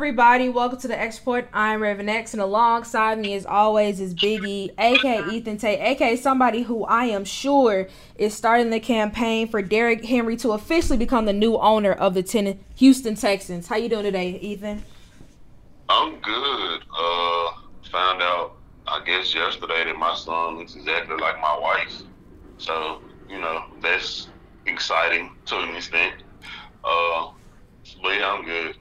Everybody, 0.00 0.48
welcome 0.48 0.78
to 0.78 0.88
the 0.88 0.98
X 0.98 1.18
Report. 1.18 1.46
I'm 1.52 1.82
Raven 1.82 2.08
X, 2.08 2.32
and 2.32 2.40
alongside 2.40 3.18
me, 3.18 3.34
as 3.34 3.44
always, 3.44 4.00
is 4.00 4.14
Biggie, 4.14 4.70
aka 4.78 5.22
Ethan 5.30 5.58
Tate, 5.58 5.78
aka 5.78 6.16
somebody 6.16 6.62
who 6.62 6.86
I 6.86 7.04
am 7.04 7.26
sure 7.26 7.86
is 8.16 8.32
starting 8.32 8.70
the 8.70 8.80
campaign 8.80 9.46
for 9.46 9.60
Derrick 9.60 10.02
Henry 10.02 10.38
to 10.38 10.52
officially 10.52 10.96
become 10.96 11.26
the 11.26 11.34
new 11.34 11.58
owner 11.58 11.92
of 11.92 12.14
the 12.14 12.22
ten- 12.22 12.60
Houston 12.76 13.14
Texans. 13.14 13.68
How 13.68 13.76
you 13.76 13.90
doing 13.90 14.04
today, 14.04 14.38
Ethan? 14.40 14.82
I'm 15.90 16.18
good. 16.20 16.80
Uh, 16.98 17.50
found 17.92 18.22
out, 18.22 18.56
I 18.88 19.04
guess, 19.04 19.34
yesterday 19.34 19.84
that 19.84 19.96
my 19.98 20.14
son 20.14 20.56
looks 20.56 20.76
exactly 20.76 21.18
like 21.18 21.38
my 21.42 21.58
wife. 21.58 22.00
So, 22.56 23.02
you 23.28 23.38
know, 23.38 23.64
that's 23.82 24.28
exciting 24.64 25.32
to 25.44 25.58
an 25.58 25.76
extent. 25.76 26.22
Uh, 26.82 27.32
but 28.02 28.08
yeah, 28.18 28.32
I'm 28.32 28.46
good. 28.46 28.76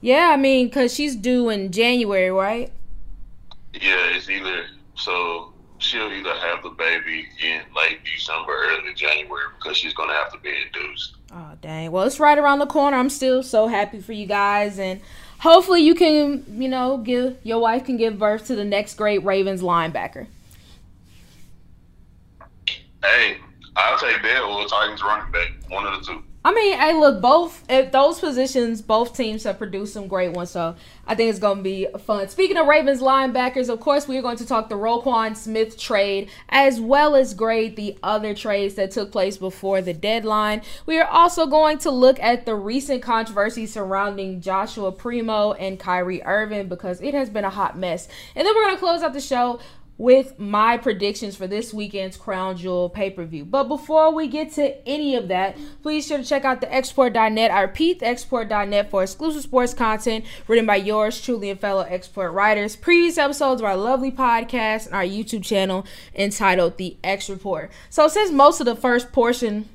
Yeah, 0.00 0.30
I 0.32 0.36
mean, 0.36 0.70
cause 0.70 0.94
she's 0.94 1.16
due 1.16 1.48
in 1.48 1.72
January, 1.72 2.30
right? 2.30 2.72
Yeah, 3.72 4.14
it's 4.14 4.28
either 4.28 4.66
so 4.94 5.52
she'll 5.78 6.12
either 6.12 6.34
have 6.34 6.62
the 6.62 6.70
baby 6.70 7.26
in 7.42 7.60
late 7.74 8.00
December, 8.04 8.52
or 8.52 8.64
early 8.66 8.94
January 8.94 9.44
because 9.58 9.76
she's 9.76 9.94
gonna 9.94 10.12
have 10.12 10.32
to 10.32 10.38
be 10.38 10.52
induced. 10.66 11.16
Oh 11.32 11.52
dang! 11.60 11.90
Well, 11.92 12.04
it's 12.04 12.20
right 12.20 12.38
around 12.38 12.60
the 12.60 12.66
corner. 12.66 12.96
I'm 12.96 13.10
still 13.10 13.42
so 13.42 13.66
happy 13.68 14.00
for 14.00 14.12
you 14.12 14.26
guys, 14.26 14.78
and 14.78 15.00
hopefully 15.38 15.82
you 15.82 15.94
can, 15.94 16.44
you 16.60 16.68
know, 16.68 16.98
give 16.98 17.38
your 17.42 17.58
wife 17.58 17.84
can 17.84 17.96
give 17.96 18.18
birth 18.18 18.46
to 18.46 18.54
the 18.54 18.64
next 18.64 18.94
great 18.94 19.24
Ravens 19.24 19.62
linebacker. 19.62 20.26
Hey, 23.02 23.38
I'll 23.76 23.98
take 23.98 24.22
that 24.22 24.42
or 24.42 24.66
Titans 24.66 25.02
running 25.02 25.30
back, 25.32 25.52
one 25.68 25.86
of 25.86 26.00
the 26.00 26.12
two. 26.12 26.22
I 26.46 26.52
mean, 26.54 26.78
hey, 26.78 26.92
look, 26.92 27.20
both 27.20 27.64
at 27.68 27.90
those 27.90 28.20
positions, 28.20 28.80
both 28.80 29.16
teams 29.16 29.42
have 29.42 29.58
produced 29.58 29.92
some 29.92 30.06
great 30.06 30.30
ones, 30.30 30.50
so 30.50 30.76
I 31.04 31.16
think 31.16 31.28
it's 31.30 31.40
going 31.40 31.56
to 31.56 31.62
be 31.64 31.88
fun. 31.98 32.28
Speaking 32.28 32.56
of 32.56 32.68
Ravens 32.68 33.00
linebackers, 33.00 33.68
of 33.68 33.80
course, 33.80 34.06
we 34.06 34.16
are 34.16 34.22
going 34.22 34.36
to 34.36 34.46
talk 34.46 34.68
the 34.68 34.76
Roquan 34.76 35.36
Smith 35.36 35.76
trade 35.76 36.30
as 36.48 36.80
well 36.80 37.16
as 37.16 37.34
grade 37.34 37.74
the 37.74 37.98
other 38.00 38.32
trades 38.32 38.76
that 38.76 38.92
took 38.92 39.10
place 39.10 39.36
before 39.36 39.82
the 39.82 39.92
deadline. 39.92 40.62
We 40.86 41.00
are 41.00 41.08
also 41.08 41.48
going 41.48 41.78
to 41.78 41.90
look 41.90 42.20
at 42.20 42.46
the 42.46 42.54
recent 42.54 43.02
controversy 43.02 43.66
surrounding 43.66 44.40
Joshua 44.40 44.92
Primo 44.92 45.54
and 45.54 45.80
Kyrie 45.80 46.22
Irving 46.22 46.68
because 46.68 47.00
it 47.00 47.12
has 47.12 47.28
been 47.28 47.44
a 47.44 47.50
hot 47.50 47.76
mess. 47.76 48.06
And 48.36 48.46
then 48.46 48.54
we're 48.54 48.66
going 48.66 48.76
to 48.76 48.80
close 48.80 49.02
out 49.02 49.14
the 49.14 49.20
show 49.20 49.58
with 49.98 50.38
my 50.38 50.76
predictions 50.76 51.36
for 51.36 51.46
this 51.46 51.72
weekend's 51.72 52.16
Crown 52.16 52.56
Jewel 52.56 52.90
pay 52.90 53.10
per 53.10 53.24
view. 53.24 53.44
But 53.44 53.64
before 53.64 54.12
we 54.12 54.26
get 54.28 54.52
to 54.52 54.86
any 54.86 55.16
of 55.16 55.28
that, 55.28 55.56
please 55.82 56.06
sure 56.06 56.18
to 56.18 56.24
check 56.24 56.44
out 56.44 56.60
the 56.60 56.66
xreport.net. 56.66 57.50
I 57.50 57.62
repeat, 57.62 58.00
xreport.net 58.00 58.90
for 58.90 59.02
exclusive 59.02 59.42
sports 59.42 59.74
content 59.74 60.24
written 60.48 60.66
by 60.66 60.76
yours 60.76 61.20
truly 61.20 61.50
and 61.50 61.60
fellow 61.60 61.82
X 61.82 62.08
Report 62.08 62.32
writers. 62.32 62.76
Previous 62.76 63.18
episodes 63.18 63.60
of 63.60 63.64
our 63.64 63.76
lovely 63.76 64.12
podcast 64.12 64.86
and 64.86 64.94
our 64.94 65.04
YouTube 65.04 65.44
channel 65.44 65.86
entitled 66.14 66.76
The 66.76 66.96
X 67.02 67.30
Report. 67.30 67.70
So, 67.90 68.08
since 68.08 68.30
most 68.30 68.60
of 68.60 68.66
the 68.66 68.76
first 68.76 69.12
portion 69.12 69.68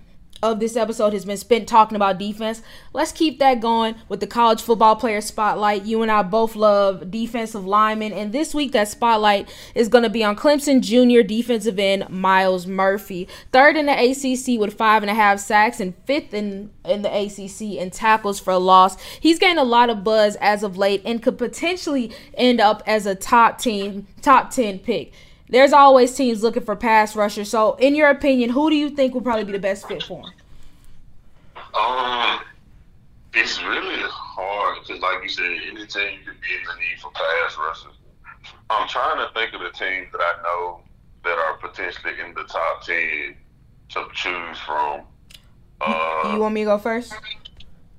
of 0.44 0.60
this 0.60 0.76
episode 0.76 1.14
has 1.14 1.26
been 1.26 1.38
spent 1.38 1.68
talking 1.68 1.96
about 1.96 2.18
defense. 2.18 2.62
Let's 2.94 3.12
keep 3.12 3.40
that 3.40 3.60
going 3.60 3.96
with 4.10 4.20
the 4.20 4.28
college 4.28 4.62
football 4.62 4.96
player 4.96 5.22
spotlight. 5.22 5.86
You 5.86 6.02
and 6.02 6.12
I 6.12 6.24
both 6.24 6.56
love 6.56 7.12
defensive 7.12 7.66
linemen, 7.66 8.14
and 8.14 8.32
this 8.32 8.54
week 8.54 8.72
that 8.72 8.88
spotlight 8.88 9.54
is 9.76 9.88
going 9.88 10.04
to 10.04 10.10
be 10.10 10.24
on 10.24 10.36
Clemson 10.36 10.82
junior 10.82 11.24
defensive 11.24 11.78
end 11.78 12.10
Myles 12.10 12.66
Murphy, 12.66 13.28
third 13.52 13.78
in 13.78 13.86
the 13.86 13.94
ACC 13.94 14.60
with 14.60 14.74
five 14.74 15.04
and 15.04 15.10
a 15.10 15.16
half 15.16 15.40
sacks 15.40 15.80
and 15.80 15.94
fifth 16.06 16.34
in 16.34 16.72
in 16.84 17.04
the 17.04 17.10
ACC 17.10 17.80
in 17.80 17.92
tackles 17.92 18.40
for 18.40 18.58
loss. 18.58 19.00
He's 19.20 19.40
gained 19.40 19.60
a 19.60 19.64
lot 19.64 19.90
of 19.90 20.04
buzz 20.04 20.36
as 20.38 20.64
of 20.64 20.78
late 20.78 21.02
and 21.06 21.22
could 21.22 21.38
potentially 21.38 22.12
end 22.34 22.60
up 22.60 22.82
as 22.88 23.06
a 23.06 23.16
top 23.16 23.60
team 23.60 24.08
top 24.22 24.50
ten 24.50 24.80
pick 24.80 25.14
there's 25.52 25.74
always 25.74 26.16
teams 26.16 26.42
looking 26.42 26.64
for 26.64 26.76
pass 26.76 27.16
rushers. 27.16 27.50
So, 27.50 27.76
in 27.76 27.94
your 27.94 28.10
opinion, 28.10 28.50
who 28.50 28.70
do 28.70 28.76
you 28.76 28.90
think 28.90 29.14
will 29.14 29.22
probably 29.22 29.44
be 29.44 29.52
the 29.52 29.60
best 29.60 29.88
fit 29.88 30.02
for 30.02 30.22
him? 30.22 30.34
Um, 31.78 32.40
it's 33.34 33.62
really 33.64 34.02
hard 34.02 34.80
because, 34.82 35.02
like 35.02 35.22
you 35.24 35.30
said, 35.30 35.46
any 35.46 35.86
team 35.86 36.20
could 36.26 36.40
be 36.42 36.56
in 36.56 36.64
the 36.66 36.76
need 36.80 37.00
for 37.02 37.12
pass 37.12 37.58
rushers. 37.58 37.98
I'm 38.70 38.88
trying 38.88 39.18
to 39.18 39.34
think 39.34 39.54
of 39.54 39.62
the 39.62 39.70
teams 39.70 40.12
that 40.14 40.22
I 40.22 40.42
know 40.42 40.82
that 41.24 41.38
are 41.38 41.58
potentially 41.58 42.14
in 42.26 42.34
the 42.34 42.44
top 42.44 42.84
ten 42.84 43.36
to 43.90 44.08
choose 44.14 44.58
from. 44.66 45.02
Uh, 45.82 46.32
you 46.34 46.40
want 46.40 46.54
me 46.54 46.62
to 46.62 46.66
go 46.66 46.78
first? 46.78 47.14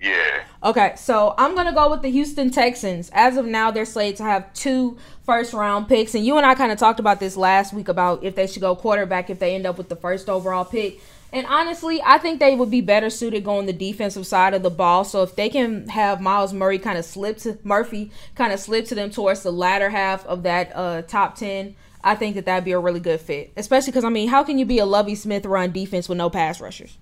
Yeah. 0.03 0.43
Okay, 0.65 0.95
so 0.97 1.33
I'm 1.39 1.55
gonna 1.55 1.73
go 1.73 1.89
with 1.89 2.03
the 2.03 2.11
Houston 2.11 2.51
Texans. 2.51 3.09
As 3.15 3.37
of 3.37 3.47
now, 3.47 3.71
they're 3.71 3.85
slated 3.85 4.17
to 4.17 4.25
have 4.25 4.53
two 4.53 4.99
first 5.25 5.53
round 5.53 5.89
picks, 5.89 6.17
and 6.17 6.27
you 6.27 6.37
and 6.37 6.45
I 6.45 6.57
kind 6.57 6.73
of 6.73 6.79
talked 6.79 6.99
about 6.99 7.21
this 7.21 7.37
last 7.37 7.73
week 7.73 7.87
about 7.87 8.25
if 8.25 8.35
they 8.35 8.49
should 8.49 8.63
go 8.63 8.75
quarterback 8.75 9.31
if 9.31 9.39
they 9.39 9.55
end 9.55 9.65
up 9.65 9.79
with 9.79 9.89
the 9.89 9.97
first 9.97 10.29
overall 10.29 10.65
pick. 10.65 11.01
And 11.33 11.47
honestly, 11.47 12.03
I 12.05 12.19
think 12.19 12.41
they 12.41 12.57
would 12.57 12.71
be 12.71 12.81
better 12.81 13.11
suited 13.11 13.45
going 13.45 13.67
the 13.67 13.73
defensive 13.73 14.27
side 14.27 14.55
of 14.55 14.65
the 14.65 14.71
ball. 14.71 15.05
So 15.05 15.23
if 15.23 15.37
they 15.37 15.49
can 15.49 15.89
have 15.89 16.21
Miles 16.21 16.53
Murray 16.53 16.81
kind 16.81 16.99
of 16.99 17.05
slip 17.05 17.39
to 17.39 17.57
Murphy 17.63 18.11
kind 18.35 18.53
of 18.53 18.59
slip 18.59 18.87
to 18.87 18.97
them 18.97 19.11
towards 19.11 19.45
the 19.45 19.53
latter 19.53 19.89
half 19.89 20.27
of 20.27 20.43
that 20.43 20.73
uh, 20.75 21.03
top 21.03 21.37
ten, 21.37 21.77
I 22.03 22.17
think 22.17 22.35
that 22.35 22.45
that'd 22.45 22.65
be 22.65 22.73
a 22.73 22.79
really 22.81 23.01
good 23.01 23.21
fit. 23.21 23.53
Especially 23.57 23.93
because 23.93 24.05
I 24.05 24.09
mean, 24.09 24.29
how 24.29 24.43
can 24.43 24.59
you 24.59 24.67
be 24.67 24.81
a 24.81 24.85
Lovie 24.85 25.15
Smith 25.15 25.47
run 25.47 25.71
defense 25.71 26.09
with 26.09 26.19
no 26.19 26.29
pass 26.29 26.61
rushers? 26.61 26.99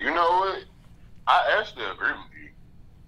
You 0.00 0.06
know 0.06 0.30
what? 0.40 0.64
I 1.26 1.56
actually 1.58 1.86
agree 1.86 2.12
with 2.12 2.32
you 2.36 2.50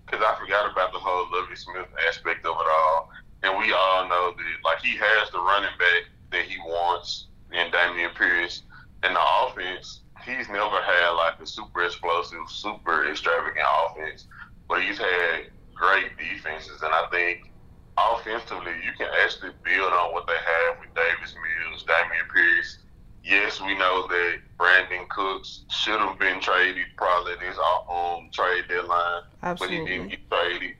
because 0.05 0.25
I 0.25 0.39
forgot 0.39 0.71
about 0.71 0.93
the 0.93 0.99
whole 0.99 1.27
Lovie 1.33 1.57
Smith 1.57 1.89
aspect 2.09 2.47
of 2.47 2.57
it 2.57 2.69
all, 2.69 3.11
and 3.43 3.59
we 3.59 3.73
all 3.73 4.09
know 4.09 4.33
that 4.37 4.65
like 4.65 4.81
he 4.81 4.97
has 4.97 5.31
the 5.31 5.39
running 5.39 5.77
back 5.79 6.05
that 6.33 6.45
he 6.45 6.59
wants 6.59 7.27
in 7.53 7.71
Dameon 7.71 8.15
Pierce, 8.15 8.63
and 9.03 9.15
the 9.15 9.21
offense 9.21 10.01
he's 10.25 10.49
never 10.49 10.83
had 10.83 11.11
like 11.11 11.41
a 11.41 11.47
super 11.47 11.85
explosive, 11.85 12.49
super 12.49 13.09
extravagant 13.09 13.67
offense, 13.87 14.27
but 14.69 14.83
he's 14.83 14.99
had 14.99 15.51
great 15.75 16.17
defenses, 16.17 16.83
and 16.83 16.93
I 16.93 17.07
think 17.11 17.53
offensively 17.97 18.73
you 18.85 18.93
can 18.99 19.09
actually 19.23 19.53
build 19.63 19.93
on 19.93 20.13
what 20.13 20.27
they 20.27 20.37
have 20.37 20.81
with 20.81 20.95
Davis 20.95 21.35
Mills, 21.35 21.85
Dameon 21.85 22.29
Pierce. 22.35 22.79
Yes, 23.27 23.61
we 23.61 23.77
know 23.77 24.07
that 24.07 24.37
Brandin 24.57 25.09
Cooks 25.09 25.65
should 25.69 25.99
have 25.99 26.17
been 26.17 26.41
traded 26.41 26.87
probably 26.97 27.33
this 27.41 27.57
our 27.59 28.17
um, 28.19 28.31
trade 28.33 28.67
deadline, 28.69 29.23
Absolutely. 29.43 29.79
but 29.79 29.87
he 29.87 29.99
didn't 29.99 30.09
get 30.11 30.31
traded. 30.31 30.77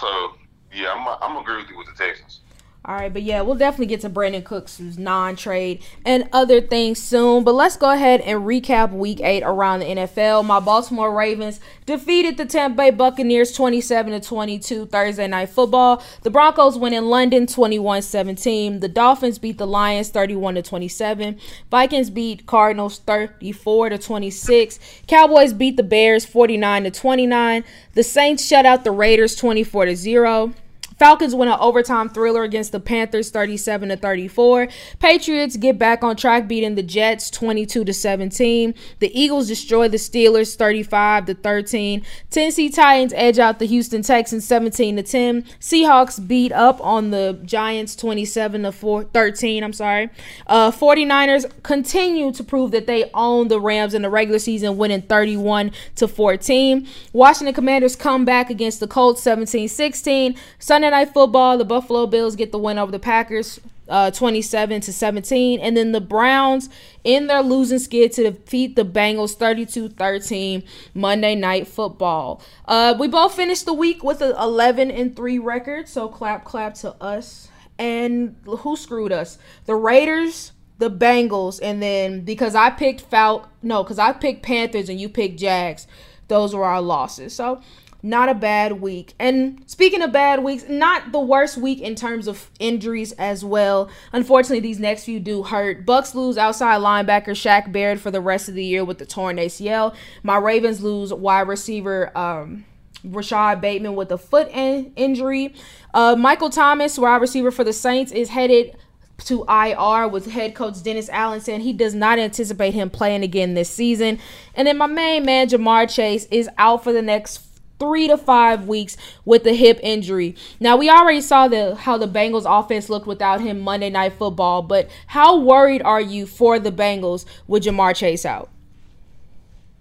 So 0.00 0.32
yeah, 0.72 0.94
I'm 0.94 1.18
I'm 1.20 1.36
agree 1.36 1.58
with 1.58 1.68
you 1.68 1.76
with 1.76 1.88
the 1.88 2.02
Texans. 2.02 2.40
All 2.86 2.94
right, 2.94 3.10
but 3.10 3.22
yeah, 3.22 3.40
we'll 3.40 3.54
definitely 3.54 3.86
get 3.86 4.02
to 4.02 4.10
Brandin 4.10 4.44
Cooks' 4.44 4.78
non-trade 4.78 5.82
and 6.04 6.28
other 6.34 6.60
things 6.60 7.00
soon. 7.00 7.42
But 7.42 7.54
let's 7.54 7.78
go 7.78 7.90
ahead 7.90 8.20
and 8.20 8.42
recap 8.42 8.92
Week 8.92 9.22
Eight 9.22 9.42
around 9.42 9.80
the 9.80 9.86
NFL. 9.86 10.44
My 10.44 10.60
Baltimore 10.60 11.16
Ravens 11.16 11.60
defeated 11.86 12.36
the 12.36 12.44
Tampa 12.44 12.76
Bay 12.76 12.90
Buccaneers 12.90 13.52
27 13.52 14.12
to 14.12 14.20
22 14.20 14.84
Thursday 14.84 15.26
Night 15.26 15.48
Football. 15.48 16.02
The 16.24 16.30
Broncos 16.30 16.76
win 16.76 16.92
in 16.92 17.06
London 17.06 17.46
21-17. 17.46 18.82
The 18.82 18.88
Dolphins 18.88 19.38
beat 19.38 19.56
the 19.56 19.66
Lions 19.66 20.10
31 20.10 20.56
to 20.56 20.62
27. 20.62 21.38
Vikings 21.70 22.10
beat 22.10 22.44
Cardinals 22.44 22.98
34 22.98 23.88
to 23.88 23.98
26. 23.98 24.78
Cowboys 25.06 25.54
beat 25.54 25.78
the 25.78 25.82
Bears 25.82 26.26
49 26.26 26.84
to 26.84 26.90
29. 26.90 27.64
The 27.94 28.02
Saints 28.02 28.44
shut 28.44 28.66
out 28.66 28.84
the 28.84 28.90
Raiders 28.90 29.36
24 29.36 29.86
to 29.86 29.96
0. 29.96 30.52
Falcons 30.98 31.34
win 31.34 31.48
an 31.48 31.58
overtime 31.60 32.08
thriller 32.08 32.42
against 32.42 32.72
the 32.72 32.80
Panthers 32.80 33.30
37 33.30 33.88
to 33.88 33.96
34. 33.96 34.68
Patriots 34.98 35.56
get 35.56 35.78
back 35.78 36.04
on 36.04 36.16
track 36.16 36.46
beating 36.46 36.74
the 36.74 36.82
Jets 36.82 37.30
22 37.30 37.84
to 37.84 37.92
17. 37.92 38.74
The 39.00 39.20
Eagles 39.20 39.48
destroy 39.48 39.88
the 39.88 39.96
Steelers 39.96 40.56
35 40.56 41.26
to 41.26 41.34
13. 41.34 42.02
Tennessee 42.30 42.68
Titans 42.68 43.12
edge 43.16 43.38
out 43.38 43.58
the 43.58 43.66
Houston 43.66 44.02
Texans 44.02 44.44
17 44.46 44.96
to 44.96 45.02
10. 45.02 45.42
Seahawks 45.60 46.24
beat 46.24 46.52
up 46.52 46.80
on 46.84 47.10
the 47.10 47.40
Giants 47.44 47.96
27 47.96 48.62
to 48.62 48.72
4, 48.72 49.04
13, 49.04 49.64
I'm 49.64 49.72
sorry. 49.72 50.10
Uh 50.46 50.70
49ers 50.70 51.50
continue 51.62 52.32
to 52.32 52.44
prove 52.44 52.70
that 52.70 52.86
they 52.86 53.10
own 53.14 53.48
the 53.48 53.60
Rams 53.60 53.94
in 53.94 54.02
the 54.02 54.10
regular 54.10 54.38
season 54.38 54.76
winning 54.76 55.02
31 55.02 55.72
to 55.96 56.08
14. 56.08 56.86
Washington 57.12 57.54
Commanders 57.54 57.96
come 57.96 58.24
back 58.24 58.50
against 58.50 58.80
the 58.80 58.86
Colts 58.86 59.22
17-16. 59.22 60.36
Sunday 60.58 60.83
Night 60.90 61.12
football, 61.12 61.58
the 61.58 61.64
Buffalo 61.64 62.06
Bills 62.06 62.36
get 62.36 62.52
the 62.52 62.58
win 62.58 62.78
over 62.78 62.92
the 62.92 62.98
Packers. 62.98 63.60
Uh, 63.86 64.10
27 64.10 64.80
to 64.80 64.94
17 64.94 65.60
and 65.60 65.76
then 65.76 65.92
the 65.92 66.00
browns 66.00 66.70
in 67.04 67.26
their 67.26 67.42
losing 67.42 67.78
skid 67.78 68.10
to 68.10 68.22
defeat 68.22 68.76
the 68.76 68.82
bengals 68.82 69.36
32-13 69.36 70.66
monday 70.94 71.34
night 71.34 71.68
football 71.68 72.40
uh, 72.64 72.96
we 72.98 73.06
both 73.06 73.34
finished 73.34 73.66
the 73.66 73.74
week 73.74 74.02
with 74.02 74.22
an 74.22 74.34
11 74.40 74.90
and 74.90 75.14
3 75.14 75.38
record 75.38 75.86
so 75.86 76.08
clap 76.08 76.46
clap 76.46 76.72
to 76.72 76.94
us 76.94 77.50
and 77.78 78.34
who 78.46 78.74
screwed 78.74 79.12
us 79.12 79.36
the 79.66 79.76
raiders 79.76 80.52
the 80.78 80.90
bengals 80.90 81.60
and 81.62 81.82
then 81.82 82.22
because 82.22 82.54
i 82.54 82.70
picked 82.70 83.10
Falc 83.10 83.44
no 83.62 83.82
because 83.82 83.98
i 83.98 84.14
picked 84.14 84.42
panthers 84.42 84.88
and 84.88 84.98
you 84.98 85.10
picked 85.10 85.38
jags 85.38 85.86
those 86.28 86.54
were 86.54 86.64
our 86.64 86.80
losses. 86.80 87.34
So 87.34 87.60
not 88.04 88.28
a 88.28 88.34
bad 88.34 88.82
week. 88.82 89.14
And 89.18 89.62
speaking 89.64 90.02
of 90.02 90.12
bad 90.12 90.44
weeks, 90.44 90.66
not 90.68 91.10
the 91.10 91.18
worst 91.18 91.56
week 91.56 91.80
in 91.80 91.94
terms 91.94 92.28
of 92.28 92.50
injuries 92.58 93.12
as 93.12 93.42
well. 93.42 93.88
Unfortunately, 94.12 94.60
these 94.60 94.78
next 94.78 95.04
few 95.04 95.18
do 95.18 95.42
hurt. 95.42 95.86
Bucks 95.86 96.14
lose 96.14 96.36
outside 96.36 96.82
linebacker 96.82 97.30
Shaq 97.30 97.72
Barrett 97.72 97.98
for 97.98 98.10
the 98.10 98.20
rest 98.20 98.46
of 98.50 98.54
the 98.54 98.64
year 98.64 98.84
with 98.84 98.98
the 98.98 99.06
torn 99.06 99.38
ACL. 99.38 99.94
My 100.22 100.36
Ravens 100.36 100.82
lose 100.82 101.14
wide 101.14 101.48
receiver 101.48 102.16
um, 102.16 102.66
Rashod 103.02 103.62
Bateman 103.62 103.96
with 103.96 104.12
a 104.12 104.18
foot 104.18 104.48
in- 104.48 104.92
injury. 104.96 105.54
Uh, 105.94 106.14
Michael 106.14 106.50
Thomas, 106.50 106.98
wide 106.98 107.22
receiver 107.22 107.50
for 107.50 107.64
the 107.64 107.72
Saints, 107.72 108.12
is 108.12 108.28
headed 108.28 108.76
to 109.16 109.46
IR 109.48 110.08
with 110.08 110.30
head 110.30 110.54
coach 110.54 110.82
Dennis 110.82 111.08
Allen 111.08 111.40
saying 111.40 111.60
he 111.62 111.72
does 111.72 111.94
not 111.94 112.18
anticipate 112.18 112.74
him 112.74 112.90
playing 112.90 113.22
again 113.22 113.54
this 113.54 113.70
season. 113.70 114.18
And 114.54 114.68
then 114.68 114.76
my 114.76 114.88
main 114.88 115.24
man, 115.24 115.48
Ja'Marr 115.48 115.88
Chase, 115.88 116.26
is 116.26 116.50
out 116.58 116.84
for 116.84 116.92
the 116.92 117.00
next 117.00 117.53
three 117.78 118.08
to 118.08 118.16
five 118.16 118.66
weeks 118.66 118.96
with 119.24 119.44
the 119.44 119.54
hip 119.54 119.78
injury. 119.82 120.36
Now 120.60 120.76
we 120.76 120.90
already 120.90 121.20
saw 121.20 121.48
the 121.48 121.74
how 121.74 121.98
the 121.98 122.08
Bengals 122.08 122.46
offense 122.46 122.88
looked 122.88 123.06
without 123.06 123.40
him 123.40 123.60
Monday 123.60 123.90
night 123.90 124.14
football, 124.14 124.62
but 124.62 124.88
how 125.08 125.38
worried 125.38 125.82
are 125.82 126.00
you 126.00 126.26
for 126.26 126.58
the 126.58 126.72
Bengals 126.72 127.24
with 127.46 127.64
Ja'Marr 127.64 127.94
Chase 127.94 128.24
out? 128.24 128.50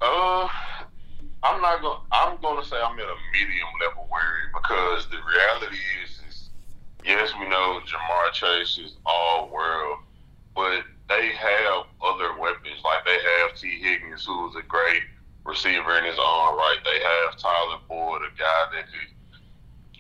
Uh 0.01 0.48
I'm 1.44 1.62
not 1.62 1.81
gonna 1.81 2.00
I'm 2.12 2.38
gonna 2.42 2.63
say 2.63 2.78
I'm 2.78 2.98
at 2.98 3.06
a 3.06 3.18
medium 3.34 3.68
level 3.81 4.07
worried 4.12 4.51
because 4.54 5.07
the 5.10 5.18
reality 5.18 5.78
is, 6.04 6.22
is 6.30 6.50
yes 7.06 7.31
we 7.39 7.48
know 7.50 7.80
Ja'Marr 7.86 8.31
Chase 8.34 8.78
is 8.78 8.96
all 9.06 9.50
world, 9.50 10.00
but 10.56 10.84
they 11.10 11.31
have 11.34 11.86
other 12.01 12.38
weapons 12.39 12.80
like 12.84 13.06
they 13.06 13.18
have 13.42 13.56
Tee 13.56 13.80
Higgins 13.81 14.25
who 14.25 14.50
is 14.50 14.56
a 14.56 14.62
great 14.63 15.04
receiver 15.45 15.98
in 15.98 16.06
his 16.06 16.19
own 16.19 16.56
right. 16.56 16.78
They 16.84 17.00
have 17.00 17.38
Tyler 17.38 17.80
Boyd, 17.88 18.22
a 18.22 18.31
guy 18.38 18.62
that 18.74 18.86
could 18.88 19.12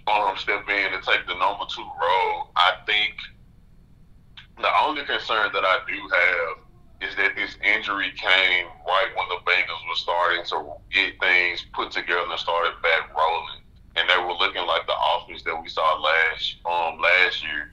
um, 0.07 0.37
step 0.37 0.67
in 0.67 0.93
and 0.93 1.03
take 1.03 1.27
the 1.27 1.35
number 1.35 1.65
two 1.73 1.83
role. 1.83 2.51
I 2.55 2.73
think 2.85 3.13
the 4.57 4.69
only 4.83 5.03
concern 5.05 5.51
that 5.53 5.63
I 5.63 5.79
do 5.87 5.97
have 5.97 7.09
is 7.09 7.15
that 7.17 7.35
this 7.35 7.57
injury 7.63 8.11
came 8.15 8.65
right 8.87 9.11
when 9.15 9.27
the 9.27 9.43
Bengals 9.43 9.83
were 9.89 9.95
starting 9.95 10.45
to 10.45 10.73
get 10.93 11.19
things 11.19 11.65
put 11.73 11.91
together 11.91 12.23
and 12.29 12.39
started 12.39 12.73
back 12.81 13.11
rolling. 13.15 13.59
And 13.95 14.09
they 14.09 14.17
were 14.17 14.33
looking 14.33 14.65
like 14.65 14.87
the 14.87 14.95
offense 14.95 15.43
that 15.43 15.55
we 15.61 15.69
saw 15.69 15.99
last 15.99 16.55
um 16.65 16.99
last 16.99 17.43
year. 17.43 17.71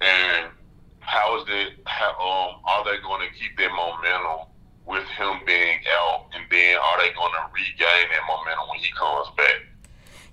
And 0.00 0.50
how 1.00 1.40
is 1.40 1.44
it 1.48 1.72
how 1.86 2.10
um 2.20 2.60
are 2.64 2.84
they 2.84 3.02
going 3.02 3.26
to 3.26 3.34
keep 3.38 3.56
that 3.58 3.70
momentum 3.72 4.46
with 4.88 5.04
him 5.04 5.40
being 5.46 5.78
out, 6.00 6.32
and 6.34 6.44
then 6.50 6.76
are 6.80 6.98
they 6.98 7.12
going 7.12 7.32
to 7.36 7.44
regain 7.52 8.08
that 8.08 8.24
momentum 8.24 8.68
when 8.72 8.80
he 8.80 8.90
comes 8.96 9.28
back? 9.36 9.67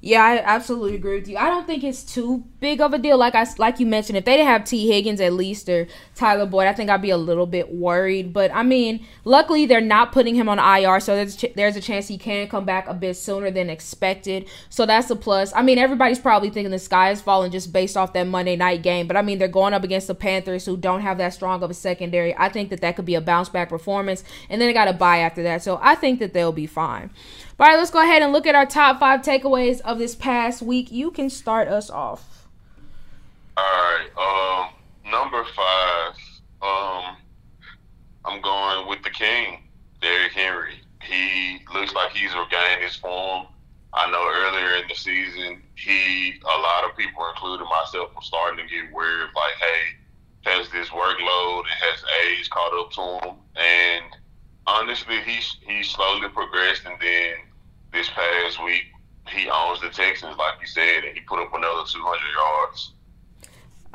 Yeah, 0.05 0.23
I 0.23 0.37
absolutely 0.37 0.93
agree 0.93 1.15
with 1.17 1.27
you. 1.27 1.35
I 1.35 1.47
don't 1.47 1.65
think 1.65 1.83
it's 1.83 2.03
too 2.03 2.43
big 2.59 2.79
of 2.79 2.93
a 2.93 2.99
deal. 2.99 3.17
Like 3.17 3.33
I 3.33 3.43
like 3.57 3.79
you 3.79 3.87
mentioned, 3.87 4.19
if 4.19 4.25
they 4.25 4.37
didn't 4.37 4.49
have 4.49 4.63
Tee 4.63 4.87
Higgins 4.87 5.19
at 5.19 5.33
least 5.33 5.67
or 5.67 5.87
Tyler 6.13 6.45
Boyd, 6.45 6.67
I 6.67 6.73
think 6.73 6.91
I'd 6.91 7.01
be 7.01 7.09
a 7.09 7.17
little 7.17 7.47
bit 7.47 7.73
worried. 7.73 8.31
But 8.31 8.53
I 8.53 8.61
mean, 8.61 9.03
luckily 9.23 9.65
they're 9.65 9.81
not 9.81 10.11
putting 10.11 10.35
him 10.35 10.47
on 10.47 10.59
IR, 10.59 10.99
so 10.99 11.15
there's 11.15 11.43
there's 11.55 11.75
a 11.75 11.81
chance 11.81 12.07
he 12.07 12.19
can 12.19 12.47
come 12.47 12.65
back 12.65 12.87
a 12.87 12.93
bit 12.93 13.15
sooner 13.15 13.49
than 13.49 13.67
expected. 13.67 14.47
So 14.69 14.85
that's 14.85 15.09
a 15.09 15.15
plus. 15.15 15.51
I 15.55 15.63
mean, 15.63 15.79
everybody's 15.79 16.19
probably 16.19 16.51
thinking 16.51 16.69
the 16.69 16.77
sky 16.77 17.09
is 17.09 17.19
falling 17.19 17.49
just 17.49 17.73
based 17.73 17.97
off 17.97 18.13
that 18.13 18.27
Monday 18.27 18.55
night 18.55 18.83
game, 18.83 19.07
but 19.07 19.17
I 19.17 19.23
mean 19.23 19.39
they're 19.39 19.47
going 19.47 19.73
up 19.73 19.83
against 19.83 20.05
the 20.05 20.13
Panthers 20.13 20.67
who 20.67 20.77
don't 20.77 21.01
have 21.01 21.17
that 21.17 21.33
strong 21.33 21.63
of 21.63 21.71
a 21.71 21.73
secondary. 21.73 22.35
I 22.37 22.49
think 22.49 22.69
that 22.69 22.81
that 22.81 22.95
could 22.95 23.05
be 23.05 23.15
a 23.15 23.21
bounce 23.21 23.49
back 23.49 23.69
performance, 23.69 24.23
and 24.51 24.61
then 24.61 24.69
they 24.69 24.73
got 24.73 24.87
a 24.87 24.93
bye 24.93 25.17
after 25.17 25.41
that, 25.41 25.63
so 25.63 25.79
I 25.81 25.95
think 25.95 26.19
that 26.19 26.33
they'll 26.33 26.51
be 26.51 26.67
fine. 26.67 27.09
All 27.57 27.65
right, 27.65 27.77
let's 27.77 27.89
go 27.91 28.03
ahead 28.03 28.21
and 28.21 28.33
look 28.33 28.45
at 28.45 28.53
our 28.53 28.65
top 28.65 28.99
five 28.99 29.21
takeaways 29.21 29.79
of 29.81 29.97
this 29.97 30.13
past 30.13 30.61
week. 30.61 30.91
You 30.91 31.09
can 31.09 31.29
start 31.29 31.69
us 31.69 31.89
off. 31.89 32.49
All 33.55 33.63
right. 33.63 34.09
Um, 34.17 35.09
number 35.09 35.41
five. 35.55 36.15
Um, 36.61 37.15
I'm 38.25 38.41
going 38.41 38.89
with 38.89 39.03
the 39.03 39.09
king, 39.09 39.63
Derrick 40.01 40.33
Henry. 40.33 40.81
He 41.01 41.59
looks 41.73 41.93
like 41.93 42.11
he's 42.11 42.35
regained 42.35 42.83
his 42.83 42.97
form. 42.97 43.47
I 43.93 44.11
know 44.11 44.29
earlier 44.29 44.81
in 44.81 44.89
the 44.89 44.95
season, 44.95 45.61
he 45.75 46.33
a 46.43 46.59
lot 46.59 46.83
of 46.83 46.97
people, 46.97 47.25
including 47.29 47.67
myself, 47.67 48.13
were 48.13 48.21
starting 48.21 48.67
to 48.67 48.69
get 48.69 48.91
worried. 48.91 49.29
Like, 49.33 49.53
hey, 49.61 50.51
has 50.51 50.69
this 50.71 50.89
workload 50.89 51.59
and 51.59 51.79
has 51.79 52.03
age 52.27 52.49
caught 52.49 52.73
up 52.77 52.91
to 52.91 53.27
him? 53.27 53.35
And 53.55 54.05
honestly, 54.67 55.21
he 55.21 55.39
he 55.67 55.83
slowly 55.83 56.29
progressed, 56.29 56.83
and 56.85 56.95
then 56.99 57.33
this 57.91 58.09
past 58.09 58.63
week 58.63 58.83
he 59.29 59.49
owns 59.49 59.81
the 59.81 59.89
Texans, 59.89 60.37
like 60.37 60.55
you 60.61 60.67
said, 60.67 61.03
and 61.03 61.15
he 61.15 61.21
put 61.21 61.39
up 61.39 61.53
another 61.53 61.83
200 61.85 62.19
yards. 62.33 62.91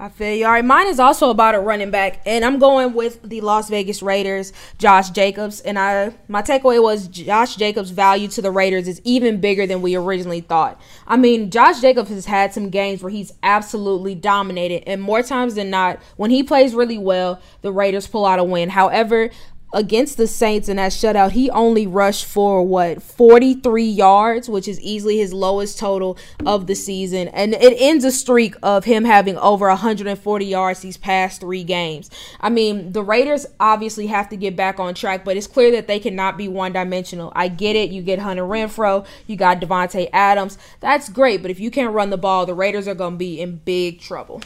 I 0.00 0.08
feel 0.08 0.34
you. 0.34 0.46
All 0.46 0.52
right, 0.52 0.64
mine 0.64 0.86
is 0.86 0.98
also 0.98 1.28
about 1.28 1.54
a 1.54 1.60
running 1.60 1.90
back, 1.90 2.22
and 2.24 2.42
I'm 2.42 2.58
going 2.58 2.94
with 2.94 3.22
the 3.22 3.42
Las 3.42 3.68
Vegas 3.68 4.02
Raiders, 4.02 4.54
Josh 4.78 5.10
Jacobs. 5.10 5.60
And 5.60 5.78
I, 5.78 6.14
my 6.26 6.40
takeaway 6.40 6.82
was 6.82 7.06
Josh 7.06 7.56
Jacobs' 7.56 7.90
value 7.90 8.26
to 8.28 8.40
the 8.40 8.50
Raiders 8.50 8.88
is 8.88 9.02
even 9.04 9.42
bigger 9.42 9.66
than 9.66 9.82
we 9.82 9.96
originally 9.96 10.40
thought. 10.40 10.80
I 11.06 11.18
mean, 11.18 11.50
Josh 11.50 11.82
Jacobs 11.82 12.08
has 12.08 12.24
had 12.24 12.54
some 12.54 12.70
games 12.70 13.02
where 13.02 13.12
he's 13.12 13.34
absolutely 13.42 14.14
dominated, 14.14 14.84
and 14.88 15.02
more 15.02 15.22
times 15.22 15.54
than 15.54 15.68
not, 15.68 15.98
when 16.16 16.30
he 16.30 16.42
plays 16.42 16.72
really 16.74 16.96
well, 16.96 17.38
the 17.60 17.70
Raiders 17.70 18.06
pull 18.06 18.24
out 18.24 18.38
a 18.38 18.44
win. 18.44 18.70
However, 18.70 19.28
against 19.72 20.16
the 20.16 20.26
Saints 20.26 20.68
in 20.68 20.76
that 20.76 20.92
shutout, 20.92 21.32
he 21.32 21.50
only 21.50 21.86
rushed 21.86 22.24
for 22.24 22.66
what 22.66 23.02
43 23.02 23.84
yards, 23.84 24.48
which 24.48 24.66
is 24.66 24.80
easily 24.80 25.18
his 25.18 25.32
lowest 25.32 25.78
total 25.78 26.18
of 26.44 26.66
the 26.66 26.74
season, 26.74 27.28
and 27.28 27.54
it 27.54 27.76
ends 27.80 28.04
a 28.04 28.12
streak 28.12 28.54
of 28.62 28.84
him 28.84 29.04
having 29.04 29.36
over 29.38 29.68
140 29.68 30.44
yards 30.44 30.80
these 30.80 30.96
past 30.96 31.40
three 31.40 31.64
games. 31.64 32.10
I 32.40 32.50
mean, 32.50 32.92
the 32.92 33.02
Raiders 33.02 33.46
obviously 33.58 34.06
have 34.08 34.28
to 34.30 34.36
get 34.36 34.56
back 34.56 34.80
on 34.80 34.94
track, 34.94 35.24
but 35.24 35.36
it's 35.36 35.46
clear 35.46 35.70
that 35.72 35.86
they 35.86 35.98
cannot 35.98 36.36
be 36.36 36.48
one 36.48 36.72
dimensional. 36.72 37.32
I 37.34 37.48
get 37.48 37.76
it. 37.76 37.90
You 37.90 38.02
get 38.02 38.18
Hunter 38.18 38.42
Renfrow, 38.42 39.06
you 39.26 39.36
got 39.36 39.60
Davante 39.60 40.08
Adams. 40.12 40.58
That's 40.80 41.08
great, 41.08 41.42
but 41.42 41.50
if 41.50 41.60
you 41.60 41.70
can't 41.70 41.94
run 41.94 42.10
the 42.10 42.18
ball, 42.18 42.46
the 42.46 42.54
Raiders 42.54 42.88
are 42.88 42.94
going 42.94 43.14
to 43.14 43.18
be 43.18 43.40
in 43.40 43.56
big 43.56 44.00
trouble. 44.00 44.42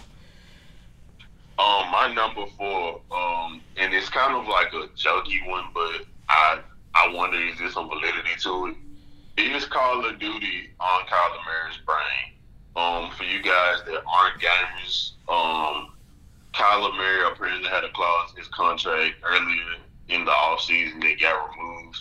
Um, 1.56 1.90
my 1.92 2.12
number 2.12 2.46
four, 2.58 3.00
um, 3.12 3.60
and 3.76 3.94
it's 3.94 4.08
kind 4.08 4.34
of 4.34 4.48
like 4.48 4.72
a 4.72 4.88
jokey 4.96 5.46
one, 5.48 5.66
but 5.72 6.04
I 6.28 6.60
I 6.94 7.12
wonder 7.12 7.38
is 7.38 7.58
there 7.58 7.70
some 7.70 7.88
validity 7.88 8.34
to 8.40 8.66
it? 8.66 8.76
It 9.36 9.54
is 9.54 9.64
Call 9.66 10.04
of 10.04 10.18
Duty 10.18 10.70
on 10.80 11.02
Kyler 11.02 11.44
Murray's 11.44 11.78
brain. 11.84 12.34
Um, 12.76 13.10
for 13.12 13.22
you 13.22 13.40
guys 13.40 13.82
that 13.86 14.02
aren't 14.04 14.40
gamers, 14.40 15.12
um, 15.28 15.92
Kyler 16.54 16.96
Murray 16.96 17.30
apparently 17.30 17.68
had 17.68 17.84
a 17.84 17.90
clause 17.90 18.30
in 18.32 18.38
his 18.38 18.48
contract 18.48 19.14
earlier 19.22 19.76
in 20.08 20.24
the 20.24 20.30
offseason 20.30 21.00
that 21.02 21.20
got 21.20 21.50
removed. 21.50 21.98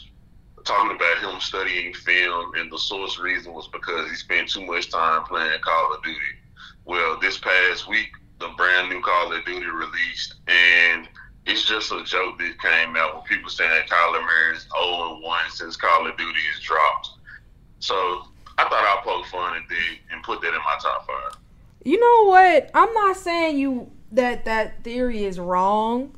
Talking 0.64 0.96
about 0.96 1.18
him 1.20 1.40
studying 1.42 1.94
film, 1.94 2.56
and 2.56 2.72
the 2.72 2.78
source 2.80 3.20
reason 3.20 3.54
was 3.54 3.68
because 3.68 4.10
he 4.10 4.16
spent 4.16 4.50
too 4.50 4.66
much 4.66 4.90
time 4.90 5.24
playing 5.24 5.60
Call 5.62 5.94
of 5.94 6.02
Duty. 6.04 6.20
Well, 6.86 7.20
this 7.20 7.38
past 7.38 7.88
week, 7.88 8.10
the 8.40 8.50
brand 8.58 8.90
new 8.90 9.02
Call 9.02 9.34
of 9.34 9.46
Duty 9.46 9.66
released, 9.66 10.36
and 10.48 11.08
it's 11.46 11.66
just 11.66 11.92
a 11.92 12.04
joke 12.04 12.38
that 12.40 12.60
came 12.62 12.96
out 12.96 13.16
with 13.16 13.26
people 13.26 13.50
saying 13.50 13.70
that 13.70 13.90
Kyler 13.90 14.22
Murray 14.22 14.56
is 14.56 14.68
0 14.78 15.20
1 15.22 15.42
since 15.50 15.76
Call 15.76 16.08
of 16.08 16.18
Duty 16.18 16.40
is 16.56 16.62
dropped. 16.62 17.10
So 17.80 17.94
I 18.58 18.64
thought 18.64 18.74
I'd 18.74 19.02
poke 19.04 19.26
fun 19.28 19.58
at 19.58 19.68
that 19.68 19.98
and 20.12 20.24
put 20.24 20.42
that 20.42 20.50
in 20.50 20.54
my 20.54 20.78
top 20.82 21.08
five. 21.08 21.40
You 21.84 22.00
know 22.00 22.30
what? 22.30 22.72
I'm 22.74 22.94
not 22.94 23.18
saying 23.18 23.58
you 23.58 23.92
that 24.14 24.46
that 24.46 24.84
theory 24.84 25.26
is 25.26 25.40
wrong. 25.40 26.16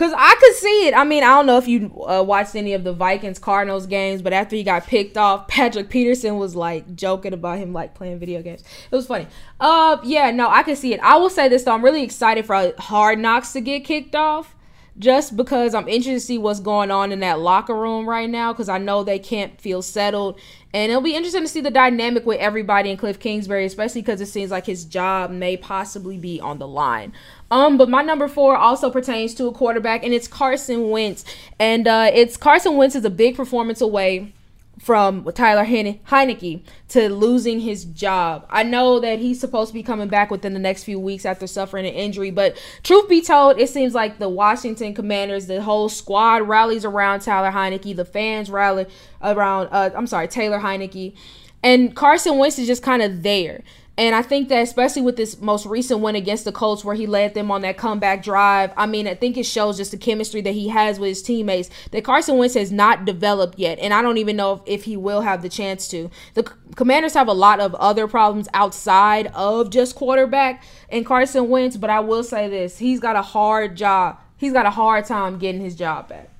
Cause 0.00 0.14
I 0.16 0.34
could 0.40 0.54
see 0.54 0.88
it. 0.88 0.94
I 0.94 1.04
mean, 1.04 1.22
I 1.22 1.26
don't 1.26 1.44
know 1.44 1.58
if 1.58 1.68
you 1.68 1.92
uh, 2.08 2.22
watched 2.22 2.56
any 2.56 2.72
of 2.72 2.84
the 2.84 2.92
Vikings 2.94 3.38
Cardinals 3.38 3.86
games, 3.86 4.22
but 4.22 4.32
after 4.32 4.56
he 4.56 4.62
got 4.62 4.86
picked 4.86 5.18
off, 5.18 5.46
Patrick 5.46 5.90
Peterson 5.90 6.38
was 6.38 6.56
like 6.56 6.96
joking 6.96 7.34
about 7.34 7.58
him 7.58 7.74
like 7.74 7.94
playing 7.94 8.18
video 8.18 8.40
games. 8.40 8.64
It 8.90 8.96
was 8.96 9.06
funny. 9.06 9.26
Uh, 9.60 9.98
yeah, 10.02 10.30
no, 10.30 10.48
I 10.48 10.62
can 10.62 10.74
see 10.74 10.94
it. 10.94 11.00
I 11.00 11.16
will 11.16 11.28
say 11.28 11.50
this 11.50 11.64
though, 11.64 11.74
I'm 11.74 11.84
really 11.84 12.02
excited 12.02 12.46
for 12.46 12.72
Hard 12.78 13.18
Knocks 13.18 13.52
to 13.52 13.60
get 13.60 13.84
kicked 13.84 14.14
off 14.14 14.56
just 14.98 15.36
because 15.36 15.74
I'm 15.74 15.88
interested 15.88 16.14
to 16.14 16.20
see 16.20 16.38
what's 16.38 16.60
going 16.60 16.90
on 16.90 17.12
in 17.12 17.20
that 17.20 17.38
locker 17.38 17.74
room 17.74 18.08
right 18.08 18.28
now 18.28 18.52
because 18.52 18.68
I 18.68 18.78
know 18.78 19.02
they 19.02 19.18
can't 19.18 19.60
feel 19.60 19.82
settled. 19.82 20.38
And 20.72 20.90
it'll 20.90 21.02
be 21.02 21.14
interesting 21.14 21.42
to 21.42 21.48
see 21.48 21.60
the 21.60 21.70
dynamic 21.70 22.26
with 22.26 22.38
everybody 22.38 22.90
in 22.90 22.96
Cliff 22.96 23.18
Kingsbury, 23.18 23.64
especially 23.64 24.02
because 24.02 24.20
it 24.20 24.26
seems 24.26 24.50
like 24.50 24.66
his 24.66 24.84
job 24.84 25.30
may 25.30 25.56
possibly 25.56 26.16
be 26.16 26.40
on 26.40 26.58
the 26.58 26.68
line. 26.68 27.12
Um, 27.50 27.76
but 27.76 27.88
my 27.88 28.02
number 28.02 28.28
four 28.28 28.56
also 28.56 28.90
pertains 28.90 29.34
to 29.34 29.46
a 29.46 29.52
quarterback, 29.52 30.04
and 30.04 30.14
it's 30.14 30.28
Carson 30.28 30.90
Wentz. 30.90 31.24
And 31.58 31.88
uh, 31.88 32.10
it's 32.12 32.36
Carson 32.36 32.76
Wentz 32.76 32.94
is 32.94 33.04
a 33.04 33.10
big 33.10 33.36
performance 33.36 33.80
away 33.80 34.32
from 34.80 35.30
Tyler 35.34 35.64
Heinicke 35.64 36.62
to 36.88 37.10
losing 37.10 37.60
his 37.60 37.84
job. 37.84 38.46
I 38.48 38.62
know 38.62 38.98
that 39.00 39.18
he's 39.18 39.38
supposed 39.38 39.68
to 39.68 39.74
be 39.74 39.82
coming 39.82 40.08
back 40.08 40.30
within 40.30 40.54
the 40.54 40.58
next 40.58 40.84
few 40.84 40.98
weeks 40.98 41.26
after 41.26 41.46
suffering 41.46 41.84
an 41.86 41.92
injury, 41.92 42.30
but 42.30 42.56
truth 42.82 43.06
be 43.06 43.20
told, 43.20 43.58
it 43.58 43.68
seems 43.68 43.92
like 43.92 44.18
the 44.18 44.28
Washington 44.30 44.94
Commanders, 44.94 45.48
the 45.48 45.60
whole 45.60 45.90
squad 45.90 46.48
rallies 46.48 46.86
around 46.86 47.20
Tyler 47.20 47.50
Heinicke, 47.50 47.94
the 47.94 48.06
fans 48.06 48.48
rally 48.48 48.86
around, 49.20 49.68
uh, 49.70 49.90
I'm 49.94 50.06
sorry, 50.06 50.28
Taylor 50.28 50.60
Heinicke, 50.60 51.14
and 51.62 51.94
Carson 51.94 52.38
Wentz 52.38 52.58
is 52.58 52.66
just 52.66 52.82
kind 52.82 53.02
of 53.02 53.22
there. 53.22 53.62
And 54.00 54.14
I 54.14 54.22
think 54.22 54.48
that 54.48 54.62
especially 54.62 55.02
with 55.02 55.16
this 55.16 55.42
most 55.42 55.66
recent 55.66 56.00
win 56.00 56.16
against 56.16 56.46
the 56.46 56.52
Colts 56.52 56.82
where 56.82 56.94
he 56.94 57.06
led 57.06 57.34
them 57.34 57.50
on 57.50 57.60
that 57.60 57.76
comeback 57.76 58.22
drive, 58.22 58.72
I 58.74 58.86
mean, 58.86 59.06
I 59.06 59.14
think 59.14 59.36
it 59.36 59.44
shows 59.44 59.76
just 59.76 59.90
the 59.90 59.98
chemistry 59.98 60.40
that 60.40 60.54
he 60.54 60.68
has 60.68 60.98
with 60.98 61.10
his 61.10 61.22
teammates 61.22 61.68
that 61.90 62.02
Carson 62.02 62.38
Wentz 62.38 62.54
has 62.54 62.72
not 62.72 63.04
developed 63.04 63.58
yet. 63.58 63.78
And 63.78 63.92
I 63.92 64.00
don't 64.00 64.16
even 64.16 64.36
know 64.36 64.54
if, 64.54 64.60
if 64.64 64.84
he 64.84 64.96
will 64.96 65.20
have 65.20 65.42
the 65.42 65.50
chance 65.50 65.86
to. 65.88 66.10
The 66.32 66.44
Commanders 66.76 67.12
have 67.12 67.28
a 67.28 67.34
lot 67.34 67.60
of 67.60 67.74
other 67.74 68.08
problems 68.08 68.48
outside 68.54 69.26
of 69.34 69.68
just 69.68 69.96
quarterback 69.96 70.64
and 70.88 71.04
Carson 71.04 71.50
Wentz, 71.50 71.76
but 71.76 71.90
I 71.90 72.00
will 72.00 72.24
say 72.24 72.48
this, 72.48 72.78
he's 72.78 73.00
got 73.00 73.16
a 73.16 73.22
hard 73.22 73.76
job. 73.76 74.18
He's 74.38 74.54
got 74.54 74.64
a 74.64 74.70
hard 74.70 75.04
time 75.04 75.38
getting 75.38 75.60
his 75.60 75.76
job 75.76 76.08
back. 76.08 76.30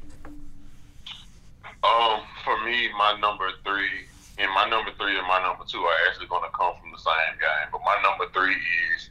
Um, 1.85 2.21
for 2.43 2.59
me, 2.65 2.89
my 2.97 3.21
number 3.21 3.51
three 3.65 4.07
and 4.41 4.49
my 4.57 4.65
number 4.69 4.91
three 4.97 5.17
and 5.19 5.29
my 5.29 5.41
number 5.45 5.65
two 5.69 5.85
are 5.85 5.99
actually 6.09 6.27
going 6.27 6.43
to 6.43 6.55
come 6.57 6.73
from 6.81 6.91
the 6.91 6.99
same 6.99 7.37
game. 7.37 7.69
But 7.69 7.85
my 7.85 7.97
number 8.01 8.25
three 8.33 8.57
is 8.57 9.11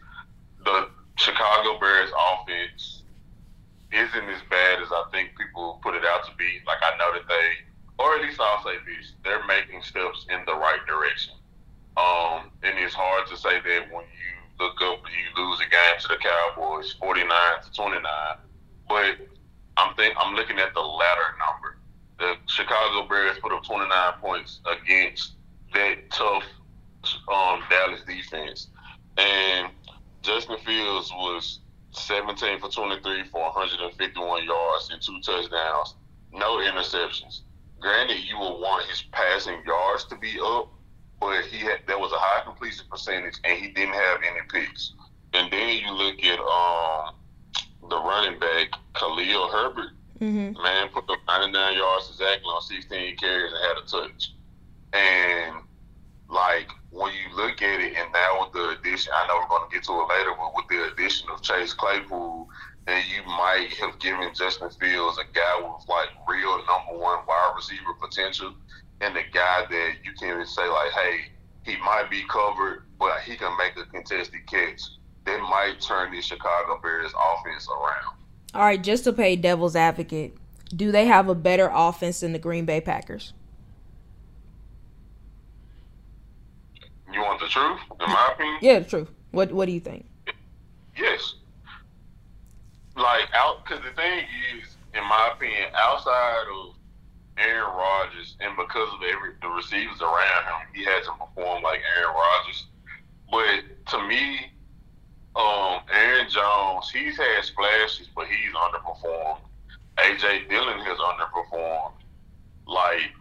the 0.66 0.90
Chicago 1.22 1.80
Bears 1.80 2.10
offense 2.10 3.04
isn't 3.94 4.28
as 4.30 4.42
bad 4.50 4.82
as 4.82 4.90
I 4.92 5.06
think 5.14 5.38
people 5.38 5.80
put 5.82 5.94
it 5.94 6.04
out 6.06 6.26
to 6.26 6.34
be. 6.38 6.66
Like 6.66 6.82
I 6.82 6.98
know 6.98 7.14
that 7.14 7.30
they, 7.30 7.48
or 8.02 8.18
at 8.18 8.22
least 8.26 8.42
I'll 8.42 8.64
say 8.64 8.82
this, 8.86 9.14
they're 9.24 9.46
making 9.46 9.82
steps 9.86 10.26
in 10.30 10.42
the 10.46 10.58
right 10.58 10.82
direction. 10.90 11.38
Um, 11.98 12.50
and 12.66 12.78
it's 12.82 12.94
hard 12.98 13.28
to 13.28 13.38
say 13.38 13.62
that 13.62 13.94
when 13.94 14.06
you 14.10 14.34
look 14.58 14.82
up 14.82 15.06
and 15.06 15.14
you 15.14 15.30
lose 15.38 15.60
a 15.62 15.70
game 15.70 15.98
to 16.02 16.08
the 16.10 16.18
Cowboys, 16.18 16.94
forty 16.98 17.22
nine 17.22 17.62
to 17.62 17.70
twenty 17.74 18.02
nine. 18.02 18.38
But 18.88 19.22
I'm 19.78 19.94
think 19.96 20.16
I'm 20.18 20.34
looking 20.36 20.58
at 20.58 20.74
the 20.74 20.82
latter 20.82 21.30
number 21.38 21.79
the 22.20 22.36
Chicago 22.48 23.08
Bears 23.08 23.38
put 23.40 23.52
up 23.52 23.64
29 23.64 24.14
points 24.22 24.60
against 24.66 25.34
that 25.74 26.10
tough 26.12 26.44
um, 27.32 27.62
Dallas 27.70 28.02
defense. 28.06 28.68
And 29.18 29.70
Justin 30.22 30.58
Fields 30.66 31.12
was 31.14 31.60
17 31.92 32.60
for 32.60 32.70
23 32.70 33.24
for 33.26 33.42
151 33.42 34.46
yards 34.46 34.90
and 34.92 35.02
two 35.02 35.20
touchdowns, 35.22 35.96
no 36.32 36.58
interceptions. 36.58 37.42
Granted, 37.80 38.20
you 38.28 38.38
would 38.38 38.60
want 38.60 38.86
his 38.88 39.02
passing 39.12 39.62
yards 39.66 40.06
to 40.06 40.16
be 40.18 40.38
up, 40.44 40.70
but 41.20 41.44
he 41.46 41.60
had 41.60 41.80
there 41.88 41.98
was 41.98 42.12
a 42.12 42.20
high 42.20 42.44
completion 42.44 42.86
percentage 42.90 43.36
and 43.44 43.58
he 43.58 43.70
didn't 43.70 43.94
have 43.94 44.20
any 44.20 44.42
picks. 44.52 44.94
And 45.34 45.52
then 45.52 45.78
you 45.78 45.92
look 45.94 46.24
at 46.24 46.40
um, 46.40 47.16
the 47.90 47.98
running 47.98 48.40
back 48.40 48.70
Khalil 48.94 49.50
Herbert. 49.50 49.92
Mm-hmm. 50.22 50.62
Man 50.62 50.90
put 50.90 51.10
up 51.10 51.20
99 51.28 51.78
yards 51.78 52.10
exactly 52.10 52.46
on 52.46 52.62
16 52.62 53.16
carries 53.18 53.54
and 53.54 53.62
had 53.62 53.78
a 53.78 53.88
touch. 53.88 54.34
And 54.94 55.56
like 56.30 56.70
when 56.92 57.12
you 57.14 57.36
look 57.36 57.62
at 57.62 57.80
it, 57.80 57.94
and 57.96 58.12
now 58.12 58.42
with 58.42 58.54
the 58.54 58.70
addition, 58.80 59.14
I 59.16 59.28
know 59.28 59.38
we're 59.42 59.48
going 59.48 59.70
to 59.70 59.74
get 59.74 59.84
to 59.86 59.94
it 59.94 60.10
later, 60.10 60.34
but 60.38 60.54
with 60.56 60.68
the 60.70 60.92
addition 60.92 61.30
of 61.30 61.42
Chase 61.42 61.74
Claypool, 61.74 62.48
then 62.86 63.04
you 63.14 63.24
might 63.26 63.70
have 63.80 64.00
given 64.00 64.34
Justin 64.34 64.70
Fields 64.72 65.18
a 65.18 65.26
guy 65.34 65.56
with 65.62 65.88
like 65.88 66.10
real 66.28 66.58
number 66.66 66.98
one 66.98 67.20
wide 67.28 67.54
receiver 67.56 67.94
potential, 68.02 68.54
and 69.02 69.16
the 69.16 69.24
guy 69.32 69.66
that 69.70 69.94
you 70.04 70.12
can 70.20 70.46
say 70.46 70.68
like, 70.68 70.92
hey, 70.92 71.32
he 71.64 71.78
might 71.78 72.10
be 72.10 72.24
covered, 72.30 72.84
but 73.00 73.22
he 73.22 73.36
can 73.36 73.56
make 73.58 73.78
a 73.78 73.86
contested 73.90 74.46
catch. 74.48 74.82
That 75.26 75.42
might 75.42 75.82
turn 75.82 76.12
the 76.12 76.22
Chicago 76.22 76.80
Bears 76.82 77.12
offense 77.14 77.68
around. 77.70 78.18
All 78.54 78.62
right, 78.62 78.82
just 78.82 79.04
to 79.04 79.14
play 79.14 79.36
devil's 79.36 79.76
advocate, 79.76 80.36
do 80.76 80.92
they 80.92 81.06
have 81.06 81.30
a 81.30 81.36
better 81.36 81.70
offense 81.74 82.22
than 82.22 82.34
the 82.34 82.40
Green 82.40 82.66
Bay 82.66 82.82
Packers? 82.82 83.34
You 87.12 87.22
want 87.22 87.40
the 87.40 87.48
truth, 87.48 87.80
in 88.00 88.08
my 88.08 88.32
opinion? 88.34 88.58
Yeah, 88.62 88.80
the 88.80 88.86
truth. 88.86 89.10
What 89.32 89.52
What 89.52 89.66
do 89.66 89.72
you 89.72 89.80
think? 89.80 90.06
Yes. 90.98 91.36
Like 92.96 93.30
out, 93.34 93.64
because 93.64 93.84
the 93.84 93.92
thing 93.96 94.26
is, 94.58 94.76
in 94.94 95.04
my 95.04 95.32
opinion, 95.34 95.70
outside 95.76 96.46
of 96.54 96.76
Aaron 97.38 97.74
Rodgers, 97.76 98.36
and 98.42 98.56
because 98.58 98.90
of 98.94 99.00
every 99.04 99.32
the 99.42 99.48
receivers 99.48 100.02
around 100.02 100.44
him, 100.46 100.68
he 100.74 100.84
hasn't 100.84 101.18
performed 101.18 101.64
like 101.64 101.80
Aaron 101.98 102.14
Rodgers. 102.14 102.66
But 103.32 103.92
to 103.92 104.08
me, 104.08 104.52
um, 105.40 105.82
Aaron 105.90 106.30
Jones, 106.30 106.92
he's 106.92 107.16
had 107.16 107.44
splashes, 107.44 108.08
but 108.14 108.28
he's 108.28 108.54
underperformed. 108.54 109.40
AJ 109.98 110.50
Dillon 110.50 110.80
has 110.80 110.98
underperformed. 110.98 111.94
Like 112.68 113.16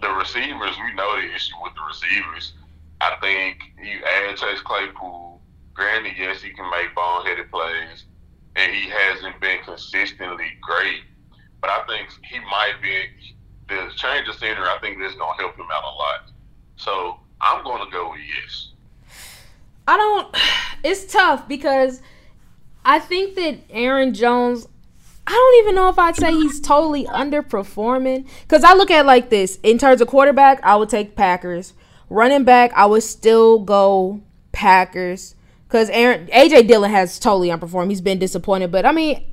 the 0.00 0.08
receivers, 0.08 0.76
we 0.82 0.94
know 0.94 1.20
the 1.20 1.34
issue 1.34 1.54
with 1.62 1.74
the 1.74 1.84
receivers. 1.86 2.54
I 3.00 3.16
think 3.20 3.58
you 3.82 4.00
add 4.04 4.36
Chase 4.36 4.60
Claypool. 4.64 5.40
Granted, 5.74 6.14
yes, 6.18 6.40
he 6.40 6.50
can 6.50 6.70
make 6.70 6.94
boneheaded 6.96 7.50
plays, 7.50 8.04
and 8.56 8.74
he 8.74 8.88
hasn't 8.88 9.38
been 9.40 9.58
consistently 9.62 10.56
great. 10.62 11.02
But 11.60 11.68
I 11.68 11.84
think 11.86 12.08
he 12.24 12.38
might 12.40 12.80
be 12.82 13.08
the 13.68 13.90
change 13.94 14.26
of 14.28 14.36
center. 14.36 14.62
I 14.62 14.78
think 14.80 14.98
this 14.98 15.12
is 15.12 15.18
gonna 15.18 15.36
help 15.36 15.56
him 15.56 15.66
out 15.70 15.84
a 15.84 15.94
lot. 15.96 16.30
So 16.76 17.20
I'm 17.42 17.62
gonna 17.62 17.90
go 17.90 18.10
with 18.10 18.20
yes. 18.20 18.72
I 19.86 19.96
don't. 19.96 20.36
It's 20.84 21.10
tough 21.12 21.48
because 21.48 22.00
I 22.84 23.00
think 23.00 23.34
that 23.34 23.58
Aaron 23.70 24.14
Jones. 24.14 24.68
I 25.26 25.32
don't 25.32 25.64
even 25.64 25.74
know 25.74 25.88
if 25.88 25.98
I'd 25.98 26.14
say 26.14 26.30
he's 26.30 26.60
totally 26.60 27.06
underperforming. 27.06 28.28
Because 28.42 28.62
I 28.62 28.74
look 28.74 28.92
at 28.92 29.04
like 29.04 29.28
this 29.28 29.58
in 29.64 29.78
terms 29.78 30.00
of 30.00 30.06
quarterback, 30.06 30.62
I 30.62 30.76
would 30.76 30.88
take 30.88 31.16
Packers. 31.16 31.72
Running 32.08 32.44
back, 32.44 32.72
I 32.74 32.86
would 32.86 33.02
still 33.02 33.58
go 33.58 34.20
Packers. 34.52 35.34
Because 35.66 35.90
Aaron 35.90 36.28
AJ 36.28 36.68
Dillon 36.68 36.92
has 36.92 37.18
totally 37.18 37.48
underperformed. 37.48 37.88
He's 37.88 38.00
been 38.00 38.20
disappointed. 38.20 38.70
But 38.70 38.86
I 38.86 38.92
mean, 38.92 39.24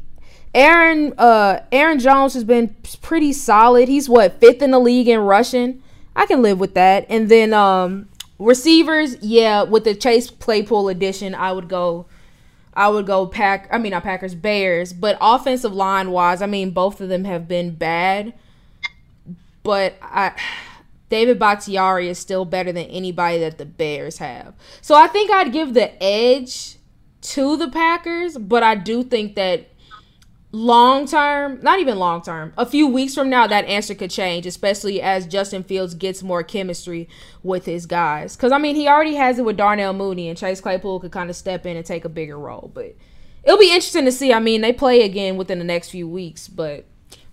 Aaron 0.55 1.13
uh 1.19 1.59
Aaron 1.71 1.99
Jones 1.99 2.33
has 2.33 2.43
been 2.43 2.75
pretty 3.03 3.33
solid. 3.33 3.87
He's 3.87 4.09
what 4.09 4.39
fifth 4.39 4.63
in 4.63 4.71
the 4.71 4.79
league 4.79 5.07
in 5.07 5.19
rushing. 5.19 5.83
I 6.15 6.25
can 6.25 6.41
live 6.41 6.59
with 6.59 6.73
that. 6.73 7.05
And 7.09 7.29
then 7.29 7.53
um 7.53 8.09
Receivers, 8.39 9.17
yeah, 9.21 9.63
with 9.63 9.83
the 9.83 9.95
Chase 9.95 10.29
Claypool 10.29 10.89
edition, 10.89 11.35
I 11.35 11.51
would 11.51 11.69
go 11.69 12.07
I 12.75 12.89
would 12.89 13.05
go 13.05 13.27
pack 13.27 13.67
I 13.71 13.77
mean 13.77 13.91
not 13.91 14.03
Packers, 14.03 14.35
Bears. 14.35 14.93
But 14.93 15.17
offensive 15.21 15.73
line 15.73 16.11
wise, 16.11 16.41
I 16.41 16.47
mean 16.47 16.71
both 16.71 17.01
of 17.01 17.09
them 17.09 17.25
have 17.25 17.47
been 17.47 17.75
bad. 17.75 18.33
But 19.63 19.95
I 20.01 20.33
David 21.09 21.37
Bakhtiari 21.37 22.09
is 22.09 22.17
still 22.17 22.43
better 22.43 22.71
than 22.71 22.85
anybody 22.85 23.37
that 23.39 23.59
the 23.59 23.65
Bears 23.65 24.17
have. 24.17 24.55
So 24.81 24.95
I 24.95 25.07
think 25.07 25.29
I'd 25.29 25.53
give 25.53 25.75
the 25.75 26.01
edge 26.03 26.77
to 27.21 27.55
the 27.55 27.69
Packers, 27.69 28.37
but 28.37 28.63
I 28.63 28.75
do 28.75 29.03
think 29.03 29.35
that 29.35 29.67
long 30.53 31.07
term, 31.07 31.59
not 31.63 31.79
even 31.79 31.97
long 31.97 32.21
term, 32.21 32.53
a 32.57 32.65
few 32.65 32.87
weeks 32.87 33.15
from 33.15 33.29
now, 33.29 33.47
that 33.47 33.65
answer 33.65 33.95
could 33.95 34.11
change, 34.11 34.45
especially 34.45 35.01
as 35.01 35.27
Justin 35.27 35.63
Fields 35.63 35.95
gets 35.95 36.23
more 36.23 36.43
chemistry 36.43 37.09
with 37.41 37.65
his 37.65 37.85
guys. 37.85 38.37
Because, 38.37 38.51
I 38.51 38.59
mean, 38.59 38.75
he 38.75 38.87
already 38.87 39.15
has 39.15 39.39
it 39.39 39.45
with 39.45 39.57
Darnell 39.57 39.93
Mooney, 39.93 40.29
and 40.29 40.37
Chase 40.37 40.61
Claypool 40.61 41.01
could 41.01 41.11
kind 41.11 41.29
of 41.29 41.35
step 41.35 41.65
in 41.65 41.75
and 41.75 41.85
take 41.85 42.05
a 42.05 42.09
bigger 42.09 42.37
role. 42.37 42.71
But 42.73 42.95
it'll 43.43 43.57
be 43.57 43.73
interesting 43.73 44.05
to 44.05 44.11
see. 44.11 44.31
I 44.31 44.39
mean, 44.39 44.61
they 44.61 44.71
play 44.71 45.01
again 45.01 45.35
within 45.35 45.57
the 45.57 45.65
next 45.65 45.89
few 45.89 46.07
weeks, 46.07 46.47
but 46.47 46.85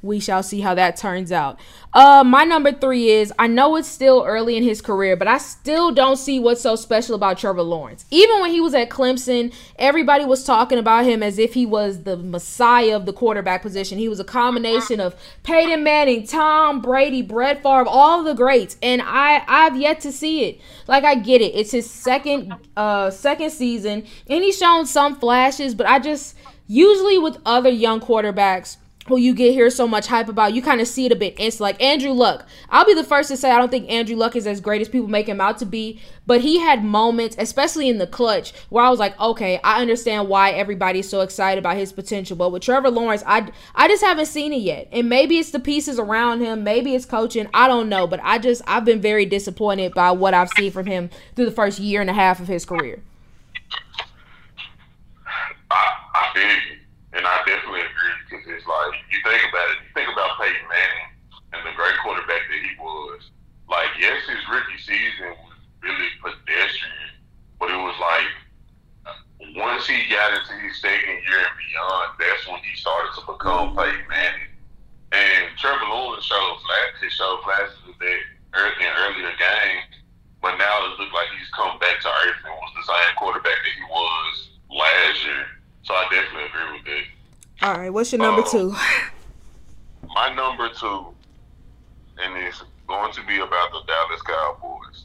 we 0.02 0.18
shall 0.18 0.42
see 0.42 0.60
how 0.60 0.74
that 0.74 0.96
turns 0.96 1.30
out. 1.30 1.58
Uh, 1.92 2.22
my 2.24 2.44
number 2.44 2.72
three 2.72 3.10
is 3.10 3.32
I 3.38 3.46
know 3.48 3.76
it's 3.76 3.88
still 3.88 4.24
early 4.26 4.56
in 4.56 4.62
his 4.62 4.80
career, 4.80 5.16
but 5.16 5.28
I 5.28 5.38
still 5.38 5.90
don't 5.92 6.16
see 6.16 6.38
what's 6.38 6.60
so 6.62 6.76
special 6.76 7.14
about 7.14 7.38
Trevor 7.38 7.62
Lawrence. 7.62 8.06
Even 8.10 8.40
when 8.40 8.50
he 8.50 8.60
was 8.60 8.74
at 8.74 8.90
Clemson, 8.90 9.52
everybody 9.76 10.24
was 10.24 10.44
talking 10.44 10.78
about 10.78 11.04
him 11.04 11.22
as 11.22 11.38
if 11.38 11.54
he 11.54 11.66
was 11.66 12.04
the 12.04 12.16
messiah 12.16 12.96
of 12.96 13.06
the 13.06 13.12
quarterback 13.12 13.62
position. 13.62 13.98
He 13.98 14.08
was 14.08 14.20
a 14.20 14.24
combination 14.24 15.00
of 15.00 15.14
Peyton 15.42 15.82
Manning, 15.82 16.26
Tom 16.26 16.80
Brady, 16.80 17.22
Brett 17.22 17.62
Favre, 17.62 17.88
all 17.88 18.22
the 18.22 18.34
greats, 18.34 18.76
and 18.82 19.02
I 19.04 19.44
I've 19.46 19.76
yet 19.76 20.00
to 20.00 20.12
see 20.12 20.44
it. 20.44 20.60
Like 20.86 21.04
I 21.04 21.16
get 21.16 21.40
it, 21.40 21.54
it's 21.54 21.72
his 21.72 21.90
second 21.90 22.54
uh 22.76 23.10
second 23.10 23.50
season, 23.50 24.04
and 24.28 24.44
he's 24.44 24.56
shown 24.56 24.86
some 24.86 25.16
flashes, 25.16 25.74
but 25.74 25.86
I 25.86 25.98
just 25.98 26.36
usually 26.68 27.18
with 27.18 27.36
other 27.44 27.68
young 27.68 28.00
quarterbacks 28.00 28.76
who 29.06 29.16
you 29.16 29.34
get 29.34 29.52
here 29.52 29.70
so 29.70 29.88
much 29.88 30.06
hype 30.06 30.28
about, 30.28 30.52
you 30.54 30.62
kind 30.62 30.80
of 30.80 30.86
see 30.86 31.06
it 31.06 31.12
a 31.12 31.16
bit 31.16 31.34
It's 31.38 31.58
Like 31.58 31.82
Andrew 31.82 32.12
Luck. 32.12 32.46
I'll 32.68 32.84
be 32.84 32.94
the 32.94 33.02
first 33.02 33.28
to 33.30 33.36
say 33.36 33.50
I 33.50 33.58
don't 33.58 33.70
think 33.70 33.90
Andrew 33.90 34.14
Luck 34.14 34.36
is 34.36 34.46
as 34.46 34.60
great 34.60 34.80
as 34.82 34.88
people 34.88 35.08
make 35.08 35.26
him 35.26 35.40
out 35.40 35.58
to 35.58 35.66
be, 35.66 36.00
but 36.26 36.42
he 36.42 36.60
had 36.60 36.84
moments, 36.84 37.34
especially 37.38 37.88
in 37.88 37.98
the 37.98 38.06
clutch, 38.06 38.52
where 38.68 38.84
I 38.84 38.90
was 38.90 38.98
like, 38.98 39.18
okay, 39.18 39.58
I 39.64 39.80
understand 39.80 40.28
why 40.28 40.50
everybody's 40.50 41.08
so 41.08 41.22
excited 41.22 41.58
about 41.58 41.76
his 41.76 41.92
potential. 41.92 42.36
But 42.36 42.52
with 42.52 42.62
Trevor 42.62 42.90
Lawrence, 42.90 43.24
I, 43.26 43.50
I 43.74 43.88
just 43.88 44.04
haven't 44.04 44.26
seen 44.26 44.52
it 44.52 44.60
yet. 44.60 44.88
And 44.92 45.08
maybe 45.08 45.38
it's 45.38 45.50
the 45.50 45.60
pieces 45.60 45.98
around 45.98 46.40
him, 46.40 46.62
maybe 46.62 46.94
it's 46.94 47.06
coaching. 47.06 47.48
I 47.54 47.68
don't 47.68 47.88
know. 47.88 48.06
But 48.06 48.20
I 48.22 48.38
just, 48.38 48.62
I've 48.66 48.84
been 48.84 49.00
very 49.00 49.24
disappointed 49.24 49.94
by 49.94 50.10
what 50.10 50.34
I've 50.34 50.50
seen 50.50 50.70
from 50.70 50.86
him 50.86 51.10
through 51.34 51.46
the 51.46 51.52
first 51.52 51.78
year 51.78 52.00
and 52.00 52.10
a 52.10 52.14
half 52.14 52.38
of 52.38 52.48
his 52.48 52.64
career. 52.64 53.02
I, 55.70 55.94
I 56.14 56.30
feel 56.34 56.42
you. 56.42 56.78
And 57.12 57.26
I 57.26 57.38
definitely 57.44 57.80
agree 57.80 58.09
because 58.40 58.56
it's 58.56 58.68
like 58.68 58.96
you 59.12 59.20
think 59.20 59.44
about 59.44 59.68
it, 59.76 59.84
you 59.84 59.90
think 59.92 60.08
about 60.08 60.40
Peyton 60.40 60.64
Manning 60.64 61.08
and 61.52 61.60
the 61.68 61.76
great 61.76 61.96
quarterback 62.00 62.40
that 62.48 62.60
he 62.64 62.72
was. 62.80 63.28
Like, 63.68 63.92
yes, 64.00 64.24
his 64.24 64.40
rookie 64.48 64.80
season 64.80 65.36
was 65.44 65.60
really 65.84 66.08
pedestrian, 66.24 67.20
but 67.60 67.68
it 67.68 67.76
was 67.76 67.96
like 68.00 68.28
once 69.56 69.84
he 69.86 70.08
got 70.08 70.32
into 70.32 70.56
his 70.64 70.80
second 70.80 71.20
year 71.28 71.40
and 71.44 71.56
beyond, 71.60 72.08
that's 72.16 72.48
when 72.48 72.60
he 72.64 72.72
started 72.76 73.12
to 73.20 73.22
become 73.28 73.76
Peyton 73.76 74.08
Manning. 74.08 74.52
And 75.12 75.52
Trevor 75.58 75.90
Lawrence 75.90 76.24
showed 76.24 76.56
flashes, 76.64 77.12
showed 77.12 77.42
flashes 77.44 77.82
of 77.88 77.98
that 77.98 78.20
early 78.56 78.84
in 78.84 78.94
earlier 78.94 79.34
games, 79.36 79.92
but 80.40 80.56
now 80.56 80.86
it 80.86 80.98
looks 80.98 81.12
like 81.12 81.28
he's 81.34 81.50
come 81.52 81.78
back 81.78 82.00
to 82.00 82.08
earth 82.08 82.40
and 82.46 82.54
was 82.54 82.74
the 82.78 82.86
same 82.88 83.12
quarterback 83.18 83.58
that 83.58 83.74
he 83.74 83.84
was 83.90 84.34
last 84.70 85.18
year. 85.26 85.46
So 85.82 85.94
I 85.94 86.06
definitely 86.08 86.46
agree 86.46 86.78
with 86.78 86.86
that. 86.86 87.19
All 87.62 87.74
right, 87.74 87.92
what's 87.92 88.10
your 88.10 88.20
number 88.20 88.42
two? 88.42 88.74
My 90.14 90.34
number 90.34 90.70
two, 90.70 91.08
and 92.18 92.36
it's 92.38 92.62
going 92.88 93.12
to 93.12 93.26
be 93.26 93.36
about 93.36 93.70
the 93.72 93.82
Dallas 93.86 94.22
Cowboys. 94.22 95.04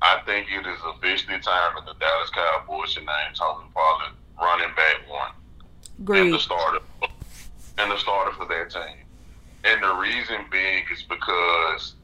I 0.00 0.22
think 0.24 0.46
it 0.50 0.66
is 0.66 0.78
officially 0.96 1.38
time 1.40 1.72
for 1.76 1.84
the 1.84 1.94
Dallas 2.00 2.30
Cowboys 2.30 2.94
to 2.94 3.00
name 3.00 3.34
Tony 3.34 3.68
Pollard 3.74 4.12
running 4.40 4.74
back 4.74 5.08
one. 5.08 5.32
Great. 6.04 6.22
And 6.22 6.32
the 6.32 6.38
starter 6.38 6.78
and 7.78 7.90
the 7.90 7.98
starter 7.98 8.32
for 8.32 8.46
their 8.46 8.64
team. 8.64 9.04
And 9.64 9.82
the 9.82 9.94
reason 9.94 10.46
being 10.50 10.84
is 10.90 11.02
because 11.02 11.94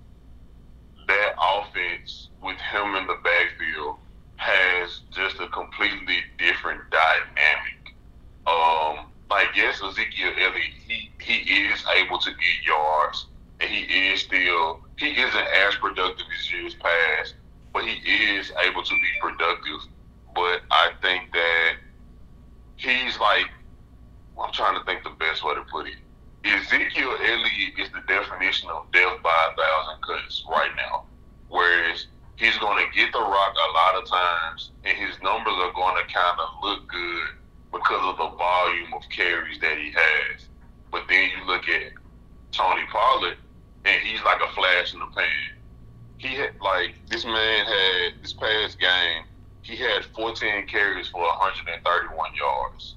that 1.09 1.35
offense 1.41 2.29
with 2.43 2.59
him 2.59 2.95
in 2.97 3.07
the 3.07 3.17
backfield 3.25 3.97
has 4.37 5.01
just 5.11 5.41
a 5.41 5.49
completely 5.49 6.19
different 6.39 6.83
dynamic. 6.91 7.95
Um, 8.47 9.07
like 9.31 9.49
yes, 9.55 9.83
Ezekiel 9.83 10.33
Elliott, 10.39 10.75
he 10.87 11.11
he 11.21 11.67
is 11.67 11.85
able 11.97 12.19
to 12.19 12.31
get 12.31 12.67
yards, 12.67 13.27
and 13.61 13.71
he 13.71 13.83
is 14.11 14.23
still 14.23 14.81
he 14.97 15.11
isn't 15.11 15.49
as 15.67 15.75
productive 15.77 16.27
as 16.39 16.53
years 16.53 16.75
past, 16.75 17.35
but 17.73 17.85
he 17.85 18.37
is 18.37 18.53
able 18.65 18.83
to 18.83 18.95
be 18.95 19.13
productive. 19.21 19.81
But 20.35 20.63
I 20.71 20.93
think 21.03 21.33
that 21.33 21.73
he's 22.77 23.19
like 23.19 23.47
I'm 24.41 24.53
trying 24.53 24.79
to 24.79 24.85
think 24.85 25.03
the 25.03 25.17
best 25.19 25.45
way 25.45 25.55
to 25.55 25.63
put 25.71 25.87
it. 25.89 25.99
Ezekiel 26.45 27.17
Elliott 27.21 27.75
is 27.79 27.91
the 27.91 28.01
definition 28.07 28.71
of 28.71 28.91
death 28.93 29.19
by 29.23 29.35
a 29.35 29.57
thousand 29.59 30.03
cuts 30.07 30.45
right 30.49 30.71
now. 30.77 31.05
Whereas 31.49 32.07
he's 32.37 32.57
going 32.59 32.79
to 32.79 32.97
get 32.97 33.13
the 33.13 33.19
rock 33.19 33.55
a 33.57 33.73
lot 33.75 34.03
of 34.03 34.09
times, 34.09 34.71
and 34.85 34.97
his 34.97 35.21
numbers 35.23 35.55
are 35.59 35.73
going 35.73 35.97
to 35.99 36.15
kind 36.15 36.39
of 36.39 36.49
look 36.63 36.89
good 36.89 37.29
because 37.73 38.03
of 38.03 38.17
the 38.17 38.37
volume 38.37 38.95
of 38.95 39.03
carries 39.11 39.59
that 39.61 39.77
he 39.79 39.93
has. 39.93 40.47
But 40.91 41.05
then 41.09 41.31
you 41.31 41.47
look 41.47 41.69
at 41.69 41.93
Tony 42.53 42.83
Pollard, 42.91 43.37
and 43.85 44.03
he's 44.03 44.23
like 44.25 44.41
a 44.41 44.53
flash 44.55 44.95
in 44.95 45.01
the 45.01 45.07
pan. 45.07 45.27
He 46.19 46.35
had 46.35 46.51
like 46.63 46.95
this 47.09 47.25
man 47.25 47.67
had 47.67 48.23
this 48.23 48.33
past 48.33 48.79
game. 48.81 49.25
He 49.63 49.77
had 49.77 50.05
14 50.17 50.67
carries 50.67 51.09
for 51.09 51.21
131 51.21 52.31
yards. 52.35 52.95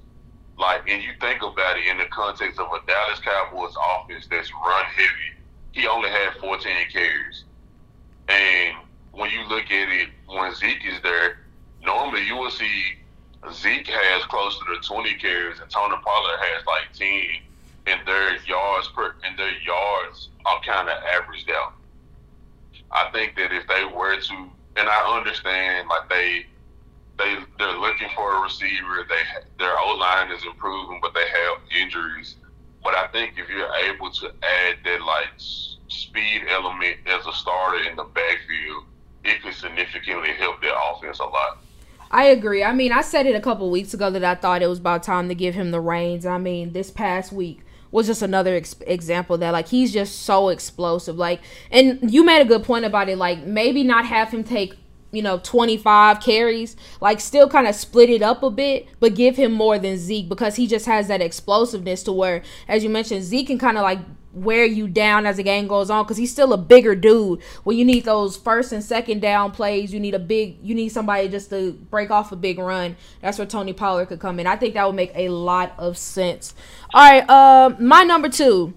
Like, 0.58 0.88
and 0.88 1.02
you 1.02 1.10
think 1.20 1.42
about 1.42 1.76
it 1.76 1.86
in 1.86 1.98
the 1.98 2.06
context 2.06 2.58
of 2.58 2.66
a 2.66 2.86
Dallas 2.86 3.20
Cowboys 3.20 3.74
offense 3.94 4.26
that's 4.30 4.50
run 4.64 4.84
heavy. 4.84 5.32
He 5.72 5.86
only 5.86 6.08
had 6.08 6.34
14 6.40 6.60
carries, 6.92 7.44
and 8.28 8.76
when 9.12 9.30
you 9.30 9.42
look 9.48 9.70
at 9.70 9.88
it, 9.88 10.08
when 10.26 10.54
Zeke 10.54 10.84
is 10.86 11.00
there, 11.02 11.36
normally 11.82 12.26
you 12.26 12.36
will 12.36 12.50
see 12.50 12.96
Zeke 13.50 13.88
has 13.88 14.24
close 14.26 14.56
to 14.58 14.64
the 14.68 14.80
20 14.86 15.14
carries 15.14 15.58
and 15.58 15.68
Tony 15.70 15.96
Pollard 16.04 16.38
has 16.38 16.64
like 16.66 16.92
10, 16.94 17.08
and 17.86 18.06
their 18.06 18.36
yards 18.46 18.88
per 18.94 19.14
and 19.24 19.36
their 19.36 19.58
yards 19.60 20.28
are 20.46 20.60
kind 20.64 20.88
of 20.88 20.96
averaged 21.02 21.50
out. 21.50 21.74
I 22.92 23.10
think 23.12 23.34
that 23.36 23.52
if 23.52 23.66
they 23.66 23.84
were 23.84 24.20
to, 24.20 24.34
and 24.76 24.88
I 24.88 25.18
understand 25.18 25.88
like 25.88 26.08
they 26.08 26.46
they 27.18 27.36
they're 27.58 27.78
looking 27.78 28.08
for 28.14 28.36
a 28.36 28.40
receiver. 28.40 29.06
They 29.08 29.22
their 29.58 29.78
O 29.78 29.96
line 29.96 30.30
is 30.30 30.44
improving, 30.44 31.00
but 31.02 31.14
they 31.14 31.26
have 31.26 31.82
injuries. 31.82 32.36
But 32.82 32.94
I 32.94 33.06
think 33.08 33.34
if 33.38 33.48
you're 33.48 33.74
able 33.86 34.10
to 34.10 34.26
add 34.26 34.76
that 34.84 35.02
like 35.02 35.30
speed 35.36 36.42
element 36.48 36.96
as 37.06 37.26
a 37.26 37.32
starter 37.32 37.88
in 37.88 37.96
the 37.96 38.04
backfield, 38.04 38.84
it 39.24 39.42
could 39.42 39.54
significantly 39.54 40.32
help 40.38 40.60
their 40.60 40.74
offense 40.90 41.18
a 41.20 41.24
lot. 41.24 41.58
I 42.12 42.24
agree. 42.26 42.62
I 42.62 42.74
mean, 42.74 42.92
I 42.92 43.00
said 43.00 43.24
it 43.24 43.34
a 43.34 43.40
couple 43.40 43.70
weeks 43.70 43.94
ago 43.94 44.10
that 44.10 44.22
I 44.22 44.34
thought 44.34 44.60
it 44.60 44.66
was 44.66 44.78
about 44.78 45.02
time 45.02 45.28
to 45.28 45.34
give 45.34 45.54
him 45.54 45.70
the 45.70 45.80
reins. 45.80 46.26
I 46.26 46.36
mean, 46.36 46.72
this 46.74 46.90
past 46.90 47.32
week 47.32 47.60
was 47.90 48.06
just 48.06 48.20
another 48.20 48.54
ex- 48.54 48.76
example 48.86 49.38
that 49.38 49.50
like 49.50 49.68
he's 49.68 49.94
just 49.94 50.20
so 50.20 50.50
explosive. 50.50 51.16
Like, 51.16 51.40
and 51.70 52.12
you 52.12 52.22
made 52.22 52.42
a 52.42 52.44
good 52.44 52.64
point 52.64 52.84
about 52.84 53.08
it. 53.08 53.16
Like, 53.16 53.44
maybe 53.44 53.82
not 53.82 54.04
have 54.06 54.30
him 54.30 54.44
take 54.44 54.74
you 55.14 55.20
know 55.20 55.38
25 55.44 56.20
carries 56.20 56.74
like 57.02 57.20
still 57.20 57.46
kind 57.46 57.66
of 57.66 57.74
split 57.74 58.08
it 58.08 58.22
up 58.22 58.42
a 58.42 58.48
bit 58.48 58.88
but 58.98 59.14
give 59.14 59.36
him 59.36 59.52
more 59.52 59.78
than 59.78 59.98
zeke 59.98 60.26
because 60.26 60.56
he 60.56 60.66
just 60.66 60.86
has 60.86 61.06
that 61.08 61.20
explosiveness 61.20 62.02
to 62.02 62.10
where 62.10 62.42
as 62.66 62.82
you 62.82 62.88
mentioned 62.88 63.22
zeke 63.22 63.48
can 63.48 63.58
kind 63.58 63.76
of 63.76 63.82
like 63.82 63.98
wear 64.32 64.64
you 64.64 64.88
down 64.88 65.26
as 65.26 65.36
the 65.36 65.42
game 65.42 65.66
goes 65.66 65.90
on 65.90 66.04
because 66.04 66.16
he's 66.16 66.30
still 66.30 66.52
a 66.52 66.56
bigger 66.56 66.94
dude. 66.94 67.42
When 67.64 67.76
you 67.76 67.84
need 67.84 68.04
those 68.04 68.36
first 68.36 68.72
and 68.72 68.82
second 68.82 69.20
down 69.20 69.50
plays, 69.52 69.92
you 69.92 70.00
need 70.00 70.14
a 70.14 70.18
big, 70.18 70.56
you 70.62 70.74
need 70.74 70.88
somebody 70.88 71.28
just 71.28 71.50
to 71.50 71.72
break 71.72 72.10
off 72.10 72.32
a 72.32 72.36
big 72.36 72.58
run. 72.58 72.96
That's 73.20 73.38
where 73.38 73.46
Tony 73.46 73.72
Pollard 73.72 74.06
could 74.06 74.20
come 74.20 74.40
in. 74.40 74.46
I 74.46 74.56
think 74.56 74.74
that 74.74 74.86
would 74.86 74.96
make 74.96 75.12
a 75.14 75.28
lot 75.28 75.74
of 75.78 75.98
sense. 75.98 76.54
All 76.94 77.10
right, 77.10 77.28
uh, 77.28 77.76
my 77.78 78.02
number 78.04 78.28
two. 78.28 78.74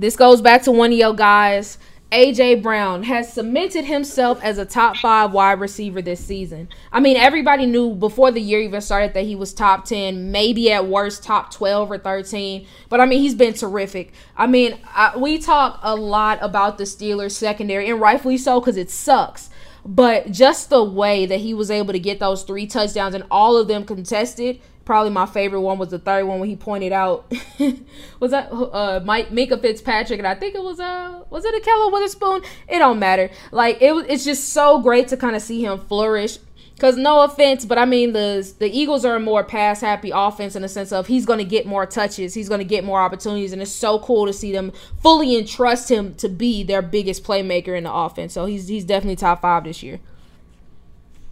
This 0.00 0.14
goes 0.14 0.40
back 0.40 0.62
to 0.62 0.70
one 0.70 0.92
of 0.92 0.98
your 0.98 1.12
guys. 1.12 1.76
AJ 2.10 2.62
Brown 2.62 3.02
has 3.02 3.30
cemented 3.30 3.84
himself 3.84 4.42
as 4.42 4.56
a 4.56 4.64
top 4.64 4.96
five 4.96 5.32
wide 5.32 5.60
receiver 5.60 6.00
this 6.00 6.24
season. 6.24 6.68
I 6.90 7.00
mean, 7.00 7.18
everybody 7.18 7.66
knew 7.66 7.94
before 7.94 8.30
the 8.30 8.40
year 8.40 8.60
even 8.60 8.80
started 8.80 9.12
that 9.12 9.26
he 9.26 9.36
was 9.36 9.52
top 9.52 9.84
10, 9.84 10.32
maybe 10.32 10.72
at 10.72 10.86
worst 10.86 11.22
top 11.22 11.52
12 11.52 11.90
or 11.90 11.98
13. 11.98 12.66
But 12.88 13.00
I 13.02 13.04
mean, 13.04 13.20
he's 13.20 13.34
been 13.34 13.52
terrific. 13.52 14.14
I 14.38 14.46
mean, 14.46 14.78
I, 14.86 15.18
we 15.18 15.36
talk 15.38 15.80
a 15.82 15.94
lot 15.94 16.38
about 16.40 16.78
the 16.78 16.84
Steelers 16.84 17.32
secondary, 17.32 17.90
and 17.90 18.00
rightfully 18.00 18.38
so 18.38 18.58
because 18.58 18.78
it 18.78 18.90
sucks. 18.90 19.50
But 19.84 20.30
just 20.30 20.70
the 20.70 20.82
way 20.82 21.26
that 21.26 21.40
he 21.40 21.52
was 21.52 21.70
able 21.70 21.92
to 21.92 21.98
get 21.98 22.20
those 22.20 22.42
three 22.42 22.66
touchdowns 22.66 23.14
and 23.14 23.24
all 23.30 23.58
of 23.58 23.68
them 23.68 23.84
contested 23.84 24.60
probably 24.88 25.10
my 25.10 25.26
favorite 25.26 25.60
one 25.60 25.76
was 25.76 25.90
the 25.90 25.98
third 25.98 26.24
one 26.24 26.40
when 26.40 26.48
he 26.48 26.56
pointed 26.56 26.92
out 26.92 27.30
was 28.20 28.30
that 28.30 28.50
uh 28.50 29.02
Mike 29.04 29.28
Minkah 29.28 29.60
Fitzpatrick 29.60 30.18
and 30.18 30.26
I 30.26 30.34
think 30.34 30.54
it 30.54 30.62
was 30.62 30.80
uh 30.80 31.24
was 31.28 31.44
it 31.44 31.62
Ahkello 31.62 31.92
Witherspoon? 31.92 32.40
It 32.66 32.78
don't 32.78 32.98
matter. 32.98 33.28
Like 33.52 33.82
it 33.82 33.92
it's 34.08 34.24
just 34.24 34.48
so 34.48 34.80
great 34.80 35.08
to 35.08 35.18
kind 35.18 35.36
of 35.36 35.42
see 35.42 35.62
him 35.62 35.78
flourish. 35.78 36.38
Cause 36.78 36.96
no 36.96 37.20
offense, 37.20 37.66
but 37.66 37.76
I 37.76 37.84
mean 37.84 38.14
the 38.14 38.50
the 38.60 38.70
Eagles 38.70 39.04
are 39.04 39.16
a 39.16 39.20
more 39.20 39.44
pass 39.44 39.82
happy 39.82 40.10
offense 40.10 40.56
in 40.56 40.62
the 40.62 40.70
sense 40.70 40.90
of 40.90 41.06
he's 41.06 41.26
to 41.26 41.44
get 41.44 41.66
more 41.66 41.84
touches, 41.84 42.32
he's 42.32 42.48
to 42.48 42.64
get 42.64 42.82
more 42.82 43.02
opportunities, 43.02 43.52
and 43.52 43.60
it's 43.60 43.70
so 43.70 43.98
cool 43.98 44.24
to 44.24 44.32
see 44.32 44.52
them 44.52 44.72
fully 45.02 45.36
entrust 45.36 45.90
him 45.90 46.14
to 46.14 46.30
be 46.30 46.62
their 46.62 46.80
biggest 46.80 47.24
playmaker 47.24 47.76
in 47.76 47.84
the 47.84 47.92
offense. 47.92 48.32
So 48.32 48.46
he's 48.46 48.68
he's 48.68 48.86
definitely 48.86 49.16
top 49.16 49.42
five 49.42 49.64
this 49.64 49.82
year. 49.82 50.00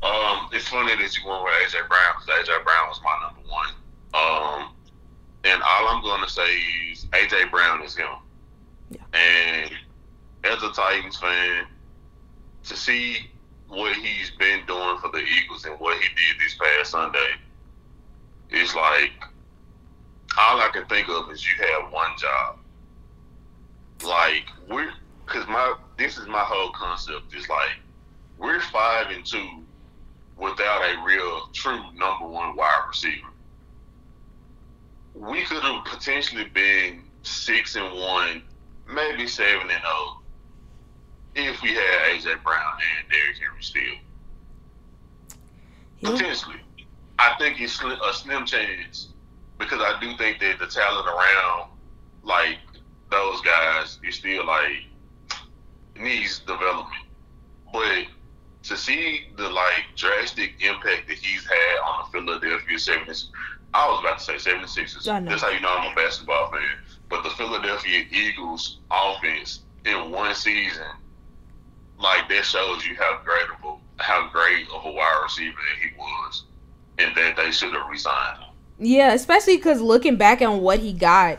Um, 0.02 0.48
it's 0.52 0.68
funny 0.68 0.94
that 0.94 1.16
you 1.16 1.28
went 1.28 1.42
with 1.42 1.52
AJ 1.52 1.88
Brown 1.88 2.14
because 2.20 2.48
AJ 2.48 2.64
Brown 2.64 2.88
was 2.88 3.00
my 3.02 3.16
number 3.22 3.48
one. 3.48 3.68
Um, 4.14 4.74
and 5.44 5.62
all 5.62 5.88
I'm 5.88 6.02
going 6.02 6.22
to 6.22 6.30
say 6.30 6.56
is 6.90 7.06
AJ 7.06 7.50
Brown 7.50 7.82
is 7.82 7.96
him. 7.96 8.06
Yeah. 8.90 9.00
And 9.18 9.70
as 10.44 10.62
a 10.62 10.70
Titans 10.72 11.16
fan, 11.16 11.66
to 12.64 12.76
see 12.76 13.30
what 13.68 13.96
he's 13.96 14.30
been 14.38 14.64
doing 14.66 14.98
for 14.98 15.10
the 15.10 15.18
Eagles 15.18 15.64
and 15.64 15.78
what 15.80 16.00
he 16.00 16.08
did 16.08 16.40
this 16.40 16.54
past 16.54 16.90
Sunday, 16.90 17.32
it's 18.50 18.74
like 18.74 19.12
all 20.38 20.60
I 20.60 20.68
can 20.72 20.84
think 20.86 21.08
of 21.08 21.30
is 21.30 21.44
you 21.44 21.64
have 21.64 21.92
one 21.92 22.10
job. 22.18 22.58
Like 24.04 24.44
we're 24.68 24.92
because 25.24 25.46
my 25.48 25.74
this 25.96 26.18
is 26.18 26.26
my 26.26 26.40
whole 26.40 26.70
concept. 26.72 27.34
Is 27.34 27.48
like 27.48 27.78
we're 28.38 28.60
five 28.60 29.10
and 29.10 29.24
two 29.24 29.64
without 30.36 30.82
a 30.82 31.02
real, 31.04 31.48
true 31.52 31.80
number 31.94 32.26
one 32.26 32.56
wide 32.56 32.84
receiver. 32.88 33.28
we 35.14 35.42
could 35.44 35.62
have 35.62 35.84
potentially 35.84 36.44
been 36.44 37.02
six 37.22 37.74
and 37.74 37.94
one, 37.94 38.42
maybe 38.92 39.26
seven 39.26 39.62
and 39.62 39.70
zero, 39.70 39.82
oh, 39.84 40.22
if 41.34 41.60
we 41.62 41.70
had 41.70 42.12
AJ 42.12 42.42
Brown 42.42 42.78
and 42.98 43.10
Derrick 43.10 43.36
Henry 43.38 43.62
still. 43.62 43.82
Yeah. 46.00 46.10
Potentially, 46.10 46.60
I 47.18 47.34
think 47.38 47.60
it's 47.60 47.80
a 47.82 48.12
slim 48.12 48.44
chance 48.44 49.08
because 49.58 49.80
I 49.80 49.98
do 50.00 50.16
think 50.16 50.40
that 50.40 50.58
the 50.58 50.66
talent 50.66 51.06
around 51.06 51.70
like 52.22 52.58
those 53.10 53.40
guys 53.40 53.98
is 54.06 54.16
still 54.16 54.46
like 54.46 54.84
needs 55.98 56.40
development. 56.40 57.04
But 57.72 58.06
to 58.68 58.76
see 58.76 59.28
the 59.36 59.48
like 59.48 59.84
drastic 59.96 60.54
impact 60.60 61.08
that 61.08 61.18
he's 61.18 61.44
had 61.44 61.78
on 61.84 62.04
the 62.04 62.18
Philadelphia 62.18 62.76
76ers, 62.76 63.28
I 63.74 63.88
was 63.88 64.00
about 64.00 64.18
to 64.18 64.24
say 64.24 64.50
76ers. 64.50 65.04
That's 65.28 65.42
how 65.42 65.50
you 65.50 65.60
know 65.60 65.68
I'm 65.68 65.92
a 65.92 65.94
basketball 65.94 66.50
fan. 66.50 66.62
But 67.08 67.22
the 67.22 67.30
Philadelphia 67.30 68.04
Eagles 68.10 68.78
offense 68.90 69.60
in 69.84 70.10
one 70.10 70.34
season, 70.34 70.86
like 71.98 72.28
that 72.28 72.44
shows 72.44 72.84
you 72.86 72.96
how 72.96 73.20
great 73.24 73.46
of 73.58 73.64
a 73.64 74.02
how 74.02 74.28
great 74.30 74.66
of 74.74 74.84
a 74.84 74.90
wide 74.90 75.20
receiver 75.22 75.56
that 75.56 75.88
he 75.88 75.96
was, 75.96 76.44
and 76.98 77.14
that 77.16 77.36
they 77.36 77.50
should 77.50 77.72
have 77.72 77.88
resigned 77.88 78.38
him. 78.38 78.50
Yeah, 78.78 79.12
especially 79.12 79.56
because 79.56 79.80
looking 79.80 80.16
back 80.16 80.42
on 80.42 80.60
what 80.60 80.80
he 80.80 80.92
got, 80.92 81.38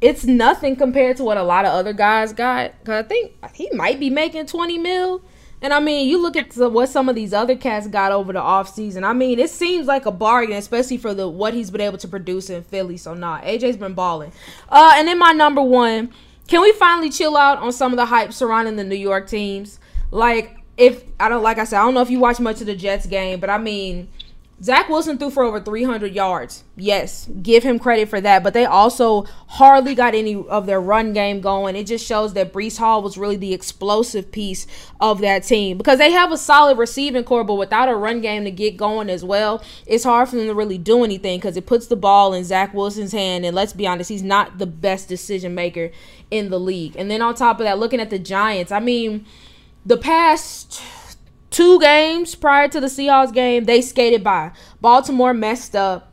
it's 0.00 0.24
nothing 0.24 0.76
compared 0.76 1.16
to 1.16 1.24
what 1.24 1.36
a 1.36 1.42
lot 1.42 1.64
of 1.64 1.72
other 1.72 1.92
guys 1.92 2.32
got. 2.32 2.78
Because 2.80 3.04
I 3.04 3.08
think 3.08 3.32
he 3.54 3.70
might 3.72 3.98
be 3.98 4.10
making 4.10 4.46
twenty 4.46 4.78
mil. 4.78 5.22
And 5.62 5.74
I 5.74 5.80
mean, 5.80 6.08
you 6.08 6.20
look 6.20 6.36
at 6.36 6.50
the, 6.50 6.68
what 6.68 6.88
some 6.88 7.08
of 7.08 7.14
these 7.14 7.32
other 7.34 7.54
cats 7.54 7.86
got 7.86 8.12
over 8.12 8.32
the 8.32 8.40
offseason. 8.40 9.04
I 9.04 9.12
mean, 9.12 9.38
it 9.38 9.50
seems 9.50 9.86
like 9.86 10.06
a 10.06 10.10
bargain, 10.10 10.56
especially 10.56 10.96
for 10.96 11.12
the 11.12 11.28
what 11.28 11.52
he's 11.52 11.70
been 11.70 11.82
able 11.82 11.98
to 11.98 12.08
produce 12.08 12.48
in 12.48 12.62
Philly. 12.62 12.96
So 12.96 13.14
nah, 13.14 13.40
AJ's 13.42 13.76
been 13.76 13.94
balling. 13.94 14.32
Uh, 14.68 14.94
and 14.96 15.06
then 15.06 15.18
my 15.18 15.32
number 15.32 15.62
one, 15.62 16.12
can 16.46 16.62
we 16.62 16.72
finally 16.72 17.10
chill 17.10 17.36
out 17.36 17.58
on 17.58 17.72
some 17.72 17.92
of 17.92 17.96
the 17.96 18.06
hype 18.06 18.32
surrounding 18.32 18.76
the 18.76 18.84
New 18.84 18.96
York 18.96 19.28
teams? 19.28 19.78
Like, 20.10 20.56
if 20.76 21.04
I 21.20 21.28
don't 21.28 21.42
like 21.42 21.58
I 21.58 21.64
said, 21.64 21.78
I 21.78 21.84
don't 21.84 21.94
know 21.94 22.00
if 22.00 22.10
you 22.10 22.18
watch 22.20 22.40
much 22.40 22.60
of 22.60 22.66
the 22.66 22.74
Jets 22.74 23.06
game, 23.06 23.38
but 23.38 23.50
I 23.50 23.58
mean, 23.58 24.08
Zach 24.62 24.90
Wilson 24.90 25.16
threw 25.16 25.30
for 25.30 25.42
over 25.42 25.58
300 25.58 26.14
yards. 26.14 26.64
Yes, 26.76 27.28
give 27.42 27.62
him 27.62 27.78
credit 27.78 28.10
for 28.10 28.20
that. 28.20 28.42
But 28.42 28.52
they 28.52 28.66
also 28.66 29.22
hardly 29.48 29.94
got 29.94 30.14
any 30.14 30.34
of 30.34 30.66
their 30.66 30.80
run 30.80 31.14
game 31.14 31.40
going. 31.40 31.76
It 31.76 31.84
just 31.84 32.06
shows 32.06 32.34
that 32.34 32.52
Breece 32.52 32.76
Hall 32.76 33.02
was 33.02 33.16
really 33.16 33.36
the 33.36 33.54
explosive 33.54 34.30
piece 34.30 34.66
of 35.00 35.20
that 35.22 35.44
team 35.44 35.78
because 35.78 35.98
they 35.98 36.10
have 36.10 36.30
a 36.30 36.36
solid 36.36 36.76
receiving 36.76 37.24
core, 37.24 37.42
but 37.42 37.54
without 37.54 37.88
a 37.88 37.94
run 37.94 38.20
game 38.20 38.44
to 38.44 38.50
get 38.50 38.76
going 38.76 39.08
as 39.08 39.24
well, 39.24 39.62
it's 39.86 40.04
hard 40.04 40.28
for 40.28 40.36
them 40.36 40.46
to 40.46 40.54
really 40.54 40.78
do 40.78 41.04
anything 41.04 41.38
because 41.38 41.56
it 41.56 41.66
puts 41.66 41.86
the 41.86 41.96
ball 41.96 42.34
in 42.34 42.44
Zach 42.44 42.74
Wilson's 42.74 43.12
hand. 43.12 43.46
And 43.46 43.56
let's 43.56 43.72
be 43.72 43.86
honest, 43.86 44.10
he's 44.10 44.22
not 44.22 44.58
the 44.58 44.66
best 44.66 45.08
decision 45.08 45.54
maker 45.54 45.90
in 46.30 46.50
the 46.50 46.60
league. 46.60 46.96
And 46.96 47.10
then 47.10 47.22
on 47.22 47.34
top 47.34 47.60
of 47.60 47.64
that, 47.64 47.78
looking 47.78 48.00
at 48.00 48.10
the 48.10 48.18
Giants, 48.18 48.70
I 48.70 48.80
mean, 48.80 49.24
the 49.86 49.96
past 49.96 50.82
two 51.50 51.80
games 51.80 52.34
prior 52.34 52.68
to 52.68 52.80
the 52.80 52.86
Seahawks 52.86 53.32
game, 53.32 53.64
they 53.64 53.80
skated 53.80 54.24
by. 54.24 54.52
Baltimore 54.80 55.34
messed 55.34 55.76
up. 55.76 56.06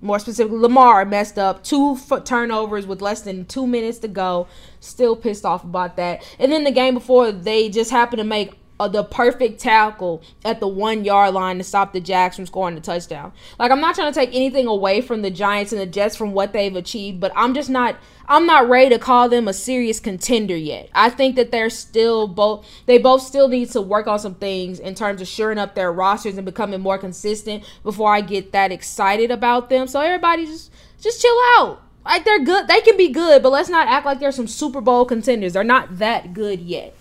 More 0.00 0.18
specifically, 0.18 0.58
Lamar 0.58 1.04
messed 1.04 1.38
up. 1.38 1.64
Two 1.64 1.98
turnovers 2.24 2.86
with 2.86 3.02
less 3.02 3.22
than 3.22 3.44
two 3.46 3.66
minutes 3.66 3.98
to 3.98 4.08
go. 4.08 4.46
Still 4.80 5.16
pissed 5.16 5.44
off 5.44 5.64
about 5.64 5.96
that. 5.96 6.22
And 6.38 6.52
then 6.52 6.64
the 6.64 6.70
game 6.70 6.94
before, 6.94 7.32
they 7.32 7.68
just 7.68 7.90
happened 7.90 8.18
to 8.18 8.24
make 8.24 8.54
uh, 8.78 8.88
the 8.88 9.04
perfect 9.04 9.60
tackle 9.60 10.22
at 10.44 10.60
the 10.60 10.68
one 10.68 11.04
yard 11.04 11.34
line 11.34 11.58
to 11.58 11.64
stop 11.64 11.92
the 11.92 12.00
Jags 12.00 12.36
from 12.36 12.46
scoring 12.46 12.74
the 12.74 12.80
touchdown. 12.80 13.32
Like 13.58 13.70
I'm 13.70 13.80
not 13.80 13.94
trying 13.94 14.12
to 14.12 14.18
take 14.18 14.34
anything 14.34 14.66
away 14.66 15.00
from 15.00 15.22
the 15.22 15.30
Giants 15.30 15.72
and 15.72 15.80
the 15.80 15.86
Jets 15.86 16.16
from 16.16 16.32
what 16.32 16.52
they've 16.52 16.74
achieved, 16.74 17.20
but 17.20 17.32
I'm 17.34 17.54
just 17.54 17.70
not 17.70 17.96
I'm 18.28 18.46
not 18.46 18.68
ready 18.68 18.90
to 18.90 18.98
call 18.98 19.28
them 19.28 19.46
a 19.46 19.52
serious 19.52 20.00
contender 20.00 20.56
yet. 20.56 20.90
I 20.94 21.10
think 21.10 21.36
that 21.36 21.52
they're 21.52 21.70
still 21.70 22.28
both 22.28 22.66
they 22.86 22.98
both 22.98 23.22
still 23.22 23.48
need 23.48 23.70
to 23.70 23.80
work 23.80 24.06
on 24.06 24.18
some 24.18 24.34
things 24.34 24.78
in 24.78 24.94
terms 24.94 25.20
of 25.20 25.28
shoring 25.28 25.58
up 25.58 25.74
their 25.74 25.92
rosters 25.92 26.36
and 26.36 26.44
becoming 26.44 26.80
more 26.80 26.98
consistent 26.98 27.64
before 27.82 28.12
I 28.12 28.20
get 28.20 28.52
that 28.52 28.72
excited 28.72 29.30
about 29.30 29.70
them. 29.70 29.86
So 29.86 30.00
everybody 30.00 30.46
just 30.46 30.72
just 31.00 31.22
chill 31.22 31.38
out. 31.56 31.82
Like 32.04 32.24
they're 32.24 32.44
good. 32.44 32.68
They 32.68 32.80
can 32.82 32.96
be 32.96 33.08
good, 33.08 33.42
but 33.42 33.50
let's 33.50 33.68
not 33.68 33.88
act 33.88 34.06
like 34.06 34.20
they're 34.20 34.30
some 34.32 34.46
Super 34.46 34.80
Bowl 34.80 35.04
contenders. 35.04 35.54
They're 35.54 35.64
not 35.64 35.98
that 35.98 36.34
good 36.34 36.60
yet. 36.60 36.96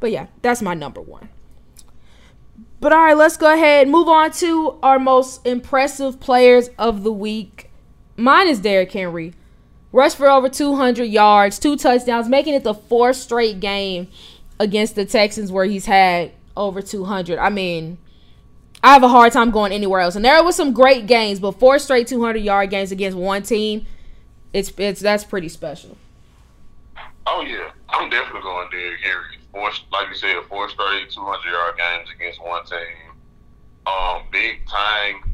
But 0.00 0.10
yeah, 0.10 0.26
that's 0.42 0.62
my 0.62 0.74
number 0.74 1.00
one. 1.00 1.28
But 2.80 2.92
all 2.92 3.04
right, 3.04 3.16
let's 3.16 3.36
go 3.36 3.52
ahead 3.52 3.82
and 3.82 3.92
move 3.92 4.08
on 4.08 4.32
to 4.32 4.78
our 4.82 4.98
most 4.98 5.46
impressive 5.46 6.18
players 6.18 6.70
of 6.78 7.02
the 7.02 7.12
week. 7.12 7.70
Mine 8.16 8.48
is 8.48 8.58
Derrick 8.58 8.90
Henry. 8.90 9.34
Rushed 9.92 10.16
for 10.16 10.30
over 10.30 10.48
200 10.48 11.04
yards, 11.04 11.58
two 11.58 11.76
touchdowns, 11.76 12.28
making 12.28 12.54
it 12.54 12.64
the 12.64 12.74
fourth 12.74 13.16
straight 13.16 13.60
game 13.60 14.08
against 14.58 14.94
the 14.94 15.04
Texans 15.04 15.52
where 15.52 15.64
he's 15.64 15.86
had 15.86 16.32
over 16.56 16.80
200. 16.80 17.38
I 17.38 17.50
mean, 17.50 17.98
I 18.82 18.92
have 18.92 19.02
a 19.02 19.08
hard 19.08 19.32
time 19.32 19.50
going 19.50 19.72
anywhere 19.72 20.00
else. 20.00 20.16
And 20.16 20.24
there 20.24 20.42
was 20.44 20.56
some 20.56 20.72
great 20.72 21.06
games, 21.06 21.40
but 21.40 21.58
four 21.58 21.78
straight 21.78 22.06
200 22.06 22.38
yard 22.38 22.70
games 22.70 22.92
against 22.92 23.18
one 23.18 23.42
team, 23.42 23.84
it's 24.52 24.72
it's 24.78 25.00
that's 25.00 25.24
pretty 25.24 25.48
special. 25.48 25.96
Oh 27.26 27.42
yeah, 27.42 27.70
I'm 27.88 28.08
definitely 28.08 28.42
going 28.42 28.70
Derrick 28.70 29.00
Henry 29.00 29.39
four, 29.52 29.70
like 29.92 30.08
you 30.08 30.14
said, 30.14 30.36
four 30.48 30.68
straight 30.68 31.10
200 31.10 31.50
yard 31.50 31.76
games 31.76 32.08
against 32.14 32.40
one 32.42 32.64
team. 32.64 33.14
Um, 33.86 34.22
big 34.30 34.66
time, 34.66 35.32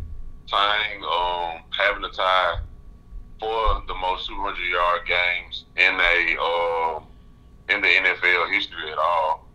tying, 0.48 1.02
um, 1.02 1.62
having 1.76 2.04
a 2.04 2.10
tie 2.10 2.60
for 3.40 3.82
the 3.86 3.94
most 3.94 4.28
200 4.28 4.56
yard 4.66 5.00
games 5.06 5.64
in 5.76 5.94
a 5.94 6.36
uh, 6.40 7.00
in 7.68 7.80
the 7.80 7.88
NFL 7.88 8.52
history 8.52 8.90
at 8.90 8.98
all, 8.98 9.46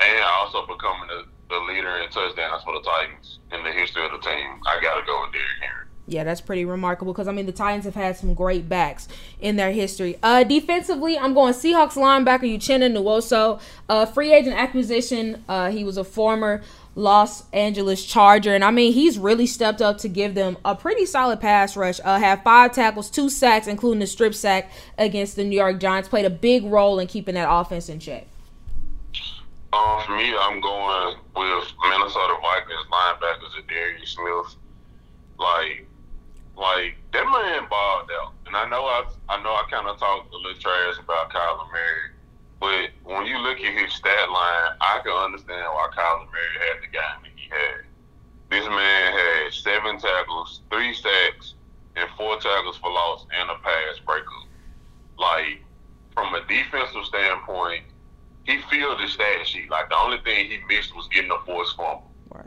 and 0.00 0.24
also 0.24 0.66
becoming 0.66 1.08
the, 1.08 1.24
the 1.48 1.60
leader 1.72 1.96
in 1.98 2.10
touchdowns 2.10 2.62
for 2.64 2.74
the 2.74 2.82
Titans 2.82 3.38
in 3.52 3.62
the 3.62 3.72
history 3.72 4.04
of 4.04 4.12
the 4.12 4.18
team. 4.18 4.60
I 4.66 4.80
gotta 4.82 5.06
go 5.06 5.22
with 5.22 5.32
Derrick 5.32 5.60
Henry 5.60 5.89
yeah, 6.10 6.24
that's 6.24 6.40
pretty 6.40 6.64
remarkable 6.64 7.12
because 7.12 7.28
I 7.28 7.32
mean 7.32 7.46
the 7.46 7.52
Titans 7.52 7.84
have 7.84 7.94
had 7.94 8.16
some 8.16 8.34
great 8.34 8.68
backs 8.68 9.06
in 9.40 9.56
their 9.56 9.70
history. 9.70 10.18
Uh, 10.22 10.42
defensively, 10.42 11.16
I'm 11.16 11.34
going 11.34 11.54
Seahawks 11.54 11.94
linebacker 11.94 12.52
Uchenna 12.52 12.92
Nwosu, 12.92 13.60
uh, 13.88 14.06
free 14.06 14.32
agent 14.32 14.56
acquisition. 14.56 15.44
Uh, 15.48 15.70
he 15.70 15.84
was 15.84 15.96
a 15.96 16.02
former 16.02 16.62
Los 16.96 17.48
Angeles 17.52 18.04
Charger, 18.04 18.54
and 18.54 18.64
I 18.64 18.72
mean 18.72 18.92
he's 18.92 19.18
really 19.18 19.46
stepped 19.46 19.80
up 19.80 19.98
to 19.98 20.08
give 20.08 20.34
them 20.34 20.58
a 20.64 20.74
pretty 20.74 21.06
solid 21.06 21.40
pass 21.40 21.76
rush. 21.76 22.00
Uh, 22.02 22.18
have 22.18 22.42
five 22.42 22.72
tackles, 22.72 23.08
two 23.08 23.30
sacks, 23.30 23.68
including 23.68 24.00
the 24.00 24.08
strip 24.08 24.34
sack 24.34 24.70
against 24.98 25.36
the 25.36 25.44
New 25.44 25.56
York 25.56 25.78
Giants. 25.78 26.08
Played 26.08 26.26
a 26.26 26.30
big 26.30 26.64
role 26.64 26.98
in 26.98 27.06
keeping 27.06 27.36
that 27.36 27.48
offense 27.48 27.88
in 27.88 28.00
check. 28.00 28.26
Um, 29.72 30.02
for 30.04 30.16
me, 30.16 30.34
I'm 30.36 30.60
going 30.60 31.16
with 31.36 31.72
Minnesota 31.88 32.34
Vikings 32.42 32.86
linebackers 32.90 33.68
Darius 33.68 34.10
Smith. 34.10 34.56
Like 35.38 35.86
like 36.60 36.96
that 37.12 37.24
man 37.24 37.64
balled 37.70 38.10
out, 38.20 38.34
and 38.46 38.54
I 38.54 38.68
know 38.68 38.84
I 38.84 39.08
I 39.30 39.42
know 39.42 39.50
I 39.50 39.64
kind 39.70 39.88
of 39.88 39.98
talked 39.98 40.32
a 40.32 40.36
little 40.36 40.60
trash 40.60 41.00
about 41.02 41.32
Kyler 41.32 41.66
Murray, 41.72 42.12
but 42.60 42.90
when 43.10 43.26
you 43.26 43.38
look 43.38 43.58
at 43.58 43.72
his 43.82 43.94
stat 43.94 44.28
line, 44.30 44.76
I 44.80 45.00
can 45.02 45.12
understand 45.12 45.64
why 45.72 45.88
Kyler 45.96 46.28
Murray 46.28 46.56
had 46.68 46.82
the 46.82 46.92
game 46.92 47.20
that 47.24 47.32
he 47.34 47.48
had. 47.48 47.88
This 48.50 48.68
man 48.68 49.12
had 49.12 49.54
seven 49.54 49.98
tackles, 49.98 50.60
three 50.70 50.92
sacks, 50.92 51.54
and 51.96 52.08
four 52.18 52.36
tackles 52.38 52.76
for 52.76 52.90
loss, 52.90 53.24
and 53.32 53.50
a 53.50 53.54
pass 53.54 53.98
breakup. 54.04 54.44
Like 55.18 55.64
from 56.14 56.34
a 56.34 56.46
defensive 56.46 57.06
standpoint, 57.06 57.84
he 58.44 58.58
filled 58.70 59.00
the 59.00 59.08
stat 59.08 59.46
sheet. 59.46 59.70
Like 59.70 59.88
the 59.88 59.96
only 59.96 60.18
thing 60.18 60.50
he 60.50 60.58
missed 60.68 60.94
was 60.94 61.08
getting 61.08 61.30
a 61.30 61.38
forced 61.46 61.76
fumble. 61.76 62.10
Right. 62.28 62.44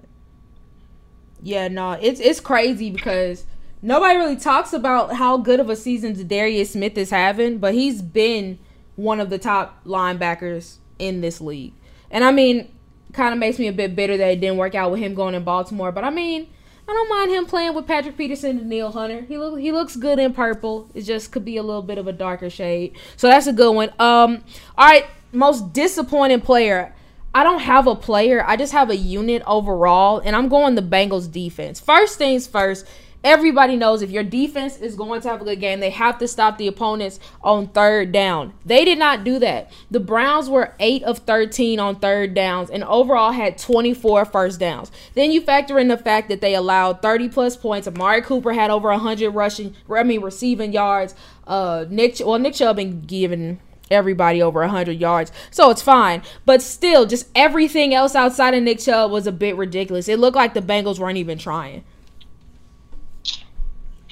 Yeah, 1.41 1.67
no, 1.67 1.93
it's 1.93 2.19
it's 2.19 2.39
crazy 2.39 2.91
because 2.91 3.45
nobody 3.83 4.17
really 4.17 4.37
talks 4.37 4.73
about 4.73 5.13
how 5.13 5.37
good 5.37 5.59
of 5.59 5.69
a 5.69 5.75
season 5.75 6.27
Darius 6.27 6.71
Smith 6.71 6.97
is 6.97 7.11
having, 7.11 7.59
but 7.59 7.75
he's 7.75 8.01
been 8.01 8.57
one 8.95 9.19
of 9.19 9.29
the 9.29 9.37
top 9.37 9.83
linebackers 9.85 10.77
in 10.97 11.21
this 11.21 11.39
league. 11.39 11.73
And 12.09 12.23
I 12.23 12.31
mean, 12.31 12.71
kind 13.11 13.33
of 13.33 13.39
makes 13.39 13.59
me 13.59 13.67
a 13.67 13.73
bit 13.73 13.95
bitter 13.95 14.17
that 14.17 14.27
it 14.27 14.39
didn't 14.41 14.57
work 14.57 14.73
out 14.73 14.89
with 14.89 14.99
him 14.99 15.13
going 15.13 15.35
in 15.35 15.43
Baltimore. 15.43 15.91
But 15.91 16.03
I 16.03 16.09
mean, 16.09 16.47
I 16.87 16.91
don't 16.91 17.09
mind 17.09 17.31
him 17.31 17.45
playing 17.45 17.73
with 17.75 17.85
Patrick 17.85 18.17
Peterson 18.17 18.57
and 18.57 18.69
Neil 18.69 18.91
Hunter. 18.91 19.21
He 19.21 19.37
look 19.37 19.59
he 19.59 19.71
looks 19.71 19.95
good 19.95 20.19
in 20.19 20.33
purple. 20.33 20.89
It 20.93 21.01
just 21.01 21.31
could 21.31 21.45
be 21.45 21.57
a 21.57 21.63
little 21.63 21.81
bit 21.81 21.97
of 21.97 22.07
a 22.07 22.13
darker 22.13 22.49
shade. 22.49 22.97
So 23.17 23.27
that's 23.27 23.47
a 23.47 23.53
good 23.53 23.71
one. 23.71 23.89
Um, 23.99 24.43
all 24.77 24.87
right, 24.87 25.05
most 25.31 25.73
disappointing 25.73 26.41
player. 26.41 26.95
I 27.35 27.43
don't 27.43 27.61
have 27.61 27.87
a 27.87 27.95
player. 27.95 28.43
I 28.45 28.55
just 28.57 28.73
have 28.73 28.91
a 28.91 28.95
unit 28.95 29.41
overall, 29.47 30.19
and 30.19 30.35
I'm 30.35 30.49
going 30.49 30.75
the 30.75 30.83
Bengals 30.83 31.31
defense. 31.31 31.79
First 31.79 32.19
things 32.19 32.45
first, 32.45 32.85
Everybody 33.23 33.77
knows 33.77 34.01
if 34.01 34.11
your 34.11 34.23
defense 34.23 34.77
is 34.77 34.95
going 34.95 35.21
to 35.21 35.29
have 35.29 35.41
a 35.41 35.45
good 35.45 35.61
game, 35.61 35.79
they 35.79 35.91
have 35.91 36.17
to 36.17 36.27
stop 36.27 36.57
the 36.57 36.67
opponents 36.67 37.21
on 37.41 37.67
third 37.67 38.11
down. 38.11 38.53
They 38.65 38.83
did 38.83 38.99
not 38.99 39.23
do 39.23 39.39
that. 39.39 39.71
The 39.89 40.01
Browns 40.01 40.49
were 40.49 40.73
8 40.79 41.03
of 41.03 41.19
13 41.19 41.79
on 41.79 41.95
third 41.95 42.33
downs 42.33 42.69
and 42.69 42.83
overall 42.83 43.31
had 43.31 43.57
24 43.57 44.25
first 44.25 44.59
downs. 44.59 44.91
Then 45.13 45.31
you 45.31 45.39
factor 45.39 45.79
in 45.79 45.87
the 45.87 45.97
fact 45.97 46.27
that 46.27 46.41
they 46.41 46.53
allowed 46.53 47.01
30 47.01 47.29
plus 47.29 47.55
points. 47.55 47.87
Amari 47.87 48.21
Cooper 48.21 48.51
had 48.51 48.69
over 48.69 48.89
100 48.89 49.29
rushing, 49.29 49.73
I 49.89 50.03
mean, 50.03 50.21
receiving 50.21 50.73
yards. 50.73 51.15
Uh, 51.47 51.85
Nick, 51.89 52.17
well, 52.19 52.39
Nick 52.39 52.55
Chubb 52.55 52.75
been 52.75 53.01
giving 53.01 53.59
everybody 53.89 54.41
over 54.41 54.59
100 54.61 54.99
yards. 54.99 55.31
So 55.49 55.69
it's 55.69 55.81
fine. 55.81 56.23
But 56.45 56.61
still, 56.61 57.05
just 57.05 57.27
everything 57.35 57.93
else 57.93 58.15
outside 58.15 58.53
of 58.53 58.63
Nick 58.63 58.79
Chubb 58.79 59.11
was 59.11 59.27
a 59.27 59.31
bit 59.31 59.55
ridiculous. 59.55 60.09
It 60.09 60.19
looked 60.19 60.35
like 60.35 60.53
the 60.53 60.61
Bengals 60.61 60.99
weren't 60.99 61.17
even 61.17 61.37
trying. 61.37 61.85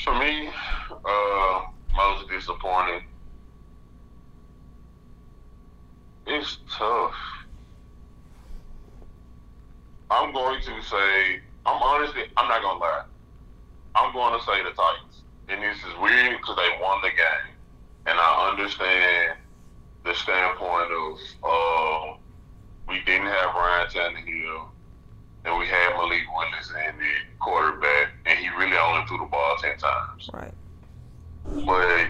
For 0.03 0.17
me, 0.17 0.49
uh, 0.89 1.61
most 1.95 2.27
disappointing. 2.27 3.03
It's 6.25 6.57
tough. 6.75 7.13
I'm 10.09 10.33
going 10.33 10.59
to 10.61 10.81
say, 10.81 11.39
I'm 11.67 11.81
honestly, 11.83 12.23
I'm 12.35 12.47
not 12.47 12.63
going 12.63 12.77
to 12.77 12.81
lie. 12.81 13.03
I'm 13.93 14.11
going 14.13 14.39
to 14.39 14.45
say 14.45 14.63
the 14.63 14.71
Titans. 14.71 15.23
And 15.49 15.61
this 15.61 15.77
is 15.77 15.93
weird 16.01 16.35
because 16.37 16.55
they 16.55 16.81
won 16.81 16.99
the 17.03 17.09
game. 17.09 17.55
And 18.07 18.17
I 18.19 18.49
understand 18.51 19.37
the 20.03 20.15
standpoint 20.15 20.91
of 20.91 21.19
uh, 21.43 22.17
we 22.87 23.01
didn't 23.05 23.27
have 23.27 23.53
Ryan 23.53 23.87
Tannehill 23.87 24.70
and 25.45 25.57
we 25.57 25.65
had 25.65 25.95
Malik 25.95 26.21
Willis 26.35 26.71
in 26.87 26.97
the 26.97 27.11
quarterback, 27.39 28.13
and 28.25 28.37
he 28.37 28.49
really 28.49 28.77
only 28.77 29.05
threw 29.07 29.17
the 29.17 29.25
ball 29.25 29.55
ten 29.61 29.77
times. 29.77 30.29
Right. 30.33 30.53
But 31.65 32.07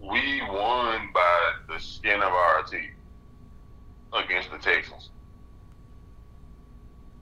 we 0.00 0.42
won 0.42 1.10
by 1.12 1.52
the 1.68 1.78
skin 1.80 2.20
of 2.20 2.32
our 2.32 2.62
teeth 2.62 2.90
against 4.12 4.50
the 4.50 4.58
Texans. 4.58 5.10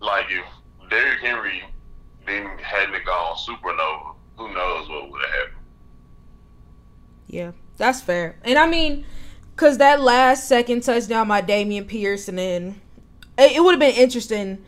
Like 0.01 0.27
if 0.31 0.45
Derrick 0.91 1.21
Henry 1.21 1.63
didn't 2.27 2.61
hadn't 2.61 3.05
gone 3.05 3.37
supernova, 3.37 4.15
who 4.37 4.53
knows 4.53 4.89
what 4.89 5.11
would 5.11 5.23
have 5.23 5.31
happened. 5.31 5.67
Yeah. 7.29 7.53
That's 7.79 8.01
fair. 8.01 8.37
And 8.45 8.59
I 8.59 8.69
mean, 8.69 9.05
because 9.55 9.79
that 9.79 10.01
last 10.01 10.47
second 10.47 10.83
touchdown 10.83 11.29
by 11.29 11.43
Dameon 11.43 11.89
Pierce, 11.89 12.29
and 12.29 12.39
then 12.39 12.81
it, 13.39 13.53
it 13.53 13.65
would 13.65 13.73
have 13.73 13.81
been 13.81 13.95
interesting 13.95 14.65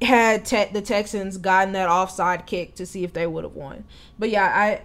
had 0.00 0.44
te- 0.44 0.72
the 0.72 0.82
Texans 0.82 1.36
gotten 1.38 1.72
that 1.72 1.88
offside 1.88 2.46
kick 2.46 2.74
to 2.76 2.86
see 2.86 3.04
if 3.04 3.12
they 3.12 3.26
would 3.26 3.44
have 3.44 3.54
won. 3.54 3.84
But 4.18 4.30
yeah, 4.30 4.44
I. 4.44 4.82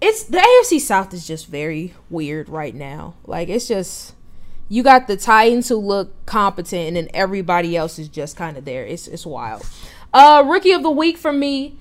It's 0.00 0.24
the 0.24 0.38
AFC 0.38 0.80
South 0.80 1.12
is 1.12 1.26
just 1.26 1.46
very 1.46 1.92
weird 2.08 2.48
right 2.48 2.74
now. 2.74 3.16
Like 3.26 3.50
it's 3.50 3.68
just 3.68 4.14
you 4.68 4.82
got 4.82 5.06
the 5.08 5.16
Titans 5.16 5.68
who 5.68 5.76
look 5.76 6.24
competent, 6.24 6.88
and 6.88 6.96
then 6.96 7.08
everybody 7.12 7.76
else 7.76 7.98
is 7.98 8.08
just 8.08 8.34
kind 8.34 8.56
of 8.56 8.64
there. 8.64 8.86
It's 8.86 9.06
it's 9.06 9.26
wild. 9.26 9.66
Uh, 10.12 10.42
rookie 10.46 10.72
of 10.72 10.82
the 10.82 10.90
week 10.90 11.18
for 11.18 11.32
me 11.32 11.76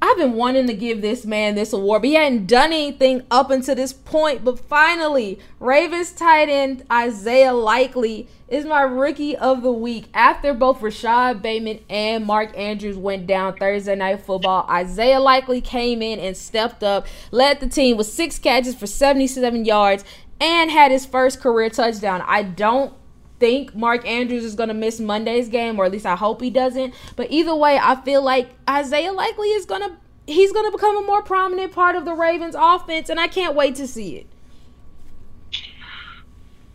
I've 0.00 0.18
been 0.18 0.34
wanting 0.34 0.66
to 0.66 0.74
give 0.74 1.00
this 1.00 1.24
man 1.24 1.54
this 1.54 1.72
award, 1.72 2.02
but 2.02 2.08
he 2.08 2.14
hadn't 2.14 2.46
done 2.46 2.72
anything 2.72 3.22
up 3.30 3.50
until 3.50 3.74
this 3.74 3.92
point. 3.92 4.44
But 4.44 4.58
finally, 4.58 5.38
Ravens 5.58 6.12
tight 6.12 6.48
end 6.48 6.84
Isaiah 6.92 7.54
Likely 7.54 8.28
is 8.48 8.64
my 8.64 8.82
rookie 8.82 9.36
of 9.36 9.62
the 9.62 9.72
week. 9.72 10.06
After 10.14 10.54
both 10.54 10.80
Rashod 10.80 11.42
Bateman 11.42 11.80
and 11.90 12.24
Mark 12.24 12.56
Andrews 12.56 12.96
went 12.96 13.26
down 13.26 13.56
Thursday 13.56 13.96
night 13.96 14.22
football, 14.22 14.66
Isaiah 14.70 15.20
Likely 15.20 15.60
came 15.60 16.02
in 16.02 16.18
and 16.18 16.36
stepped 16.36 16.82
up, 16.82 17.06
led 17.30 17.60
the 17.60 17.68
team 17.68 17.96
with 17.96 18.06
six 18.06 18.38
catches 18.38 18.74
for 18.74 18.86
77 18.86 19.64
yards, 19.64 20.04
and 20.40 20.70
had 20.70 20.90
his 20.90 21.06
first 21.06 21.40
career 21.40 21.70
touchdown. 21.70 22.22
I 22.26 22.42
don't 22.42 22.92
think 23.38 23.74
Mark 23.74 24.06
Andrews 24.06 24.44
is 24.44 24.54
going 24.54 24.68
to 24.68 24.74
miss 24.74 25.00
Monday's 25.00 25.48
game, 25.48 25.78
or 25.78 25.84
at 25.84 25.92
least 25.92 26.06
I 26.06 26.16
hope 26.16 26.40
he 26.40 26.50
doesn't. 26.50 26.94
But 27.16 27.30
either 27.30 27.54
way, 27.54 27.78
I 27.80 27.96
feel 28.02 28.22
like 28.22 28.50
Isaiah 28.68 29.12
Likely 29.12 29.48
is 29.48 29.66
going 29.66 29.82
to 29.82 29.96
he's 30.26 30.52
going 30.52 30.70
to 30.70 30.76
become 30.76 30.96
a 30.96 31.02
more 31.02 31.22
prominent 31.22 31.72
part 31.72 31.96
of 31.96 32.04
the 32.04 32.14
Ravens 32.14 32.56
offense, 32.58 33.08
and 33.08 33.18
I 33.20 33.28
can't 33.28 33.54
wait 33.54 33.76
to 33.76 33.86
see 33.86 34.16
it. 34.16 34.26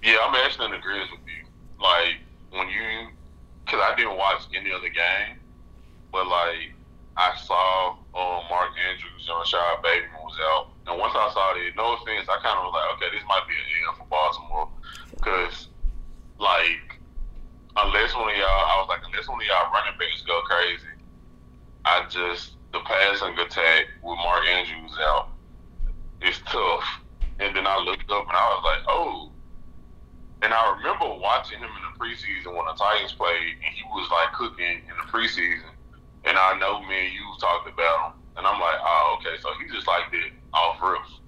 Yeah, 0.04 0.18
I'm 0.26 0.34
actually 0.34 0.68
in 0.68 0.74
agreement. 0.74 1.10
Like 1.82 2.22
when 2.52 2.70
you, 2.70 3.10
because 3.66 3.82
I 3.82 3.96
didn't 3.96 4.18
watch 4.18 4.46
any 4.56 4.72
of 4.72 4.82
the 4.82 4.90
game, 4.90 5.42
but 6.12 6.28
like 6.28 6.78
I 7.18 7.36
saw 7.36 7.98
um, 8.14 8.46
Mark 8.50 8.70
Andrews 8.78 9.28
and 9.28 9.38
Rashod 9.38 9.82
Bateman 9.84 10.22
was 10.24 10.38
out, 10.54 10.68
and 10.88 11.00
once 11.00 11.14
I 11.16 11.32
saw 11.34 11.58
it, 11.58 11.74
no 11.76 11.98
offense, 11.98 12.30
I 12.30 12.38
kind 12.46 12.58
of 12.60 12.70
was 12.70 12.76
like, 12.78 12.88
okay, 12.96 13.10
this 13.18 13.26
might 13.28 13.44
be 13.50 13.56
an 13.58 13.68
end 13.82 13.98
for 13.98 14.08
Baltimore 14.08 14.70
because 15.16 15.68
like 16.40 17.02
unless 17.78 18.14
one 18.16 18.30
of 18.30 18.38
y'all, 18.38 18.66
I 18.68 18.78
was 18.80 18.90
like, 18.90 19.02
unless 19.06 19.28
one 19.28 19.42
of 19.42 19.48
y'all 19.48 19.72
running 19.72 19.98
backs 19.98 20.22
go 20.24 20.42
crazy, 20.42 20.94
I 21.86 22.06
just 22.10 22.58
the 22.74 22.80
passing 22.86 23.38
attack 23.38 23.86
with 24.04 24.18
Mark 24.18 24.46
Andrews 24.48 24.98
out 25.02 25.30
is 26.22 26.40
tough. 26.46 26.86
And 27.40 27.56
then 27.56 27.66
I 27.66 27.78
looked 27.78 28.10
up 28.12 28.28
and 28.28 28.38
I 28.38 28.48
was 28.54 28.64
like, 28.64 28.84
oh. 28.88 29.31
And 30.42 30.54
I 30.54 30.76
remember 30.78 31.06
watching 31.20 31.60
him 31.60 31.70
in 31.70 31.84
the 31.86 32.00
preseason 32.00 32.56
when 32.56 32.66
the 32.66 32.74
Titans 32.74 33.14
played, 33.14 33.56
and 33.64 33.74
he 33.76 33.84
was 33.90 34.10
like 34.10 34.34
cooking 34.34 34.82
in 34.82 34.96
the 34.98 35.12
preseason. 35.12 35.70
And 36.26 36.38
I 36.38 36.58
know 36.58 36.82
me 36.82 37.06
and 37.06 37.14
you 37.14 37.22
talked 37.40 37.68
about 37.68 38.14
him, 38.14 38.22
and 38.38 38.48
I'm 38.48 38.60
like, 38.60 38.80
oh, 38.80 39.18
okay, 39.20 39.42
so 39.42 39.50
he 39.60 39.74
just 39.74 39.88
like 39.88 40.12
did 40.12 40.32
off 40.54 40.82
rips. 40.82 41.20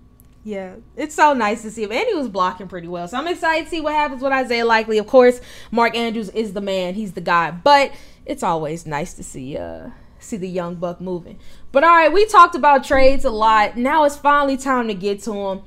Yeah, 0.43 0.75
it's 0.97 1.15
so 1.15 1.33
nice 1.33 1.61
to 1.61 1.71
see 1.71 1.83
him. 1.83 1.91
And 1.91 2.05
he 2.05 2.15
was 2.15 2.27
blocking 2.27 2.67
pretty 2.67 2.87
well. 2.87 3.07
So 3.07 3.17
I'm 3.17 3.27
excited 3.27 3.65
to 3.65 3.69
see 3.69 3.81
what 3.81 3.93
happens 3.93 4.21
with 4.21 4.33
Isaiah 4.33 4.65
Likely. 4.65 4.97
Of 4.97 5.07
course, 5.07 5.39
Mark 5.71 5.95
Andrews 5.95 6.29
is 6.29 6.53
the 6.53 6.59
man. 6.59 6.95
He's 6.95 7.13
the 7.13 7.21
guy. 7.21 7.51
But 7.51 7.93
it's 8.25 8.43
always 8.43 8.85
nice 8.85 9.13
to 9.13 9.23
see 9.23 9.57
uh 9.57 9.89
see 10.19 10.37
the 10.37 10.49
young 10.49 10.75
buck 10.75 10.99
moving. 10.99 11.39
But 11.71 11.83
all 11.83 11.91
right, 11.91 12.11
we 12.11 12.25
talked 12.25 12.55
about 12.55 12.83
trades 12.83 13.25
a 13.25 13.29
lot. 13.29 13.77
Now 13.77 14.03
it's 14.03 14.15
finally 14.17 14.57
time 14.57 14.87
to 14.87 14.93
get 14.93 15.21
to 15.23 15.31
them. 15.31 15.61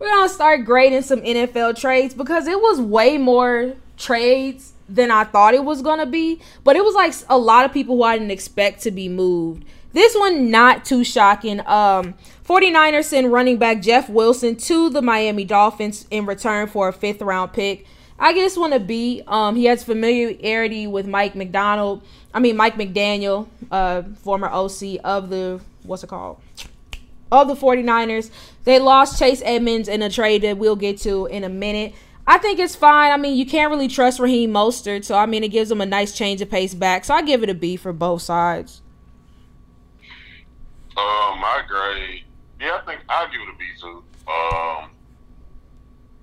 We're 0.00 0.08
to 0.26 0.34
start 0.34 0.64
grading 0.64 1.02
some 1.02 1.20
NFL 1.20 1.78
trades 1.78 2.14
because 2.14 2.46
it 2.46 2.58
was 2.58 2.80
way 2.80 3.18
more 3.18 3.74
trades 3.98 4.72
than 4.88 5.10
I 5.10 5.24
thought 5.24 5.52
it 5.52 5.62
was 5.62 5.82
to 5.98 6.06
be. 6.06 6.40
But 6.64 6.76
it 6.76 6.82
was 6.82 6.94
like 6.94 7.12
a 7.28 7.36
lot 7.36 7.66
of 7.66 7.72
people 7.72 7.96
who 7.96 8.02
I 8.02 8.16
didn't 8.16 8.30
expect 8.30 8.80
to 8.84 8.90
be 8.90 9.10
moved. 9.10 9.66
This 9.92 10.14
one 10.16 10.50
not 10.50 10.86
too 10.86 11.04
shocking. 11.04 11.60
Um 11.66 12.14
49ers 12.48 13.04
send 13.04 13.30
running 13.30 13.58
back 13.58 13.82
Jeff 13.82 14.08
Wilson 14.08 14.56
to 14.56 14.88
the 14.88 15.02
Miami 15.02 15.44
Dolphins 15.44 16.06
in 16.10 16.24
return 16.24 16.66
for 16.66 16.88
a 16.88 16.92
fifth 16.94 17.20
round 17.20 17.52
pick. 17.52 17.86
I 18.18 18.32
guess 18.32 18.56
one 18.56 18.70
to 18.70 18.80
be. 18.80 19.22
Um, 19.26 19.54
he 19.54 19.66
has 19.66 19.84
familiarity 19.84 20.86
with 20.86 21.06
Mike 21.06 21.34
McDonald. 21.34 22.02
I 22.32 22.40
mean 22.40 22.56
Mike 22.56 22.76
McDaniel, 22.76 23.48
uh, 23.70 24.02
former 24.22 24.48
OC 24.48 24.98
of 25.04 25.28
the 25.28 25.60
what's 25.82 26.02
it 26.02 26.08
called? 26.08 26.40
Of 27.30 27.48
the 27.48 27.54
49ers. 27.54 28.30
They 28.64 28.78
lost 28.78 29.18
Chase 29.18 29.42
Edmonds 29.44 29.88
in 29.88 30.02
a 30.02 30.10
trade 30.10 30.42
that 30.42 30.58
we'll 30.58 30.76
get 30.76 30.98
to 31.00 31.26
in 31.26 31.44
a 31.44 31.48
minute. 31.48 31.94
I 32.26 32.38
think 32.38 32.58
it's 32.58 32.76
fine. 32.76 33.10
I 33.10 33.16
mean, 33.16 33.36
you 33.36 33.46
can't 33.46 33.70
really 33.70 33.88
trust 33.88 34.20
Raheem 34.20 34.52
Mostert, 34.52 35.04
so 35.04 35.16
I 35.16 35.26
mean, 35.26 35.42
it 35.42 35.48
gives 35.48 35.68
them 35.68 35.80
a 35.80 35.86
nice 35.86 36.16
change 36.16 36.40
of 36.40 36.50
pace 36.50 36.74
back. 36.74 37.04
So 37.04 37.14
I 37.14 37.22
give 37.22 37.42
it 37.42 37.50
a 37.50 37.54
B 37.54 37.76
for 37.76 37.92
both 37.92 38.22
sides. 38.22 38.82
Uh, 40.96 41.36
my 41.40 41.62
grade 41.66 42.24
yeah, 42.60 42.78
I 42.82 42.84
think 42.84 43.00
I'll 43.08 43.30
give 43.30 43.40
it 43.40 43.48
a 43.48 43.58
B 43.58 43.64
too. 43.80 44.04
Um, 44.28 44.90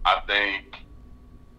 I 0.06 0.22
think, 0.28 0.78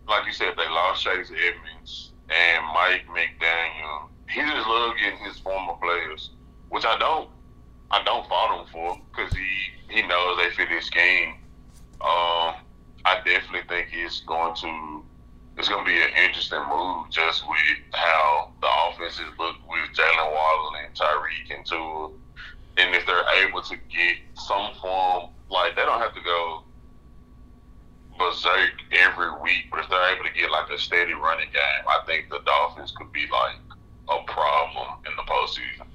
like 0.09 0.25
you 0.25 0.33
said, 0.33 0.55
they 0.57 0.69
lost 0.69 1.03
Chase 1.03 1.31
Edmonds 1.31 2.12
and 2.31 2.64
Mike 2.67 3.07
McDaniel. 3.09 4.09
He 4.31 4.41
just 4.41 4.69
love 4.69 4.95
getting 5.03 5.19
his 5.25 5.38
former 5.38 5.75
players, 5.83 6.31
which 6.69 6.85
I 6.85 6.97
don't. 6.99 7.29
I 7.91 8.03
don't 8.05 8.29
fault 8.29 8.61
him 8.61 8.73
for 8.73 9.01
because 9.11 9.33
he 9.35 9.49
he 9.88 10.03
knows 10.03 10.38
they 10.38 10.51
fit 10.51 10.68
game. 10.90 11.35
Um, 12.01 12.55
I 13.05 13.20
definitely 13.24 13.68
think 13.68 13.88
it's 13.92 14.20
going 14.20 14.55
to 14.57 15.05
it's 15.57 15.68
going 15.68 15.85
to 15.85 15.90
be 15.90 16.01
an 16.01 16.11
interesting 16.24 16.62
move 16.68 17.11
just 17.11 17.42
with 17.48 17.59
how 17.92 18.53
the 18.61 18.68
offenses 18.87 19.27
look 19.38 19.57
with 19.68 19.90
Jaylen 19.96 20.33
Waddle 20.33 20.72
and 20.85 20.94
Tyreek 20.94 21.57
and 21.57 21.66
Tua 21.66 22.11
and 22.79 22.94
if 22.94 23.05
they're 23.07 23.27
able 23.44 23.61
to 23.62 23.77
get 23.90 24.16
some 24.35 24.72
form, 24.81 25.31
like 25.51 25.74
they 25.74 25.83
don't 25.83 26.01
have 26.01 26.14
to 26.14 26.22
go 26.22 26.62
berserk 28.16 28.70
every 28.92 29.31
week, 29.42 29.66
but 29.70 29.81
if 29.81 29.90
they're 29.90 30.14
able 30.14 30.24
to 30.24 30.33
get 30.33 30.51
like 30.51 30.70
a 30.70 30.79
steady 30.79 31.12
running 31.12 31.51
game, 31.53 31.85
I 31.87 32.01
think 32.07 32.31
the 32.31 32.38
Dolphins 32.46 32.92
could 32.96 33.12
be 33.12 33.27
like 33.31 33.59
a 34.09 34.22
problem 34.31 35.03
in 35.07 35.12
the 35.16 35.22
postseason. 35.22 35.87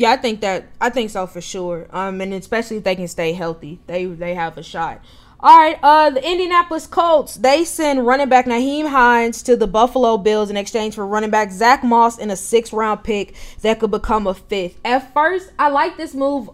Yeah, 0.00 0.12
I 0.12 0.16
think 0.16 0.40
that 0.40 0.64
I 0.80 0.88
think 0.88 1.10
so 1.10 1.26
for 1.26 1.42
sure. 1.42 1.86
Um, 1.90 2.22
and 2.22 2.32
especially 2.32 2.78
if 2.78 2.84
they 2.84 2.96
can 2.96 3.06
stay 3.06 3.34
healthy, 3.34 3.80
they 3.86 4.06
they 4.06 4.34
have 4.34 4.56
a 4.56 4.62
shot. 4.62 5.04
All 5.40 5.54
right, 5.54 5.78
uh, 5.82 6.08
the 6.08 6.26
Indianapolis 6.26 6.86
Colts 6.86 7.34
they 7.34 7.66
send 7.66 8.06
running 8.06 8.30
back 8.30 8.46
Nyheim 8.46 8.88
Hines 8.88 9.42
to 9.42 9.56
the 9.56 9.66
Buffalo 9.66 10.16
Bills 10.16 10.48
in 10.48 10.56
exchange 10.56 10.94
for 10.94 11.06
running 11.06 11.28
back 11.28 11.50
Zack 11.50 11.84
Moss 11.84 12.18
and 12.18 12.32
a 12.32 12.36
six 12.36 12.72
round 12.72 13.04
pick 13.04 13.34
that 13.60 13.78
could 13.78 13.90
become 13.90 14.26
a 14.26 14.32
fifth. 14.32 14.80
At 14.86 15.12
first, 15.12 15.52
I 15.58 15.68
like 15.68 15.98
this 15.98 16.14
move 16.14 16.48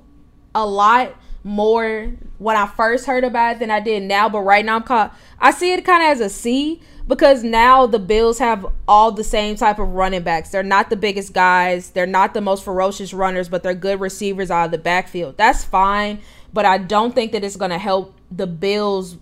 a 0.52 0.66
lot 0.66 1.14
more 1.44 2.11
when 2.38 2.56
I 2.56 2.66
first 2.66 3.06
heard 3.06 3.22
about 3.22 3.54
it 3.54 3.59
than 3.61 3.70
I 3.70 3.78
did 3.78 4.02
now, 4.02 4.28
but 4.28 4.40
right 4.40 4.64
now 4.64 4.74
I'm 4.74 4.82
caught. 4.82 5.16
I 5.38 5.52
see 5.52 5.72
it 5.72 5.85
kind 5.85 6.02
of 6.02 6.09
as 6.09 6.20
a 6.20 6.28
C 6.28 6.82
because 7.09 7.45
now 7.45 7.87
the 7.87 7.99
Bills 7.99 8.38
have 8.38 8.66
all 8.88 9.12
the 9.12 9.25
same 9.25 9.57
type 9.57 9.79
of 9.79 9.88
running 9.88 10.23
backs. 10.23 10.51
They're 10.51 10.62
not 10.62 10.90
the 10.90 10.97
biggest 10.97 11.33
guys, 11.33 11.90
they're 11.90 12.07
not 12.07 12.35
the 12.35 12.40
most 12.40 12.64
ferocious 12.64 13.12
runners, 13.12 13.49
but 13.49 13.62
they're 13.62 13.75
good 13.75 14.01
receivers 14.01 14.51
out 14.51 14.66
of 14.66 14.71
the 14.73 14.79
backfield. 14.79 15.37
That's 15.37 15.64
fine, 15.64 16.21
but 16.53 16.64
I 16.64 16.79
don't 16.79 17.14
think 17.14 17.33
that 17.33 17.45
it's 17.45 17.57
going 17.57 17.71
to 17.71 17.79
help 17.79 18.14
the 18.31 18.47
Bills 18.47 19.16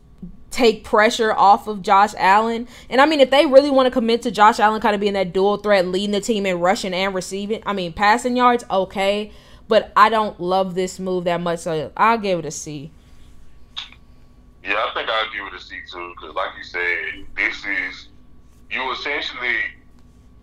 take 0.55 0.85
pressure 0.85 1.33
off 1.33 1.67
of 1.67 1.83
Josh 1.83 2.15
Allen. 2.17 2.69
And 2.89 3.01
I 3.01 3.07
mean, 3.07 3.21
if 3.21 3.31
they 3.31 3.45
really 3.45 3.71
want 3.71 3.87
to 3.87 3.91
commit 3.91 4.23
to 4.23 4.31
Josh 4.31 4.61
Allen 4.61 4.81
kind 4.81 4.95
of 4.95 5.01
being 5.01 5.15
that 5.15 5.33
dual 5.33 5.57
threat, 5.57 5.89
leading 5.89 6.13
the 6.13 6.21
team 6.21 6.47
in 6.47 6.61
rushing 6.61 6.95
and 6.95 7.13
receiving, 7.13 7.63
I 7.67 7.73
mean, 7.73 7.93
passing 7.93 8.37
yards, 8.37 8.65
okay. 8.71 9.33
But 9.67 9.93
I 9.97 10.11
don't 10.11 10.39
love 10.41 10.75
this 10.75 11.01
move 11.01 11.25
that 11.25 11.41
much, 11.41 11.61
so 11.61 11.91
I'll 11.97 12.19
give 12.19 12.39
it 12.39 12.45
a 12.45 12.51
C. 12.51 12.93
Yeah, 14.65 14.77
I 14.77 14.91
think 14.95 15.09
I'll 15.09 15.31
give 15.31 15.47
it 15.53 15.61
a 15.61 15.63
C 15.63 15.77
too, 15.91 16.15
because 16.17 16.35
like 16.35 16.51
you 16.57 16.65
said, 16.65 17.27
this 17.37 17.57
is 17.65 18.09
you 18.71 18.93
essentially 18.93 19.61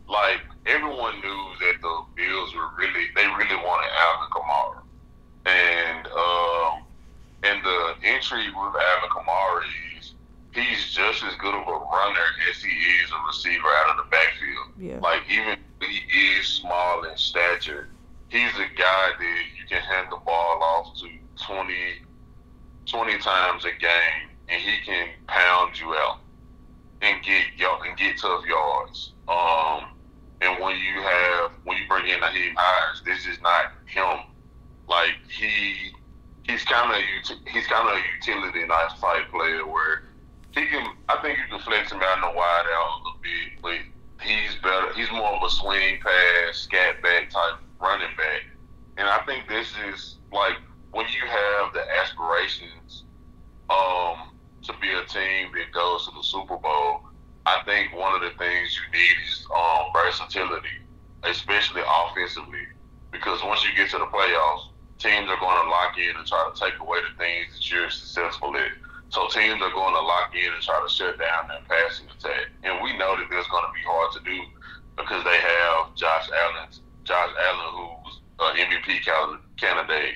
like 0.07 0.41
everyone 0.65 1.19
knew 1.21 1.43
that 1.59 1.81
the 1.81 2.03
Bills 2.15 2.53
were 2.53 2.69
really 2.77 3.07
they 3.15 3.25
really 3.25 3.55
wanted 3.55 3.89
Alvin 3.97 4.29
Kamara, 4.29 4.81
and 5.45 6.07
um, 6.07 6.83
and 7.43 7.65
the 7.65 7.95
entry 8.03 8.47
with 8.49 8.75
Alvin 8.75 9.09
Kamara 9.09 9.63
is 9.97 10.13
he's 10.53 10.91
just 10.91 11.23
as 11.23 11.35
good 11.35 11.55
of 11.55 11.67
a 11.67 11.71
runner 11.71 12.27
as 12.49 12.61
he 12.61 12.69
is 12.69 13.09
a 13.11 13.27
receiver 13.27 13.67
out 13.67 13.97
of 13.97 14.05
the 14.05 14.09
backfield. 14.11 14.67
Yeah. 14.77 14.99
Like 14.99 15.21
even 15.31 15.57
he 15.81 16.39
is 16.39 16.47
small 16.47 17.03
in 17.03 17.17
stature, 17.17 17.87
he's 18.29 18.53
a 18.55 18.69
guy 18.77 19.11
that 19.17 19.41
you 19.57 19.65
can 19.67 19.81
hand 19.81 20.07
the 20.11 20.17
ball 20.17 20.61
off 20.61 20.95
to 20.99 21.07
20, 21.45 21.73
20 22.85 23.17
times 23.19 23.65
a 23.65 23.71
game, 23.71 24.29
and 24.49 24.61
he 24.61 24.77
can 24.85 25.09
pound 25.27 25.79
you 25.79 25.93
out 25.93 26.19
and 27.01 27.23
get 27.23 27.43
you 27.57 27.69
and 27.85 27.97
get 27.97 28.17
tough 28.17 28.45
yards. 28.45 29.13
Um, 29.27 29.91
and 30.41 30.59
when 30.61 30.77
you 30.77 31.01
have 31.01 31.51
when 31.63 31.77
you 31.77 31.87
bring 31.87 32.07
in 32.07 32.19
Nyheim 32.19 32.53
Hines, 32.55 33.01
this 33.05 33.27
is 33.27 33.39
not 33.41 33.71
him. 33.85 34.25
Like 34.87 35.15
he 35.29 35.93
he's 36.43 36.63
kind 36.63 36.91
of 36.91 37.37
he's 37.47 37.67
kind 37.67 37.87
of 37.87 37.95
a 37.95 38.01
utility 38.17 38.65
nice 38.65 38.93
fight 38.99 39.29
player 39.31 39.65
where 39.65 40.03
he 40.51 40.65
can. 40.65 40.85
I 41.09 41.21
think 41.21 41.37
you 41.37 41.45
can 41.49 41.59
flex 41.59 41.91
him 41.91 42.01
out 42.01 42.15
in 42.17 42.21
the 42.21 42.37
wide 42.37 42.65
out 42.73 42.89
a 42.89 42.97
little 42.97 43.19
bit, 43.21 43.61
but 43.61 44.25
he's 44.25 44.55
better. 44.61 44.93
He's 44.95 45.11
more 45.11 45.35
of 45.35 45.43
a 45.43 45.49
swing 45.49 45.99
pass, 46.01 46.57
scat 46.57 47.01
back 47.01 47.29
type 47.29 47.59
running 47.79 48.15
back, 48.17 48.43
and 48.97 49.07
I 49.07 49.19
think 49.25 49.47
this 49.47 49.71
is 49.93 50.17
like 50.31 50.57
when 50.91 51.05
you 51.07 51.27
have 51.27 51.73
the 51.73 51.83
aspirations 52.01 53.03
um, 53.69 54.35
to 54.63 54.73
be 54.81 54.89
a 54.91 55.05
team 55.05 55.51
that 55.55 55.71
goes 55.73 56.05
to 56.05 56.11
the 56.15 56.23
Super 56.23 56.57
Bowl. 56.57 57.01
I 57.45 57.63
think 57.65 57.95
one 57.95 58.13
of 58.13 58.21
the 58.21 58.37
things 58.37 58.77
you 58.77 58.85
need 58.93 59.15
is 59.25 59.47
um, 59.55 59.89
versatility, 59.93 60.77
especially 61.23 61.81
offensively, 61.81 62.67
because 63.11 63.43
once 63.43 63.63
you 63.65 63.75
get 63.75 63.89
to 63.91 63.97
the 63.97 64.05
playoffs, 64.05 64.69
teams 64.99 65.27
are 65.29 65.39
going 65.39 65.57
to 65.63 65.69
lock 65.69 65.97
in 65.97 66.15
and 66.15 66.27
try 66.27 66.37
to 66.45 66.53
take 66.53 66.77
away 66.79 66.99
the 67.01 67.17
things 67.17 67.53
that 67.53 67.65
you're 67.71 67.89
successful 67.89 68.55
at. 68.55 68.71
So 69.09 69.27
teams 69.27 69.59
are 69.61 69.73
going 69.73 69.95
to 69.95 70.05
lock 70.05 70.31
in 70.37 70.53
and 70.53 70.61
try 70.61 70.77
to 70.77 70.87
shut 70.87 71.17
down 71.17 71.49
their 71.49 71.65
passing 71.67 72.07
attack. 72.07 72.53
And 72.63 72.79
we 72.83 72.95
know 72.97 73.17
that 73.17 73.27
that's 73.31 73.49
going 73.49 73.65
to 73.65 73.73
be 73.73 73.83
hard 73.83 74.13
to 74.13 74.21
do 74.23 74.39
because 74.95 75.23
they 75.25 75.39
have 75.41 75.95
Josh 75.95 76.29
Allen, 76.29 76.69
Josh 77.03 77.33
Allen, 77.33 77.71
who's 77.75 78.21
an 78.39 78.55
MVP 78.61 79.01
candidate. 79.57 80.15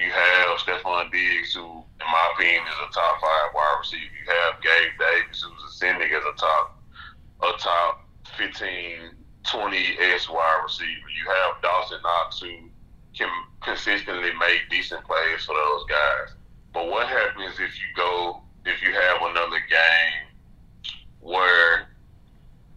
You 0.00 0.10
have 0.10 0.58
Stefon 0.58 1.12
Diggs, 1.12 1.52
who, 1.52 1.60
in 1.60 2.06
my 2.06 2.32
opinion, 2.34 2.62
is 2.66 2.88
a 2.88 2.92
top 2.92 3.20
five 3.20 3.52
wide 3.54 3.76
receiver. 3.80 4.00
You 4.00 4.32
have 4.32 4.62
Gabe 4.62 4.96
Davis, 4.98 5.42
who's 5.42 5.72
ascending 5.72 6.10
as 6.10 6.24
a 6.24 6.36
top, 6.40 6.80
a 7.42 7.52
top 7.58 8.08
15, 8.38 9.14
20 9.44 9.76
S 10.00 10.28
wide 10.30 10.60
receiver. 10.64 10.88
You 10.88 11.28
have 11.28 11.60
Dawson 11.60 11.98
Knox, 12.02 12.40
who 12.40 12.70
can 13.14 13.28
consistently 13.62 14.30
make 14.40 14.70
decent 14.70 15.04
plays 15.04 15.44
for 15.44 15.54
those 15.54 15.84
guys. 15.84 16.34
But 16.72 16.88
what 16.88 17.06
happens 17.06 17.60
if 17.60 17.76
you 17.76 17.86
go 17.94 18.40
if 18.64 18.82
you 18.82 18.92
have 18.92 19.22
another 19.22 19.60
game 19.68 20.28
where 21.20 21.89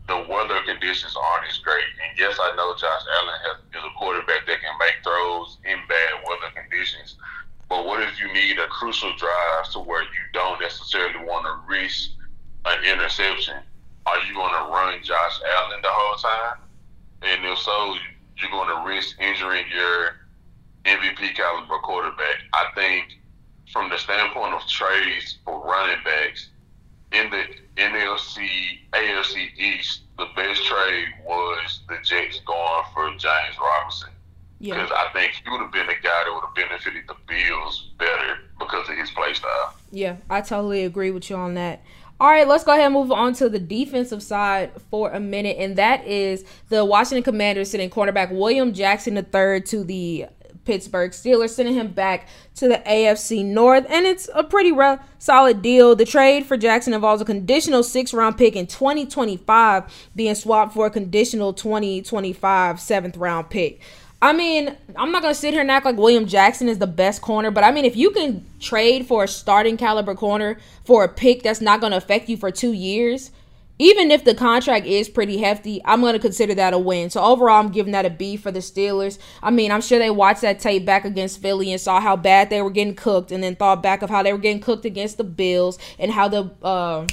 the 0.07 0.25
weather 0.27 0.59
conditions 0.65 1.15
aren't 1.15 1.49
as 1.49 1.57
great? 1.59 1.87
And 2.03 2.19
yes, 2.19 2.37
I 2.39 2.55
know 2.55 2.75
Josh 2.75 3.05
Allen 3.19 3.39
has, 3.47 3.57
is 3.79 3.83
a 3.83 3.97
quarterback 3.97 4.45
that 4.47 4.59
can 4.61 4.75
make 4.79 4.99
throws 5.03 5.57
in 5.63 5.79
bad 5.87 6.23
weather 6.27 6.51
conditions. 6.53 7.15
But 7.69 7.85
what 7.85 8.03
if 8.03 8.19
you 8.19 8.31
need 8.33 8.59
a 8.59 8.67
crucial 8.67 9.15
drive 9.15 9.69
to 9.71 9.79
where 9.79 10.03
you 10.03 10.23
don't 10.33 10.59
necessarily 10.61 11.25
want 11.25 11.45
to 11.45 11.55
risk 11.67 12.11
an 12.65 12.83
interception? 12.83 13.57
Are 14.05 14.19
you 14.27 14.33
going 14.33 14.53
to 14.53 14.69
run 14.69 15.01
Josh 15.01 15.39
Allen 15.57 15.81
the 15.81 15.89
whole 15.89 16.17
time? 16.17 16.59
And 17.21 17.45
if 17.45 17.57
so, 17.59 17.95
you're 18.37 18.51
going 18.51 18.69
to 18.69 18.87
risk 18.87 19.19
injuring 19.19 19.65
your 19.73 20.27
MVP 20.85 21.35
caliber 21.35 21.79
quarterback. 21.79 22.43
I 22.53 22.67
think 22.75 23.19
from 23.71 23.89
the 23.89 23.97
standpoint 23.97 24.53
of 24.53 24.67
trades 24.67 25.39
for 25.45 25.65
running 25.65 26.03
backs 26.03 26.49
in 27.13 27.29
the 27.29 27.43
NLC 27.77 28.47
AFC 28.91 29.57
East, 29.57 30.01
the 30.17 30.27
best 30.35 30.63
trade 30.65 31.07
was 31.25 31.81
the 31.87 31.97
Jets 32.03 32.39
going 32.41 32.83
for 32.93 33.09
James 33.11 33.55
Robinson. 33.61 34.09
Because 34.59 34.89
yeah. 34.89 34.95
I 34.95 35.11
think 35.13 35.33
he 35.43 35.49
would 35.49 35.59
have 35.59 35.71
been 35.71 35.87
the 35.87 35.93
guy 35.93 36.23
that 36.23 36.33
would 36.33 36.43
have 36.45 36.55
benefited 36.55 37.03
the 37.07 37.15
Bills 37.27 37.91
better 37.97 38.37
because 38.59 38.87
of 38.89 38.95
his 38.95 39.11
play 39.11 39.33
style. 39.33 39.75
Yeah, 39.91 40.15
I 40.29 40.41
totally 40.41 40.85
agree 40.85 41.11
with 41.11 41.29
you 41.29 41.35
on 41.35 41.55
that. 41.55 41.83
All 42.19 42.29
right, 42.29 42.47
let's 42.47 42.63
go 42.63 42.71
ahead 42.71 42.85
and 42.85 42.93
move 42.93 43.11
on 43.11 43.33
to 43.33 43.49
the 43.49 43.59
defensive 43.59 44.23
side 44.23 44.71
for 44.89 45.11
a 45.11 45.19
minute, 45.19 45.57
and 45.59 45.75
that 45.75 46.07
is 46.07 46.45
the 46.69 46.85
Washington 46.85 47.23
Commanders 47.23 47.71
sending 47.71 47.89
cornerback 47.89 48.31
William 48.31 48.73
Jackson 48.73 49.17
III 49.17 49.61
to 49.61 49.83
the 49.83 50.27
Pittsburgh 50.65 51.11
Steelers, 51.11 51.49
sending 51.49 51.75
him 51.75 51.89
back 51.89 52.27
to 52.55 52.67
the 52.67 52.81
AFC 52.85 53.43
North. 53.43 53.85
And 53.89 54.05
it's 54.05 54.29
a 54.33 54.43
pretty 54.43 54.71
re- 54.71 54.97
solid 55.19 55.61
deal. 55.61 55.95
The 55.95 56.05
trade 56.05 56.45
for 56.45 56.57
Jackson 56.57 56.93
involves 56.93 57.21
a 57.21 57.25
conditional 57.25 57.83
six 57.83 58.13
round 58.13 58.37
pick 58.37 58.55
in 58.55 58.67
2025 58.67 60.09
being 60.15 60.35
swapped 60.35 60.73
for 60.73 60.85
a 60.85 60.89
conditional 60.89 61.53
2025 61.53 62.79
seventh 62.79 63.17
round 63.17 63.49
pick. 63.49 63.81
I 64.23 64.31
mean, 64.31 64.77
I'm 64.95 65.11
not 65.11 65.21
to 65.33 65.35
sit 65.35 65.51
here 65.51 65.59
and 65.59 65.69
act 65.69 65.85
like 65.85 65.97
William 65.97 66.25
Jackson 66.25 66.69
is 66.69 66.79
the 66.79 66.87
best 66.87 67.21
corner, 67.21 67.51
but 67.51 67.65
I 67.65 67.71
mean, 67.71 67.83
if 67.83 67.97
you 67.97 68.09
can 68.11 68.45
trade 68.61 69.05
for 69.05 69.25
a 69.25 69.27
starting 69.27 69.75
caliber 69.75 70.15
corner 70.15 70.59
for 70.85 71.03
a 71.03 71.09
pick 71.09 71.43
that's 71.43 71.59
not 71.59 71.81
to 71.91 71.97
affect 71.97 72.29
you 72.29 72.37
for 72.37 72.49
two 72.49 72.71
years, 72.71 73.31
even 73.79 74.11
if 74.11 74.23
the 74.23 74.35
contract 74.35 74.85
is 74.85 75.09
pretty 75.09 75.39
hefty, 75.39 75.81
I'm 75.83 76.01
going 76.01 76.13
to 76.13 76.19
consider 76.19 76.53
that 76.55 76.73
a 76.73 76.79
win. 76.79 77.09
So 77.09 77.23
overall, 77.23 77.59
I'm 77.59 77.71
giving 77.71 77.91
that 77.93 78.05
a 78.05 78.09
B 78.09 78.37
for 78.37 78.51
the 78.51 78.59
Steelers. 78.59 79.17
I 79.41 79.49
mean, 79.49 79.71
I'm 79.71 79.81
sure 79.81 79.97
they 79.97 80.11
watched 80.11 80.41
that 80.41 80.59
tape 80.59 80.85
back 80.85 81.05
against 81.05 81.41
Philly 81.41 81.71
and 81.71 81.81
saw 81.81 81.99
how 81.99 82.15
bad 82.15 82.49
they 82.49 82.61
were 82.61 82.69
getting 82.69 82.95
cooked, 82.95 83.31
and 83.31 83.43
then 83.43 83.55
thought 83.55 83.81
back 83.81 84.01
of 84.01 84.09
how 84.09 84.21
they 84.21 84.31
were 84.31 84.39
getting 84.39 84.61
cooked 84.61 84.85
against 84.85 85.17
the 85.17 85.23
Bills 85.23 85.79
and 85.97 86.11
how 86.11 86.27
the 86.27 86.51
uh, 86.61 87.07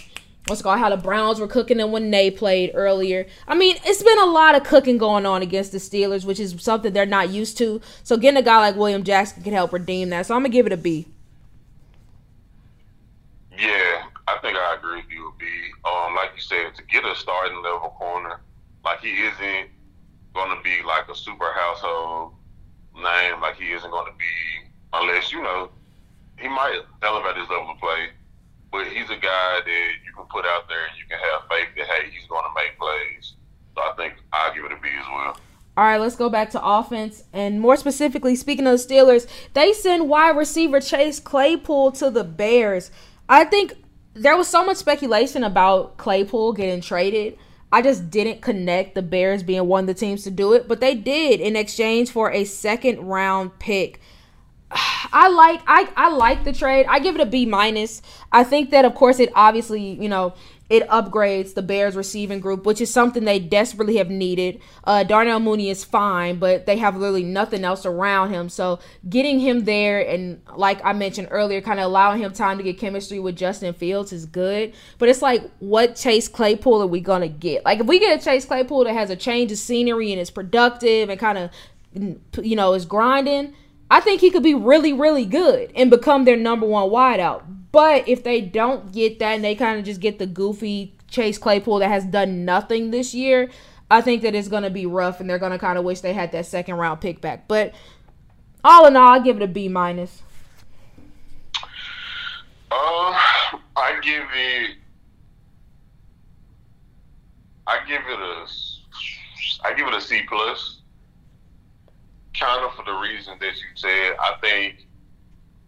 what's 0.46 0.60
it 0.60 0.64
called 0.64 0.78
how 0.78 0.90
the 0.90 0.96
Browns 0.96 1.40
were 1.40 1.46
cooking 1.46 1.78
them 1.78 1.92
when 1.92 2.10
they 2.10 2.30
played 2.30 2.72
earlier. 2.74 3.26
I 3.48 3.54
mean, 3.54 3.76
it's 3.84 4.02
been 4.02 4.18
a 4.18 4.26
lot 4.26 4.54
of 4.54 4.64
cooking 4.64 4.98
going 4.98 5.24
on 5.24 5.42
against 5.42 5.72
the 5.72 5.78
Steelers, 5.78 6.24
which 6.24 6.40
is 6.40 6.54
something 6.58 6.92
they're 6.92 7.06
not 7.06 7.30
used 7.30 7.56
to. 7.58 7.80
So 8.02 8.16
getting 8.16 8.38
a 8.38 8.42
guy 8.42 8.58
like 8.58 8.76
William 8.76 9.02
Jackson 9.02 9.42
can 9.42 9.54
help 9.54 9.72
redeem 9.72 10.10
that. 10.10 10.26
So 10.26 10.34
I'm 10.34 10.42
gonna 10.42 10.50
give 10.50 10.66
it 10.66 10.72
a 10.72 10.76
B. 10.76 11.06
Yeah, 13.58 14.04
I 14.30 14.38
think 14.40 14.56
I 14.56 14.74
agree 14.76 15.02
with 15.02 15.10
you. 15.10 15.34
B. 15.38 15.46
Um, 15.84 16.14
like 16.14 16.30
you 16.36 16.40
said, 16.40 16.74
to 16.76 16.82
get 16.84 17.04
a 17.04 17.14
starting 17.16 17.62
level 17.62 17.90
corner, 17.98 18.40
like 18.84 19.00
he 19.00 19.10
isn't 19.10 19.68
going 20.34 20.56
to 20.56 20.62
be 20.62 20.82
like 20.86 21.08
a 21.08 21.14
super 21.14 21.52
household 21.52 22.34
name, 22.94 23.40
like 23.40 23.56
he 23.56 23.72
isn't 23.72 23.90
going 23.90 24.06
to 24.06 24.16
be 24.18 24.70
unless 24.92 25.32
you 25.32 25.42
know 25.42 25.70
he 26.38 26.48
might 26.48 26.80
elevate 27.02 27.36
his 27.36 27.48
level 27.48 27.70
of 27.70 27.78
play. 27.78 28.10
But 28.70 28.86
he's 28.86 29.10
a 29.10 29.18
guy 29.18 29.60
that 29.66 29.90
you 30.06 30.12
can 30.14 30.26
put 30.26 30.46
out 30.46 30.68
there 30.68 30.86
and 30.86 30.96
you 30.96 31.04
can 31.08 31.18
have 31.18 31.48
faith 31.50 31.68
that 31.76 31.86
hey, 31.86 32.10
he's 32.10 32.28
going 32.28 32.44
to 32.44 32.54
make 32.54 32.78
plays. 32.78 33.34
So 33.74 33.82
I 33.82 33.92
think 33.96 34.14
I'll 34.32 34.54
give 34.54 34.64
it 34.64 34.72
a 34.72 34.76
B 34.76 34.88
as 34.88 35.06
well. 35.12 35.36
All 35.76 35.84
right, 35.84 36.00
let's 36.00 36.14
go 36.14 36.28
back 36.28 36.50
to 36.50 36.64
offense. 36.64 37.24
And 37.32 37.60
more 37.60 37.76
specifically, 37.76 38.36
speaking 38.36 38.66
of 38.66 38.78
the 38.78 38.94
Steelers, 38.94 39.26
they 39.54 39.72
send 39.72 40.08
wide 40.08 40.36
receiver 40.36 40.80
Chase 40.80 41.18
Claypool 41.18 41.92
to 41.92 42.10
the 42.10 42.22
Bears. 42.22 42.90
I 43.28 43.44
think 43.44 43.74
there 44.14 44.36
was 44.36 44.48
so 44.48 44.64
much 44.64 44.76
speculation 44.76 45.44
about 45.44 45.96
Claypool 45.96 46.52
getting 46.54 46.80
traded. 46.80 47.38
I 47.72 47.82
just 47.82 48.10
didn't 48.10 48.42
connect 48.42 48.94
the 48.94 49.02
Bears 49.02 49.42
being 49.42 49.66
one 49.66 49.84
of 49.84 49.86
the 49.86 49.94
teams 49.94 50.24
to 50.24 50.30
do 50.30 50.52
it, 50.54 50.66
but 50.66 50.80
they 50.80 50.94
did 50.94 51.40
in 51.40 51.54
exchange 51.54 52.10
for 52.10 52.30
a 52.32 52.44
second 52.44 52.98
round 53.06 53.58
pick. 53.58 54.00
I 54.72 55.28
like 55.28 55.60
I 55.66 55.88
I 55.96 56.10
like 56.10 56.44
the 56.44 56.52
trade. 56.52 56.86
I 56.88 56.98
give 56.98 57.14
it 57.14 57.20
a 57.20 57.26
B 57.26 57.46
minus. 57.46 58.02
I 58.32 58.44
think 58.44 58.70
that 58.70 58.84
of 58.84 58.94
course 58.94 59.20
it 59.20 59.30
obviously 59.34 59.82
you 59.82 60.08
know 60.08 60.34
it 60.70 60.88
upgrades 60.88 61.54
the 61.54 61.62
Bears 61.62 61.96
receiving 61.96 62.38
group, 62.38 62.64
which 62.64 62.80
is 62.80 62.92
something 62.92 63.24
they 63.24 63.40
desperately 63.40 63.96
have 63.96 64.08
needed. 64.08 64.62
Uh, 64.84 65.02
Darnell 65.02 65.40
Mooney 65.40 65.68
is 65.68 65.82
fine, 65.82 66.38
but 66.38 66.64
they 66.64 66.76
have 66.76 66.96
literally 66.96 67.24
nothing 67.24 67.64
else 67.64 67.84
around 67.84 68.30
him. 68.30 68.48
So 68.48 68.78
getting 69.08 69.40
him 69.40 69.64
there 69.64 70.00
and, 70.00 70.40
like 70.54 70.80
I 70.84 70.92
mentioned 70.92 71.26
earlier, 71.32 71.60
kind 71.60 71.80
of 71.80 71.86
allowing 71.86 72.22
him 72.22 72.32
time 72.32 72.56
to 72.58 72.62
get 72.62 72.78
chemistry 72.78 73.18
with 73.18 73.36
Justin 73.36 73.74
Fields 73.74 74.12
is 74.12 74.26
good. 74.26 74.72
But 74.98 75.08
it's 75.08 75.22
like, 75.22 75.42
what 75.58 75.96
Chase 75.96 76.28
Claypool 76.28 76.82
are 76.82 76.86
we 76.86 77.00
going 77.00 77.22
to 77.22 77.28
get? 77.28 77.64
Like, 77.64 77.80
if 77.80 77.86
we 77.86 77.98
get 77.98 78.20
a 78.20 78.24
Chase 78.24 78.44
Claypool 78.44 78.84
that 78.84 78.92
has 78.92 79.10
a 79.10 79.16
change 79.16 79.50
of 79.50 79.58
scenery 79.58 80.12
and 80.12 80.20
is 80.20 80.30
productive 80.30 81.08
and 81.08 81.18
kind 81.18 81.36
of, 81.36 81.50
you 82.40 82.54
know, 82.54 82.74
is 82.74 82.84
grinding, 82.84 83.54
I 83.90 83.98
think 83.98 84.20
he 84.20 84.30
could 84.30 84.44
be 84.44 84.54
really, 84.54 84.92
really 84.92 85.24
good 85.24 85.72
and 85.74 85.90
become 85.90 86.24
their 86.24 86.36
number 86.36 86.64
one 86.64 86.90
wideout. 86.90 87.42
But 87.72 88.08
if 88.08 88.24
they 88.24 88.40
don't 88.40 88.92
get 88.92 89.18
that 89.20 89.34
and 89.34 89.44
they 89.44 89.54
kind 89.54 89.78
of 89.78 89.84
just 89.84 90.00
get 90.00 90.18
the 90.18 90.26
goofy 90.26 90.94
Chase 91.08 91.38
Claypool 91.38 91.78
that 91.80 91.88
has 91.88 92.04
done 92.04 92.44
nothing 92.44 92.90
this 92.90 93.14
year, 93.14 93.50
I 93.90 94.00
think 94.00 94.22
that 94.22 94.34
it's 94.34 94.48
going 94.48 94.62
to 94.62 94.70
be 94.70 94.86
rough 94.86 95.20
and 95.20 95.28
they're 95.28 95.38
going 95.38 95.52
to 95.52 95.58
kind 95.58 95.78
of 95.78 95.84
wish 95.84 96.00
they 96.00 96.12
had 96.12 96.32
that 96.32 96.46
second 96.46 96.76
round 96.76 97.00
pick 97.00 97.20
back. 97.20 97.48
But 97.48 97.74
all 98.62 98.86
in 98.86 98.96
all, 98.96 99.08
I 99.08 99.18
give 99.18 99.36
it 99.36 99.42
a 99.42 99.48
B 99.48 99.68
minus. 99.68 100.22
Uh, 102.72 103.12
I 103.76 103.98
give 104.02 104.22
it. 104.32 104.76
I 107.66 107.78
give 107.86 108.02
it 108.02 108.18
a. 108.18 108.46
I 109.64 109.74
give 109.74 109.88
it 109.88 109.94
a 109.94 110.00
C 110.00 110.22
plus. 110.28 110.80
Kind 112.38 112.64
of 112.64 112.74
for 112.74 112.84
the 112.84 112.92
reason 112.92 113.34
that 113.40 113.54
you 113.54 113.68
said. 113.74 114.14
I 114.20 114.34
think 114.40 114.86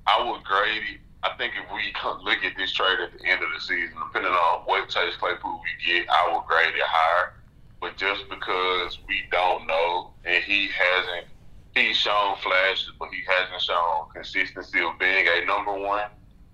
I 0.07 0.25
would 0.31 0.45
grade 0.45 0.83
it 0.95 1.01
I 1.25 1.37
think 1.39 1.55
if 1.55 1.71
we 1.73 1.93
look 2.25 2.45
at 2.45 2.57
this 2.57 2.73
trade 2.73 2.99
at 2.99 3.13
the 3.17 3.25
end 3.25 3.43
of 3.43 3.49
the 3.55 3.61
season, 3.61 3.95
depending 4.07 4.33
on 4.33 4.63
what 4.65 4.89
Chase 4.89 5.15
Claypool 5.17 5.63
we 5.63 5.87
get, 5.87 6.09
I 6.11 6.33
will 6.33 6.45
grade 6.49 6.75
it 6.75 6.83
higher. 6.83 7.35
But 7.81 7.97
just 7.97 8.29
because 8.29 8.99
we 9.07 9.23
don't 9.31 9.67
know, 9.67 10.11
and 10.25 10.43
he 10.43 10.69
hasn't, 10.69 11.27
he's 11.75 11.97
shown 11.97 12.37
flashes, 12.43 12.91
but 12.99 13.09
he 13.11 13.23
hasn't 13.27 13.63
shown 13.63 14.11
consistency 14.15 14.81
of 14.81 14.99
being 14.99 15.27
a 15.27 15.45
number 15.47 15.73
one. 15.73 16.07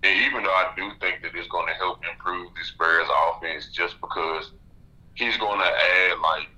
And 0.03 0.21
even 0.27 0.43
though 0.45 0.51
I 0.51 0.73
do 0.77 0.91
think 1.01 1.23
that 1.23 1.35
it's 1.35 1.49
going 1.49 1.67
to 1.67 1.75
help 1.75 2.01
improve 2.05 2.53
this 2.55 2.73
Bears 2.79 3.09
offense, 3.29 3.71
just 3.73 4.01
because 4.01 4.53
he's 5.15 5.37
going 5.39 5.59
to 5.59 5.67
add 5.67 6.19
like 6.21 6.49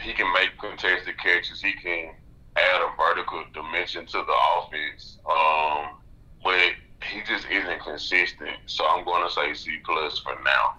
he 0.00 0.12
can 0.12 0.32
make 0.34 0.58
contested 0.58 1.16
catches, 1.18 1.62
he 1.62 1.72
can 1.72 2.14
add 2.56 2.80
a 2.82 2.90
vertical 2.96 3.44
dimension 3.54 4.06
to 4.06 4.18
the 4.18 4.36
offense. 4.58 5.18
Um, 5.24 5.98
but 6.42 6.74
he 7.12 7.20
just 7.20 7.46
isn't 7.50 7.80
consistent. 7.80 8.56
So 8.66 8.86
I'm 8.86 9.04
going 9.04 9.26
to 9.26 9.32
say 9.32 9.54
C 9.54 9.78
plus 9.84 10.18
for 10.18 10.36
now. 10.44 10.76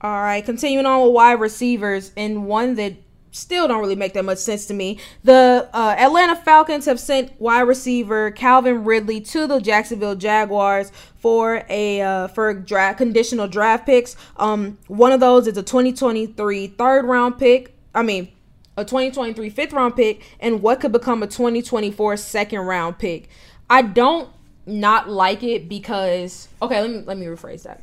All 0.00 0.20
right, 0.20 0.44
continuing 0.44 0.86
on 0.86 1.02
with 1.02 1.12
wide 1.12 1.40
receivers, 1.40 2.12
and 2.16 2.46
one 2.46 2.76
that 2.76 2.94
still 3.32 3.68
don't 3.68 3.80
really 3.80 3.96
make 3.96 4.14
that 4.14 4.24
much 4.24 4.38
sense 4.38 4.66
to 4.66 4.74
me. 4.74 4.98
The 5.24 5.68
uh, 5.72 5.96
Atlanta 5.98 6.36
Falcons 6.36 6.86
have 6.86 7.00
sent 7.00 7.38
wide 7.40 7.62
receiver 7.62 8.30
Calvin 8.30 8.84
Ridley 8.84 9.20
to 9.22 9.46
the 9.46 9.60
Jacksonville 9.60 10.14
Jaguars 10.14 10.92
for 11.16 11.64
a 11.68 12.00
uh, 12.00 12.28
for 12.28 12.54
draft 12.54 12.98
conditional 12.98 13.48
draft 13.48 13.86
picks. 13.86 14.16
Um, 14.36 14.78
one 14.86 15.12
of 15.12 15.20
those 15.20 15.46
is 15.46 15.56
a 15.56 15.62
2023 15.62 16.68
third 16.68 17.04
round 17.04 17.38
pick. 17.38 17.74
I 17.94 18.02
mean, 18.02 18.30
a 18.76 18.84
2023 18.84 19.50
fifth 19.50 19.72
round 19.72 19.96
pick, 19.96 20.22
and 20.40 20.62
what 20.62 20.80
could 20.80 20.92
become 20.92 21.22
a 21.22 21.26
2024 21.26 22.16
second 22.16 22.60
round 22.60 22.98
pick. 22.98 23.28
I 23.70 23.82
don't 23.82 24.30
not 24.68 25.08
like 25.08 25.42
it 25.42 25.68
because 25.68 26.48
okay, 26.62 26.80
let 26.80 26.90
me 26.90 27.02
let 27.04 27.18
me 27.18 27.26
rephrase 27.26 27.62
that. 27.64 27.82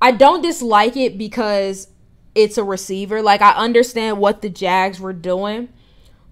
I 0.00 0.12
don't 0.12 0.42
dislike 0.42 0.96
it 0.96 1.16
because 1.16 1.88
it's 2.34 2.58
a 2.58 2.64
receiver. 2.64 3.22
Like 3.22 3.40
I 3.40 3.52
understand 3.52 4.18
what 4.18 4.42
the 4.42 4.50
Jags 4.50 5.00
were 5.00 5.14
doing, 5.14 5.70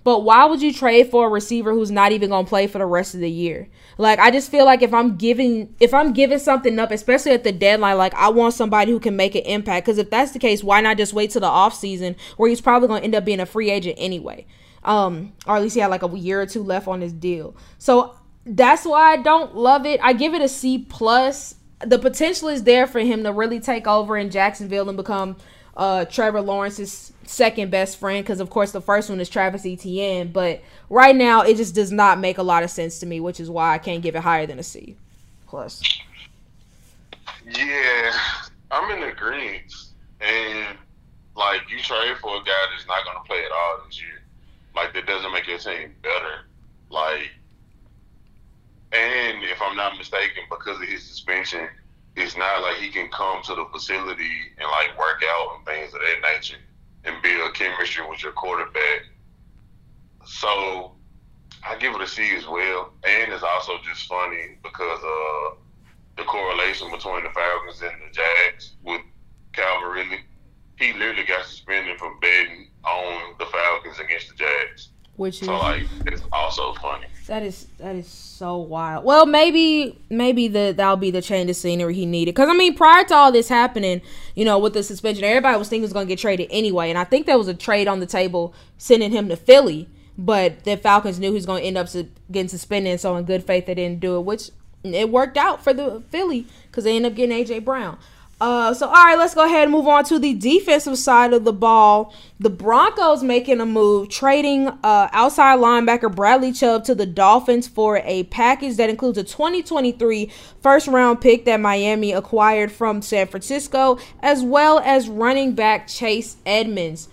but 0.05 0.21
why 0.21 0.45
would 0.45 0.61
you 0.61 0.73
trade 0.73 1.11
for 1.11 1.27
a 1.27 1.31
receiver 1.31 1.73
who's 1.73 1.91
not 1.91 2.13
even 2.13 2.29
going 2.29 2.45
to 2.45 2.49
play 2.49 2.67
for 2.67 2.79
the 2.79 2.87
rest 2.87 3.15
of 3.15 3.21
the 3.21 3.31
year? 3.31 3.69
Like 3.97 4.19
I 4.19 4.31
just 4.31 4.51
feel 4.51 4.67
like 4.67 4.83
if 4.83 4.93
I'm 4.93 5.17
giving 5.17 5.75
if 5.81 5.95
I'm 5.95 6.13
giving 6.13 6.39
something 6.39 6.79
up, 6.79 6.91
especially 6.91 7.33
at 7.33 7.43
the 7.43 7.53
deadline, 7.53 7.97
like 7.97 8.15
I 8.15 8.29
want 8.29 8.55
somebody 8.55 8.93
who 8.93 9.01
can 9.01 9.17
make 9.17 9.35
an 9.35 9.43
impact 9.43 9.87
cuz 9.87 9.99
if 9.99 10.11
that's 10.11 10.33
the 10.33 10.39
case, 10.39 10.63
why 10.63 10.83
not 10.83 10.99
just 10.99 11.15
wait 11.15 11.31
till 11.31 11.41
the 11.41 11.47
offseason 11.47 12.17
where 12.37 12.51
he's 12.51 12.61
probably 12.61 12.89
going 12.89 13.01
to 13.01 13.05
end 13.05 13.15
up 13.15 13.25
being 13.25 13.41
a 13.41 13.47
free 13.47 13.71
agent 13.71 13.97
anyway. 13.99 14.45
Um 14.85 15.33
or 15.47 15.57
at 15.57 15.63
least 15.63 15.75
he 15.75 15.81
had 15.81 15.91
like 15.91 16.03
a 16.03 16.19
year 16.19 16.43
or 16.43 16.47
two 16.47 16.63
left 16.63 16.87
on 16.87 17.01
his 17.01 17.13
deal. 17.13 17.57
So 17.79 18.15
that's 18.47 18.85
why 18.85 19.13
I 19.13 19.17
don't 19.17 19.57
love 19.57 19.87
it. 19.87 20.01
I 20.03 20.13
give 20.13 20.35
it 20.35 20.43
a 20.43 20.49
C 20.49 20.79
plus. 20.79 21.57
The 21.85 21.99
potential 21.99 22.49
is 22.49 22.65
there 22.65 22.87
for 22.87 23.01
him 23.01 23.25
to 23.25 23.33
really 23.33 23.61
take 23.61 23.87
over 23.87 24.17
in 24.17 24.31
Jacksonville 24.31 24.89
and 24.89 24.97
become 24.97 25.37
uh, 25.77 26.05
Trevor 26.05 26.41
Lawrence's 26.41 27.13
second 27.25 27.71
best 27.71 27.99
friend 27.99 28.25
because 28.25 28.41
of 28.41 28.51
course 28.51 28.73
the 28.73 28.81
first 28.81 29.09
one 29.09 29.21
is 29.21 29.29
Travis 29.29 29.67
Etienne. 29.67 30.31
But 30.33 30.63
right 30.89 31.17
now 31.17 31.43
it 31.43 31.57
just 31.57 31.75
does 31.75 31.91
not 31.91 32.19
make 32.19 32.39
a 32.39 32.43
lot 32.43 32.63
of 32.63 32.71
sense 32.71 32.99
to 33.01 33.07
me, 33.07 33.21
which 33.21 33.41
is 33.41 33.51
why 33.51 33.75
I 33.75 33.79
can't 33.79 34.03
give 34.03 34.15
it 34.15 34.23
higher 34.23 34.47
than 34.47 34.59
a 34.59 34.63
C 34.63 34.97
plus. 35.47 35.83
Yeah, 37.47 38.13
I'm 38.71 38.91
in 38.91 39.09
agreement. 39.09 39.73
And 40.21 40.79
like 41.37 41.63
you 41.71 41.79
trade 41.79 42.17
for 42.21 42.37
a 42.37 42.45
guy 42.45 42.53
that's 42.73 42.87
not 42.87 43.05
gonna 43.05 43.25
play 43.25 43.45
at 43.45 43.53
all 43.53 43.81
this 43.87 44.01
year. 44.01 44.23
Like 44.75 44.93
that 44.95 45.07
doesn't 45.07 45.33
make 45.33 45.47
your 45.47 45.59
team 45.59 45.95
better. 46.03 46.47
Like 46.91 47.31
and 48.95 49.43
if 49.45 49.61
I'm 49.61 49.77
not 49.77 49.99
mistaken, 49.99 50.45
because 50.49 50.81
of 50.81 50.87
his 50.87 51.03
suspension, 51.03 51.69
it's 52.17 52.37
not 52.37 52.63
like 52.63 52.77
he 52.77 52.91
can 52.91 53.09
come 53.11 53.43
to 53.43 53.55
the 53.55 53.67
facility 53.73 54.31
and 54.59 54.69
like 54.71 54.97
work 54.99 55.23
out 55.27 55.57
and 55.57 55.67
things 55.67 55.93
of 55.93 56.01
that 56.01 56.33
nature 56.33 56.59
and 57.05 57.21
build 57.23 57.55
chemistry 57.55 58.09
with 58.09 58.23
your 58.23 58.33
quarterback. 58.33 59.03
So 60.25 60.93
I 61.67 61.77
give 61.77 61.95
it 61.95 62.01
a 62.01 62.07
C 62.07 62.37
as 62.37 62.47
well. 62.47 62.93
And 63.03 63.33
it's 63.33 63.43
also 63.43 63.75
just 63.85 64.07
funny 64.07 64.59
because 64.63 65.01
uh 65.03 65.57
the 66.17 66.23
correlation 66.23 66.91
between 66.93 67.25
the 67.25 67.31
Falcons 67.31 67.83
and 67.83 67.93
the 68.01 68.13
Jags 68.13 68.77
with 68.85 69.01
Calvin 69.53 69.91
Ridley. 69.91 70.21
He 70.77 70.93
literally 70.93 71.25
got 71.25 71.45
suspended 71.45 71.99
for 71.99 72.15
betting 72.21 72.71
on 72.85 73.35
the 73.39 73.47
Falcons 73.47 73.99
against 73.99 74.29
the 74.29 74.35
Jags. 74.37 74.91
Which 75.17 75.43
is 75.43 75.47
so 75.47 75.59
like 75.59 75.87
it's 76.07 76.23
also 76.33 76.75
funny. 76.75 77.07
That 77.27 77.43
is 77.43 77.67
that 77.79 77.97
is 77.97 78.07
so 78.07 78.59
wild. 78.59 79.05
Well, 79.05 79.25
maybe 79.25 79.99
maybe 80.11 80.47
the 80.47 80.75
that'll 80.77 80.97
be 80.97 81.11
the 81.11 81.23
change 81.23 81.49
of 81.49 81.57
scenery 81.57 81.95
he 81.95 82.05
needed. 82.05 82.35
Because 82.35 82.51
I 82.51 82.55
mean, 82.55 82.75
prior 82.75 83.05
to 83.05 83.15
all 83.15 83.33
this 83.33 83.49
happening, 83.49 84.03
you 84.35 84.45
know, 84.45 84.59
with 84.59 84.75
the 84.75 84.83
suspension, 84.83 85.25
everybody 85.25 85.57
was 85.57 85.69
thinking 85.69 85.89
he 85.89 85.93
was 85.93 86.03
to 86.03 86.07
get 86.07 86.19
traded 86.19 86.49
anyway, 86.51 86.91
and 86.91 86.99
I 86.99 87.05
think 87.05 87.25
there 87.25 87.39
was 87.39 87.49
a 87.49 87.55
trade 87.55 87.89
on 87.89 88.01
the 88.01 88.07
table 88.07 88.55
sending 88.77 89.11
him 89.11 89.29
to 89.31 89.37
Philly. 89.37 89.89
But 90.17 90.65
the 90.65 90.77
Falcons 90.77 91.19
knew 91.19 91.31
he 91.31 91.35
was 91.35 91.47
to 91.47 91.55
end 91.55 91.79
up 91.79 91.89
getting 92.31 92.49
suspended, 92.49 93.01
so 93.01 93.17
in 93.17 93.25
good 93.25 93.43
faith 93.43 93.67
they 93.67 93.75
didn't 93.75 94.01
do 94.01 94.17
it, 94.17 94.21
which 94.21 94.51
it 94.85 95.09
worked 95.09 95.39
out 95.39 95.65
for 95.65 95.73
the 95.73 96.03
Philly 96.11 96.47
because 96.67 96.85
they 96.85 96.95
ended 96.95 97.13
up 97.13 97.17
getting 97.17 97.45
AJ 97.45 97.65
Brown. 97.65 97.99
Uh, 98.41 98.75
so 98.75 98.87
all 98.87 98.93
right, 98.93 99.17
let's 99.17 99.35
go 99.35 99.45
ahead 99.45 99.63
and 99.63 99.73
move 99.73 99.87
on 99.87 100.05
to 100.05 100.19
the 100.19 100.35
defensive 100.35 100.99
side 100.99 101.33
of 101.33 101.45
the 101.45 101.53
ball. 101.53 102.13
The 102.41 102.51
Broncos 102.51 103.23
making 103.23 103.61
a 103.61 103.67
move, 103.67 104.09
trading 104.09 104.69
uh, 104.69 105.09
outside 105.13 105.61
linebacker 105.61 106.15
Bradley 106.15 106.53
Chubb 106.53 106.85
to 106.85 106.95
the 106.95 107.07
Dolphins 107.07 107.69
for 107.69 107.99
a 107.99 108.25
package 108.25 108.77
that 108.77 108.91
includes 108.91 109.19
a 109.19 109.25
2023 109.25 110.31
first 110.61 110.89
round 110.89 111.21
pick 111.21 111.45
that 111.45 111.61
Miami 111.61 112.13
acquired 112.13 112.73
from 112.73 113.03
San 113.03 113.29
Francisco, 113.29 113.99
as 114.21 114.43
well 114.43 114.81
as 114.81 115.09
running 115.09 115.55
back 115.55 115.87
Chase 115.87 116.37
Edmonds. 116.45 117.09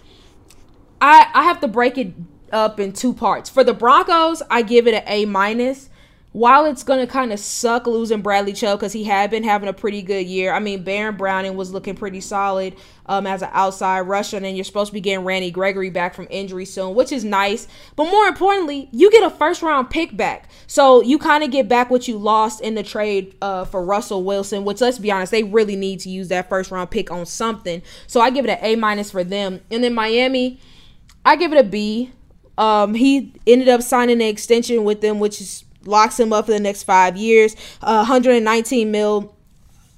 I 0.99 1.29
I 1.33 1.43
have 1.43 1.61
to 1.61 1.67
break 1.67 1.99
it 1.99 2.13
up 2.51 2.79
in 2.79 2.93
two 2.93 3.13
parts. 3.13 3.49
For 3.49 3.63
the 3.63 3.73
Broncos, 3.73 4.41
I 4.49 4.63
give 4.63 4.87
it 4.87 4.95
an 4.95 5.03
A 5.05 5.25
minus 5.25 5.90
while 6.33 6.65
it's 6.65 6.83
going 6.83 7.05
to 7.05 7.11
kind 7.11 7.33
of 7.33 7.39
suck 7.39 7.85
losing 7.87 8.21
Bradley 8.21 8.53
Chubb 8.53 8.79
because 8.79 8.93
he 8.93 9.03
had 9.03 9.29
been 9.29 9.43
having 9.43 9.67
a 9.67 9.73
pretty 9.73 10.01
good 10.01 10.25
year. 10.25 10.53
I 10.53 10.59
mean, 10.59 10.83
Baron 10.83 11.17
Browning 11.17 11.55
was 11.55 11.73
looking 11.73 11.95
pretty 11.95 12.21
solid 12.21 12.75
um, 13.05 13.27
as 13.27 13.41
an 13.41 13.49
outside 13.51 14.01
rusher, 14.01 14.37
and 14.37 14.55
you're 14.55 14.63
supposed 14.63 14.89
to 14.89 14.93
be 14.93 15.01
getting 15.01 15.25
Randy 15.25 15.51
Gregory 15.51 15.89
back 15.89 16.13
from 16.13 16.27
injury 16.29 16.63
soon, 16.63 16.95
which 16.95 17.11
is 17.11 17.25
nice. 17.25 17.67
But 17.97 18.05
more 18.05 18.27
importantly, 18.27 18.87
you 18.91 19.11
get 19.11 19.23
a 19.23 19.29
first 19.29 19.61
round 19.61 19.89
pick 19.89 20.15
back. 20.15 20.49
So 20.67 21.01
you 21.01 21.17
kind 21.19 21.43
of 21.43 21.51
get 21.51 21.67
back 21.67 21.89
what 21.89 22.07
you 22.07 22.17
lost 22.17 22.61
in 22.61 22.75
the 22.75 22.83
trade 22.83 23.35
uh, 23.41 23.65
for 23.65 23.83
Russell 23.83 24.23
Wilson, 24.23 24.63
which 24.63 24.79
let's 24.79 24.99
be 24.99 25.11
honest, 25.11 25.31
they 25.31 25.43
really 25.43 25.75
need 25.75 25.99
to 26.01 26.09
use 26.09 26.29
that 26.29 26.47
first 26.47 26.71
round 26.71 26.91
pick 26.91 27.11
on 27.11 27.25
something. 27.25 27.81
So 28.07 28.21
I 28.21 28.29
give 28.29 28.45
it 28.45 28.51
an 28.51 28.59
A 28.61 28.77
minus 28.77 29.11
for 29.11 29.25
them. 29.25 29.59
And 29.69 29.83
then 29.83 29.93
Miami, 29.93 30.61
I 31.25 31.35
give 31.35 31.51
it 31.51 31.59
a 31.59 31.67
B. 31.67 32.11
Um, 32.57 32.93
he 32.93 33.33
ended 33.45 33.67
up 33.67 33.81
signing 33.81 34.21
an 34.21 34.27
extension 34.27 34.83
with 34.83 35.01
them, 35.01 35.19
which 35.19 35.41
is 35.41 35.65
locks 35.85 36.19
him 36.19 36.33
up 36.33 36.45
for 36.45 36.51
the 36.51 36.59
next 36.59 36.83
five 36.83 37.17
years. 37.17 37.55
Uh, 37.81 38.05
119 38.05 38.91
mil 38.91 39.35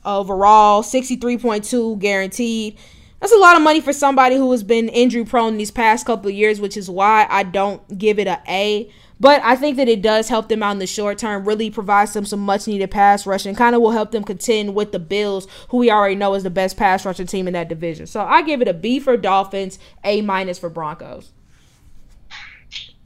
overall, 0.05 0.83
63.2 0.83 1.99
guaranteed. 1.99 2.77
That's 3.19 3.33
a 3.33 3.37
lot 3.37 3.55
of 3.55 3.61
money 3.61 3.79
for 3.79 3.93
somebody 3.93 4.35
who 4.35 4.51
has 4.51 4.63
been 4.63 4.89
injury 4.89 5.23
prone 5.23 5.57
these 5.57 5.71
past 5.71 6.05
couple 6.05 6.29
of 6.29 6.35
years, 6.35 6.59
which 6.59 6.75
is 6.75 6.89
why 6.89 7.25
I 7.29 7.43
don't 7.43 7.97
give 7.97 8.19
it 8.19 8.27
a 8.27 8.41
A. 8.49 8.91
But 9.19 9.41
I 9.41 9.55
think 9.55 9.77
that 9.77 9.87
it 9.87 10.01
does 10.01 10.27
help 10.27 10.49
them 10.49 10.61
out 10.61 10.71
in 10.71 10.79
the 10.79 10.87
short 10.87 11.17
term, 11.17 11.45
really 11.45 11.69
provides 11.69 12.11
them 12.11 12.25
some 12.25 12.41
much 12.41 12.67
needed 12.67 12.91
pass 12.91 13.25
rush 13.25 13.45
and 13.45 13.55
kind 13.55 13.73
of 13.73 13.81
will 13.81 13.91
help 13.91 14.11
them 14.11 14.25
contend 14.25 14.75
with 14.75 14.91
the 14.91 14.99
Bills, 14.99 15.47
who 15.69 15.77
we 15.77 15.89
already 15.89 16.15
know 16.15 16.33
is 16.33 16.43
the 16.43 16.49
best 16.49 16.75
pass 16.75 17.05
rushing 17.05 17.27
team 17.27 17.47
in 17.47 17.53
that 17.53 17.69
division. 17.69 18.05
So 18.07 18.21
I 18.21 18.41
give 18.41 18.61
it 18.61 18.67
a 18.67 18.73
B 18.73 18.99
for 18.99 19.15
Dolphins, 19.15 19.79
A 20.03 20.21
minus 20.21 20.59
for 20.59 20.69
Broncos. 20.69 21.31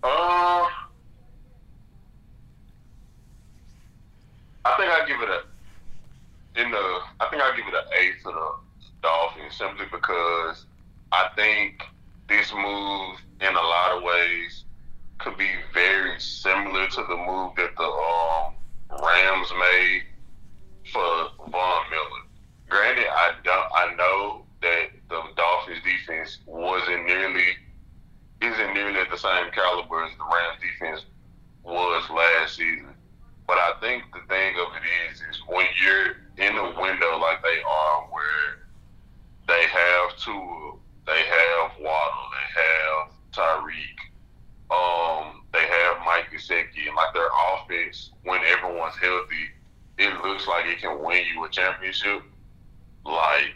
Uh, 0.01 0.67
I 4.67 4.75
think 4.77 4.91
I 4.91 5.07
give 5.07 5.21
it 5.21 5.29
a 5.29 6.61
in 6.61 6.71
the. 6.71 6.99
I 7.19 7.27
think 7.29 7.41
I 7.41 7.55
give 7.55 7.67
it 7.67 7.73
an 7.73 7.87
A 7.95 8.23
to 8.23 8.31
the 8.31 8.49
Dolphins 9.01 9.55
simply 9.55 9.85
because 9.91 10.65
I 11.11 11.29
think 11.35 11.83
this 12.27 12.51
move, 12.53 13.17
in 13.39 13.55
a 13.55 13.61
lot 13.61 13.97
of 13.97 14.03
ways, 14.03 14.65
could 15.19 15.37
be 15.37 15.49
very 15.73 16.19
similar 16.19 16.87
to 16.87 17.01
the 17.07 17.15
move 17.15 17.55
that 17.55 17.75
the 17.77 17.83
um, 17.83 18.53
Rams 18.91 19.51
made 19.57 20.03
for 20.91 21.31
Von 21.49 21.83
Miller. 21.89 22.23
Granted, 22.69 23.07
I 23.07 23.31
don't. 23.43 23.71
I 23.73 23.95
know 23.95 24.43
that 24.61 24.87
the 25.07 25.21
Dolphins 25.37 25.83
defense 25.83 26.39
wasn't 26.45 27.05
nearly 27.05 27.55
isn't 28.41 28.73
nearly 28.73 28.99
at 28.99 29.09
the 29.09 29.17
same 29.17 29.49
caliber 29.51 30.03
as 30.03 30.11
the 30.17 30.23
Rams 30.23 30.61
defense 30.61 31.05
was 31.63 32.09
last 32.09 32.57
season. 32.57 32.96
But 33.47 33.57
I 33.57 33.73
think 33.79 34.03
the 34.13 34.19
thing 34.27 34.55
of 34.59 34.67
it 34.75 35.11
is, 35.11 35.21
is 35.21 35.41
when 35.47 35.65
you're 35.81 36.17
in 36.37 36.57
a 36.57 36.81
window 36.81 37.17
like 37.17 37.41
they 37.41 37.61
are, 37.65 38.03
where 38.11 38.67
they 39.47 39.63
have 39.63 40.17
Tua, 40.17 40.73
they 41.05 41.23
have 41.23 41.71
Waddle, 41.79 42.27
they 42.35 42.47
have 42.61 43.07
Tyreek, 43.31 43.97
um, 44.69 45.43
they 45.53 45.65
have 45.65 46.05
Mike 46.05 46.29
Gesicki, 46.33 46.87
and 46.87 46.95
like 46.95 47.13
their 47.13 47.29
offense, 47.55 48.11
when 48.23 48.41
everyone's 48.43 48.97
healthy, 48.97 49.47
it 49.97 50.13
looks 50.25 50.45
like 50.45 50.65
it 50.65 50.79
can 50.79 51.01
win 51.01 51.23
you 51.33 51.45
a 51.45 51.49
championship. 51.49 52.21
Like 53.05 53.55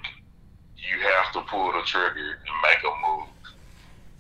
you 0.78 1.00
have 1.02 1.34
to 1.34 1.42
pull 1.42 1.74
the 1.74 1.82
trigger 1.86 2.40
and 2.40 2.56
make 2.64 2.80
a 2.82 2.94
move, 3.06 3.28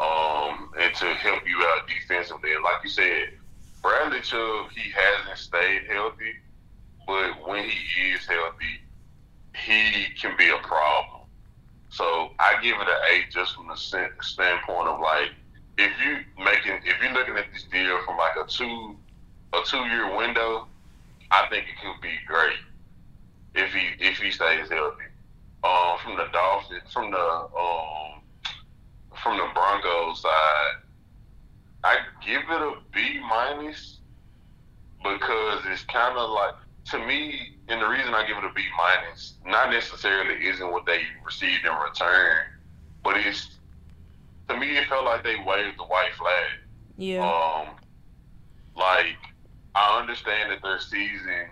um, 0.01 0.72
and 0.78 0.93
to 0.95 1.05
help 1.15 1.47
you 1.47 1.57
out 1.67 1.88
defensively. 1.88 2.53
And 2.53 2.63
like 2.63 2.84
you 2.84 2.89
said, 2.89 3.30
Bradley 3.82 4.21
Chubb, 4.21 4.69
he 4.75 4.91
hasn't 4.91 5.38
stayed 5.38 5.88
healthy, 5.89 6.34
but 7.07 7.47
when 7.47 7.63
he 7.63 8.11
is 8.11 8.25
healthy, 8.25 8.82
he 9.55 10.07
can 10.19 10.36
be 10.38 10.49
a 10.49 10.57
problem. 10.59 11.21
So 11.89 12.32
I 12.39 12.61
give 12.61 12.75
it 12.75 12.88
an 12.88 12.95
eight 13.11 13.32
just 13.32 13.55
from 13.55 13.67
the 13.67 13.75
standpoint 13.75 14.88
of 14.88 14.99
like 15.01 15.32
if 15.77 15.91
you 16.03 16.17
making 16.43 16.79
if 16.86 17.01
you're 17.01 17.13
looking 17.13 17.38
at 17.38 17.45
this 17.53 17.63
deal 17.63 17.99
from 18.05 18.17
like 18.17 18.36
a 18.41 18.47
two 18.47 18.95
a 19.53 19.61
two 19.65 19.84
year 19.86 20.15
window, 20.15 20.67
I 21.32 21.47
think 21.49 21.65
it 21.65 21.75
could 21.82 22.01
be 22.01 22.15
great 22.27 22.59
if 23.55 23.73
he 23.73 23.89
if 23.99 24.17
he 24.17 24.32
stays 24.32 24.69
healthy. 24.69 25.03
Um, 25.63 25.97
from 26.03 26.17
the 26.17 26.25
Dolphins, 26.34 26.91
from 26.91 27.11
the 27.11 27.17
um, 27.19 28.21
from 29.21 29.38
the 29.38 29.47
Broncos 29.53 30.21
side, 30.21 30.75
I 31.84 31.97
give 32.25 32.41
it 32.41 32.61
a 32.61 32.75
B 32.93 33.19
minus 33.27 33.99
because 35.03 35.61
it's 35.65 35.84
kind 35.86 36.17
of 36.17 36.29
like 36.29 36.53
to 36.91 36.99
me, 36.99 37.57
and 37.67 37.82
the 37.82 37.88
reason 37.88 38.13
I 38.13 38.25
give 38.27 38.38
it 38.38 38.43
a 38.43 38.53
B 38.53 38.63
minus, 38.77 39.36
not 39.45 39.69
necessarily 39.69 40.45
isn't 40.47 40.71
what 40.71 40.86
they 40.86 41.01
received 41.25 41.65
in 41.65 41.73
return, 41.73 42.45
but 43.03 43.17
it's 43.17 43.57
to 44.49 44.57
me 44.57 44.77
it 44.77 44.88
felt 44.88 45.05
like 45.05 45.23
they 45.23 45.36
waved 45.36 45.79
the 45.79 45.84
white 45.84 46.13
flag. 46.17 46.59
Yeah. 46.97 47.25
Um, 47.25 47.75
like 48.75 49.17
I 49.75 49.99
understand 49.99 50.51
that 50.51 50.61
their 50.61 50.79
season 50.79 51.49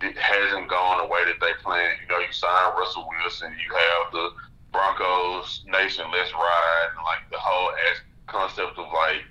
hasn't 0.00 0.68
gone 0.68 0.98
the 0.98 1.06
way 1.06 1.24
that 1.24 1.40
they 1.40 1.52
planned. 1.62 1.98
You 2.02 2.08
know, 2.08 2.20
you 2.20 2.32
sign 2.32 2.76
Russell 2.76 3.06
Wilson, 3.22 3.52
you 3.52 3.74
have 3.74 4.12
the 4.12 4.30
Broncos 4.72 5.64
Nation, 5.66 6.06
let's 6.12 6.32
ride, 6.32 6.88
and 6.96 7.04
like 7.04 7.30
the 7.30 7.38
whole 7.38 7.70
ass 7.70 8.00
concept 8.26 8.78
of 8.78 8.86
like 8.92 9.22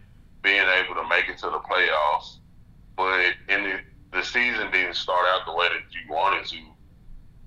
being 0.44 0.68
able 0.84 0.96
to 1.02 1.08
make 1.10 1.30
it 1.30 1.38
to 1.39 1.48
the 1.48 1.60
playoffs. 1.60 2.38
But 2.96 3.34
in 3.50 3.64
the 3.64 3.80
the 4.14 4.24
season 4.24 4.70
didn't 4.72 4.96
start 4.96 5.26
out 5.34 5.46
the 5.46 5.54
way 5.54 5.68
that 5.70 5.91
you 5.91 6.14
wanted 6.14 6.46
to, 6.46 6.60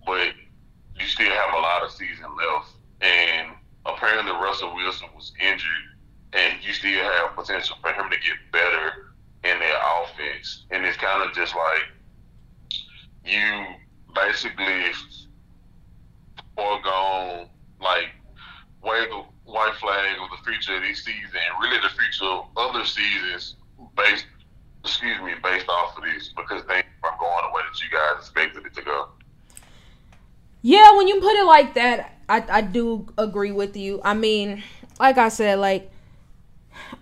but 0.05 0.28
you 0.99 1.07
still 1.07 1.30
have 1.30 1.55
a 1.55 1.59
lot 1.59 1.84
of 1.84 1.92
season 1.92 2.26
left. 2.36 2.70
And 3.01 3.53
apparently 3.84 4.32
Russell 4.32 4.74
Wilson 4.74 5.09
was 5.14 5.32
injured, 5.40 5.86
and 6.32 6.55
you 6.66 6.72
still 6.72 7.05
have 7.05 7.36
potential 7.36 7.76
for 7.80 7.92
him 7.92 8.11
to 8.11 8.16
get 8.16 8.36
better 8.51 9.14
in 9.44 9.59
their 9.61 9.78
offense. 10.03 10.64
And 10.70 10.84
it's 10.84 10.97
kind 10.97 11.22
of 11.22 11.34
just 11.36 11.55
like 11.55 11.84
you 13.24 13.66
basically 14.14 14.92
foregone, 16.57 17.49
like, 17.80 18.09
wave 18.87 19.11
the 19.11 19.22
white 19.51 19.74
flag 19.74 20.16
of 20.22 20.30
the 20.30 20.51
future 20.51 20.76
of 20.76 20.82
this 20.82 21.05
season 21.05 21.34
and 21.34 21.62
really 21.62 21.78
the 21.82 21.91
future 21.91 22.24
of 22.24 22.47
other 22.57 22.84
seasons 22.84 23.57
based 23.97 24.26
excuse 24.87 25.20
me, 25.20 25.32
based 25.43 25.68
off 25.68 25.99
of 25.99 26.05
this 26.05 26.28
because 26.37 26.64
they 26.66 26.82
are 27.03 27.16
going 27.18 27.43
the 27.43 27.53
way 27.53 27.62
that 27.68 27.82
you 27.82 27.91
guys 27.91 28.20
expected 28.20 28.64
it 28.64 28.74
to 28.74 28.82
go. 28.82 29.09
Yeah, 30.62 30.97
when 30.97 31.09
you 31.09 31.20
put 31.20 31.34
it 31.34 31.45
like 31.45 31.74
that, 31.74 32.18
I, 32.28 32.45
I 32.49 32.61
do 32.61 33.09
agree 33.18 33.53
with 33.53 33.76
you. 33.76 34.01
I 34.05 34.14
mean, 34.14 34.62
like 35.01 35.18
I 35.18 35.28
said, 35.28 35.59
like 35.59 35.91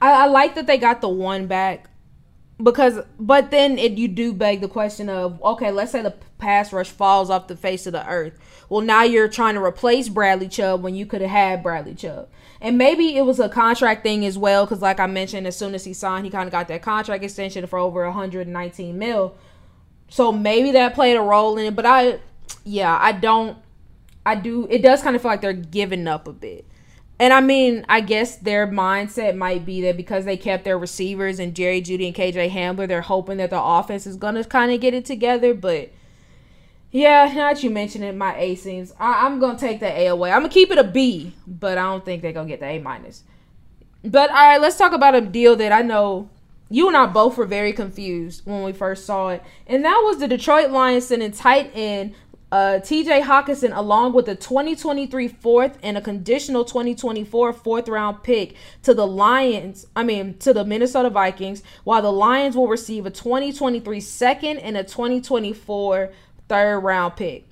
I, 0.01 0.24
I 0.24 0.26
like 0.26 0.55
that 0.55 0.66
they 0.66 0.78
got 0.78 1.03
the 1.03 1.09
one 1.09 1.47
back 1.47 1.91
because 2.62 3.01
but 3.18 3.51
then 3.51 3.78
it 3.78 3.93
you 3.93 4.09
do 4.09 4.32
beg 4.32 4.61
the 4.61 4.68
question 4.68 5.09
of 5.09 5.43
okay 5.43 5.72
let's 5.72 5.91
say 5.91 6.03
the 6.03 6.14
pass 6.39 6.72
rush 6.72 6.89
falls 6.89 7.28
off 7.28 7.49
the 7.49 7.57
face 7.57 7.85
of 7.85 7.93
the 7.93 8.09
earth 8.09 8.39
well 8.74 8.82
now 8.82 9.04
you're 9.04 9.28
trying 9.28 9.54
to 9.54 9.62
replace 9.62 10.08
bradley 10.08 10.48
chubb 10.48 10.82
when 10.82 10.96
you 10.96 11.06
could 11.06 11.20
have 11.20 11.30
had 11.30 11.62
bradley 11.62 11.94
chubb 11.94 12.28
and 12.60 12.76
maybe 12.76 13.16
it 13.16 13.22
was 13.22 13.38
a 13.38 13.48
contract 13.48 14.02
thing 14.02 14.26
as 14.26 14.36
well 14.36 14.66
because 14.66 14.82
like 14.82 14.98
i 14.98 15.06
mentioned 15.06 15.46
as 15.46 15.56
soon 15.56 15.76
as 15.76 15.84
he 15.84 15.94
signed 15.94 16.24
he 16.24 16.30
kind 16.30 16.48
of 16.48 16.50
got 16.50 16.66
that 16.66 16.82
contract 16.82 17.22
extension 17.22 17.64
for 17.68 17.78
over 17.78 18.04
119 18.04 18.98
mil 18.98 19.36
so 20.08 20.32
maybe 20.32 20.72
that 20.72 20.92
played 20.92 21.16
a 21.16 21.20
role 21.20 21.56
in 21.56 21.66
it 21.66 21.76
but 21.76 21.86
i 21.86 22.18
yeah 22.64 22.98
i 23.00 23.12
don't 23.12 23.56
i 24.26 24.34
do 24.34 24.66
it 24.68 24.82
does 24.82 25.02
kind 25.02 25.14
of 25.14 25.22
feel 25.22 25.30
like 25.30 25.40
they're 25.40 25.52
giving 25.52 26.08
up 26.08 26.26
a 26.26 26.32
bit 26.32 26.66
and 27.20 27.32
I 27.32 27.40
mean, 27.40 27.86
I 27.88 28.00
guess 28.00 28.38
their 28.38 28.66
mindset 28.66 29.36
might 29.36 29.64
be 29.64 29.82
that 29.82 29.96
because 29.96 30.24
they 30.24 30.36
kept 30.36 30.64
their 30.64 30.76
receivers 30.76 31.38
and 31.38 31.54
Jerry 31.54 31.80
Jeudy 31.80 32.06
and 32.06 32.14
KJ 32.14 32.50
Hamler, 32.50 32.88
they're 32.88 33.02
hoping 33.02 33.36
that 33.36 33.50
the 33.50 33.62
offense 33.62 34.04
is 34.04 34.16
gonna 34.16 34.42
kind 34.42 34.72
of 34.72 34.80
get 34.80 34.94
it 34.94 35.04
together. 35.04 35.54
But 35.54 35.92
yeah, 36.95 37.24
now 37.34 37.53
that 37.53 37.61
you 37.64 37.70
mention 37.70 38.05
it, 38.05 38.14
my 38.14 38.38
A 38.38 38.55
seems 38.55 38.95
I, 39.01 39.26
am 39.26 39.40
gonna 39.40 39.59
take 39.59 39.80
the 39.80 39.90
A 39.90 40.07
away. 40.07 40.30
I'm 40.30 40.42
gonna 40.42 40.49
keep 40.49 40.70
it 40.70 40.78
a 40.78 40.84
B, 40.84 41.34
but 41.45 41.76
I 41.76 41.82
don't 41.82 42.05
think 42.05 42.22
they're 42.22 42.32
gonna 42.32 42.47
get 42.47 42.61
the 42.61 42.66
A 42.66 42.78
minus. 42.78 43.24
But 44.05 44.30
all 44.30 44.36
right, 44.36 44.61
let's 44.61 44.78
talk 44.78 44.92
about 44.92 45.16
a 45.16 45.20
deal 45.20 45.57
that 45.57 45.72
I 45.72 45.82
know 45.82 46.30
you 46.70 46.86
and 46.86 46.97
I 46.97 47.07
both 47.07 47.36
were 47.36 47.47
very 47.47 47.72
confused 47.72 48.42
when 48.45 48.62
we 48.62 48.72
first 48.72 49.07
saw 49.07 49.30
it, 49.30 49.42
and 49.66 49.84
that 49.84 50.03
was 50.05 50.20
the 50.20 50.28
Detroit 50.28 50.70
Lions 50.70 51.09
sending 51.09 51.32
tight 51.32 51.72
end 51.74 52.14
uh, 52.55 52.78
TJ 52.78 53.22
Hockenson, 53.22 53.76
along 53.76 54.12
with 54.12 54.28
a 54.28 54.36
2023 54.36 55.26
fourth 55.26 55.76
and 55.82 55.99
a 55.99 56.01
conditional 56.01 56.64
2024 56.64 57.53
fourth 57.53 57.88
round 57.88 58.22
pick 58.22 58.55
to 58.84 58.95
the 58.95 59.05
Lions, 59.05 59.88
I 59.97 60.05
mean, 60.05 60.38
to 60.38 60.53
the 60.53 60.64
Minnesota 60.64 61.11
Vikings, 61.11 61.64
while 61.82 62.01
the 62.01 62.12
Lions 62.12 62.55
will 62.55 62.68
receive 62.68 63.07
a 63.07 63.11
2023 63.11 63.99
second 63.99 64.59
and 64.59 64.76
a 64.76 64.84
2024 64.84 66.12
third 66.49 66.80
round 66.80 67.16
pick. 67.16 67.49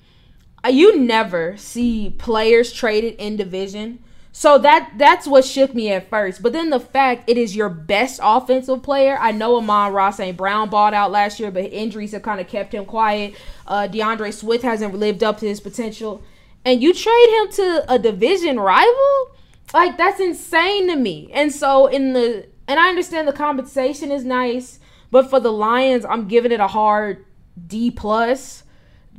Uh, 0.63 0.69
you 0.69 0.99
never 0.99 1.57
see 1.57 2.09
players 2.17 2.71
traded 2.71 3.15
in 3.15 3.35
division 3.35 3.99
so 4.35 4.57
that 4.57 4.93
that's 4.97 5.27
what 5.27 5.45
shook 5.45 5.75
me 5.75 5.91
at 5.91 6.09
first. 6.09 6.41
But 6.41 6.53
then 6.53 6.71
the 6.71 6.79
fact 6.79 7.29
it 7.29 7.37
is 7.37 7.55
your 7.55 7.69
best 7.69 8.19
offensive 8.21 8.81
player. 8.81 9.15
I 9.21 9.31
know 9.31 9.57
Amon-Ra 9.57 10.09
St. 10.09 10.35
Brown 10.35 10.71
bought 10.71 10.95
out 10.95 11.11
last 11.11 11.39
year, 11.39 11.51
but 11.51 11.65
injuries 11.65 12.13
have 12.13 12.23
kind 12.23 12.41
of 12.41 12.47
kept 12.47 12.73
him 12.73 12.85
quiet. 12.85 13.35
Uh, 13.67 13.85
D'Andre 13.85 14.31
Swift 14.31 14.63
hasn't 14.63 14.95
lived 14.95 15.23
up 15.23 15.37
to 15.37 15.47
his 15.47 15.59
potential. 15.59 16.23
And 16.65 16.81
you 16.81 16.95
trade 16.95 17.29
him 17.29 17.51
to 17.51 17.93
a 17.93 17.99
division 17.99 18.59
rival? 18.59 19.35
Like 19.71 19.97
that's 19.97 20.19
insane 20.19 20.87
to 20.89 20.95
me. 20.95 21.29
And 21.31 21.51
so 21.51 21.85
in 21.85 22.13
the 22.13 22.47
and 22.67 22.79
I 22.79 22.89
understand 22.89 23.27
the 23.27 23.33
compensation 23.33 24.11
is 24.11 24.25
nice, 24.25 24.79
but 25.11 25.29
for 25.29 25.39
the 25.39 25.51
Lions, 25.51 26.05
I'm 26.05 26.27
giving 26.27 26.51
it 26.51 26.59
a 26.59 26.67
hard 26.67 27.23
D 27.67 27.91
plus 27.91 28.62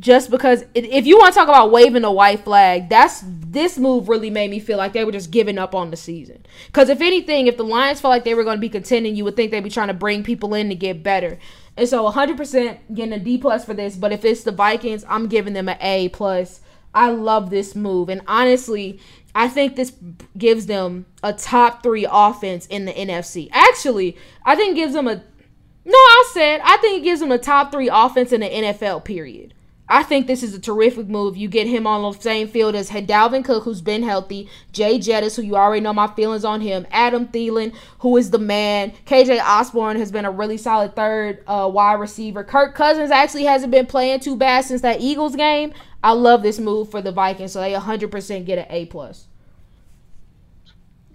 just 0.00 0.30
because 0.30 0.64
if 0.74 1.06
you 1.06 1.16
want 1.16 1.32
to 1.32 1.38
talk 1.38 1.48
about 1.48 1.70
waving 1.70 2.04
a 2.04 2.12
white 2.12 2.44
flag, 2.44 2.88
that's 2.88 3.22
this 3.24 3.78
move 3.78 4.08
really 4.08 4.30
made 4.30 4.50
me 4.50 4.58
feel 4.58 4.76
like 4.76 4.92
they 4.92 5.04
were 5.04 5.12
just 5.12 5.30
giving 5.30 5.56
up 5.56 5.74
on 5.74 5.90
the 5.90 5.96
season. 5.96 6.44
Because 6.66 6.88
if 6.88 7.00
anything, 7.00 7.46
if 7.46 7.56
the 7.56 7.64
Lions 7.64 8.00
felt 8.00 8.10
like 8.10 8.24
they 8.24 8.34
were 8.34 8.44
going 8.44 8.56
to 8.56 8.60
be 8.60 8.68
contending, 8.68 9.14
you 9.14 9.24
would 9.24 9.36
think 9.36 9.50
they'd 9.50 9.60
be 9.60 9.70
trying 9.70 9.88
to 9.88 9.94
bring 9.94 10.24
people 10.24 10.52
in 10.54 10.68
to 10.68 10.74
get 10.74 11.02
better. 11.02 11.38
And 11.76 11.88
so 11.88 12.10
100% 12.10 12.78
getting 12.92 13.12
a 13.12 13.18
D 13.18 13.38
plus 13.38 13.64
for 13.64 13.74
this. 13.74 13.96
But 13.96 14.12
if 14.12 14.24
it's 14.24 14.42
the 14.42 14.52
Vikings, 14.52 15.04
I'm 15.08 15.28
giving 15.28 15.52
them 15.54 15.68
an 15.68 15.78
A 15.80 16.08
plus. 16.08 16.60
I 16.92 17.10
love 17.10 17.50
this 17.50 17.74
move. 17.74 18.08
And 18.08 18.22
honestly, 18.26 19.00
I 19.34 19.48
think 19.48 19.76
this 19.76 19.92
gives 20.36 20.66
them 20.66 21.06
a 21.22 21.32
top 21.32 21.82
three 21.82 22.06
offense 22.10 22.66
in 22.66 22.84
the 22.84 22.92
NFC. 22.92 23.48
Actually, 23.52 24.16
I 24.44 24.54
think 24.54 24.76
gives 24.76 24.94
them 24.94 25.08
a 25.08 25.22
no, 25.86 25.98
I 25.98 26.30
said 26.32 26.60
I 26.64 26.78
think 26.78 27.00
it 27.00 27.04
gives 27.04 27.20
them 27.20 27.32
a 27.32 27.38
top 27.38 27.70
three 27.70 27.90
offense 27.92 28.32
in 28.32 28.40
the 28.40 28.48
NFL. 28.48 29.04
Period. 29.04 29.53
I 29.86 30.02
think 30.02 30.26
this 30.26 30.42
is 30.42 30.54
a 30.54 30.58
terrific 30.58 31.08
move. 31.08 31.36
You 31.36 31.46
get 31.46 31.66
him 31.66 31.86
on 31.86 32.10
the 32.10 32.18
same 32.18 32.48
field 32.48 32.74
as 32.74 32.88
Dalvin 32.88 33.44
Cook, 33.44 33.64
who's 33.64 33.82
been 33.82 34.02
healthy, 34.02 34.48
Jay 34.72 34.98
Jettis, 34.98 35.36
who 35.36 35.42
you 35.42 35.56
already 35.56 35.82
know 35.82 35.92
my 35.92 36.06
feelings 36.06 36.44
on 36.44 36.62
him, 36.62 36.86
Adam 36.90 37.28
Thielen, 37.28 37.74
who 37.98 38.16
is 38.16 38.30
the 38.30 38.38
man, 38.38 38.92
KJ 39.04 39.42
Osborn 39.42 39.98
has 39.98 40.10
been 40.10 40.24
a 40.24 40.30
really 40.30 40.56
solid 40.56 40.96
third 40.96 41.44
uh, 41.46 41.70
wide 41.72 42.00
receiver. 42.00 42.42
Kirk 42.42 42.74
Cousins 42.74 43.10
actually 43.10 43.44
hasn't 43.44 43.70
been 43.70 43.84
playing 43.84 44.20
too 44.20 44.36
bad 44.36 44.64
since 44.64 44.80
that 44.80 45.02
Eagles 45.02 45.36
game. 45.36 45.74
I 46.02 46.12
love 46.12 46.42
this 46.42 46.58
move 46.58 46.90
for 46.90 47.02
the 47.02 47.12
Vikings, 47.12 47.52
so 47.52 47.60
they 47.60 47.72
100% 47.72 48.46
get 48.46 48.58
an 48.58 48.66
A 48.70 48.86
plus. 48.86 49.26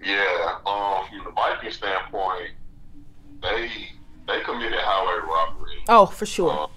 Yeah, 0.02 0.58
um, 0.64 1.06
from 1.08 1.24
the 1.24 1.30
Viking 1.32 1.70
standpoint, 1.72 2.52
they 3.42 3.70
they 4.26 4.40
committed 4.42 4.78
highway 4.80 5.26
robbery. 5.26 5.84
Oh, 5.88 6.06
for 6.06 6.24
sure. 6.24 6.70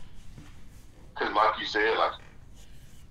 Because, 1.23 1.35
like 1.37 1.59
you 1.59 1.65
said, 1.65 1.97
like 1.97 2.11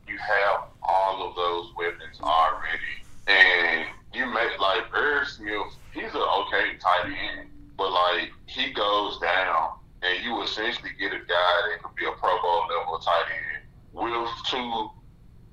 you 0.07 0.19
have 0.19 0.69
all 0.83 1.29
of 1.29 1.35
those 1.35 1.73
weapons 1.77 2.21
already, 2.21 3.01
and 3.27 3.87
you 4.13 4.27
make 4.27 4.61
like 4.61 4.83
Irv 4.95 5.27
Smith. 5.29 5.73
He's 5.95 6.13
an 6.15 6.21
okay 6.21 6.77
tight 6.79 7.07
end, 7.07 7.49
but 7.79 7.91
like 7.91 8.31
he 8.47 8.71
goes 8.73 9.19
down, 9.19 9.71
and 10.03 10.23
you 10.25 10.43
essentially 10.43 10.91
get 11.01 11.13
a 11.13 11.21
guy 11.21 11.55
that 11.71 11.83
could 11.83 11.95
be 11.95 12.05
a 12.05 12.13
Pro 12.13 12.39
Bowl 12.43 12.67
level 12.69 12.99
tight 12.99 13.25
end 13.33 13.65
with 13.93 14.29
two 14.51 14.91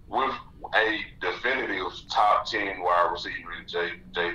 with 0.07 0.36
a 0.76 0.99
definitive 1.22 1.93
top 2.10 2.45
ten 2.45 2.82
wide 2.82 3.10
receiver 3.12 3.53
in 3.57 3.68
Jay 3.68 3.91
Jay 4.12 4.32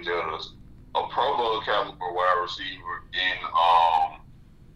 a 0.96 1.02
Pro 1.10 1.36
Bowl 1.36 1.60
caliber 1.62 2.12
wide 2.12 2.38
receiver 2.40 3.02
in 3.12 3.44
um 3.44 4.20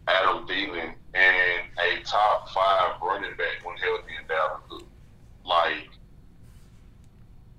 Adam 0.07 0.47
Thielen, 0.47 0.93
and 1.13 1.61
a 1.79 2.03
top 2.03 2.49
five 2.49 3.01
running 3.01 3.31
back 3.31 3.65
when 3.65 3.75
healthy 3.77 4.13
in 4.19 4.27
Dalvin 4.27 4.69
Cook. 4.69 4.87
Like, 5.45 5.89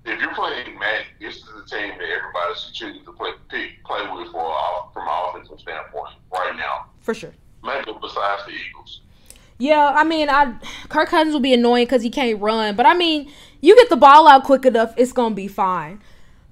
if 0.05 0.19
you're 0.19 0.33
playing 0.33 0.79
Matt, 0.79 1.03
this 1.19 1.37
is 1.37 1.43
the 1.43 1.65
team 1.69 1.91
that 1.97 2.09
everybody 2.09 2.55
should 2.55 2.73
choose 2.73 3.05
to 3.05 3.11
play 3.13 3.31
pick, 3.49 3.83
play 3.83 4.01
with 4.13 4.31
for 4.31 4.53
from 4.93 5.07
an 5.07 5.13
offensive 5.29 5.59
standpoint 5.59 6.15
right 6.31 6.55
now. 6.57 6.85
For 7.01 7.13
sure. 7.13 7.33
Maybe 7.63 7.91
besides 8.01 8.43
the 8.45 8.51
Eagles. 8.51 9.01
Yeah, 9.59 9.91
I 9.93 10.03
mean, 10.03 10.27
I 10.27 10.55
Kirk 10.89 11.09
Cousins 11.09 11.33
will 11.33 11.39
be 11.39 11.53
annoying 11.53 11.85
because 11.85 12.01
he 12.01 12.09
can't 12.09 12.41
run, 12.41 12.75
but 12.75 12.87
I 12.87 12.95
mean, 12.95 13.31
you 13.61 13.75
get 13.75 13.89
the 13.89 13.95
ball 13.95 14.27
out 14.27 14.43
quick 14.43 14.65
enough, 14.65 14.93
it's 14.97 15.11
gonna 15.11 15.35
be 15.35 15.47
fine. 15.47 16.01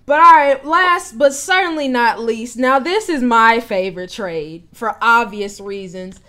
But 0.05 0.19
all 0.19 0.31
right, 0.31 0.63
last 0.63 1.17
but 1.17 1.33
certainly 1.33 1.87
not 1.87 2.19
least, 2.19 2.57
now 2.57 2.77
this 2.77 3.09
is 3.09 3.23
my 3.23 3.59
favorite 3.59 4.11
trade 4.11 4.67
for 4.73 4.95
obvious 5.01 5.59
reasons. 5.59 6.19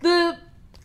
The 0.00 0.38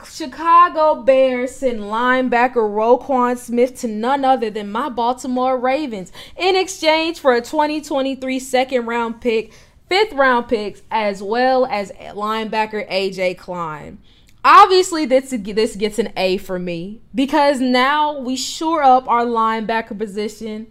Chicago 0.04 1.04
Bears 1.04 1.56
send 1.56 1.80
linebacker 1.80 2.56
Roquan 2.56 3.38
Smith 3.38 3.80
to 3.80 3.88
none 3.88 4.26
other 4.26 4.50
than 4.50 4.72
my 4.72 4.90
Baltimore 4.90 5.58
Ravens 5.58 6.12
in 6.38 6.56
exchange 6.58 7.20
for 7.20 7.34
a 7.34 7.40
2023 7.42 8.40
second 8.40 8.86
round 8.86 9.22
pick, 9.22 9.54
fifth 9.88 10.12
round 10.12 10.50
picks, 10.50 10.82
as 10.92 11.24
well 11.24 11.66
as 11.66 11.92
linebacker 11.92 12.90
AJ 12.90 13.38
Klein. 13.38 14.00
Obviously, 14.44 15.06
this 15.06 15.30
this 15.30 15.76
gets 15.78 15.98
an 15.98 16.12
A 16.18 16.38
for 16.38 16.60
me 16.60 17.02
because 17.16 17.62
now 17.62 18.20
we 18.20 18.36
shore 18.36 18.84
up 18.84 19.08
our 19.08 19.26
linebacker 19.26 19.98
position. 19.98 20.68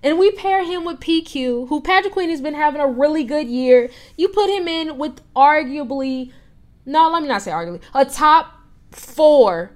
And 0.00 0.16
we 0.16 0.30
pair 0.30 0.64
him 0.64 0.84
with 0.84 1.00
PQ, 1.00 1.68
who 1.68 1.80
Patrick 1.80 2.12
Queen 2.12 2.30
has 2.30 2.40
been 2.40 2.54
having 2.54 2.80
a 2.80 2.86
really 2.86 3.24
good 3.24 3.48
year. 3.48 3.90
You 4.16 4.28
put 4.28 4.48
him 4.48 4.68
in 4.68 4.96
with 4.96 5.20
arguably, 5.34 6.30
no, 6.88 7.10
let 7.10 7.22
me 7.22 7.28
not 7.28 7.42
say 7.42 7.50
arguably, 7.50 7.80
a 7.94 8.04
top 8.04 8.52
four. 8.90 9.72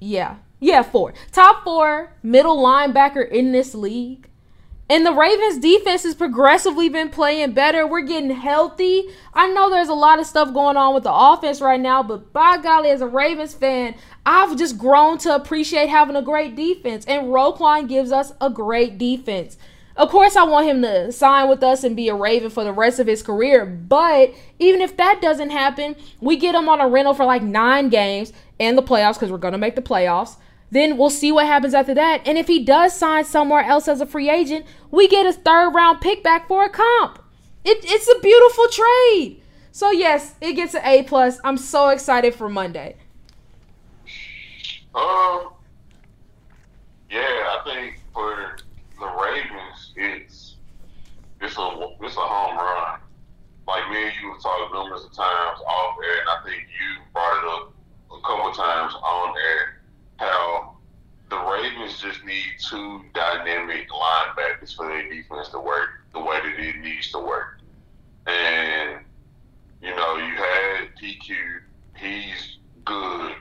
Yeah, 0.00 0.36
yeah, 0.60 0.82
four. 0.82 1.14
Top 1.32 1.64
four 1.64 2.12
middle 2.22 2.58
linebacker 2.58 3.26
in 3.28 3.52
this 3.52 3.74
league. 3.74 4.28
And 4.90 5.06
the 5.06 5.14
Ravens 5.14 5.58
defense 5.58 6.02
has 6.02 6.14
progressively 6.14 6.90
been 6.90 7.08
playing 7.08 7.52
better. 7.52 7.86
We're 7.86 8.02
getting 8.02 8.30
healthy. 8.30 9.04
I 9.32 9.48
know 9.48 9.70
there's 9.70 9.88
a 9.88 9.94
lot 9.94 10.20
of 10.20 10.26
stuff 10.26 10.52
going 10.52 10.76
on 10.76 10.92
with 10.92 11.04
the 11.04 11.12
offense 11.12 11.62
right 11.62 11.80
now, 11.80 12.02
but 12.02 12.34
by 12.34 12.58
golly, 12.58 12.90
as 12.90 13.00
a 13.00 13.06
Ravens 13.06 13.54
fan, 13.54 13.94
I've 14.26 14.58
just 14.58 14.76
grown 14.76 15.16
to 15.18 15.34
appreciate 15.34 15.88
having 15.88 16.16
a 16.16 16.22
great 16.22 16.54
defense. 16.54 17.06
And 17.06 17.28
Roquan 17.28 17.88
gives 17.88 18.12
us 18.12 18.32
a 18.42 18.50
great 18.50 18.98
defense. 18.98 19.56
Of 19.96 20.10
course, 20.10 20.34
I 20.34 20.42
want 20.42 20.66
him 20.66 20.82
to 20.82 21.12
sign 21.12 21.48
with 21.48 21.62
us 21.62 21.84
and 21.84 21.94
be 21.94 22.08
a 22.08 22.14
Raven 22.14 22.50
for 22.50 22.64
the 22.64 22.72
rest 22.72 22.98
of 22.98 23.06
his 23.06 23.22
career. 23.22 23.64
But 23.64 24.34
even 24.58 24.80
if 24.80 24.96
that 24.96 25.20
doesn't 25.22 25.50
happen, 25.50 25.94
we 26.20 26.36
get 26.36 26.54
him 26.54 26.68
on 26.68 26.80
a 26.80 26.88
rental 26.88 27.14
for 27.14 27.24
like 27.24 27.42
nine 27.42 27.90
games 27.90 28.32
and 28.58 28.76
the 28.76 28.82
playoffs 28.82 29.14
because 29.14 29.30
we're 29.30 29.38
going 29.38 29.52
to 29.52 29.58
make 29.58 29.76
the 29.76 29.82
playoffs. 29.82 30.36
Then 30.70 30.96
we'll 30.96 31.10
see 31.10 31.30
what 31.30 31.46
happens 31.46 31.74
after 31.74 31.94
that. 31.94 32.22
And 32.26 32.36
if 32.36 32.48
he 32.48 32.64
does 32.64 32.92
sign 32.96 33.24
somewhere 33.24 33.62
else 33.62 33.86
as 33.86 34.00
a 34.00 34.06
free 34.06 34.28
agent, 34.28 34.66
we 34.90 35.06
get 35.06 35.26
a 35.26 35.32
third 35.32 35.70
round 35.70 36.00
pick 36.00 36.24
back 36.24 36.48
for 36.48 36.64
a 36.64 36.68
comp. 36.68 37.20
It, 37.64 37.78
it's 37.84 38.08
a 38.08 38.18
beautiful 38.20 38.66
trade. 38.68 39.40
So 39.70 39.92
yes, 39.92 40.34
it 40.40 40.54
gets 40.54 40.74
an 40.74 40.82
A 40.84 41.04
plus. 41.04 41.38
I'm 41.44 41.56
so 41.56 41.90
excited 41.90 42.34
for 42.34 42.48
Monday. 42.48 42.96
Um, 44.94 45.50
yeah, 47.10 47.20
I 47.20 47.60
think 47.64 48.00
for 48.12 48.56
the 48.98 49.06
Ravens, 49.06 49.73
it's 49.96 50.56
it's 51.40 51.58
a 51.58 51.88
it's 52.00 52.16
a 52.16 52.20
home 52.20 52.56
run. 52.56 53.00
Like 53.66 53.90
me 53.90 54.04
and 54.04 54.12
you 54.20 54.32
have 54.32 54.42
talked 54.42 54.74
numerous 54.74 55.04
of 55.04 55.12
times 55.12 55.58
off 55.66 55.96
air, 56.04 56.20
and 56.20 56.28
I 56.30 56.44
think 56.44 56.66
you 56.68 57.02
brought 57.12 57.38
it 57.38 57.48
up 57.48 57.72
a 58.12 58.20
couple 58.26 58.52
times 58.52 58.94
on 58.94 59.34
air 59.38 59.80
how 60.18 60.76
the 61.30 61.36
Ravens 61.36 61.98
just 62.00 62.24
need 62.24 62.44
two 62.68 63.02
dynamic 63.14 63.88
linebackers 63.90 64.76
for 64.76 64.86
their 64.86 65.08
defense 65.08 65.48
to 65.48 65.58
work 65.58 65.88
the 66.12 66.20
way 66.20 66.38
that 66.42 66.60
it 66.60 66.76
needs 66.80 67.10
to 67.12 67.18
work. 67.18 67.60
And, 68.26 69.00
you 69.82 69.94
know, 69.94 70.16
you 70.16 70.34
had 70.34 70.88
PQ, 71.00 71.34
he's 71.96 72.58
good, 72.84 73.34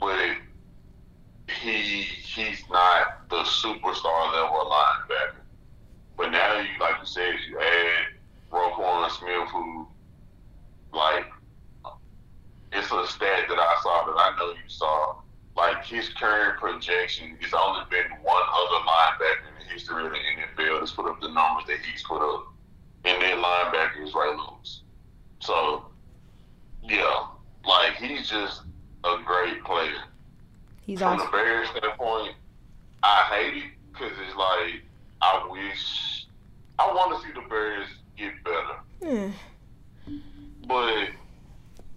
but 0.00 0.36
he 1.50 2.02
he's 2.02 2.62
not 2.70 3.28
the 3.28 3.42
superstar 3.42 4.32
level 4.32 4.70
linebacker. 4.70 5.42
But 6.16 6.30
now 6.30 6.58
you 6.58 6.68
like 6.80 6.96
you 7.00 7.06
said, 7.06 7.34
you 7.48 7.58
add 7.60 8.06
Roquan 8.52 9.10
Smith 9.10 9.48
who 9.50 9.86
like 10.92 11.26
it's 12.72 12.90
a 12.92 13.06
stat 13.06 13.44
that 13.48 13.58
I 13.58 13.76
saw 13.82 14.06
that 14.06 14.18
I 14.18 14.36
know 14.38 14.50
you 14.50 14.68
saw 14.68 15.16
like 15.58 15.84
his 15.84 16.08
current 16.10 16.60
projection, 16.60 17.36
it's 17.40 17.52
only 17.52 17.80
been 17.90 18.10
one 18.22 18.42
other 18.42 18.84
linebacker 18.86 19.48
in 19.48 19.66
the 19.66 19.72
history 19.72 20.06
of 20.06 20.12
the 20.12 20.18
NFL 20.18 20.78
that's 20.78 20.92
put 20.92 21.06
up 21.06 21.20
the 21.20 21.28
numbers 21.28 21.64
that 21.66 21.78
he's 21.80 22.02
put 22.04 22.22
up. 22.22 22.46
And 23.04 23.20
that 23.20 23.38
linebacker 23.38 24.06
is 24.06 24.14
Ray 24.14 24.36
Lewis. 24.36 24.82
So, 25.40 25.86
yeah, 26.84 27.26
like 27.66 27.94
he's 27.96 28.28
just 28.28 28.62
a 29.04 29.16
great 29.24 29.64
player. 29.64 30.04
He's 30.88 31.00
From 31.00 31.20
awesome. 31.20 31.26
the 31.30 31.36
Bears 31.36 31.68
standpoint, 31.68 32.34
I 33.02 33.22
hate 33.30 33.56
it 33.62 33.70
because 33.92 34.10
it's 34.26 34.34
like 34.36 34.80
I 35.20 35.46
wish 35.50 36.26
I 36.78 36.86
want 36.86 37.14
to 37.20 37.28
see 37.28 37.32
the 37.34 37.46
Bears 37.46 37.88
get 38.16 38.32
better, 38.42 38.80
Hmm. 39.04 39.30
but 40.66 41.08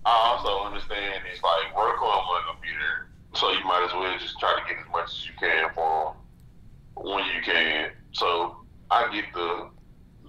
I 0.06 0.12
also 0.12 0.66
understand 0.66 1.24
it's 1.32 1.42
like 1.42 1.74
wasn't 1.74 2.00
gonna 2.02 2.60
be 2.62 2.68
there. 2.68 3.08
So 3.34 3.50
you 3.52 3.64
might 3.64 3.86
as 3.88 3.94
well 3.94 4.14
just 4.20 4.38
try 4.40 4.60
to 4.60 4.68
get 4.68 4.84
as 4.84 4.92
much 4.92 5.06
as 5.10 5.26
you 5.26 5.32
can 5.40 5.70
for 5.74 6.14
them 6.98 7.06
when 7.06 7.24
you 7.34 7.42
can. 7.46 7.92
So 8.12 8.58
I 8.92 9.10
get 9.14 9.24
the 9.34 9.70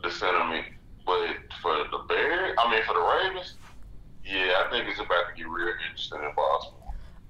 the 0.05 0.11
sentiment, 0.13 0.67
but 1.05 1.35
for 1.61 1.79
the 1.91 1.99
Bears, 2.07 2.55
I 2.63 2.71
mean 2.71 2.83
for 2.85 2.95
the 2.95 3.01
Ravens, 3.01 3.55
yeah, 4.25 4.63
I 4.65 4.71
think 4.71 4.89
it's 4.89 5.01
about 5.01 5.31
to 5.31 5.35
get 5.37 5.49
real 5.49 5.75
interesting 5.89 6.21
in 6.23 6.33
Baltimore. 6.37 6.79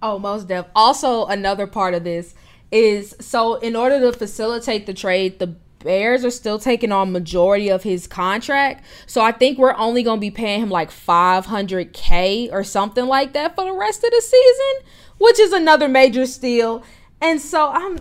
Oh, 0.03 0.19
most 0.19 0.49
def. 0.49 0.67
Also, 0.75 1.27
another 1.27 1.67
part 1.67 1.95
of 1.95 2.03
this 2.03 2.35
is 2.73 3.15
so 3.21 3.55
in 3.57 3.77
order 3.77 4.01
to 4.01 4.13
facilitate 4.13 4.87
the 4.87 4.95
trade, 4.95 5.39
the 5.39 5.55
Bears 5.79 6.25
are 6.25 6.31
still 6.31 6.59
taking 6.59 6.93
on 6.93 7.13
majority 7.13 7.69
of 7.69 7.83
his 7.83 8.07
contract. 8.07 8.85
So 9.07 9.21
I 9.21 9.33
think 9.33 9.59
we're 9.59 9.75
only 9.75 10.03
gonna 10.03 10.21
be 10.21 10.31
paying 10.31 10.63
him 10.63 10.71
like 10.71 10.91
500k 10.91 12.53
or 12.53 12.65
something 12.65 13.07
like 13.07 13.33
that 13.33 13.55
for 13.55 13.65
the 13.65 13.73
rest 13.73 14.05
of 14.05 14.11
the 14.11 14.21
season, 14.21 14.89
which 15.19 15.39
is 15.39 15.53
another 15.53 15.89
major 15.89 16.27
steal. 16.27 16.83
And 17.21 17.41
so 17.41 17.71
I'm 17.71 17.99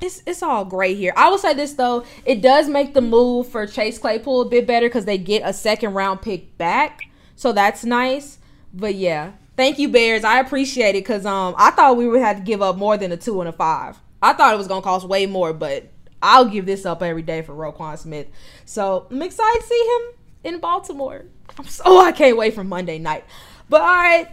it's 0.00 0.22
it's 0.26 0.42
all 0.42 0.64
great 0.64 0.96
here. 0.96 1.12
I 1.16 1.28
will 1.30 1.38
say 1.38 1.54
this 1.54 1.74
though, 1.74 2.04
it 2.24 2.42
does 2.42 2.68
make 2.68 2.94
the 2.94 3.00
move 3.00 3.48
for 3.48 3.66
Chase 3.66 3.98
Claypool 3.98 4.42
a 4.42 4.48
bit 4.48 4.66
better 4.66 4.88
because 4.88 5.04
they 5.04 5.18
get 5.18 5.42
a 5.44 5.52
second 5.52 5.94
round 5.94 6.22
pick 6.22 6.56
back. 6.58 7.02
So 7.36 7.52
that's 7.52 7.84
nice. 7.84 8.38
But 8.74 8.94
yeah. 8.94 9.32
Thank 9.56 9.78
you, 9.78 9.88
Bears. 9.88 10.24
I 10.24 10.40
appreciate 10.40 10.90
it 10.90 11.04
because 11.04 11.26
um 11.26 11.54
I 11.58 11.70
thought 11.70 11.96
we 11.96 12.08
would 12.08 12.20
have 12.20 12.36
to 12.38 12.42
give 12.42 12.62
up 12.62 12.76
more 12.76 12.96
than 12.96 13.12
a 13.12 13.16
two 13.16 13.40
and 13.40 13.48
a 13.48 13.52
five. 13.52 13.98
I 14.22 14.32
thought 14.32 14.54
it 14.54 14.58
was 14.58 14.68
gonna 14.68 14.82
cost 14.82 15.06
way 15.06 15.26
more, 15.26 15.52
but 15.52 15.90
I'll 16.22 16.44
give 16.44 16.66
this 16.66 16.86
up 16.86 17.02
every 17.02 17.22
day 17.22 17.42
for 17.42 17.52
Roquan 17.52 17.98
Smith. 17.98 18.28
So 18.64 19.06
I'm 19.10 19.20
excited 19.22 19.60
to 19.60 19.66
see 19.66 19.90
him 19.96 20.54
in 20.54 20.60
Baltimore. 20.60 21.24
I'm 21.58 21.66
so 21.66 21.82
oh, 21.86 22.00
I 22.04 22.12
can't 22.12 22.36
wait 22.36 22.54
for 22.54 22.64
Monday 22.64 22.98
night. 22.98 23.24
But 23.68 23.82
all 23.82 23.88
right, 23.88 24.28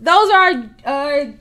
those 0.00 0.30
are 0.30 0.40
our 0.40 0.70
uh, 0.84 1.32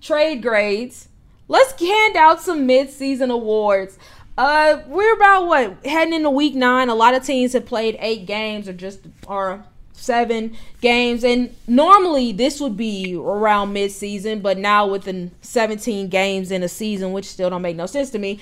trade 0.00 0.42
grades. 0.42 1.08
Let's 1.50 1.80
hand 1.80 2.16
out 2.16 2.42
some 2.42 2.66
mid-season 2.66 3.30
awards. 3.30 3.98
Uh, 4.36 4.82
we're 4.86 5.16
about 5.16 5.46
what 5.46 5.84
heading 5.86 6.14
into 6.14 6.30
week 6.30 6.54
nine. 6.54 6.88
A 6.88 6.94
lot 6.94 7.14
of 7.14 7.24
teams 7.24 7.54
have 7.54 7.66
played 7.66 7.96
eight 8.00 8.26
games 8.26 8.68
or 8.68 8.72
just 8.72 9.00
or 9.26 9.64
seven 9.98 10.56
games, 10.80 11.24
and 11.24 11.54
normally 11.66 12.32
this 12.32 12.60
would 12.60 12.76
be 12.76 13.14
around 13.16 13.72
mid-season, 13.72 14.40
but 14.40 14.58
now 14.58 14.86
within 14.86 15.32
17 15.42 16.08
games 16.08 16.50
in 16.50 16.62
a 16.62 16.68
season, 16.68 17.12
which 17.12 17.26
still 17.26 17.50
don't 17.50 17.62
make 17.62 17.76
no 17.76 17.86
sense 17.86 18.10
to 18.10 18.18
me. 18.18 18.40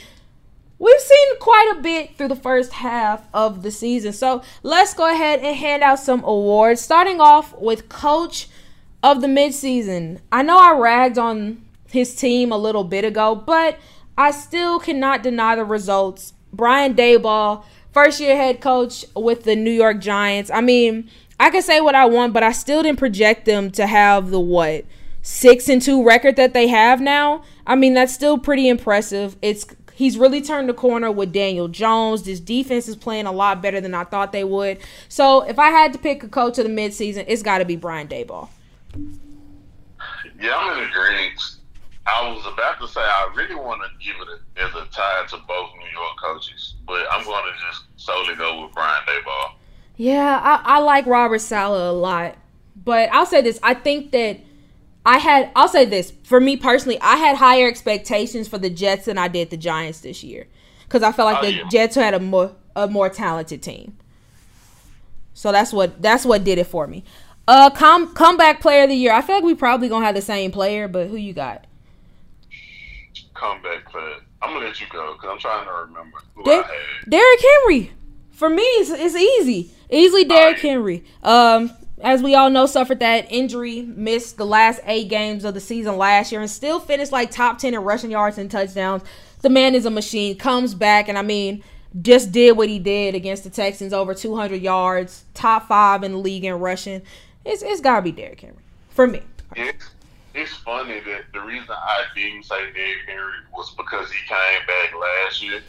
We've 0.78 1.00
seen 1.00 1.38
quite 1.40 1.74
a 1.76 1.80
bit 1.80 2.16
through 2.16 2.28
the 2.28 2.36
first 2.36 2.74
half 2.74 3.26
of 3.32 3.62
the 3.62 3.70
season. 3.70 4.12
So 4.12 4.42
let's 4.62 4.92
go 4.92 5.11
ahead 5.11 5.40
and 5.40 5.57
hand 5.57 5.82
out 5.82 5.98
some 5.98 6.22
awards. 6.22 6.82
Starting 6.82 7.18
off 7.18 7.57
with 7.59 7.88
Coach 7.88 8.48
of 9.02 9.22
the 9.22 9.26
Midseason. 9.26 10.20
I 10.30 10.42
know 10.42 10.59
I 10.59 10.78
ragged 10.78 11.16
on 11.16 11.64
his 11.88 12.14
team 12.14 12.52
a 12.52 12.59
little 12.59 12.84
bit 12.84 13.04
ago, 13.04 13.34
but 13.34 13.78
I 14.18 14.32
still 14.32 14.78
cannot 14.78 15.22
deny 15.22 15.57
the 15.57 15.64
results. 15.64 16.34
Brian 16.52 16.94
Daboll, 16.94 17.64
first 17.92 18.20
year 18.20 18.36
head 18.36 18.61
coach 18.61 19.04
with 19.14 19.44
the 19.44 19.57
New 19.57 19.70
York 19.70 20.00
Giants. 20.00 20.50
I 20.50 20.61
mean, 20.61 21.11
I 21.39 21.51
can 21.51 21.62
say 21.62 21.80
what 21.80 21.95
I 21.95 22.07
want, 22.07 22.32
but 22.32 22.43
I 22.43 22.53
still 22.53 22.82
didn't 22.82 22.99
project 22.99 23.45
them 23.45 23.70
to 23.72 23.87
have 23.87 24.30
the 24.30 24.41
what 24.41 24.84
six 25.22 25.68
and 25.68 25.82
two 25.82 26.05
record 26.05 26.37
that 26.37 26.55
they 26.55 26.68
have 26.68 27.01
now. 27.01 27.43
I 27.66 27.74
mean, 27.74 27.95
that's 27.95 28.14
still 28.14 28.39
pretty 28.39 28.68
impressive. 28.68 29.37
It's 29.43 29.66
he's 29.93 30.16
really 30.16 30.41
turned 30.41 30.68
the 30.68 30.74
corner 30.74 31.11
with 31.11 31.32
Daniel 31.32 31.68
Jones. 31.68 32.22
This 32.22 32.39
defense 32.39 32.87
is 32.87 32.97
playing 32.97 33.26
a 33.26 33.32
lot 33.32 33.61
better 33.61 33.80
than 33.80 33.93
I 33.93 34.05
thought 34.05 34.32
they 34.32 34.45
would. 34.45 34.78
So 35.09 35.43
if 35.43 35.59
I 35.59 35.70
had 35.70 35.93
to 35.95 35.99
pick 35.99 36.22
a 36.22 36.28
coach 36.28 36.59
of 36.59 36.64
the 36.64 36.70
midseason, 36.70 37.24
it's 37.26 37.43
got 37.43 37.59
to 37.59 37.64
be 37.64 37.76
Brian 37.76 38.07
Daboll. 38.07 38.49
Yeah, 40.41 40.57
I'm 40.57 40.78
in 40.78 40.89
agreement. 40.89 41.41
I 42.07 42.32
was 42.32 42.47
about 42.47 42.78
to 42.80 42.87
say 42.87 43.01
I 43.01 43.32
really 43.34 43.57
want 43.57 43.82
to 43.82 44.05
give 44.05 44.14
it 44.20 44.28
a, 44.28 44.62
as 44.62 44.70
a 44.74 44.89
tie 44.93 45.24
to 45.30 45.37
both 45.49 45.70
New 45.74 45.91
York 45.93 46.16
coaches, 46.22 46.76
but 46.87 47.05
I'm 47.11 47.24
going 47.24 47.43
to 47.45 47.66
just 47.66 47.87
solely 47.97 48.37
go 48.37 48.62
with 48.62 48.74
Brian 48.74 49.03
Daboll. 49.07 49.55
Yeah, 49.97 50.40
I, 50.42 50.76
I 50.76 50.78
like 50.80 51.07
Robert 51.07 51.40
Saleh 51.40 51.90
a 51.90 51.92
lot, 51.92 52.36
but 52.84 53.09
I'll 53.12 53.26
say 53.26 53.40
this: 53.40 53.59
I 53.62 53.74
think 53.74 54.12
that 54.12 54.40
I 55.05 55.18
had. 55.18 55.51
I'll 55.57 55.68
say 55.68 55.84
this 55.84 56.12
for 56.24 56.40
me 56.40 56.57
personally: 56.57 57.01
I 57.01 57.16
had 57.16 57.36
higher 57.36 57.68
expectations 57.68 58.49
for 58.49 58.59
the 58.59 58.70
Jets 58.70 59.07
than 59.07 59.18
I 59.18 59.28
did 59.28 59.51
the 59.51 59.57
Giants 59.57 60.01
this 60.01 60.22
year 60.22 60.47
because 60.84 61.03
I 61.03 61.12
felt 61.12 61.32
like 61.32 61.42
oh, 61.42 61.47
the 61.47 61.53
yeah. 61.53 61.68
Jets 61.70 61.97
had 61.97 62.14
a 62.14 62.20
more 62.20 62.55
a 62.74 62.88
more 62.88 63.09
talented 63.09 63.62
team. 63.62 63.97
So 65.34 65.53
that's 65.53 65.72
what 65.72 66.01
that's 66.03 66.24
what 66.24 66.44
did 66.44 66.59
it 66.59 66.66
for 66.66 66.86
me. 66.86 67.05
Uh, 67.49 67.70
come 67.70 68.12
comeback 68.14 68.61
player 68.61 68.84
of 68.84 68.90
the 68.90 68.97
year. 68.97 69.12
I 69.12 69.22
feel 69.22 69.36
like 69.36 69.44
we 69.44 69.55
probably 69.55 69.88
gonna 69.88 70.05
have 70.05 70.14
the 70.14 70.22
same 70.22 70.51
player, 70.51 70.88
but 70.88 71.09
who 71.09 71.16
you 71.16 71.32
got? 71.32 71.66
comeback 73.36 73.90
player. 73.90 74.16
I'm 74.42 74.55
gonna 74.55 74.66
let 74.66 74.80
you 74.80 74.86
go 74.90 75.14
because 75.14 75.30
I'm 75.30 75.38
trying 75.38 75.66
to 75.66 75.72
remember 75.72 76.18
who 76.34 76.44
Der- 76.44 76.53
I 76.53 76.57
had. 76.57 77.11
Derrick 77.11 77.40
Henry. 77.40 77.92
For 78.30 78.51
me, 78.51 78.62
it's, 78.62 78.90
it's 78.90 79.16
easy. 79.16 79.70
Easily 79.91 80.24
Derrick. 80.24 80.59
Henry. 80.59 81.05
Um, 81.22 81.72
as 82.01 82.22
we 82.22 82.34
all 82.34 82.51
know, 82.51 82.66
suffered 82.66 83.01
that 83.01 83.30
injury, 83.30 83.82
missed 83.82 84.37
the 84.37 84.45
last 84.45 84.80
eight 84.84 85.09
games 85.09 85.45
of 85.45 85.55
the 85.55 85.61
season 85.61 85.97
last 85.97 86.30
year, 86.30 86.41
and 86.41 86.51
still 86.51 86.78
finished 86.78 87.12
like 87.12 87.30
top 87.30 87.59
ten 87.59 87.74
in 87.74 87.80
rushing 87.80 88.11
yards 88.11 88.39
and 88.39 88.51
touchdowns. 88.51 89.03
The 89.43 89.49
man 89.49 89.74
is 89.74 89.87
a 89.87 89.91
machine. 89.91 90.37
Comes 90.37 90.74
back, 90.74 91.09
and 91.09 91.16
I 91.16 91.22
mean, 91.22 91.62
just 92.03 92.32
did 92.32 92.57
what 92.57 92.68
he 92.68 92.78
did 92.78 93.14
against 93.14 93.45
the 93.45 93.51
Texans, 93.51 93.93
over 93.93 94.14
200 94.14 94.61
yards, 94.61 95.24
top 95.34 95.68
five 95.68 96.03
in 96.03 96.12
the 96.12 96.18
league 96.18 96.45
in 96.45 96.55
rushing. 96.55 97.03
It's 97.45 97.62
it's 97.62 97.80
gotta 97.80 98.03
be 98.03 98.12
Derrick 98.12 98.41
Henry 98.41 98.62
for 98.91 99.07
me. 99.07 99.22
Yeah 99.57 99.72
it's 100.37 100.55
funny 100.55 101.01
that 101.01 101.22
the 101.32 101.41
reason 101.41 101.70
I 101.70 102.05
didn't 102.14 102.45
say 102.45 102.70
Derrick 102.72 102.99
Henry 103.07 103.41
was 103.55 103.74
because 103.74 104.11
he 104.11 104.18
came 104.28 104.66
back 104.66 104.95
last 104.95 105.43
year, 105.43 105.62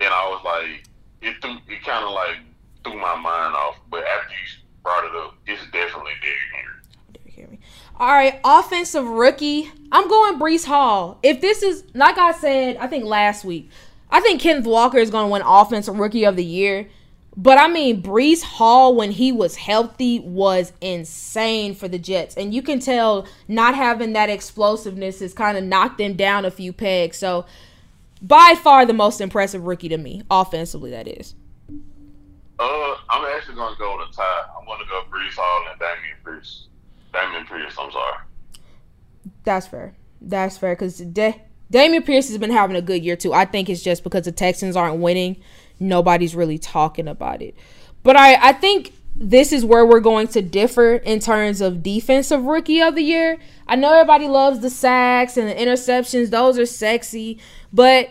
and 0.00 0.12
I 0.12 0.28
was 0.28 0.42
like, 0.44 0.84
it 1.22 1.36
it 1.68 1.84
kind 1.84 2.04
of 2.04 2.12
like 2.12 2.38
threw 2.84 3.00
my 3.00 3.16
mind 3.16 3.54
off. 3.54 3.80
But 3.90 4.04
after 4.04 4.32
you 4.32 4.62
brought 4.82 5.04
it 5.04 5.16
up, 5.16 5.34
it's 5.46 5.62
definitely 5.72 6.12
Derrick 6.22 6.38
Henry. 6.54 6.82
All 7.98 8.08
right, 8.08 8.40
offensive 8.44 9.06
rookie. 9.06 9.70
I'm 9.92 10.08
going 10.08 10.38
Breece 10.38 10.64
Hall. 10.64 11.18
If 11.22 11.40
this 11.40 11.62
is 11.62 11.84
like 11.94 12.18
I 12.18 12.32
said, 12.32 12.76
I 12.78 12.86
think 12.86 13.04
last 13.04 13.44
week, 13.44 13.70
I 14.10 14.20
think 14.20 14.40
Kenneth 14.40 14.66
Walker 14.66 14.98
is 14.98 15.10
going 15.10 15.26
to 15.26 15.32
win 15.32 15.42
offensive 15.42 15.98
rookie 15.98 16.24
of 16.24 16.36
the 16.36 16.44
year. 16.44 16.88
But 17.36 17.58
I 17.58 17.68
mean, 17.68 18.02
Breece 18.02 18.42
Hall, 18.42 18.94
when 18.94 19.10
he 19.10 19.32
was 19.32 19.56
healthy, 19.56 20.20
was 20.20 20.72
insane 20.80 21.74
for 21.74 21.88
the 21.88 21.98
Jets. 21.98 22.36
And 22.36 22.52
you 22.52 22.60
can 22.60 22.78
tell 22.78 23.26
not 23.48 23.74
having 23.74 24.12
that 24.12 24.28
explosiveness 24.28 25.20
has 25.20 25.32
kind 25.32 25.56
of 25.56 25.64
knocked 25.64 25.98
them 25.98 26.14
down 26.14 26.44
a 26.44 26.50
few 26.50 26.72
pegs. 26.72 27.16
So, 27.16 27.46
by 28.20 28.54
far 28.62 28.84
the 28.84 28.92
most 28.92 29.20
impressive 29.20 29.64
rookie 29.64 29.88
to 29.88 29.96
me, 29.96 30.22
offensively, 30.30 30.90
that 30.90 31.08
is. 31.08 31.34
Uh, 32.62 32.96
I'm 33.10 33.24
actually 33.36 33.54
to 33.54 33.74
go 33.78 33.98
with 33.98 34.08
a 34.10 34.12
tie. 34.12 34.44
I'm 34.56 34.66
to 34.66 34.84
go 34.88 35.02
Breece 35.10 35.34
Hall 35.34 35.66
and 35.70 35.80
Dameon 35.80 36.24
Pierce. 36.24 36.68
Dameon 37.12 37.46
Pierce, 37.48 37.74
I'm 37.78 37.90
sorry. 37.90 38.18
That's 39.42 39.66
fair. 39.66 39.94
That's 40.20 40.58
fair 40.58 40.74
because 40.74 40.98
da- 40.98 41.40
Dameon 41.72 42.06
Pierce 42.06 42.28
has 42.28 42.38
been 42.38 42.52
having 42.52 42.76
a 42.76 42.82
good 42.82 43.04
year, 43.04 43.16
too. 43.16 43.32
I 43.32 43.46
think 43.46 43.68
it's 43.68 43.82
just 43.82 44.04
because 44.04 44.26
the 44.26 44.32
Texans 44.32 44.76
aren't 44.76 45.00
winning 45.00 45.42
nobody's 45.80 46.34
really 46.34 46.58
talking 46.58 47.08
about 47.08 47.42
it. 47.42 47.54
But 48.02 48.16
I, 48.16 48.50
I 48.50 48.52
think 48.52 48.92
this 49.14 49.52
is 49.52 49.64
where 49.64 49.84
we're 49.84 50.00
going 50.00 50.28
to 50.28 50.40
differ 50.40 50.94
in 50.94 51.20
terms 51.20 51.60
of 51.60 51.82
defensive 51.82 52.44
rookie 52.44 52.80
of 52.80 52.94
the 52.94 53.02
year. 53.02 53.38
I 53.66 53.76
know 53.76 53.92
everybody 53.92 54.28
loves 54.28 54.60
the 54.60 54.70
sacks 54.70 55.36
and 55.36 55.48
the 55.48 55.54
interceptions, 55.54 56.30
those 56.30 56.58
are 56.58 56.66
sexy, 56.66 57.38
but 57.72 58.10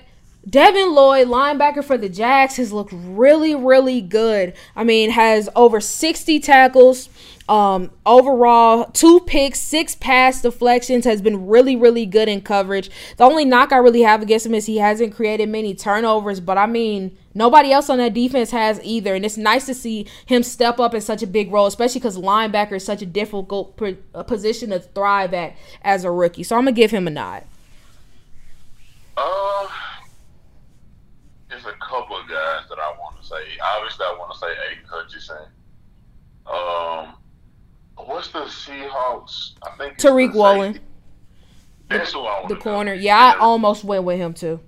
Devin 0.50 0.96
Lloyd, 0.96 1.28
linebacker 1.28 1.84
for 1.84 1.98
the 1.98 2.10
Jags, 2.10 2.58
has 2.58 2.74
looked 2.74 2.94
really, 2.94 3.54
really 3.54 4.02
good. 4.02 4.54
I 4.76 4.84
mean, 4.84 5.12
has 5.12 5.48
over 5.56 5.80
60 5.80 6.40
tackles, 6.40 7.10
um, 7.48 7.92
overall, 8.08 8.86
two 8.86 9.20
picks, 9.20 9.60
six 9.60 9.94
pass 9.94 10.42
deflections, 10.42 11.06
has 11.06 11.22
been 11.22 11.48
really, 11.48 11.76
really 11.76 12.08
good 12.08 12.28
in 12.28 12.42
coverage. 12.42 12.90
The 13.18 13.24
only 13.24 13.46
knock 13.46 13.72
I 13.72 13.78
really 13.78 14.02
have 14.02 14.24
against 14.24 14.48
him 14.48 14.56
is 14.56 14.66
he 14.66 14.78
hasn't 14.78 15.14
created 15.14 15.48
many 15.48 15.76
turnovers, 15.76 16.40
but 16.40 16.58
I 16.58 16.66
mean, 16.66 17.16
nobody 17.36 17.72
else 17.72 17.90
on 17.90 18.00
that 18.00 18.16
defense 18.16 18.50
has 18.50 18.80
either. 18.84 19.14
And 19.14 19.24
it's 19.24 19.38
nice 19.38 19.68
to 19.68 19.76
see 19.76 20.08
him 20.26 20.42
step 20.42 20.80
up 20.80 20.96
in 20.96 21.02
such 21.02 21.22
a 21.22 21.28
big 21.28 21.52
role, 21.52 21.68
especially 21.68 22.00
because 22.00 22.18
linebacker 22.18 22.74
is 22.74 22.86
such 22.86 23.04
a 23.04 23.06
difficult 23.06 23.80
position 24.26 24.72
to 24.72 24.80
thrive 24.80 25.36
at 25.36 25.56
as 25.84 26.04
a 26.04 26.10
rookie. 26.10 26.42
So 26.42 26.56
I'm 26.56 26.64
going 26.64 26.74
to 26.74 26.82
give 26.82 26.92
him 26.92 27.06
a 27.06 27.12
nod. 27.12 27.44
Uh, 29.16 29.68
there's 31.64 31.76
a 31.76 31.80
couple 31.80 32.18
of 32.18 32.28
guys 32.28 32.64
that 32.70 32.80
I 32.80 32.94
want 33.00 33.20
to 33.22 33.26
say. 33.26 33.36
Obviously, 33.76 34.06
I 34.06 34.16
want 34.18 34.34
to 34.34 34.40
say 34.40 34.48
Aidan 34.48 34.86
Hutchinson. 34.90 35.48
Um, 36.46 37.16
What's 38.06 38.30
the 38.30 38.40
Seahawks? 38.42 39.52
I 39.64 39.72
think 39.78 39.98
Tariq 39.98 40.34
Woolen. 40.34 40.80
That's 41.90 42.14
who 42.14 42.22
I 42.22 42.46
The 42.48 42.56
corner. 42.56 42.94
Yeah, 42.94 43.34
I 43.36 43.40
almost 43.40 43.84
went 43.84 44.04
with 44.04 44.18
him 44.18 44.34
too. 44.34 44.60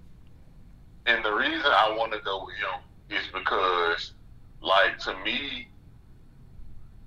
And 1.05 1.23
the 1.23 1.33
reason 1.33 1.65
I 1.65 1.95
want 1.97 2.13
to 2.13 2.19
go 2.19 2.45
with 2.45 2.55
him 2.55 3.17
is 3.17 3.25
because, 3.33 4.13
like, 4.61 4.97
to 4.99 5.15
me, 5.23 5.67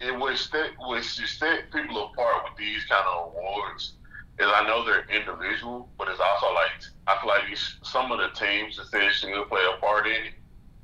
it 0.01 0.16
was 0.18 0.41
set 0.41 0.70
was 0.78 1.16
to 1.16 1.26
set 1.26 1.70
people 1.72 2.11
apart 2.12 2.45
with 2.45 2.59
these 2.59 2.84
kind 2.84 3.05
of 3.07 3.32
awards. 3.32 3.93
Is 4.39 4.47
I 4.47 4.66
know 4.66 4.84
they're 4.84 5.09
individual, 5.09 5.89
but 5.97 6.09
it's 6.09 6.20
also 6.20 6.53
like 6.53 6.76
I 7.07 7.18
feel 7.20 7.28
like 7.28 7.57
some 7.82 8.12
of 8.12 8.18
the 8.18 8.28
teams 8.39 8.76
that 8.76 8.89
said 8.89 9.11
should 9.12 9.49
play 9.49 9.62
a 9.64 9.80
part 9.80 10.07
in 10.07 10.12
it, 10.12 10.34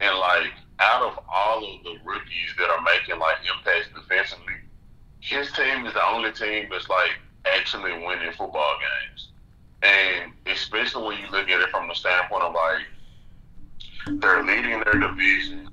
and 0.01 0.19
like 0.19 0.53
out 0.79 1.03
of 1.03 1.19
all 1.31 1.59
of 1.59 1.85
the 1.85 1.97
rookies 2.03 2.51
that 2.57 2.71
are 2.71 2.81
making 2.81 3.19
like 3.19 3.37
impacts 3.45 3.89
defensively, 3.95 4.57
his 5.21 5.53
team 5.53 5.85
is 5.85 5.93
the 5.93 6.07
only 6.07 6.33
team 6.33 6.69
that's 6.71 6.89
like 6.89 7.13
actually 7.45 7.93
winning 7.93 8.33
football 8.33 8.75
games. 8.81 9.29
And 9.83 10.33
especially 10.47 11.05
when 11.05 11.19
you 11.19 11.29
look 11.31 11.49
at 11.51 11.61
it 11.61 11.69
from 11.69 11.89
the 11.89 11.95
standpoint 11.95 12.45
of 12.45 12.55
like 12.55 14.21
they're 14.21 14.43
leading 14.43 14.81
their 14.81 14.99
division. 14.99 15.69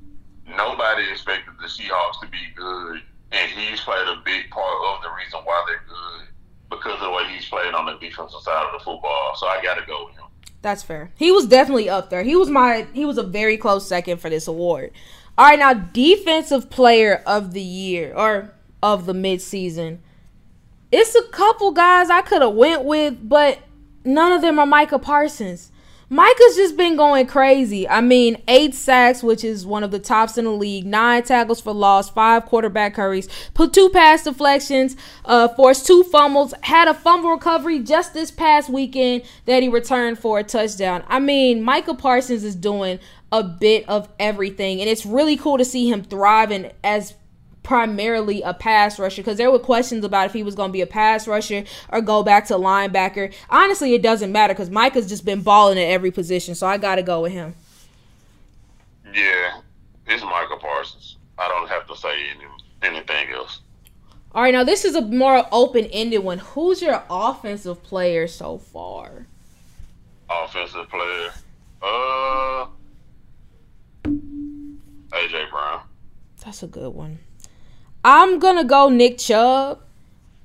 Nobody 0.46 1.10
expected 1.10 1.54
the 1.62 1.68
Seahawks 1.68 2.20
to 2.22 2.28
be 2.28 2.42
good, 2.56 3.02
and 3.32 3.52
he's 3.52 3.80
played 3.82 4.08
a 4.08 4.22
big 4.26 4.50
part 4.50 4.78
of 4.90 5.04
the 5.04 5.10
reason 5.16 5.40
why 5.46 5.64
they're 5.68 5.86
good 5.88 6.29
because 6.70 6.94
of 6.94 7.02
the 7.02 7.12
way 7.12 7.24
he's 7.34 7.48
playing 7.48 7.74
on 7.74 7.86
the 7.86 7.94
defensive 7.94 8.42
side 8.42 8.66
of 8.66 8.80
the 8.80 8.84
football. 8.84 9.34
So 9.36 9.48
I 9.48 9.62
got 9.62 9.76
to 9.76 9.86
go 9.86 10.06
with 10.06 10.16
him. 10.16 10.26
That's 10.62 10.84
fair. 10.84 11.12
He 11.16 11.32
was 11.32 11.48
definitely 11.48 11.90
up 11.90 12.10
there. 12.10 12.24
He 12.24 12.36
was 12.36 12.50
my 12.50 12.88
he 12.94 13.06
was 13.06 13.18
a 13.18 13.24
very 13.24 13.58
close 13.58 13.88
second 13.88 14.20
for 14.20 14.30
this 14.30 14.48
award. 14.48 14.92
All 15.38 15.46
right, 15.46 15.58
now 15.58 15.74
defensive 15.74 16.70
player 16.70 17.24
of 17.26 17.54
the 17.54 17.62
year 17.62 18.14
or 18.14 18.54
of 18.84 19.06
the 19.06 19.14
midseason. 19.14 20.00
It's 20.92 21.16
a 21.16 21.24
couple 21.30 21.72
guys 21.72 22.10
I 22.10 22.22
could 22.22 22.42
have 22.42 22.56
went 22.56 22.84
with, 22.84 23.30
but 23.30 23.60
none 24.04 24.34
of 24.34 24.42
them 24.42 24.60
are 24.60 24.66
Micah 24.66 25.00
Parsons. 25.00 25.72
Micah's 26.12 26.56
just 26.56 26.76
been 26.76 26.96
going 26.96 27.28
crazy. 27.28 27.88
I 27.88 28.02
mean, 28.02 28.42
eight 28.48 28.74
sacks, 28.74 29.22
which 29.22 29.44
is 29.44 29.64
one 29.64 29.84
of 29.84 29.92
the 29.92 30.00
tops 30.00 30.40
in 30.40 30.46
the 30.46 30.52
league, 30.52 30.88
nine 30.88 31.22
tackles 31.22 31.62
for 31.62 31.72
loss, 31.72 32.10
five 32.10 32.48
quarterback 32.48 32.96
hurries, 32.96 33.30
put 33.54 33.74
two 33.74 33.90
pass 33.90 34.24
deflections, 34.24 34.96
uh, 35.26 35.50
forced 35.50 35.86
two 35.86 36.04
fumbles, 36.04 36.56
had 36.64 36.88
a 36.88 36.96
fumble 36.96 37.30
recovery 37.30 37.78
just 37.78 38.16
this 38.16 38.32
past 38.32 38.70
weekend 38.70 39.22
that 39.46 39.62
he 39.62 39.70
returned 39.70 40.18
for 40.18 40.40
a 40.40 40.44
touchdown. 40.44 41.04
I 41.08 41.20
mean, 41.20 41.62
Micah 41.62 41.94
Parsons 41.94 42.44
is 42.44 42.56
doing 42.56 42.98
a 43.32 43.44
bit 43.44 43.88
of 43.88 44.10
everything, 44.20 44.82
and 44.82 44.90
it's 44.90 45.06
really 45.06 45.38
cool 45.38 45.60
to 45.60 45.66
see 45.66 45.92
him 45.92 46.04
thriving 46.04 46.72
as 46.84 47.14
primarily 47.70 48.42
a 48.42 48.52
pass 48.52 48.98
rusher 48.98 49.22
because 49.22 49.38
there 49.38 49.52
were 49.52 49.60
questions 49.60 50.04
about 50.04 50.26
if 50.26 50.34
he 50.34 50.42
was 50.42 50.56
going 50.56 50.70
to 50.70 50.74
be 50.74 50.82
a 50.82 50.88
pass 50.88 51.28
rusher 51.28 51.64
or 51.90 52.02
go 52.02 52.24
back 52.24 52.48
to 52.48 52.56
linebacker. 52.56 53.32
Honestly, 53.48 53.94
it 53.94 54.02
doesn't 54.02 54.32
matter 54.32 54.56
because 54.56 54.72
Micah's 54.72 55.08
just 55.08 55.24
been 55.24 55.44
balling 55.44 55.78
at 55.78 55.84
every 55.84 56.10
position, 56.10 56.56
so 56.56 56.66
I 56.66 56.80
got 56.80 56.96
to 56.96 57.04
go 57.04 57.22
with 57.22 57.32
him. 57.32 57.54
Yeah, 59.14 59.62
it's 60.08 60.24
Micah 60.24 60.58
Parsons. 60.60 61.18
I 61.38 61.48
don't 61.48 61.70
have 61.70 61.86
to 61.86 61.96
say 61.96 62.10
any, 62.32 62.96
anything 62.96 63.36
else. 63.36 63.62
All 64.34 64.42
right, 64.42 64.52
now 64.52 64.64
this 64.64 64.84
is 64.84 64.96
a 64.96 65.02
more 65.02 65.46
open-ended 65.52 66.24
one. 66.24 66.40
Who's 66.40 66.82
your 66.82 67.04
offensive 67.08 67.84
player 67.84 68.26
so 68.28 68.58
far? 68.58 69.28
Offensive 70.28 70.90
player, 70.90 71.30
uh, 71.84 72.66
AJ 74.06 75.52
Brown. 75.52 75.82
That's 76.44 76.64
a 76.64 76.68
good 76.68 76.96
one. 76.96 77.20
I'm 78.04 78.40
gonna 78.40 78.64
go 78.64 78.90
Nick 78.90 79.18
Chubb. 79.18 79.80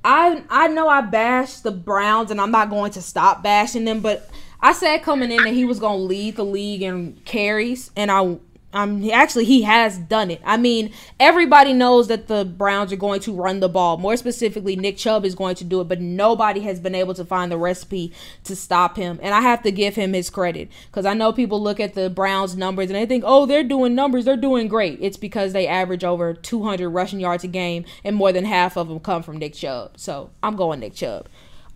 I 0.04 0.42
I 0.50 0.68
know 0.68 0.88
I 0.88 1.00
bashed 1.00 1.62
the 1.62 1.70
Browns 1.70 2.30
and 2.30 2.40
I'm 2.40 2.50
not 2.50 2.70
going 2.70 2.92
to 2.92 3.02
stop 3.02 3.42
bashing 3.42 3.84
them, 3.84 4.00
but 4.00 4.28
I 4.60 4.72
said 4.72 5.02
coming 5.02 5.30
in 5.30 5.44
that 5.44 5.54
he 5.54 5.64
was 5.64 5.78
gonna 5.78 5.98
lead 5.98 6.36
the 6.36 6.44
league 6.44 6.82
in 6.82 7.20
carries, 7.24 7.90
and 7.96 8.10
I 8.10 8.38
um, 8.74 9.08
actually, 9.10 9.44
he 9.44 9.62
has 9.62 9.96
done 9.98 10.32
it. 10.32 10.42
I 10.44 10.56
mean, 10.56 10.92
everybody 11.20 11.72
knows 11.72 12.08
that 12.08 12.26
the 12.26 12.44
Browns 12.44 12.92
are 12.92 12.96
going 12.96 13.20
to 13.20 13.32
run 13.32 13.60
the 13.60 13.68
ball. 13.68 13.98
More 13.98 14.16
specifically, 14.16 14.74
Nick 14.74 14.96
Chubb 14.96 15.24
is 15.24 15.36
going 15.36 15.54
to 15.56 15.64
do 15.64 15.80
it, 15.80 15.84
but 15.84 16.00
nobody 16.00 16.60
has 16.62 16.80
been 16.80 16.94
able 16.96 17.14
to 17.14 17.24
find 17.24 17.52
the 17.52 17.56
recipe 17.56 18.12
to 18.42 18.56
stop 18.56 18.96
him. 18.96 19.20
And 19.22 19.32
I 19.32 19.42
have 19.42 19.62
to 19.62 19.70
give 19.70 19.94
him 19.94 20.12
his 20.12 20.28
credit 20.28 20.70
because 20.86 21.06
I 21.06 21.14
know 21.14 21.32
people 21.32 21.62
look 21.62 21.78
at 21.78 21.94
the 21.94 22.10
Browns' 22.10 22.56
numbers 22.56 22.90
and 22.90 22.96
they 22.96 23.06
think, 23.06 23.22
oh, 23.24 23.46
they're 23.46 23.62
doing 23.62 23.94
numbers, 23.94 24.24
they're 24.24 24.36
doing 24.36 24.66
great. 24.66 24.98
It's 25.00 25.16
because 25.16 25.52
they 25.52 25.68
average 25.68 26.02
over 26.02 26.34
200 26.34 26.88
rushing 26.88 27.20
yards 27.20 27.44
a 27.44 27.48
game, 27.48 27.84
and 28.02 28.16
more 28.16 28.32
than 28.32 28.44
half 28.44 28.76
of 28.76 28.88
them 28.88 28.98
come 28.98 29.22
from 29.22 29.36
Nick 29.36 29.54
Chubb. 29.54 29.92
So 29.98 30.30
I'm 30.42 30.56
going 30.56 30.80
Nick 30.80 30.94
Chubb. 30.94 31.28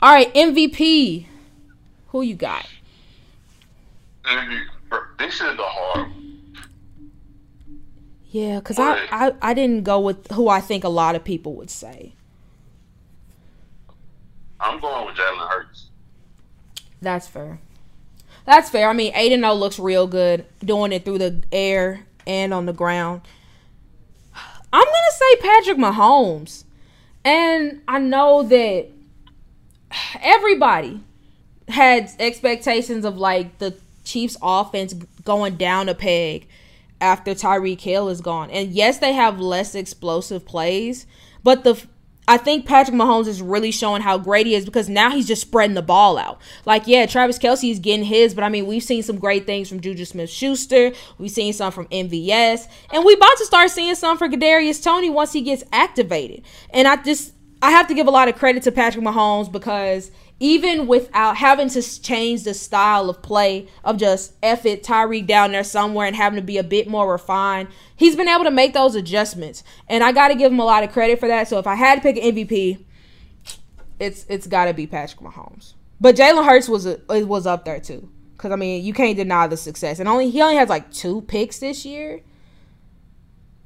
All 0.03 0.13
right, 0.13 0.35
MVP. 0.35 1.27
Who 2.09 2.23
you 2.23 2.35
got? 2.35 2.67
This 5.19 5.35
is 5.35 5.57
the 5.57 5.63
hard 5.63 6.11
yeah, 8.31 8.59
because 8.59 8.79
I, 8.79 9.07
I, 9.11 9.33
I 9.41 9.55
didn't 9.55 9.85
go 9.85 10.01
with 10.01 10.31
who 10.33 10.49
I 10.49 10.61
think 10.61 10.85
a 10.85 10.89
lot 10.89 11.15
of 11.15 11.25
people 11.25 11.55
would 11.55 11.71
say. 11.71 12.13
I'm 14.61 14.81
going 14.81 15.07
with 15.07 15.17
Jalen 15.17 15.49
Hurts. 15.49 15.87
That's 17.01 17.27
fair. 17.27 17.61
That's 18.45 18.71
fair. 18.71 18.89
I 18.89 18.93
mean, 18.93 19.13
8 19.15 19.31
0 19.31 19.55
looks 19.55 19.79
real 19.79 20.07
good 20.07 20.45
doing 20.61 20.93
it 20.93 21.05
through 21.05 21.19
the 21.19 21.43
air 21.53 22.07
and 22.27 22.53
on 22.53 22.67
the 22.67 22.73
ground. 22.73 23.23
I'm 24.73 24.85
going 24.85 24.95
to 25.11 25.17
say 25.17 25.37
Patrick 25.41 25.79
Mahomes. 25.79 26.65
And 27.25 27.83
I 27.89 27.99
know 27.99 28.43
that 28.43 28.89
everybody 30.21 31.01
had 31.69 32.11
expectations 32.19 33.05
of 33.05 33.17
like 33.17 33.59
the 33.59 33.77
Chiefs 34.05 34.37
offense 34.43 34.95
going 35.25 35.57
down 35.57 35.89
a 35.89 35.95
peg 35.95 36.47
after 37.01 37.35
Tyreek 37.35 37.81
Hill 37.81 38.09
is 38.09 38.21
gone. 38.21 38.51
And 38.51 38.71
yes, 38.73 38.99
they 38.99 39.13
have 39.13 39.41
less 39.41 39.75
explosive 39.75 40.45
plays, 40.45 41.07
but 41.43 41.65
the 41.65 41.83
I 42.29 42.37
think 42.37 42.67
Patrick 42.67 42.95
Mahomes 42.95 43.27
is 43.27 43.41
really 43.41 43.71
showing 43.71 44.03
how 44.03 44.19
great 44.19 44.47
he 44.47 44.55
is 44.55 44.67
because 44.67 44.91
now 44.91 45.11
he's 45.11 45.27
just 45.27 45.41
spreading 45.41 45.75
the 45.75 45.81
ball 45.81 46.19
out. 46.19 46.39
Like, 46.67 46.87
yeah, 46.87 47.07
Travis 47.07 47.39
Kelce 47.39 47.71
is 47.71 47.79
getting 47.79 48.05
his, 48.05 48.35
but 48.35 48.45
I 48.45 48.51
mean, 48.51 48.67
we've 48.67 48.83
seen 48.83 49.03
some 49.03 49.19
great 49.19 49.47
things 49.47 49.67
from 49.67 49.81
Juju 49.81 50.05
Smith 50.05 50.29
Schuster. 50.29 50.93
We've 51.17 51.31
seen 51.31 51.55
some 51.55 51.73
from 51.73 51.87
MVS. 51.87 52.69
And 52.93 53.03
we 53.07 53.15
about 53.15 53.39
to 53.39 53.47
start 53.47 53.71
seeing 53.71 53.95
some 53.95 54.19
for 54.19 54.29
Kadarius 54.29 54.85
Toney 54.85 55.09
once 55.09 55.33
he 55.33 55.41
gets 55.41 55.65
activated. 55.73 56.43
And 56.69 56.87
I 56.87 56.97
just 56.97 57.33
I 57.63 57.71
have 57.71 57.89
to 57.89 57.95
give 57.95 58.07
a 58.07 58.11
lot 58.11 58.29
of 58.29 58.37
credit 58.37 58.63
to 58.65 58.73
Patrick 58.73 59.05
Mahomes 59.05 59.51
because 59.51 60.11
even 60.41 60.87
without 60.87 61.37
having 61.37 61.69
to 61.71 62.01
change 62.01 62.45
the 62.45 62.55
style 62.55 63.11
of 63.11 63.23
play 63.23 63.69
of 63.83 63.97
just 63.97 64.35
F 64.43 64.65
it, 64.65 64.85
Tyreek 64.85 65.27
down 65.27 65.53
there 65.53 65.65
somewhere 65.65 66.07
and 66.07 66.15
having 66.15 66.37
to 66.37 66.45
be 66.45 66.59
a 66.59 66.63
bit 66.63 66.89
more 66.89 67.11
refined, 67.11 67.69
he's 67.97 68.15
been 68.15 68.29
able 68.29 68.45
to 68.45 68.51
make 68.51 68.73
those 68.73 68.95
adjustments. 68.95 69.65
And 69.89 70.05
I 70.05 70.13
got 70.13 70.29
to 70.29 70.37
give 70.37 70.53
him 70.53 70.61
a 70.61 70.65
lot 70.65 70.85
of 70.85 70.93
credit 70.93 71.19
for 71.19 71.27
that. 71.29 71.49
So 71.49 71.59
if 71.59 71.67
I 71.67 71.75
had 71.75 71.97
to 71.97 72.01
pick 72.01 72.17
an 72.17 72.37
MVP, 72.37 72.85
it's 73.99 74.25
it's 74.29 74.47
got 74.47 74.67
to 74.67 74.75
be 74.75 74.87
Patrick 74.87 75.21
Mahomes. 75.21 75.75
But 76.01 76.15
Jalen 76.15 76.45
Hurts 76.45 76.69
was 76.69 76.87
a, 76.87 77.01
was 77.09 77.47
up 77.47 77.65
there 77.65 77.81
too. 77.81 78.09
Cause 78.37 78.53
I 78.53 78.57
mean, 78.57 78.85
you 78.85 78.93
can't 78.93 79.17
deny 79.17 79.49
the 79.49 79.57
success, 79.57 79.99
and 79.99 80.09
only 80.09 80.31
he 80.31 80.41
only 80.41 80.55
has 80.55 80.69
like 80.69 80.93
two 80.93 81.23
picks 81.23 81.59
this 81.59 81.85
year. 81.85 82.21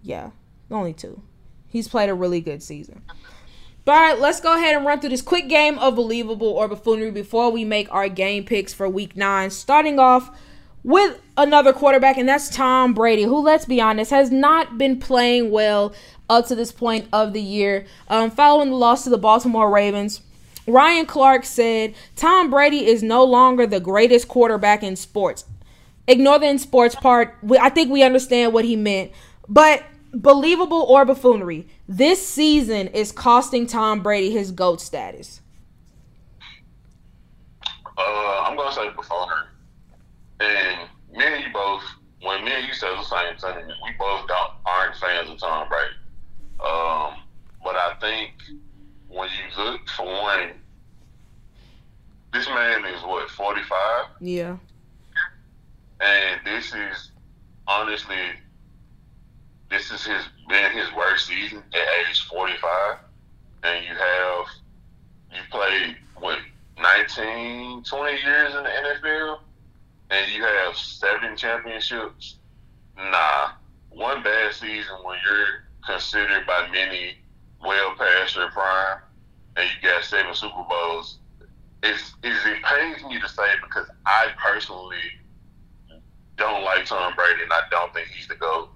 Yeah, 0.03 0.31
only 0.71 0.95
two. 0.95 1.23
He's 1.69 1.89
played 1.89 2.09
a 2.09 2.15
really 2.15 2.41
good 2.41 2.63
season. 2.63 3.03
But 3.85 3.93
all 3.93 4.01
right, 4.01 4.19
let's 4.19 4.41
go 4.41 4.57
ahead 4.57 4.77
and 4.77 4.87
run 4.87 5.01
through 5.01 5.11
this 5.11 5.23
quick 5.23 5.49
game 5.49 5.79
of 5.79 5.97
believable 5.97 6.47
or 6.49 6.69
buffoonery 6.69 7.11
before 7.11 7.51
we 7.51 7.65
make 7.65 7.93
our 7.93 8.09
game 8.09 8.45
picks 8.45 8.73
for 8.73 8.89
week 8.89 9.17
nine. 9.17 9.51
Starting 9.51 9.99
off 9.99 10.31
with 10.85 11.21
another 11.37 11.73
quarterback, 11.73 12.17
and 12.17 12.29
that's 12.29 12.49
Tom 12.49 12.95
Brady, 12.95 13.25
who, 13.25 13.41
let's 13.41 13.65
be 13.65 13.81
honest, 13.81 14.11
has 14.11 14.31
not 14.31 14.79
been 14.79 15.01
playing 15.01 15.51
well 15.51 15.93
up 16.31 16.47
to 16.47 16.55
this 16.55 16.71
point 16.71 17.09
of 17.13 17.33
the 17.33 17.43
year. 17.43 17.85
Um, 18.09 18.31
following 18.31 18.71
the 18.71 18.77
loss 18.77 19.05
to 19.05 19.11
the 19.11 19.19
Baltimore 19.19 19.71
Ravens, 19.71 20.21
Ryan 20.67 21.07
Clark 21.07 21.45
said 21.45 21.95
Tom 22.15 22.51
Brady 22.51 22.87
is 22.87 23.03
no 23.03 23.25
longer 23.25 23.67
the 23.67 23.81
greatest 23.81 24.29
quarterback 24.29 24.85
in 24.85 24.95
sports. 24.95 25.45
Ignore 26.07 26.39
the 26.39 26.47
in 26.49 26.59
sports 26.59 26.95
part. 26.95 27.37
I 27.61 27.69
think 27.69 27.91
we 27.91 28.03
understand 28.03 28.53
what 28.53 28.65
he 28.65 28.77
meant. 28.77 29.13
But 29.49 29.85
believable 30.13 30.83
or 30.83 31.05
buffoonery, 31.05 31.69
this 31.89 32.27
season 32.27 32.89
is 32.89 33.13
costing 33.13 33.67
Tom 33.67 34.03
Brady 34.03 34.31
his 34.31 34.53
GOAT 34.53 34.81
status. 34.81 35.41
Uh, 37.97 38.43
I'm 38.43 38.57
gonna 38.57 38.73
say 38.73 38.89
buffoonery. 38.91 39.47
And 40.41 40.89
me 41.13 41.25
and 41.25 41.45
you 41.45 41.53
both, 41.53 41.83
when 42.23 42.45
me 42.45 42.53
and 42.53 42.67
you 42.67 42.75
said 42.75 42.91
the 42.97 43.03
same 43.03 43.37
thing, 43.37 43.67
we 43.67 43.91
both 43.99 44.27
don't 44.27 44.53
aren't 44.65 44.97
fans 44.97 45.31
of 45.31 45.39
Tom 45.39 45.69
Brady. 45.69 45.95
Um, 46.61 47.23
but 47.63 47.77
I 47.77 47.95
think 48.01 48.33
when 49.09 49.29
you 49.29 49.65
look 49.65 49.89
for 49.89 50.07
one, 50.07 50.53
this 52.33 52.47
man 52.49 52.85
is 52.87 53.03
what 53.03 53.31
45. 53.31 54.07
Yeah. 54.21 54.57
And 56.01 56.41
this 56.45 56.75
is 56.75 57.13
honestly 57.69 58.17
this 59.73 59.91
is 59.91 60.05
his 60.05 60.23
been 60.49 60.71
his 60.73 60.93
worst 60.95 61.27
season 61.27 61.63
at 61.73 62.09
age 62.09 62.27
45, 62.29 62.99
and 63.65 63.85
you 63.85 63.95
have 63.95 64.47
you 65.33 65.41
played 65.51 65.97
what 66.17 66.39
19, 66.81 67.83
20 67.85 68.13
years 68.23 68.55
in 68.55 68.63
the 68.65 68.69
NFL, 68.69 69.39
and 70.11 70.33
you 70.33 70.43
have 70.43 70.77
seven 70.77 71.37
championships. 71.37 72.37
Nah, 72.97 73.53
one 73.89 74.23
bad 74.23 74.53
season 74.53 74.97
when 75.05 75.19
you're 75.25 75.65
considered 75.87 76.47
by 76.47 76.69
many 76.71 77.17
well 77.65 77.95
past 77.97 78.37
your 78.37 78.51
prime, 78.51 78.99
and 79.57 79.69
you 79.69 79.89
got 79.89 80.05
seven 80.05 80.35
Super 80.35 80.65
Bowls. 80.69 81.19
It's, 81.83 82.15
it's 82.23 82.47
it 82.47 82.63
pains 82.63 83.03
me 83.05 83.21
to 83.21 83.29
say 83.29 83.55
because 83.63 83.89
I 84.05 84.29
personally 84.37 84.97
don't 86.37 86.63
like 86.63 86.85
Tom 86.85 87.15
Brady, 87.15 87.43
and 87.43 87.53
I 87.53 87.63
don't 87.71 87.93
think 87.95 88.09
he's 88.09 88.29
the 88.29 88.35
GOAT. 88.35 88.69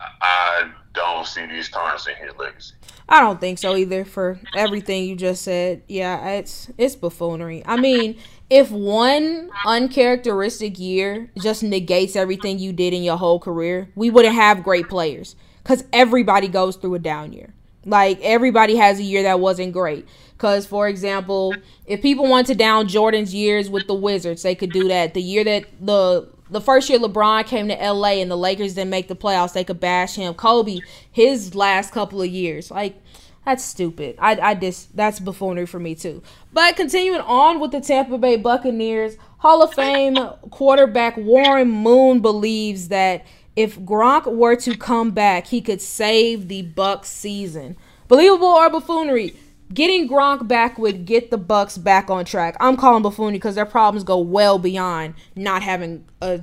I 0.00 0.70
don't 0.94 1.26
see 1.26 1.46
these 1.46 1.68
tarnished 1.68 2.08
in 2.08 2.16
his 2.16 2.36
legacy. 2.36 2.74
I 3.08 3.20
don't 3.20 3.40
think 3.40 3.58
so 3.58 3.76
either. 3.76 4.04
For 4.04 4.40
everything 4.54 5.04
you 5.04 5.16
just 5.16 5.42
said, 5.42 5.82
yeah, 5.88 6.28
it's 6.30 6.70
it's 6.76 6.96
buffoonery. 6.96 7.62
I 7.66 7.76
mean, 7.76 8.18
if 8.50 8.70
one 8.70 9.50
uncharacteristic 9.64 10.78
year 10.78 11.30
just 11.38 11.62
negates 11.62 12.16
everything 12.16 12.58
you 12.58 12.72
did 12.72 12.92
in 12.92 13.02
your 13.02 13.16
whole 13.16 13.38
career, 13.38 13.88
we 13.94 14.10
wouldn't 14.10 14.34
have 14.34 14.62
great 14.62 14.88
players 14.88 15.36
because 15.62 15.84
everybody 15.92 16.48
goes 16.48 16.76
through 16.76 16.94
a 16.94 16.98
down 16.98 17.32
year. 17.32 17.54
Like 17.84 18.20
everybody 18.22 18.76
has 18.76 18.98
a 18.98 19.02
year 19.04 19.22
that 19.22 19.40
wasn't 19.40 19.72
great. 19.72 20.06
Because, 20.32 20.66
for 20.66 20.86
example, 20.86 21.54
if 21.86 22.02
people 22.02 22.28
want 22.28 22.48
to 22.48 22.54
down 22.54 22.88
Jordan's 22.88 23.34
years 23.34 23.70
with 23.70 23.86
the 23.86 23.94
Wizards, 23.94 24.42
they 24.42 24.54
could 24.54 24.70
do 24.70 24.88
that. 24.88 25.14
The 25.14 25.22
year 25.22 25.44
that 25.44 25.64
the 25.80 26.28
the 26.50 26.60
first 26.60 26.88
year 26.88 26.98
LeBron 26.98 27.46
came 27.46 27.68
to 27.68 27.74
LA 27.74 28.20
and 28.20 28.30
the 28.30 28.36
Lakers 28.36 28.74
didn't 28.74 28.90
make 28.90 29.08
the 29.08 29.16
playoffs, 29.16 29.52
they 29.52 29.64
could 29.64 29.80
bash 29.80 30.14
him. 30.14 30.34
Kobe, 30.34 30.80
his 31.10 31.54
last 31.54 31.92
couple 31.92 32.22
of 32.22 32.28
years, 32.28 32.70
like 32.70 33.00
that's 33.44 33.64
stupid. 33.64 34.16
I 34.18 34.38
I 34.40 34.54
just 34.54 34.96
that's 34.96 35.20
buffoonery 35.20 35.66
for 35.66 35.78
me 35.78 35.94
too. 35.94 36.22
But 36.52 36.76
continuing 36.76 37.20
on 37.20 37.60
with 37.60 37.70
the 37.70 37.80
Tampa 37.80 38.18
Bay 38.18 38.36
Buccaneers, 38.36 39.16
Hall 39.38 39.62
of 39.62 39.72
Fame 39.74 40.16
quarterback 40.50 41.16
Warren 41.16 41.70
Moon 41.70 42.20
believes 42.20 42.88
that 42.88 43.24
if 43.54 43.78
Gronk 43.78 44.26
were 44.26 44.56
to 44.56 44.76
come 44.76 45.12
back, 45.12 45.46
he 45.46 45.60
could 45.60 45.80
save 45.80 46.48
the 46.48 46.62
Bucs 46.62 47.06
season. 47.06 47.76
Believable 48.08 48.46
or 48.46 48.68
buffoonery? 48.68 49.34
Getting 49.72 50.08
Gronk 50.08 50.46
back 50.46 50.78
would 50.78 51.06
get 51.06 51.30
the 51.30 51.38
Bucs 51.38 51.82
back 51.82 52.08
on 52.08 52.24
track. 52.24 52.56
I'm 52.60 52.76
calling 52.76 53.02
buffoonery 53.02 53.32
because 53.32 53.56
their 53.56 53.66
problems 53.66 54.04
go 54.04 54.18
well 54.18 54.58
beyond 54.58 55.14
not 55.34 55.62
having 55.62 56.04
a 56.22 56.40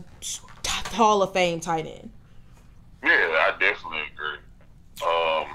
Hall 0.94 1.24
of 1.24 1.34
Fame 1.34 1.60
tight 1.60 1.86
end. 1.86 2.12
Yeah, 3.04 3.10
I 3.12 3.56
definitely 3.60 4.02
agree. 4.14 4.40
Um, 5.06 5.48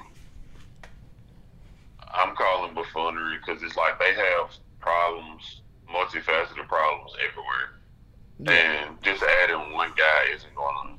I'm 2.13 2.35
calling 2.35 2.75
buffoonery 2.75 3.39
because 3.39 3.63
it's 3.63 3.77
like 3.77 3.99
they 3.99 4.15
have 4.15 4.51
problems, 4.81 5.63
multifaceted 5.91 6.67
problems 6.69 7.13
everywhere, 7.29 7.79
yeah. 8.41 8.87
and 8.89 9.03
just 9.03 9.23
adding 9.43 9.73
one 9.73 9.93
guy 9.97 10.35
isn't 10.35 10.55
going 10.55 10.75
to 10.89 10.98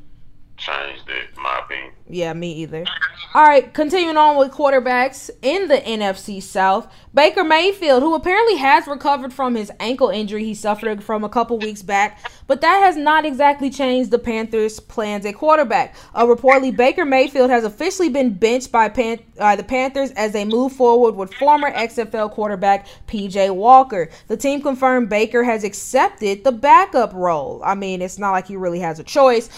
changed 0.60 1.10
it, 1.10 1.36
my 1.38 1.62
opinion. 1.64 1.94
Yeah, 2.08 2.34
me 2.34 2.54
either. 2.54 2.86
All 3.34 3.44
right, 3.44 3.72
continuing 3.74 4.18
on 4.18 4.38
with 4.38 4.52
quarterbacks 4.52 5.30
in 5.42 5.68
the 5.68 5.78
NFC 5.78 6.42
South, 6.42 6.92
Baker 7.14 7.44
Mayfield, 7.44 8.02
who 8.02 8.16
apparently 8.16 8.56
has 8.58 8.88
recovered 8.88 9.32
from 9.32 9.56
his 9.56 9.72
ankle 9.80 10.10
injury 10.10 10.44
he 10.44 10.56
suffered 10.56 11.04
from 11.04 11.24
a 11.24 11.30
couple 11.30 11.60
weeks 11.60 11.84
back, 11.84 12.20
but 12.48 12.62
that 12.62 12.80
has 12.80 12.98
not 12.98 13.26
exactly 13.26 13.70
changed 13.70 14.10
the 14.10 14.20
Panthers' 14.20 14.80
plans 14.80 15.26
at 15.26 15.36
quarterback. 15.36 15.96
Uh, 16.14 16.26
reportedly, 16.26 16.76
Baker 16.76 17.06
Mayfield 17.06 17.50
has 17.50 17.64
officially 17.64 18.10
been 18.10 18.34
benched 18.34 18.72
by 18.72 18.90
Pan- 18.90 19.20
uh, 19.38 19.56
the 19.56 19.64
Panthers 19.64 20.12
as 20.12 20.34
they 20.34 20.46
move 20.46 20.74
forward 20.74 21.16
with 21.16 21.34
former 21.36 21.72
XFL 21.72 22.32
quarterback 22.32 22.88
PJ 23.08 23.54
Walker. 23.56 24.10
The 24.28 24.38
team 24.38 24.62
confirmed 24.62 25.10
Baker 25.10 25.44
has 25.44 25.64
accepted 25.64 26.44
the 26.44 26.52
backup 26.52 27.14
role. 27.14 27.62
I 27.64 27.76
mean, 27.76 28.02
it's 28.02 28.18
not 28.18 28.32
like 28.32 28.48
he 28.48 28.56
really 28.56 28.80
has 28.80 29.00
a 29.00 29.04
choice 29.04 29.50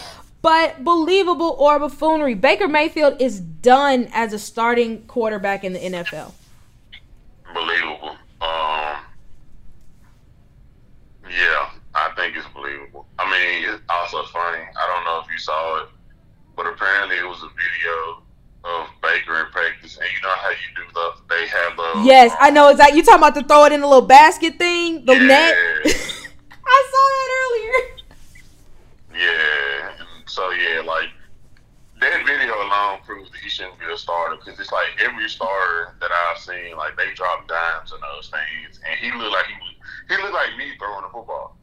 but 0.42 0.82
believable 0.82 1.56
or 1.58 1.78
buffoonery. 1.78 2.34
Baker 2.34 2.68
Mayfield 2.68 3.20
is 3.20 3.40
done 3.40 4.08
as 4.12 4.32
a 4.32 4.38
starting 4.38 5.02
quarterback 5.06 5.64
in 5.64 5.72
the 5.72 5.78
NFL. 5.78 6.32
Believable. 7.54 8.16
Um, 8.40 8.96
yeah, 11.30 11.70
I 11.94 12.10
think 12.16 12.36
it's 12.36 12.46
believable. 12.48 13.06
I 13.18 13.30
mean, 13.30 13.72
it's 13.72 13.82
also 13.88 14.24
funny. 14.24 14.64
I 14.76 14.86
don't 14.94 15.04
know 15.04 15.22
if 15.24 15.30
you 15.30 15.38
saw 15.38 15.82
it, 15.82 15.88
but 16.56 16.66
apparently 16.66 17.16
it 17.16 17.26
was 17.26 17.42
a 17.42 17.48
video 17.48 18.22
of 18.64 18.88
Baker 19.02 19.40
in 19.40 19.46
practice, 19.52 19.96
and 19.96 20.06
you 20.12 20.22
know 20.22 20.34
how 20.36 20.50
you 20.50 20.56
do 20.76 20.82
the 20.94 21.12
they 21.28 21.46
have 21.48 21.76
the 21.76 22.02
yes, 22.04 22.32
um, 22.32 22.38
I 22.40 22.50
know 22.50 22.68
exactly. 22.68 22.98
You 22.98 23.04
talking 23.04 23.18
about 23.18 23.34
to 23.34 23.44
throw 23.44 23.64
it 23.64 23.72
in 23.72 23.82
a 23.82 23.86
little 23.86 24.06
basket 24.06 24.56
thing, 24.58 25.04
the 25.04 25.14
yeah. 25.14 25.18
net. 25.18 25.54
I 26.64 26.88
saw 26.90 27.04
that 27.10 27.28
earlier. 27.42 27.98
Yeah, 29.14 30.04
so 30.32 30.50
yeah, 30.50 30.80
like 30.80 31.10
that 32.00 32.24
video 32.26 32.54
alone 32.54 33.00
proves 33.04 33.30
that 33.30 33.40
he 33.40 33.50
shouldn't 33.50 33.78
be 33.78 33.84
a 33.92 33.98
starter 33.98 34.36
because 34.36 34.58
it's 34.58 34.72
like 34.72 34.88
every 35.04 35.28
starter 35.28 35.94
that 36.00 36.10
I've 36.10 36.38
seen, 36.38 36.74
like 36.76 36.96
they 36.96 37.12
drop 37.14 37.46
dimes 37.46 37.92
in 37.92 37.98
those 38.00 38.30
things, 38.30 38.80
and 38.88 38.98
he 38.98 39.12
looked 39.18 39.32
like 39.32 39.44
he 39.44 39.54
was, 39.54 39.74
he 40.08 40.22
looked 40.22 40.32
like 40.32 40.56
me 40.56 40.72
throwing 40.78 41.02
the 41.02 41.08
football. 41.12 41.56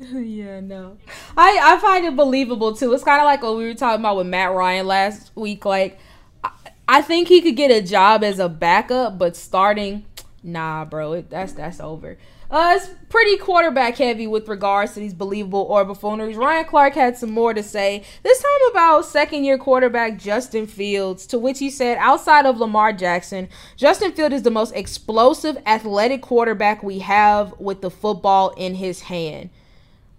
yeah, 0.00 0.58
no, 0.58 0.98
I 1.36 1.60
I 1.62 1.78
find 1.78 2.04
it 2.04 2.16
believable 2.16 2.74
too. 2.74 2.92
It's 2.92 3.04
kind 3.04 3.20
of 3.20 3.24
like 3.24 3.44
what 3.44 3.56
we 3.56 3.66
were 3.66 3.74
talking 3.74 4.00
about 4.00 4.16
with 4.16 4.26
Matt 4.26 4.52
Ryan 4.52 4.88
last 4.88 5.30
week. 5.36 5.64
Like, 5.64 6.00
I, 6.42 6.50
I 6.88 7.02
think 7.02 7.28
he 7.28 7.40
could 7.40 7.56
get 7.56 7.70
a 7.70 7.80
job 7.80 8.24
as 8.24 8.40
a 8.40 8.48
backup, 8.48 9.16
but 9.16 9.36
starting, 9.36 10.06
nah, 10.42 10.84
bro, 10.84 11.12
it, 11.12 11.30
that's 11.30 11.52
that's 11.52 11.78
over. 11.78 12.18
Uh, 12.50 12.74
it's 12.76 12.88
pretty 13.08 13.36
quarterback 13.36 13.96
heavy 13.96 14.26
with 14.26 14.48
regards 14.48 14.92
to 14.92 15.00
these 15.00 15.14
believable 15.14 15.66
or 15.68 15.84
buffooneries. 15.84 16.36
Ryan 16.36 16.64
Clark 16.66 16.94
had 16.94 17.16
some 17.16 17.30
more 17.30 17.54
to 17.54 17.62
say, 17.62 18.04
this 18.22 18.42
time 18.42 18.70
about 18.70 19.06
second 19.06 19.44
year 19.44 19.58
quarterback 19.58 20.18
Justin 20.18 20.66
Fields, 20.66 21.26
to 21.28 21.38
which 21.38 21.58
he 21.58 21.70
said, 21.70 21.96
outside 21.98 22.46
of 22.46 22.58
Lamar 22.58 22.92
Jackson, 22.92 23.48
Justin 23.76 24.12
Fields 24.12 24.34
is 24.34 24.42
the 24.42 24.50
most 24.50 24.74
explosive 24.74 25.56
athletic 25.66 26.22
quarterback 26.22 26.82
we 26.82 27.00
have 27.00 27.58
with 27.58 27.80
the 27.80 27.90
football 27.90 28.50
in 28.50 28.74
his 28.74 29.02
hand. 29.02 29.50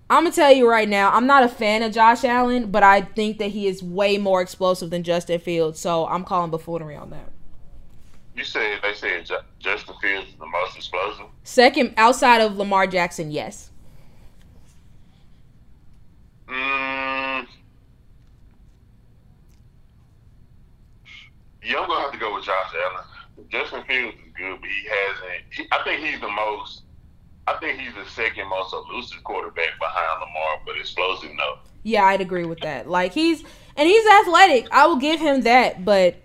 I'm 0.09 0.25
to 0.25 0.31
tell 0.31 0.51
you 0.51 0.69
right 0.69 0.87
now, 0.89 1.11
I'm 1.11 1.25
not 1.25 1.43
a 1.43 1.49
fan 1.49 1.81
of 1.83 1.91
Josh 1.91 2.23
Allen, 2.23 2.69
but 2.69 2.83
I 2.83 3.01
think 3.01 3.39
that 3.39 3.51
he 3.51 3.67
is 3.67 3.81
way 3.81 4.17
more 4.17 4.41
explosive 4.41 4.89
than 4.89 5.03
Justin 5.03 5.39
Fields, 5.39 5.79
so 5.79 6.05
I'm 6.07 6.23
calling 6.23 6.51
buffoonery 6.51 6.95
on 6.95 7.09
that. 7.11 7.31
You 8.35 8.43
said 8.43 8.79
they 8.83 8.93
said 8.93 9.29
Justin 9.59 9.95
Fields 10.01 10.27
is 10.27 10.35
the 10.35 10.45
most 10.45 10.75
explosive. 10.75 11.27
Second, 11.43 11.93
outside 11.95 12.41
of 12.41 12.57
Lamar 12.57 12.85
Jackson, 12.85 13.31
yes. 13.31 13.71
Mm, 16.47 17.47
yeah, 21.63 21.79
I'm 21.79 21.87
gonna 21.87 22.01
have 22.01 22.11
to 22.11 22.17
go 22.17 22.35
with 22.35 22.43
Josh 22.43 22.73
Allen. 22.75 23.05
Justin 23.49 23.83
Fields 23.85 24.17
is 24.17 24.33
good, 24.37 24.59
but 24.59 24.69
he 24.69 24.87
hasn't. 24.87 25.43
He, 25.51 25.67
I 25.71 25.83
think 25.83 26.05
he's 26.05 26.19
the 26.19 26.29
most. 26.29 26.83
I 27.47 27.53
think 27.59 27.79
he's 27.79 27.93
the 27.93 28.09
second 28.09 28.49
most 28.49 28.73
elusive 28.73 29.23
quarterback 29.23 29.79
behind 29.79 30.19
Lamar, 30.19 30.61
but 30.65 30.77
explosive 30.77 31.31
no. 31.35 31.59
Yeah, 31.83 32.05
I'd 32.05 32.21
agree 32.21 32.45
with 32.45 32.59
that. 32.61 32.89
Like 32.89 33.13
he's 33.13 33.43
and 33.77 33.87
he's 33.87 34.05
athletic. 34.07 34.67
I 34.71 34.87
will 34.87 34.97
give 34.97 35.19
him 35.19 35.41
that, 35.41 35.85
but 35.85 36.15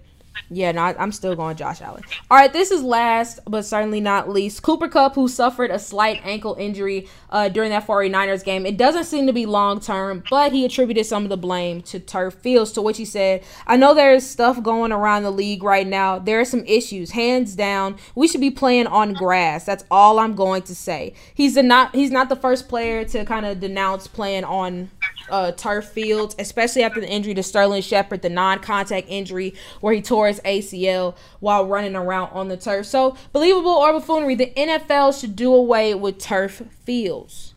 yeah, 0.52 0.72
no, 0.72 0.82
I'm 0.82 1.12
still 1.12 1.36
going 1.36 1.56
Josh 1.56 1.80
Allen. 1.80 2.02
All 2.30 2.36
right, 2.36 2.52
this 2.52 2.72
is 2.72 2.82
last 2.82 3.38
but 3.46 3.64
certainly 3.64 4.00
not 4.00 4.28
least. 4.28 4.62
Cooper 4.62 4.88
Kupp, 4.88 5.14
who 5.14 5.28
suffered 5.28 5.70
a 5.70 5.78
slight 5.78 6.20
ankle 6.24 6.56
injury 6.58 7.08
uh, 7.30 7.48
during 7.48 7.70
that 7.70 7.86
49ers 7.86 8.44
game. 8.44 8.66
It 8.66 8.76
doesn't 8.76 9.04
seem 9.04 9.26
to 9.28 9.32
be 9.32 9.46
long 9.46 9.78
term, 9.78 10.24
but 10.28 10.52
he 10.52 10.64
attributed 10.64 11.06
some 11.06 11.22
of 11.22 11.28
the 11.28 11.36
blame 11.36 11.82
to 11.82 12.00
turf 12.00 12.34
fields, 12.34 12.72
to 12.72 12.82
which 12.82 12.98
he 12.98 13.04
said, 13.04 13.44
I 13.66 13.76
know 13.76 13.94
there's 13.94 14.26
stuff 14.26 14.60
going 14.62 14.90
around 14.90 15.22
the 15.22 15.30
league 15.30 15.62
right 15.62 15.86
now. 15.86 16.18
There 16.18 16.40
are 16.40 16.44
some 16.44 16.64
issues. 16.66 17.12
Hands 17.12 17.54
down, 17.54 17.96
we 18.16 18.26
should 18.26 18.40
be 18.40 18.50
playing 18.50 18.88
on 18.88 19.12
grass. 19.12 19.64
That's 19.64 19.84
all 19.90 20.18
I'm 20.18 20.34
going 20.34 20.62
to 20.62 20.74
say. 20.74 21.14
He's 21.32 21.54
the 21.54 21.62
not 21.62 21.94
he's 21.94 22.10
not 22.10 22.28
the 22.28 22.36
first 22.36 22.68
player 22.68 23.04
to 23.04 23.24
kind 23.24 23.46
of 23.46 23.60
denounce 23.60 24.08
playing 24.08 24.44
on 24.44 24.90
uh, 25.28 25.52
turf 25.52 25.86
fields, 25.86 26.34
especially 26.38 26.82
after 26.82 27.00
the 27.00 27.08
injury 27.08 27.34
to 27.34 27.42
Sterling 27.42 27.82
Shepard, 27.82 28.22
the 28.22 28.28
non-contact 28.28 29.06
injury 29.08 29.54
where 29.80 29.92
he 29.92 30.02
tore 30.02 30.28
his 30.28 30.40
ACL 30.40 31.16
while 31.40 31.66
running 31.66 31.96
around 31.96 32.30
on 32.30 32.48
the 32.48 32.56
turf. 32.56 32.86
So, 32.86 33.16
believable 33.32 33.70
or 33.70 33.92
buffoonery, 33.92 34.34
the 34.34 34.52
NFL 34.56 35.18
should 35.18 35.36
do 35.36 35.54
away 35.54 35.94
with 35.94 36.18
turf 36.18 36.62
fields. 36.84 37.54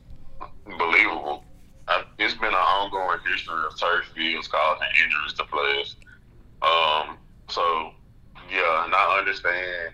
Believable. 0.66 1.43
Uh, 1.88 2.03
it's 2.18 2.34
been 2.36 2.49
an 2.49 2.53
ongoing 2.53 3.20
history 3.30 3.61
of 3.66 3.78
turf 3.80 4.05
fields 4.16 4.47
causing 4.47 4.88
injuries 5.03 5.34
to 5.34 5.43
players. 5.45 5.95
Um, 6.61 7.18
so, 7.49 7.91
yeah, 8.49 8.86
and 8.86 8.95
I 8.95 9.18
understand. 9.20 9.93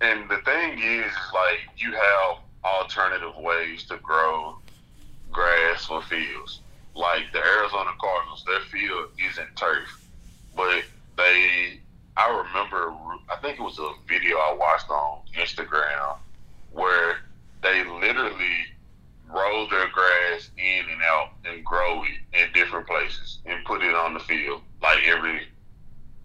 And 0.00 0.28
the 0.28 0.38
thing 0.38 0.78
is, 0.78 1.06
is 1.06 1.12
like 1.32 1.60
you 1.76 1.92
have 1.92 2.38
alternative 2.64 3.36
ways 3.38 3.84
to 3.84 3.96
grow 3.98 4.58
grass 5.34 5.84
for 5.84 6.00
fields. 6.02 6.60
Like 6.94 7.24
the 7.32 7.40
Arizona 7.40 7.90
Cardinals, 8.00 8.44
their 8.46 8.60
field 8.60 9.10
isn't 9.30 9.56
turf, 9.56 10.08
but 10.56 10.82
they. 11.16 11.80
I 12.16 12.28
remember, 12.28 12.94
I 13.28 13.36
think 13.42 13.58
it 13.58 13.62
was 13.62 13.80
a 13.80 13.90
video 14.08 14.36
I 14.36 14.54
watched 14.54 14.88
on 14.88 15.22
Instagram 15.36 16.16
where 16.70 17.16
they 17.60 17.82
literally 17.84 18.66
roll 19.34 19.68
their 19.68 19.88
grass 19.88 20.50
in 20.56 20.84
and 20.90 21.02
out 21.02 21.30
and 21.44 21.64
grow 21.64 22.04
it 22.04 22.38
in 22.38 22.52
different 22.52 22.86
places 22.86 23.38
and 23.46 23.64
put 23.64 23.82
it 23.82 23.94
on 23.94 24.14
the 24.14 24.20
field 24.20 24.60
like 24.82 25.02
every 25.06 25.48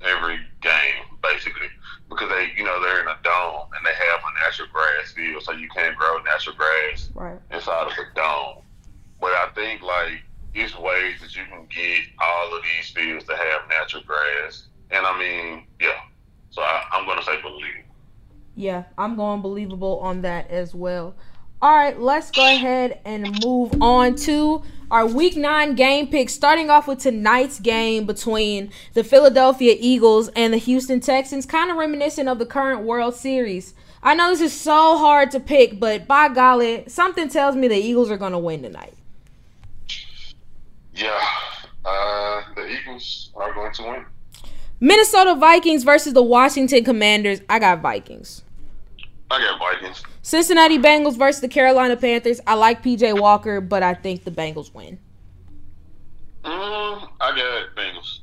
every 0.02 0.40
game 0.62 1.04
basically 1.24 1.68
because 2.10 2.30
they 2.30 2.52
you 2.56 2.64
know 2.64 2.82
they're 2.82 3.02
in 3.02 3.08
a 3.08 3.18
dome 3.24 3.68
and 3.76 3.86
they 3.86 3.94
have 3.94 4.20
a 4.20 4.40
natural 4.40 4.68
grass 4.72 5.12
field 5.14 5.42
so 5.44 5.52
you 5.52 5.68
can't 5.70 5.98
grow 5.98 6.22
natural 6.24 6.56
grass 6.56 7.10
right. 7.16 7.40
inside 7.52 7.88
of 7.88 7.94
a 7.94 8.16
dome 8.16 8.64
but 9.20 9.32
I 9.32 9.50
think 9.56 9.82
like 9.82 10.24
it's 10.54 10.78
ways 10.78 11.22
that 11.22 11.36
you 11.36 11.44
can 11.50 11.68
get 11.70 12.04
all 12.22 12.56
of 12.56 12.64
these 12.64 12.90
fields 12.92 13.26
to 13.26 13.36
have 13.36 13.70
natural 13.70 14.04
grass. 14.04 14.68
And 14.92 15.06
I 15.06 15.18
mean, 15.18 15.68
yeah. 15.80 16.00
So 16.50 16.62
I, 16.62 16.84
I'm 16.92 17.06
gonna 17.06 17.24
say 17.24 17.42
believe. 17.42 17.86
Yeah, 18.56 18.84
I'm 18.98 19.16
going 19.16 19.42
believable 19.42 20.00
on 20.00 20.22
that 20.24 20.50
as 20.50 20.74
well. 20.74 21.16
All 21.62 21.76
right, 21.76 22.00
let's 22.00 22.32
go 22.32 22.46
ahead 22.46 23.00
and 23.04 23.44
move 23.44 23.82
on 23.82 24.16
to 24.16 24.64
our 24.90 25.06
week 25.06 25.36
nine 25.36 25.76
game 25.76 26.08
pick. 26.08 26.30
Starting 26.30 26.70
off 26.70 26.88
with 26.88 27.00
tonight's 27.00 27.60
game 27.60 28.06
between 28.06 28.72
the 28.94 29.04
Philadelphia 29.04 29.76
Eagles 29.78 30.30
and 30.36 30.54
the 30.54 30.58
Houston 30.58 31.00
Texans, 31.00 31.46
kind 31.46 31.70
of 31.70 31.78
reminiscent 31.78 32.30
of 32.30 32.40
the 32.40 32.46
current 32.46 32.82
World 32.82 33.14
Series. 33.14 33.74
I 34.02 34.16
know 34.16 34.30
this 34.30 34.40
is 34.40 34.58
so 34.58 34.98
hard 34.98 35.32
to 35.32 35.40
pick, 35.42 35.80
but 35.80 36.08
by 36.08 36.30
golly, 36.30 36.86
something 36.88 37.28
tells 37.28 37.58
me 37.58 37.68
the 37.68 37.76
Eagles 37.76 38.10
are 38.10 38.18
going 38.18 38.32
to 38.32 38.40
win 38.40 38.64
tonight. 38.64 38.94
Yeah, 41.00 41.18
uh, 41.86 42.42
the 42.56 42.68
Eagles 42.68 43.32
are 43.34 43.54
going 43.54 43.72
to 43.74 43.84
win. 43.84 44.06
Minnesota 44.82 45.34
Vikings 45.36 45.84
versus 45.86 46.12
the 46.12 46.22
Washington 46.22 46.84
Commanders. 46.84 47.40
I 47.48 47.60
got 47.60 47.80
Vikings. 47.82 48.44
I 49.32 49.40
got 49.40 49.60
Vikings. 49.60 50.04
Cincinnati 50.22 50.78
Bengals 50.78 51.18
versus 51.18 51.40
the 51.40 51.48
Carolina 51.48 51.96
Panthers. 51.96 52.42
I 52.46 52.56
like 52.56 52.84
PJ 52.84 53.18
Walker, 53.18 53.62
but 53.62 53.82
I 53.82 53.94
think 53.94 54.26
the 54.26 54.32
Bengals 54.32 54.74
win. 54.74 55.00
Mm, 56.44 57.10
I 57.22 57.36
got 57.36 57.76
Bengals. 57.78 58.20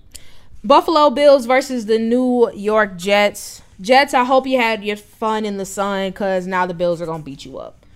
Buffalo 0.63 1.09
Bills 1.09 1.47
versus 1.47 1.87
the 1.87 1.99
New 1.99 2.53
York 2.53 2.99
Jets. 2.99 3.63
Jets, 3.81 4.13
I 4.13 4.25
hope 4.25 4.47
you 4.47 4.59
had 4.59 4.85
your 4.85 4.97
fun 4.97 5.47
in 5.47 5.57
the 5.57 5.65
sun 5.65 6.11
because 6.11 6.47
now 6.47 6.67
the 6.67 6.75
Bills 6.75 7.01
are 7.01 7.07
going 7.07 7.21
to 7.21 7.25
beat 7.25 7.47
you 7.47 7.57
up. 7.57 7.87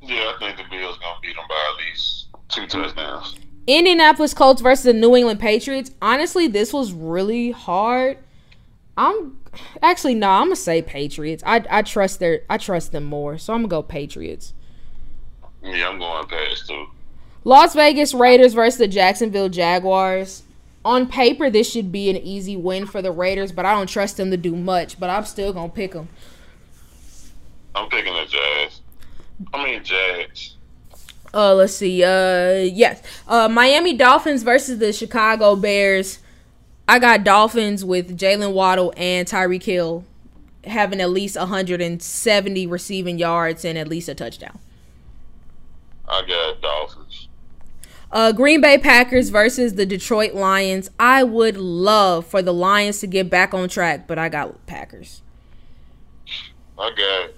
Yeah, 0.00 0.32
I 0.34 0.36
think 0.38 0.56
the 0.56 0.64
Bills 0.70 0.96
going 0.98 1.14
to 1.14 1.20
beat 1.20 1.36
them 1.36 1.44
by 1.46 1.72
at 1.72 1.86
least 1.86 2.23
two 2.48 2.66
touchdowns. 2.66 3.36
Indianapolis 3.66 4.34
Colts 4.34 4.60
versus 4.60 4.84
the 4.84 4.92
New 4.92 5.16
England 5.16 5.40
Patriots. 5.40 5.90
Honestly, 6.02 6.46
this 6.46 6.72
was 6.72 6.92
really 6.92 7.50
hard. 7.50 8.18
I'm 8.96 9.38
actually 9.82 10.14
no, 10.14 10.28
I'm 10.28 10.46
gonna 10.46 10.56
say 10.56 10.82
Patriots. 10.82 11.42
I 11.46 11.64
I 11.70 11.82
trust 11.82 12.20
their 12.20 12.42
I 12.48 12.58
trust 12.58 12.92
them 12.92 13.04
more, 13.04 13.38
so 13.38 13.52
I'm 13.52 13.60
gonna 13.60 13.68
go 13.68 13.82
Patriots. 13.82 14.52
Yeah, 15.62 15.88
I'm 15.88 15.98
going 15.98 16.26
Pats 16.26 16.66
too. 16.66 16.86
Las 17.44 17.74
Vegas 17.74 18.14
Raiders 18.14 18.54
versus 18.54 18.78
the 18.78 18.88
Jacksonville 18.88 19.48
Jaguars. 19.48 20.42
On 20.84 21.08
paper, 21.08 21.48
this 21.48 21.70
should 21.70 21.90
be 21.90 22.10
an 22.10 22.16
easy 22.16 22.56
win 22.56 22.86
for 22.86 23.00
the 23.00 23.10
Raiders, 23.10 23.52
but 23.52 23.64
I 23.64 23.74
don't 23.74 23.86
trust 23.86 24.18
them 24.18 24.30
to 24.30 24.36
do 24.36 24.54
much. 24.54 25.00
But 25.00 25.08
I'm 25.08 25.24
still 25.24 25.52
gonna 25.52 25.70
pick 25.70 25.92
them. 25.92 26.08
I'm 27.74 27.88
picking 27.88 28.12
the 28.12 28.26
Jazz. 28.26 28.80
I 29.52 29.64
mean 29.64 29.82
Jags. 29.82 30.53
Uh, 31.34 31.54
let's 31.54 31.74
see. 31.74 32.04
Uh, 32.04 32.58
yes. 32.60 33.02
Uh, 33.26 33.48
Miami 33.48 33.94
Dolphins 33.94 34.44
versus 34.44 34.78
the 34.78 34.92
Chicago 34.92 35.56
Bears. 35.56 36.20
I 36.86 36.98
got 36.98 37.24
Dolphins 37.24 37.84
with 37.84 38.16
Jalen 38.16 38.52
Waddle 38.52 38.92
and 38.96 39.26
Tyreek 39.26 39.64
Hill 39.64 40.04
having 40.66 41.00
at 41.00 41.10
least 41.10 41.36
170 41.36 42.66
receiving 42.66 43.18
yards 43.18 43.64
and 43.64 43.76
at 43.76 43.88
least 43.88 44.08
a 44.08 44.14
touchdown. 44.14 44.58
I 46.08 46.22
got 46.26 46.60
Dolphins. 46.60 47.28
Uh, 48.12 48.32
Green 48.32 48.60
Bay 48.60 48.78
Packers 48.78 49.30
versus 49.30 49.74
the 49.74 49.84
Detroit 49.84 50.34
Lions. 50.34 50.88
I 51.00 51.24
would 51.24 51.56
love 51.56 52.26
for 52.26 52.42
the 52.42 52.54
Lions 52.54 53.00
to 53.00 53.06
get 53.06 53.28
back 53.28 53.52
on 53.52 53.68
track, 53.68 54.06
but 54.06 54.18
I 54.18 54.28
got 54.28 54.66
Packers. 54.66 55.22
I 56.78 56.90
got. 56.90 57.30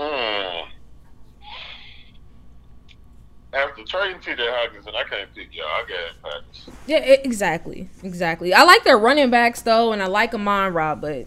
Mm, 0.00 0.66
after 3.54 3.84
trading 3.84 4.20
T.J. 4.20 4.42
Hockenson, 4.42 4.94
I 4.94 5.04
can't 5.04 5.34
pick 5.34 5.54
y'all. 5.54 5.66
I 5.66 5.84
got 5.88 6.32
Packers. 6.32 6.68
Yeah, 6.86 6.98
exactly, 6.98 7.88
exactly. 8.02 8.52
I 8.52 8.62
like 8.64 8.84
their 8.84 8.98
running 8.98 9.30
backs 9.30 9.62
though, 9.62 9.92
and 9.92 10.02
I 10.02 10.06
like 10.06 10.34
Amon 10.34 10.72
Ra, 10.72 10.94
but 10.94 11.26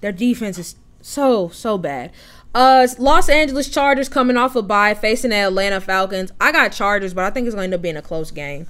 their 0.00 0.12
defense 0.12 0.58
is 0.58 0.76
so 1.00 1.48
so 1.48 1.78
bad. 1.78 2.12
Uh, 2.54 2.86
Los 2.98 3.28
Angeles 3.28 3.68
Chargers 3.68 4.08
coming 4.08 4.36
off 4.36 4.56
a 4.56 4.62
bye, 4.62 4.94
facing 4.94 5.30
the 5.30 5.36
Atlanta 5.36 5.80
Falcons. 5.80 6.32
I 6.40 6.50
got 6.52 6.72
Chargers, 6.72 7.14
but 7.14 7.24
I 7.24 7.30
think 7.30 7.46
it's 7.46 7.54
going 7.54 7.70
to 7.70 7.74
end 7.74 7.74
up 7.74 7.82
being 7.82 7.96
a 7.96 8.02
close 8.02 8.30
game. 8.30 8.66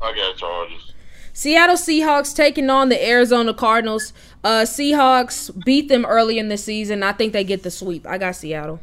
I 0.00 0.14
got 0.14 0.36
Chargers. 0.36 0.92
Seattle 1.34 1.76
Seahawks 1.76 2.34
taking 2.34 2.70
on 2.70 2.88
the 2.88 3.06
Arizona 3.06 3.54
Cardinals. 3.54 4.12
Uh, 4.42 4.62
Seahawks 4.62 5.50
beat 5.64 5.88
them 5.88 6.04
early 6.06 6.38
in 6.38 6.48
the 6.48 6.56
season. 6.56 7.02
I 7.02 7.12
think 7.12 7.32
they 7.32 7.44
get 7.44 7.62
the 7.62 7.70
sweep. 7.70 8.06
I 8.06 8.18
got 8.18 8.36
Seattle. 8.36 8.80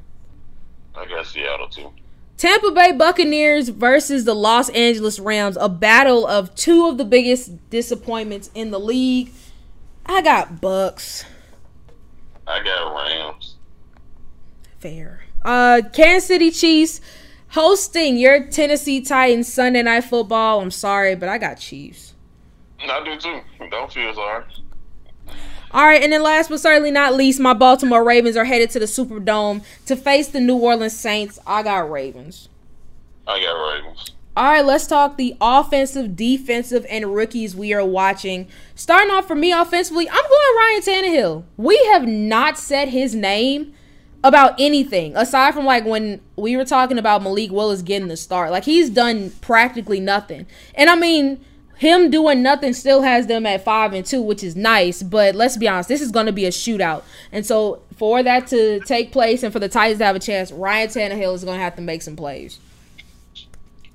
I 0.96 1.06
got 1.06 1.26
Seattle 1.26 1.68
too. 1.68 1.92
Tampa 2.40 2.72
Bay 2.72 2.94
Buccaneers 2.94 3.68
versus 3.68 4.24
the 4.24 4.34
Los 4.34 4.70
Angeles 4.70 5.20
Rams, 5.20 5.58
a 5.60 5.68
battle 5.68 6.26
of 6.26 6.56
two 6.56 6.88
of 6.88 6.98
the 6.98 7.04
biggest 7.04 7.70
disappointments 7.70 8.50
in 8.56 8.72
the 8.72 8.80
league. 8.80 9.34
I 10.06 10.22
got 10.22 10.62
Bucs. 10.62 11.26
I 12.48 12.64
got 12.64 12.96
Rams. 12.96 13.56
Fair. 14.80 15.26
Uh 15.44 15.82
Kansas 15.92 16.30
City 16.30 16.50
Chiefs 16.50 17.02
hosting 17.50 18.16
your 18.16 18.48
Tennessee 18.48 19.02
Titans 19.02 19.52
Sunday 19.52 19.84
night 19.84 20.06
football. 20.06 20.62
I'm 20.62 20.72
sorry, 20.72 21.16
but 21.16 21.28
I 21.28 21.40
got 21.40 21.56
Chiefs. 21.56 22.14
I 22.80 23.04
do 23.04 23.18
too. 23.20 23.42
Don't 23.70 23.92
feel 23.92 24.14
sorry. 24.14 24.46
All 25.72 25.86
right, 25.86 26.01
and 26.01 26.11
then 26.11 26.24
last 26.24 26.49
but 26.49 26.59
certainly 26.59 26.91
not 26.91 27.13
least, 27.13 27.39
my 27.39 27.53
Baltimore 27.53 28.03
Ravens 28.03 28.36
are 28.36 28.45
headed 28.45 28.72
to 28.72 28.80
the 28.80 28.86
Superdome 28.86 29.63
to 29.86 29.95
face 29.95 30.28
the 30.28 30.39
New 30.39 30.57
Orleans 30.57 30.97
Saints. 30.97 31.38
I 31.45 31.61
got 31.61 31.89
Ravens. 31.89 32.49
I 33.28 33.39
got 33.39 33.53
Ravens. 33.53 34.11
All 34.36 34.45
right, 34.45 34.65
let's 34.65 34.88
talk 34.88 35.17
the 35.17 35.36
offensive, 35.41 36.15
defensive, 36.15 36.86
and 36.89 37.13
rookies 37.13 37.55
we 37.55 37.74
are 37.74 37.86
watching. 37.86 38.47
Starting 38.74 39.11
off 39.11 39.28
for 39.28 39.36
me 39.36 39.51
offensively, 39.51 40.09
I'm 40.09 40.15
going 40.15 40.55
Ryan 40.57 40.82
Tannehill. 40.82 41.43
We 41.57 41.78
have 41.91 42.07
not 42.07 42.57
said 42.57 42.88
his 42.89 43.13
name 43.13 43.74
about 44.24 44.53
anything 44.59 45.15
aside 45.15 45.53
from 45.53 45.65
like 45.65 45.86
when 45.86 46.22
we 46.36 46.57
were 46.57 46.65
talking 46.65 46.97
about 46.97 47.22
Malik 47.22 47.51
Willis 47.51 47.82
getting 47.82 48.07
the 48.07 48.17
start. 48.17 48.51
Like 48.51 48.65
he's 48.65 48.89
done 48.89 49.32
practically 49.41 49.99
nothing. 49.99 50.45
And 50.74 50.89
I 50.89 50.95
mean, 50.95 51.43
him 51.80 52.12
doing 52.12 52.44
nothing 52.44 52.74
still 52.74 53.02
has 53.02 53.28
them 53.28 53.46
at 53.46 53.64
five 53.64 53.94
and 53.94 54.06
two, 54.06 54.22
which 54.22 54.44
is 54.44 54.56
nice. 54.56 55.02
But 55.02 55.34
let's 55.34 55.56
be 55.56 55.68
honest, 55.68 55.88
this 55.88 56.02
is 56.02 56.12
going 56.12 56.26
to 56.26 56.34
be 56.34 56.46
a 56.46 56.50
shootout, 56.50 57.04
and 57.32 57.46
so 57.46 57.82
for 57.98 58.22
that 58.22 58.48
to 58.48 58.82
take 58.82 59.12
place 59.12 59.44
and 59.44 59.52
for 59.52 59.60
the 59.60 59.70
Titans 59.70 60.00
to 60.00 60.06
have 60.06 60.16
a 60.16 60.20
chance, 60.20 60.52
Ryan 60.52 60.90
Tannehill 60.90 61.34
is 61.34 61.44
going 61.44 61.58
to 61.58 61.64
have 61.64 61.76
to 61.78 61.82
make 61.82 62.02
some 62.02 62.16
plays. 62.16 62.60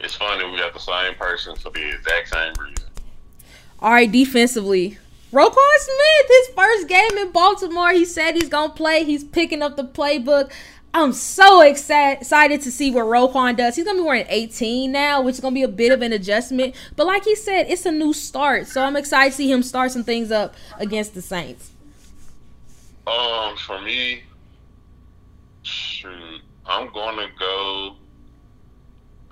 It's 0.01 0.14
funny 0.14 0.51
we 0.51 0.59
got 0.59 0.72
the 0.72 0.80
same 0.80 1.14
person 1.14 1.57
for 1.57 1.70
the 1.70 1.95
exact 1.95 2.28
same 2.28 2.53
reason. 2.55 2.89
All 3.80 3.91
right, 3.91 4.11
defensively, 4.11 4.99
Roquan 5.30 5.78
Smith, 5.78 6.28
his 6.28 6.49
first 6.55 6.89
game 6.89 7.18
in 7.18 7.32
Baltimore, 7.32 7.93
he 7.93 8.05
said 8.05 8.35
he's 8.35 8.49
gonna 8.49 8.72
play. 8.72 9.05
He's 9.05 9.24
picking 9.24 9.62
up 9.62 9.76
the 9.76 9.85
playbook. 9.85 10.53
I'm 10.97 11.12
so 11.12 11.61
excited 11.61 12.61
to 12.61 12.70
see 12.70 12.92
what 12.92 13.07
Roquan 13.07 13.57
does. 13.57 13.74
He's 13.74 13.84
gonna 13.84 13.99
be 13.99 14.05
wearing 14.05 14.26
18 14.28 14.92
now, 14.92 15.20
which 15.22 15.34
is 15.34 15.40
gonna 15.40 15.53
be 15.53 15.64
a 15.64 15.68
bit 15.68 15.90
of 15.90 16.03
an 16.03 16.12
adjustment. 16.12 16.76
But 16.95 17.09
like 17.09 17.24
he 17.24 17.34
said, 17.34 17.66
it's 17.68 17.84
a 17.84 17.90
new 17.90 18.12
start, 18.12 18.68
so 18.68 18.80
I'm 18.80 18.95
excited 18.95 19.32
to 19.32 19.36
see 19.36 19.51
him 19.51 19.64
start 19.64 19.90
some 19.90 20.05
things 20.05 20.30
up 20.30 20.55
against 20.78 21.14
the 21.14 21.20
Saints. 21.20 21.72
Um, 23.09 23.57
for 23.57 23.82
me, 23.82 24.22
shoot, 25.64 26.40
I'm 26.64 26.92
gonna 26.92 27.26
go. 27.40 27.97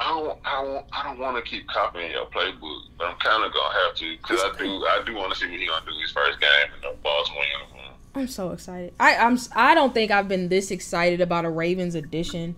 I 0.00 0.08
don't, 0.08 0.38
I 0.44 0.64
don't, 0.64 0.86
I 0.92 1.02
don't 1.04 1.20
want 1.20 1.36
to 1.36 1.48
keep 1.48 1.68
copying 1.68 2.10
your 2.10 2.26
playbook, 2.26 2.82
but 2.98 3.06
I'm 3.06 3.16
kind 3.18 3.44
of 3.44 3.52
gonna 3.52 3.74
have 3.86 3.94
to 3.98 4.16
because 4.16 4.40
I 4.42 4.58
do, 4.58 4.84
I 4.84 5.02
do 5.06 5.14
want 5.14 5.32
to 5.32 5.38
see 5.38 5.46
what 5.46 5.60
he's 5.60 5.68
gonna 5.68 5.86
do 5.86 5.92
his 6.00 6.10
first 6.10 6.40
game 6.40 6.74
in 6.74 6.90
the 6.90 6.96
Baltimore 7.04 7.44
uniform. 7.44 7.81
I'm 8.14 8.28
so 8.28 8.50
excited. 8.50 8.92
I 9.00 9.16
I'm 9.16 9.38
I 9.54 9.74
don't 9.74 9.94
think 9.94 10.10
I've 10.10 10.28
been 10.28 10.48
this 10.48 10.70
excited 10.70 11.20
about 11.20 11.44
a 11.44 11.50
Ravens 11.50 11.94
edition 11.94 12.56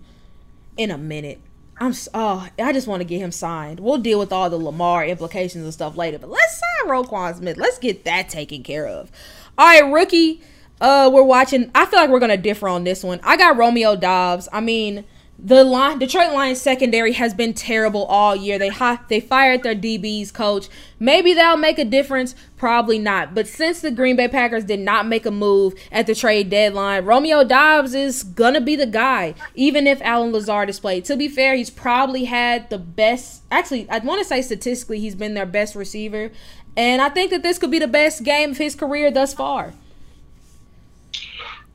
in 0.77 0.91
a 0.91 0.97
minute. 0.97 1.39
I'm 1.79 1.93
oh 2.13 2.47
I 2.59 2.73
just 2.73 2.87
want 2.87 3.01
to 3.01 3.05
get 3.05 3.19
him 3.19 3.31
signed. 3.31 3.79
We'll 3.79 3.97
deal 3.97 4.19
with 4.19 4.33
all 4.33 4.49
the 4.49 4.57
Lamar 4.57 5.05
implications 5.05 5.63
and 5.63 5.73
stuff 5.73 5.95
later, 5.95 6.19
but 6.19 6.29
let's 6.29 6.59
sign 6.59 6.89
Roquan 6.91 7.37
Smith. 7.37 7.57
Let's 7.57 7.79
get 7.79 8.03
that 8.05 8.29
taken 8.29 8.63
care 8.63 8.87
of. 8.87 9.11
All 9.57 9.65
right, 9.65 9.91
rookie. 9.91 10.41
Uh, 10.81 11.09
we're 11.13 11.23
watching. 11.23 11.71
I 11.73 11.85
feel 11.85 11.99
like 11.99 12.09
we're 12.09 12.19
gonna 12.19 12.35
differ 12.35 12.67
on 12.67 12.83
this 12.83 13.03
one. 13.03 13.21
I 13.23 13.37
got 13.37 13.55
Romeo 13.55 13.95
Doubs. 13.95 14.49
I 14.51 14.59
mean, 14.59 15.05
the 15.37 15.63
line, 15.63 15.99
Detroit 15.99 16.33
Lions 16.33 16.61
secondary 16.61 17.11
has 17.13 17.33
been 17.33 17.53
terrible 17.53 18.05
all 18.05 18.35
year. 18.35 18.57
They 18.57 18.71
they 19.09 19.19
fired 19.19 19.63
their 19.63 19.75
DBs 19.75 20.33
coach. 20.33 20.69
Maybe 20.97 21.33
that'll 21.33 21.57
make 21.57 21.77
a 21.77 21.83
difference. 21.85 22.35
Probably 22.55 22.97
not. 22.97 23.35
But 23.35 23.47
since 23.47 23.81
the 23.81 23.91
Green 23.91 24.15
Bay 24.15 24.29
Packers 24.29 24.63
did 24.63 24.79
not 24.79 25.07
make 25.07 25.25
a 25.25 25.31
move 25.31 25.75
at 25.91 26.07
the 26.07 26.15
trade 26.15 26.49
deadline, 26.49 27.03
Romeo 27.03 27.43
Doubs 27.43 27.93
is 27.93 28.23
gonna 28.23 28.61
be 28.61 28.77
the 28.77 28.85
guy. 28.85 29.35
Even 29.55 29.87
if 29.87 30.01
Allen 30.01 30.31
Lazard 30.31 30.69
is 30.69 30.79
played. 30.79 31.03
To 31.05 31.17
be 31.17 31.27
fair, 31.27 31.55
he's 31.55 31.69
probably 31.69 32.25
had 32.25 32.69
the 32.69 32.79
best. 32.79 33.43
Actually, 33.51 33.89
I 33.89 33.99
want 33.99 34.21
to 34.21 34.25
say 34.25 34.41
statistically, 34.41 35.01
he's 35.01 35.15
been 35.15 35.33
their 35.33 35.45
best 35.45 35.75
receiver, 35.75 36.31
and 36.77 37.01
I 37.01 37.09
think 37.09 37.31
that 37.31 37.43
this 37.43 37.57
could 37.57 37.71
be 37.71 37.79
the 37.79 37.87
best 37.87 38.23
game 38.23 38.51
of 38.51 38.57
his 38.57 38.73
career 38.73 39.11
thus 39.11 39.33
far. 39.33 39.73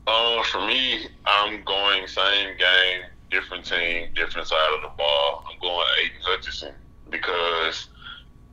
Uh, 0.07 0.43
for 0.45 0.67
me, 0.67 1.07
I'm 1.27 1.63
going 1.63 2.07
same 2.09 2.57
game, 2.57 3.03
different 3.31 3.65
team, 3.65 4.09
different 4.15 4.49
side 4.49 4.75
of 4.77 4.83
the 4.83 4.97
ball. 4.97 5.45
I'm 5.51 5.59
going 5.61 5.87
Aidan 6.03 6.21
Hutchinson 6.23 6.75
because 7.11 7.89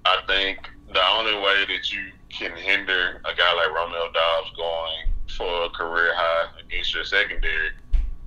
I 0.06 0.22
think 0.28 0.70
the 0.94 1.06
only 1.10 1.36
way 1.36 1.66
that 1.68 1.92
you 1.92 2.12
can 2.30 2.56
hinder 2.56 3.22
a 3.26 3.36
guy 3.36 3.54
like 3.56 3.74
Romeo 3.74 4.12
Doubs 4.12 4.56
going 4.56 5.14
for 5.36 5.66
a 5.66 5.70
career 5.70 6.14
high 6.16 6.50
against 6.60 6.94
your 6.94 7.04
secondary 7.04 7.72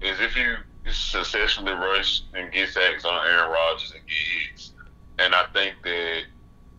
is 0.00 0.20
if 0.20 0.36
you 0.36 0.56
successfully 0.90 1.72
rush 1.72 2.22
and 2.34 2.52
get 2.52 2.68
sacks 2.68 3.04
on 3.04 3.26
Aaron 3.26 3.50
Rodgers 3.50 3.92
and 3.92 4.02
get 4.06 4.50
hits. 4.50 4.72
And 5.18 5.34
I 5.34 5.44
think 5.52 5.74
that 5.84 6.22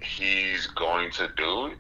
he's 0.02 0.68
going 0.68 1.12
to 1.12 1.30
do 1.38 1.68
it. 1.68 1.78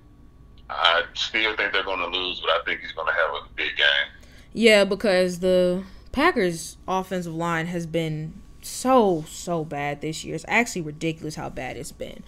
I 0.69 1.03
still 1.15 1.55
think 1.55 1.73
they're 1.73 1.83
going 1.83 1.99
to 1.99 2.17
lose, 2.17 2.39
but 2.39 2.49
I 2.49 2.61
think 2.65 2.81
he's 2.81 2.91
going 2.91 3.07
to 3.07 3.13
have 3.13 3.31
a 3.31 3.53
big 3.55 3.75
game. 3.75 4.31
Yeah, 4.53 4.83
because 4.83 5.39
the 5.39 5.83
Packers' 6.11 6.77
offensive 6.87 7.33
line 7.33 7.67
has 7.67 7.85
been 7.85 8.33
so 8.61 9.25
so 9.27 9.63
bad 9.63 10.01
this 10.01 10.23
year. 10.23 10.35
It's 10.35 10.45
actually 10.47 10.81
ridiculous 10.81 11.35
how 11.35 11.49
bad 11.49 11.77
it's 11.77 11.91
been. 11.91 12.23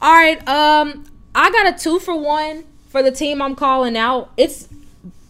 All 0.00 0.12
right, 0.12 0.46
um, 0.48 1.04
I 1.34 1.50
got 1.50 1.74
a 1.74 1.78
two 1.78 1.98
for 1.98 2.16
one 2.16 2.64
for 2.88 3.02
the 3.02 3.10
team 3.10 3.40
I'm 3.40 3.54
calling 3.54 3.96
out. 3.96 4.30
It's 4.36 4.68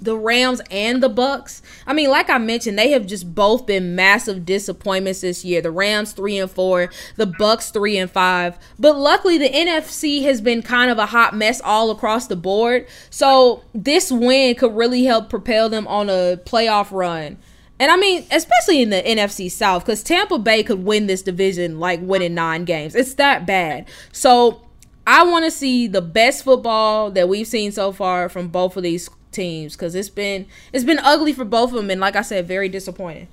the 0.01 0.17
Rams 0.17 0.61
and 0.71 1.03
the 1.03 1.11
Bucs. 1.11 1.61
I 1.87 1.93
mean, 1.93 2.11
like 2.11 2.31
I 2.31 2.39
mentioned, 2.39 2.79
they 2.79 2.91
have 2.93 3.07
just 3.07 3.35
both 3.35 3.67
been 3.67 3.97
massive 3.97 4.47
disappointments 4.47 5.23
this 5.23 5.45
year. 5.45 5.61
The 5.61 5.71
Rams 5.71 6.13
3 6.13 6.39
and 6.39 6.51
4, 6.51 6.91
the 7.17 7.27
Bucs 7.27 7.73
3 7.73 7.99
and 7.99 8.11
5. 8.11 8.59
But 8.79 8.97
luckily 8.97 9.39
the 9.39 9.49
NFC 9.49 10.23
has 10.23 10.41
been 10.41 10.63
kind 10.63 10.91
of 10.91 10.99
a 10.99 11.07
hot 11.07 11.35
mess 11.35 11.61
all 11.61 11.91
across 11.91 12.29
the 12.29 12.37
board. 12.37 12.87
So, 13.11 13.65
this 13.75 14.13
win 14.13 14.55
could 14.55 14.77
really 14.77 15.05
help 15.05 15.29
propel 15.29 15.69
them 15.69 15.87
on 15.89 16.09
a 16.09 16.39
playoff 16.45 16.93
run. 16.93 17.39
And 17.81 17.91
I 17.93 17.97
mean, 17.97 18.27
especially 18.31 18.83
in 18.83 18.91
the 18.91 19.03
NFC 19.03 19.51
South, 19.51 19.85
because 19.85 20.03
Tampa 20.03 20.39
Bay 20.39 20.63
could 20.63 20.85
win 20.85 21.07
this 21.07 21.23
division 21.23 21.79
like 21.79 22.01
winning 22.03 22.35
nine 22.35 22.65
games. 22.65 22.95
It's 22.95 23.15
that 23.15 23.47
bad. 23.47 23.89
So 24.13 24.63
I 25.07 25.23
want 25.25 25.45
to 25.45 25.51
see 25.51 25.87
the 25.87 26.03
best 26.03 26.45
football 26.45 27.11
that 27.13 27.29
we've 27.29 27.47
seen 27.47 27.73
so 27.73 27.93
far 27.93 28.29
from 28.29 28.49
both 28.49 28.77
of 28.77 28.83
these 28.83 29.09
teams 29.31 29.77
because 29.77 29.95
it's 29.95 30.09
been 30.09 30.47
it's 30.73 30.85
been 30.85 30.99
ugly 30.99 31.33
for 31.33 31.45
both 31.45 31.71
of 31.71 31.77
them, 31.77 31.91
and 31.91 32.01
like 32.01 32.17
I 32.17 32.23
said, 32.23 32.47
very 32.49 32.69
disappointing. 32.69 33.29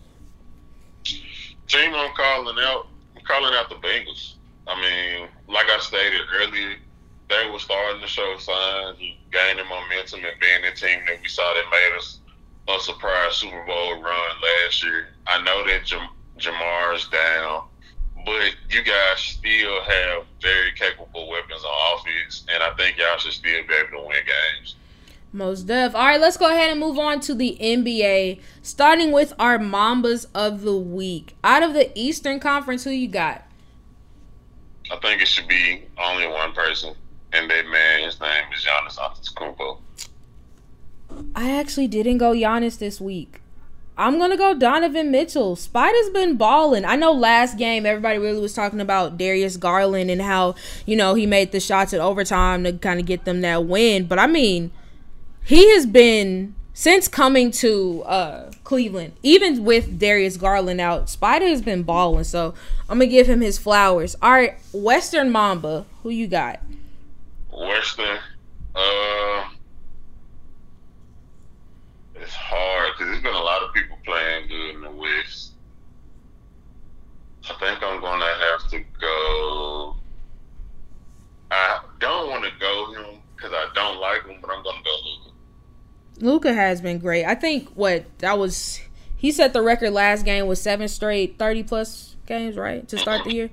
Team, 1.04 1.94
I'm 1.96 2.14
calling 2.14 2.56
out. 2.60 2.88
I'm 3.18 3.24
calling 3.24 3.54
out 3.56 3.70
the 3.70 3.76
Bengals. 3.76 4.36
I 4.68 4.80
mean, 4.80 5.28
like 5.48 5.70
I 5.70 5.80
stated 5.80 6.22
earlier, 6.34 6.76
they 7.30 7.50
were 7.52 7.60
starting 7.60 8.02
to 8.02 8.08
show 8.08 8.38
signs, 8.38 8.98
gaining 9.32 9.68
momentum, 9.68 10.24
and 10.24 10.40
being 10.40 10.62
the 10.62 10.72
team 10.72 11.00
that 11.08 11.22
we 11.22 11.28
saw 11.28 11.54
that 11.54 11.66
made 11.72 11.98
us 11.98 12.20
a 12.68 12.80
surprise 12.80 13.36
Super 13.36 13.64
Bowl 13.66 14.02
run 14.02 14.32
last 14.42 14.84
year. 14.84 15.10
I 15.28 15.42
know 15.44 15.66
that 15.68 15.86
Jam- 15.86 16.10
Ja'Marr's 16.38 17.08
down, 17.10 17.64
but 18.26 18.56
you 18.70 18.84
guys 18.84 19.20
still 19.20 19.82
have 19.84 20.24
very 20.42 20.72
capable 20.74 21.30
weapons 21.30 21.64
on 21.64 22.00
offense, 22.00 22.46
and 22.52 22.64
I 22.64 22.74
think 22.76 22.98
y'all 22.98 23.18
should 23.18 23.34
still 23.34 23.62
be 23.68 23.74
able 23.74 24.02
to 24.02 24.08
win 24.08 24.18
games. 24.26 24.76
Most 25.32 25.68
def. 25.68 25.94
All 25.94 26.06
right, 26.06 26.20
let's 26.20 26.38
go 26.38 26.48
ahead 26.50 26.72
and 26.72 26.80
move 26.80 26.98
on 26.98 27.20
to 27.22 27.34
the 27.36 27.58
NBA. 27.60 28.42
Starting 28.62 29.12
with 29.12 29.34
our 29.38 29.60
Mambas 29.60 30.28
of 30.34 30.62
the 30.62 30.78
week. 30.78 31.36
Out 31.44 31.62
of 31.62 31.74
the 31.74 31.92
Eastern 31.94 32.40
Conference, 32.40 32.86
who 32.86 32.92
you 32.92 33.10
got? 33.10 33.44
I 34.92 34.98
think 34.98 35.22
it 35.22 35.28
should 35.28 35.48
be 35.48 35.84
only 35.98 36.28
one 36.28 36.54
person, 36.54 36.96
and 37.34 37.50
that 37.50 37.68
man, 37.68 38.04
his 38.04 38.20
name 38.22 38.46
is 38.56 38.66
Giannis 38.66 38.98
Antetokounmpo. 38.98 39.80
I 41.36 41.52
actually 41.52 41.88
didn't 41.88 42.18
go 42.18 42.34
Giannis 42.34 42.78
this 42.80 43.00
week. 43.02 43.42
I'm 43.98 44.20
gonna 44.20 44.36
go 44.36 44.54
Donovan 44.54 45.10
Mitchell. 45.10 45.56
Spider's 45.56 46.10
been 46.10 46.36
balling. 46.36 46.84
I 46.84 46.98
know 46.98 47.14
last 47.14 47.58
game 47.58 47.86
everybody 47.86 48.20
really 48.20 48.42
was 48.42 48.54
talking 48.54 48.82
about 48.82 49.18
Darius 49.18 49.56
Garland 49.56 50.12
and 50.12 50.22
how 50.22 50.56
you 50.86 50.98
know 50.98 51.14
he 51.14 51.26
made 51.26 51.52
the 51.52 51.62
shots 51.62 51.94
at 51.94 52.02
overtime 52.02 52.66
to 52.66 52.74
kind 52.74 53.00
of 53.00 53.06
get 53.06 53.24
them 53.24 53.42
that 53.42 53.66
win. 53.66 54.06
But 54.06 54.20
I 54.20 54.28
mean, 54.28 54.72
he 55.46 55.74
has 55.74 55.86
been 55.86 56.56
since 56.74 57.08
coming 57.08 57.52
to 57.52 58.04
uh, 58.04 58.52
Cleveland, 58.66 59.14
even 59.24 59.64
with 59.64 59.98
Darius 59.98 60.36
Garland 60.36 60.82
out, 60.82 61.10
Spider 61.10 61.48
has 61.48 61.62
been 61.62 61.84
balling. 61.84 62.26
So 62.26 62.54
I'm 62.90 63.00
gonna 63.00 63.10
give 63.10 63.28
him 63.28 63.40
his 63.40 63.58
flowers. 63.58 64.18
All 64.22 64.32
right, 64.32 64.60
Western 64.74 65.32
Mamba, 65.32 65.86
who 66.04 66.10
you 66.10 66.28
got? 66.28 66.60
Western, 67.50 68.18
uh, 68.76 69.46
it's 72.26 72.34
hard 72.34 72.94
because 72.94 73.12
there's 73.12 73.24
been 73.24 73.36
a 73.36 73.44
lot 73.44 73.62
of 73.62 73.72
people 73.74 73.98
playing 74.04 74.48
good 74.48 74.76
in 74.76 74.82
the 74.82 74.92
West. 74.92 75.52
I 77.44 77.54
think 77.60 77.84
I'm 77.84 78.02
gonna 78.02 78.26
have 78.26 78.70
to 78.72 78.80
go. 79.00 79.96
I 81.52 81.80
don't 82.00 82.32
want 82.32 82.44
to 82.44 82.50
go 82.60 82.94
him 82.94 83.22
because 83.36 83.52
I 83.54 83.68
don't 83.76 84.00
like 84.00 84.26
him, 84.26 84.38
but 84.42 84.50
I'm 84.50 84.64
gonna 84.64 84.82
go 84.84 84.98
Luca. 85.06 85.36
Luka 86.26 86.54
has 86.54 86.82
been 86.82 86.98
great. 86.98 87.26
I 87.26 87.36
think 87.36 87.70
what 87.76 88.06
that 88.20 88.40
was. 88.40 88.82
He 89.16 89.32
set 89.32 89.54
the 89.54 89.62
record 89.62 89.92
last 89.92 90.26
game 90.26 90.48
with 90.48 90.58
seven 90.58 90.88
straight 90.88 91.38
thirty 91.38 91.62
plus 91.62 92.16
games, 92.26 92.58
right, 92.58 92.88
to 92.88 92.98
start 92.98 93.24
the 93.26 93.34
year. 93.34 93.50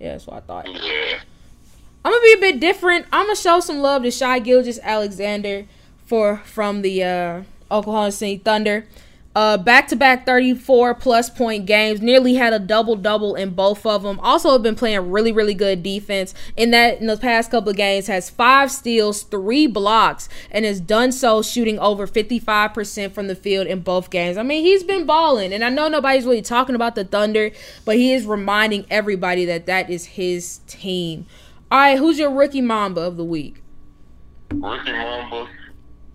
Yeah, 0.00 0.12
that's 0.12 0.26
what 0.26 0.38
I 0.38 0.40
thought. 0.40 0.68
Yeah. 0.68 1.20
I'm 2.04 2.12
gonna 2.12 2.22
be 2.22 2.32
a 2.32 2.40
bit 2.40 2.60
different. 2.60 3.06
I'm 3.12 3.26
gonna 3.26 3.36
show 3.36 3.60
some 3.60 3.78
love 3.78 4.02
to 4.02 4.10
Shai 4.10 4.40
Gilgeous-Alexander 4.40 5.66
for 6.04 6.38
from 6.38 6.82
the 6.82 7.04
uh, 7.04 7.42
Oklahoma 7.70 8.12
City 8.12 8.38
Thunder. 8.38 8.86
Uh, 9.36 9.58
back-to-back 9.58 10.24
34 10.24 10.94
plus 10.94 11.28
point 11.28 11.66
games. 11.66 12.00
Nearly 12.00 12.36
had 12.36 12.54
a 12.54 12.58
double 12.58 12.96
double 12.96 13.34
in 13.34 13.50
both 13.50 13.84
of 13.84 14.02
them. 14.02 14.18
Also, 14.20 14.50
have 14.52 14.62
been 14.62 14.74
playing 14.74 15.10
really, 15.10 15.30
really 15.30 15.52
good 15.52 15.82
defense. 15.82 16.32
In 16.56 16.70
that, 16.70 17.02
in 17.02 17.06
the 17.06 17.18
past 17.18 17.50
couple 17.50 17.68
of 17.68 17.76
games, 17.76 18.06
has 18.06 18.30
five 18.30 18.72
steals, 18.72 19.24
three 19.24 19.66
blocks, 19.66 20.30
and 20.50 20.64
has 20.64 20.80
done 20.80 21.12
so 21.12 21.42
shooting 21.42 21.78
over 21.78 22.06
55% 22.06 23.12
from 23.12 23.26
the 23.26 23.34
field 23.34 23.66
in 23.66 23.80
both 23.80 24.08
games. 24.08 24.38
I 24.38 24.42
mean, 24.42 24.64
he's 24.64 24.82
been 24.82 25.04
balling, 25.04 25.52
and 25.52 25.62
I 25.62 25.68
know 25.68 25.88
nobody's 25.88 26.24
really 26.24 26.40
talking 26.40 26.74
about 26.74 26.94
the 26.94 27.04
Thunder, 27.04 27.50
but 27.84 27.96
he 27.96 28.14
is 28.14 28.24
reminding 28.24 28.86
everybody 28.88 29.44
that 29.44 29.66
that 29.66 29.90
is 29.90 30.06
his 30.06 30.60
team. 30.66 31.26
All 31.70 31.78
right, 31.78 31.98
who's 31.98 32.18
your 32.18 32.30
rookie 32.30 32.62
Mamba 32.62 33.02
of 33.02 33.18
the 33.18 33.24
week? 33.24 33.60
Rookie 34.54 34.92
Mamba. 34.92 35.46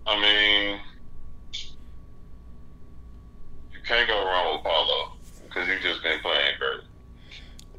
I 0.04 0.20
mean 0.20 0.80
can't 3.92 4.08
go 4.08 4.24
wrong 4.24 4.54
with 4.54 4.64
Paolo 4.64 5.12
because 5.44 5.68
he's 5.68 5.82
just 5.82 6.02
been 6.02 6.18
playing 6.20 6.54
great. 6.58 6.80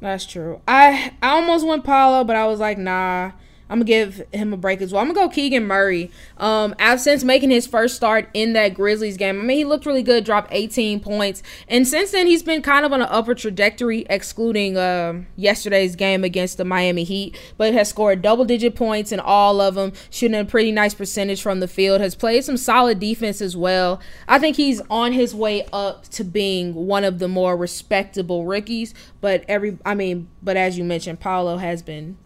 That's 0.00 0.24
true. 0.26 0.60
I 0.68 1.12
I 1.22 1.30
almost 1.30 1.66
went 1.66 1.84
Paolo, 1.84 2.24
but 2.24 2.36
I 2.36 2.46
was 2.46 2.60
like, 2.60 2.78
nah. 2.78 3.32
I'm 3.68 3.78
gonna 3.78 3.84
give 3.86 4.22
him 4.32 4.52
a 4.52 4.56
break 4.56 4.82
as 4.82 4.92
well. 4.92 5.00
I'm 5.00 5.12
gonna 5.12 5.26
go 5.26 5.32
Keegan 5.32 5.66
Murray. 5.66 6.10
Um, 6.36 6.74
since 6.98 7.24
making 7.24 7.50
his 7.50 7.66
first 7.66 7.96
start 7.96 8.28
in 8.34 8.52
that 8.52 8.74
Grizzlies 8.74 9.16
game, 9.16 9.40
I 9.40 9.42
mean 9.42 9.56
he 9.56 9.64
looked 9.64 9.86
really 9.86 10.02
good, 10.02 10.24
dropped 10.24 10.48
18 10.50 11.00
points, 11.00 11.42
and 11.68 11.88
since 11.88 12.10
then 12.10 12.26
he's 12.26 12.42
been 12.42 12.60
kind 12.60 12.84
of 12.84 12.92
on 12.92 13.00
an 13.00 13.08
upper 13.10 13.34
trajectory, 13.34 14.04
excluding 14.10 14.76
uh, 14.76 15.22
yesterday's 15.36 15.96
game 15.96 16.24
against 16.24 16.58
the 16.58 16.64
Miami 16.64 17.04
Heat. 17.04 17.38
But 17.56 17.72
has 17.72 17.88
scored 17.88 18.20
double-digit 18.20 18.74
points 18.74 19.12
in 19.12 19.20
all 19.20 19.60
of 19.60 19.76
them, 19.76 19.92
shooting 20.10 20.38
a 20.38 20.44
pretty 20.44 20.70
nice 20.70 20.94
percentage 20.94 21.40
from 21.40 21.60
the 21.60 21.68
field. 21.68 22.00
Has 22.00 22.14
played 22.14 22.44
some 22.44 22.56
solid 22.56 23.00
defense 23.00 23.40
as 23.40 23.56
well. 23.56 24.00
I 24.28 24.38
think 24.38 24.56
he's 24.56 24.80
on 24.90 25.12
his 25.12 25.34
way 25.34 25.66
up 25.72 26.08
to 26.10 26.24
being 26.24 26.74
one 26.74 27.04
of 27.04 27.18
the 27.18 27.28
more 27.28 27.56
respectable 27.56 28.44
rookies. 28.44 28.92
But 29.20 29.44
every, 29.48 29.78
I 29.86 29.94
mean, 29.94 30.28
but 30.42 30.56
as 30.56 30.76
you 30.76 30.84
mentioned, 30.84 31.20
Paolo 31.20 31.56
has 31.56 31.82
been 31.82 32.18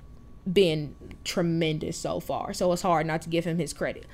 been 0.53 0.95
tremendous 1.25 1.99
so 1.99 2.21
far. 2.21 2.53
So 2.55 2.73
it's 2.73 2.83
hard 2.83 3.07
not 3.07 3.23
to 3.23 3.29
give 3.29 3.45
him 3.45 3.59
his 3.59 3.73
credit. 3.73 4.07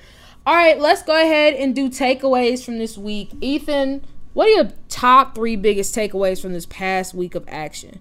All 0.47 0.55
right, 0.55 0.79
let's 0.79 1.03
go 1.03 1.15
ahead 1.15 1.55
and 1.55 1.75
do 1.75 1.89
takeaways 1.89 2.65
from 2.65 2.79
this 2.79 2.99
week. 2.99 3.31
Ethan, 3.41 4.05
what 4.35 4.49
are 4.49 4.51
your 4.51 4.71
top 4.89 5.35
three 5.35 5.57
biggest 5.57 5.95
takeaways 5.95 6.43
from 6.43 6.53
this 6.53 6.67
past 6.67 7.15
week 7.15 7.35
of 7.35 7.45
action? 7.49 8.01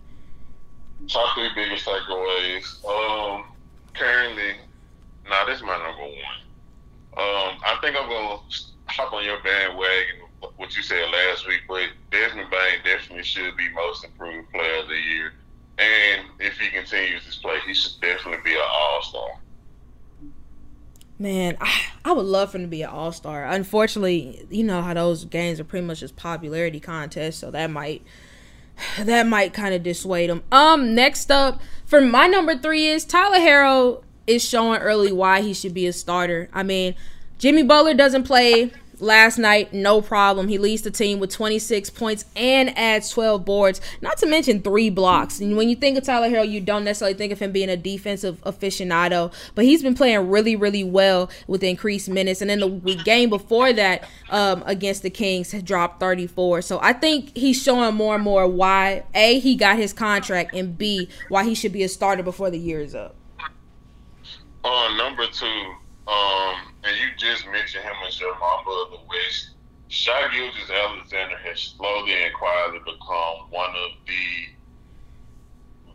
Top 1.07 1.35
three 1.35 1.49
biggest 1.55 1.85
takeaways. 1.85 2.83
Um, 2.85 3.45
currently, 3.93 4.55
nah, 5.29 5.45
this 5.45 5.57
is 5.57 5.63
my 5.63 5.77
number 5.77 6.01
one. 6.01 6.43
Um, 7.15 7.57
I 7.63 7.77
think 7.81 7.95
I'm 7.95 8.09
gonna 8.09 8.39
hop 8.87 9.13
on 9.13 9.23
your 9.23 9.37
bandwagon. 9.43 10.21
What 10.57 10.75
you 10.75 10.83
said 10.83 11.09
last 11.09 11.47
week, 11.47 11.61
but 11.69 11.83
Desmond 12.11 12.49
Bane 12.49 12.79
definitely 12.83 13.23
should 13.23 13.55
be 13.55 13.69
most 13.69 14.03
improved 14.03 14.51
player 14.51 14.81
of 14.81 14.89
the 14.89 14.95
year. 14.95 15.33
And 15.79 16.27
if 16.39 16.57
he 16.57 16.69
continues 16.69 17.25
this 17.25 17.37
play, 17.37 17.57
he 17.65 17.73
should 17.73 17.99
definitely 17.99 18.41
be 18.43 18.53
an 18.53 18.61
all 18.63 19.01
star. 19.01 19.29
Man, 21.19 21.57
I, 21.61 21.81
I 22.05 22.11
would 22.11 22.25
love 22.25 22.51
for 22.51 22.57
him 22.57 22.63
to 22.63 22.67
be 22.67 22.81
an 22.81 22.89
all 22.89 23.11
star. 23.11 23.45
Unfortunately, 23.45 24.45
you 24.49 24.63
know 24.63 24.81
how 24.81 24.93
those 24.93 25.25
games 25.25 25.59
are 25.59 25.63
pretty 25.63 25.85
much 25.85 26.01
just 26.01 26.15
popularity 26.15 26.79
contests, 26.79 27.37
so 27.37 27.49
that 27.51 27.71
might 27.71 28.03
that 28.99 29.27
might 29.27 29.53
kind 29.53 29.73
of 29.73 29.83
dissuade 29.83 30.29
him. 30.29 30.43
Um, 30.51 30.93
next 30.95 31.31
up 31.31 31.61
for 31.85 32.01
my 32.01 32.27
number 32.27 32.57
three 32.57 32.87
is 32.87 33.05
Tyler 33.05 33.37
Herro 33.37 34.03
is 34.25 34.47
showing 34.47 34.79
early 34.81 35.11
why 35.11 35.41
he 35.41 35.53
should 35.53 35.73
be 35.73 35.87
a 35.87 35.93
starter. 35.93 36.49
I 36.53 36.63
mean, 36.63 36.95
Jimmy 37.37 37.63
Butler 37.63 37.93
doesn't 37.93 38.23
play 38.23 38.71
last 39.03 39.37
night, 39.37 39.73
no 39.73 40.01
problem. 40.01 40.47
He 40.47 40.57
leads 40.57 40.81
the 40.81 40.91
team 40.91 41.19
with 41.19 41.31
26 41.31 41.89
points 41.91 42.25
and 42.35 42.75
adds 42.77 43.09
12 43.09 43.45
boards, 43.45 43.81
not 44.01 44.17
to 44.19 44.25
mention 44.25 44.61
three 44.61 44.89
blocks. 44.89 45.39
And 45.39 45.57
when 45.57 45.69
you 45.69 45.75
think 45.75 45.97
of 45.97 46.03
Tyler 46.03 46.29
Herro, 46.29 46.49
you 46.49 46.61
don't 46.61 46.83
necessarily 46.83 47.15
think 47.15 47.31
of 47.31 47.39
him 47.39 47.51
being 47.51 47.69
a 47.69 47.77
defensive 47.77 48.41
aficionado, 48.41 49.31
but 49.53 49.65
he's 49.65 49.83
been 49.83 49.93
playing 49.95 50.29
really, 50.29 50.55
really 50.55 50.83
well 50.83 51.29
with 51.47 51.63
increased 51.63 52.09
minutes. 52.09 52.41
And 52.41 52.49
then 52.49 52.59
the 52.59 52.95
game 53.03 53.29
before 53.29 53.73
that 53.73 54.07
um, 54.29 54.63
against 54.65 55.03
the 55.03 55.09
Kings 55.09 55.53
dropped 55.63 55.99
34. 55.99 56.61
So 56.61 56.79
I 56.81 56.93
think 56.93 57.35
he's 57.35 57.61
showing 57.61 57.95
more 57.95 58.15
and 58.15 58.23
more 58.23 58.47
why 58.47 59.03
A, 59.13 59.39
he 59.39 59.55
got 59.55 59.77
his 59.77 59.93
contract, 59.93 60.55
and 60.55 60.77
B, 60.77 61.09
why 61.29 61.43
he 61.43 61.53
should 61.53 61.73
be 61.73 61.83
a 61.83 61.89
starter 61.89 62.23
before 62.23 62.49
the 62.49 62.59
year 62.59 62.79
is 62.79 62.95
up. 62.95 63.15
Uh, 64.63 64.95
number 64.95 65.27
two, 65.27 65.73
um, 66.07 66.72
and 66.83 66.97
you 66.97 67.07
just 67.17 67.45
mentioned 67.47 67.83
him 67.83 67.93
as 68.07 68.19
your 68.19 68.37
Mamba 68.39 68.71
of 68.71 68.91
the 68.91 68.97
West. 69.07 69.51
Shai 69.87 70.27
Gilgeous 70.33 70.69
Alexander 70.69 71.37
has 71.37 71.59
slowly 71.59 72.13
and 72.13 72.33
quietly 72.33 72.79
become 72.79 73.49
one 73.51 73.69
of 73.69 73.91
the 74.07 74.47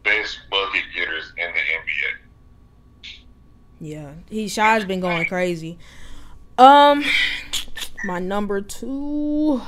best 0.05 0.39
bucket 0.51 0.85
getters 0.94 1.32
in 1.36 1.48
the 1.52 1.60
NBA. 1.60 2.28
Yeah, 3.81 4.12
he 4.28 4.48
Shai's 4.48 4.85
been 4.85 5.01
going 5.01 5.27
crazy. 5.27 5.78
Um, 6.56 7.05
my 8.05 8.19
number 8.19 8.60
two. 8.60 9.62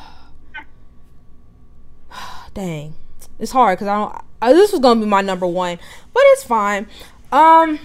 Dang, 2.55 2.94
it's 3.38 3.52
hard 3.52 3.78
because 3.78 3.88
I 3.88 3.97
don't. 3.97 4.24
I, 4.42 4.52
this 4.52 4.72
was 4.72 4.80
gonna 4.80 5.01
be 5.01 5.06
my 5.06 5.20
number 5.20 5.47
one, 5.47 5.78
but 6.12 6.22
it's 6.26 6.44
fine. 6.44 6.88
Um, 7.30 7.78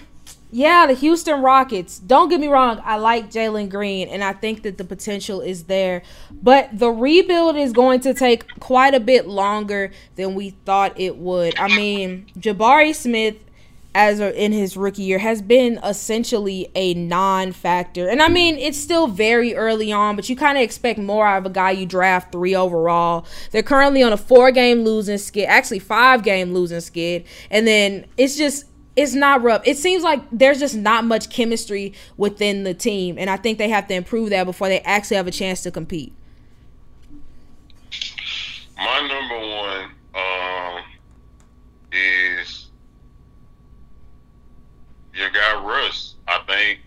yeah, 0.55 0.87
the 0.87 0.93
Houston 0.93 1.41
Rockets. 1.41 1.99
Don't 1.99 2.29
get 2.29 2.39
me 2.39 2.47
wrong, 2.47 2.81
I 2.85 2.95
like 2.95 3.29
Jalen 3.29 3.69
Green, 3.69 4.07
and 4.07 4.23
I 4.23 4.31
think 4.31 4.63
that 4.63 4.77
the 4.77 4.85
potential 4.85 5.41
is 5.41 5.65
there. 5.65 6.01
But 6.31 6.69
the 6.79 6.91
rebuild 6.91 7.57
is 7.57 7.73
going 7.73 7.99
to 8.01 8.13
take 8.13 8.57
quite 8.61 8.93
a 8.93 9.01
bit 9.01 9.27
longer 9.27 9.91
than 10.15 10.33
we 10.33 10.51
thought 10.51 10.97
it 10.97 11.17
would. 11.17 11.59
I 11.59 11.67
mean, 11.67 12.27
Jabari 12.39 12.95
Smith 12.95 13.35
as 13.93 14.21
in 14.21 14.53
his 14.53 14.77
rookie 14.77 15.03
year 15.03 15.19
has 15.19 15.41
been 15.41 15.77
essentially 15.83 16.71
a 16.73 16.93
non-factor. 16.93 18.07
And 18.07 18.21
I 18.21 18.29
mean, 18.29 18.57
it's 18.57 18.77
still 18.77 19.07
very 19.07 19.55
early 19.55 19.91
on, 19.91 20.15
but 20.15 20.29
you 20.29 20.37
kind 20.37 20.57
of 20.57 20.63
expect 20.63 20.99
more 20.99 21.27
out 21.27 21.39
of 21.39 21.45
a 21.45 21.49
guy 21.49 21.71
you 21.71 21.85
draft 21.85 22.31
3 22.31 22.55
overall. 22.55 23.25
They're 23.51 23.61
currently 23.61 24.03
on 24.03 24.13
a 24.13 24.17
4-game 24.17 24.85
losing 24.85 25.17
skid, 25.17 25.47
actually 25.47 25.81
5-game 25.81 26.53
losing 26.53 26.79
skid, 26.79 27.25
and 27.49 27.67
then 27.67 28.05
it's 28.15 28.37
just 28.37 28.65
it's 28.95 29.13
not 29.13 29.43
rough. 29.43 29.61
It 29.65 29.77
seems 29.77 30.03
like 30.03 30.21
there's 30.31 30.59
just 30.59 30.75
not 30.75 31.03
much 31.03 31.29
chemistry 31.29 31.93
within 32.17 32.63
the 32.63 32.73
team, 32.73 33.17
and 33.17 33.29
I 33.29 33.37
think 33.37 33.57
they 33.57 33.69
have 33.69 33.87
to 33.87 33.93
improve 33.93 34.29
that 34.29 34.45
before 34.45 34.69
they 34.69 34.79
actually 34.81 35.17
have 35.17 35.27
a 35.27 35.31
chance 35.31 35.61
to 35.63 35.71
compete. 35.71 36.13
My 38.77 39.07
number 39.07 39.39
one 39.39 39.91
um, 40.15 40.83
is 41.91 42.67
your 45.13 45.29
guy 45.29 45.61
Russ. 45.61 46.15
I 46.27 46.39
think 46.47 46.79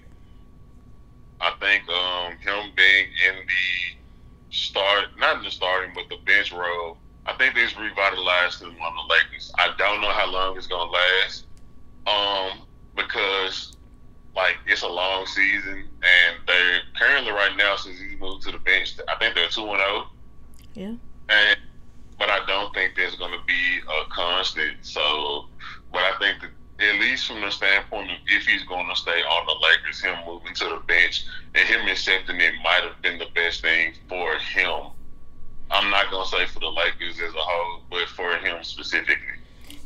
I 1.41 1.53
think 1.61 1.89
um, 1.89 2.33
him 2.39 2.73
being 2.77 3.07
in 3.29 3.47
the 3.47 4.55
start, 4.55 5.07
not 5.19 5.39
in 5.39 5.45
the 5.45 5.51
starting, 5.51 5.93
but 5.95 6.09
the 6.09 6.23
bench 6.25 6.53
role. 6.53 6.99
I 7.27 7.35
think 7.35 7.55
this 7.55 7.77
revitalized 7.77 8.63
him 8.63 8.75
on 8.81 8.95
the 8.97 9.15
Lakers. 9.15 9.53
I 9.59 9.75
don't 9.77 10.01
know 10.01 10.11
how 10.11 10.31
long 10.31 10.57
it's 10.57 10.67
gonna 10.67 10.91
last, 10.91 11.45
um, 12.09 12.63
because 12.97 13.77
like 14.35 14.57
it's 14.67 14.83
a 14.83 14.89
long 14.89 15.27
season, 15.27 15.89
and 16.03 16.37
they're 16.47 16.81
currently 16.99 17.33
right 17.33 17.57
now 17.57 17.77
since 17.77 17.99
he 17.99 18.17
moved 18.17 18.43
to 18.45 18.53
the 18.53 18.59
bench. 18.59 18.95
I 19.09 19.17
think 19.17 19.35
they're 19.35 19.49
two 19.49 19.63
and 19.63 19.79
zero. 19.79 19.83
Oh. 19.83 20.11
Yeah. 20.75 20.95
And 21.29 21.59
but 22.19 22.31
I 22.31 22.45
don't 22.47 22.73
think 22.75 22.95
there's 22.97 23.15
going 23.17 23.33
to 23.33 23.45
be 23.47 23.79
a 23.89 24.11
constant. 24.11 24.77
So, 24.83 25.47
but 25.93 26.03
I 26.03 26.19
think 26.19 26.41
that 26.41 26.51
at 26.81 27.01
least 27.01 27.27
from 27.27 27.41
the 27.41 27.51
standpoint 27.51 28.11
of 28.11 28.19
if 28.27 28.47
he's 28.47 28.63
going 28.65 28.89
to 28.89 28.97
stay 28.97 29.23
on 29.23 29.47
the 29.47 29.67
Lakers, 29.67 30.01
him 30.01 30.17
moving 30.27 30.55
to 30.55 30.65
the 30.65 30.83
bench 30.87 31.25
and 31.55 31.67
him 31.67 31.89
accepting 31.89 32.41
it 32.41 32.55
might 32.63 32.83
have 32.83 33.01
been 33.03 33.19
the 33.19 33.29
best 33.35 33.63
thing 33.63 33.95
for 34.09 34.35
him. 34.39 34.93
I'm 35.71 35.91
not 35.91 36.11
going 36.11 36.25
to 36.25 36.31
say 36.31 36.47
for 36.47 36.61
the 36.61 36.71
Lakers 36.71 37.21
as 37.21 37.35
a 37.35 37.39
whole, 37.39 37.83
but 37.91 38.09
for 38.09 38.37
him 38.37 38.63
specifically. 38.63 39.38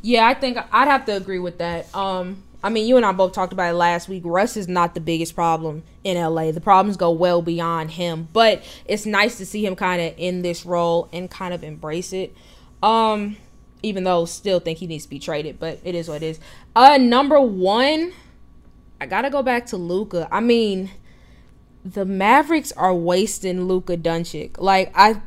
Yeah, 0.03 0.27
I 0.27 0.35
think 0.35 0.59
I'd 0.73 0.89
have 0.89 1.05
to 1.07 1.17
agree 1.17 1.39
with 1.39 1.59
that. 1.59 1.95
Um, 1.95 2.43
I 2.65 2.71
mean, 2.71 2.87
you 2.87 2.97
and 2.97 3.05
I 3.05 3.13
both 3.13 3.33
talked 3.33 3.53
about 3.53 3.71
it 3.71 3.77
last 3.77 4.09
week. 4.09 4.23
Russ 4.25 4.57
is 4.57 4.69
not 4.69 4.95
the 4.95 5.01
biggest 5.01 5.35
problem 5.35 5.83
in 6.05 6.17
LA. 6.17 6.53
The 6.53 6.61
problems 6.61 6.97
go 6.97 7.11
well 7.11 7.43
beyond 7.43 7.93
him, 7.93 8.29
but 8.33 8.63
it's 8.85 9.05
nice 9.05 9.37
to 9.39 9.47
see 9.47 9.67
him 9.67 9.75
kind 9.75 10.01
of 10.01 10.15
in 10.17 10.43
this 10.43 10.65
role 10.65 11.09
and 11.13 11.31
kind 11.31 11.53
of 11.53 11.65
embrace 11.65 12.13
it. 12.13 12.35
Um, 12.83 13.37
even 13.83 14.05
though 14.05 14.25
still 14.25 14.61
think 14.61 14.79
he 14.79 14.87
needs 14.87 15.05
to 15.05 15.11
be 15.11 15.19
traded, 15.19 15.59
but 15.59 15.81
it 15.83 15.95
is 15.95 16.09
what 16.09 16.23
it 16.23 16.27
is. 16.27 16.41
Uh, 16.77 16.99
number 16.99 17.41
one, 17.41 18.13
I 19.01 19.07
gotta 19.07 19.31
go 19.31 19.43
back 19.43 19.67
to 19.67 19.77
Luka. 19.77 20.29
I 20.31 20.41
mean, 20.41 20.91
the 21.85 22.05
Mavericks 22.05 22.71
are 22.73 22.95
wasting 22.95 23.67
Luka 23.67 23.97
Doncic. 23.97 24.59
Like 24.59 24.93
I 24.95 25.21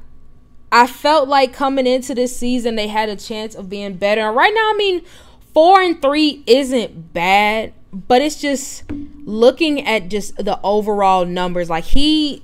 I 0.75 0.87
felt 0.87 1.29
like 1.29 1.53
coming 1.53 1.87
into 1.87 2.13
this 2.13 2.35
season 2.35 2.75
they 2.75 2.89
had 2.89 3.07
a 3.07 3.15
chance 3.15 3.55
of 3.55 3.69
being 3.69 3.93
better. 3.93 4.19
And 4.19 4.35
right 4.35 4.53
now, 4.53 4.71
I 4.73 4.75
mean, 4.77 5.03
four 5.53 5.81
and 5.81 6.01
three 6.01 6.43
isn't 6.45 7.13
bad, 7.13 7.71
but 7.93 8.21
it's 8.21 8.41
just 8.41 8.83
looking 9.23 9.87
at 9.87 10.09
just 10.09 10.35
the 10.35 10.59
overall 10.63 11.23
numbers. 11.23 11.69
Like 11.69 11.85
he, 11.85 12.43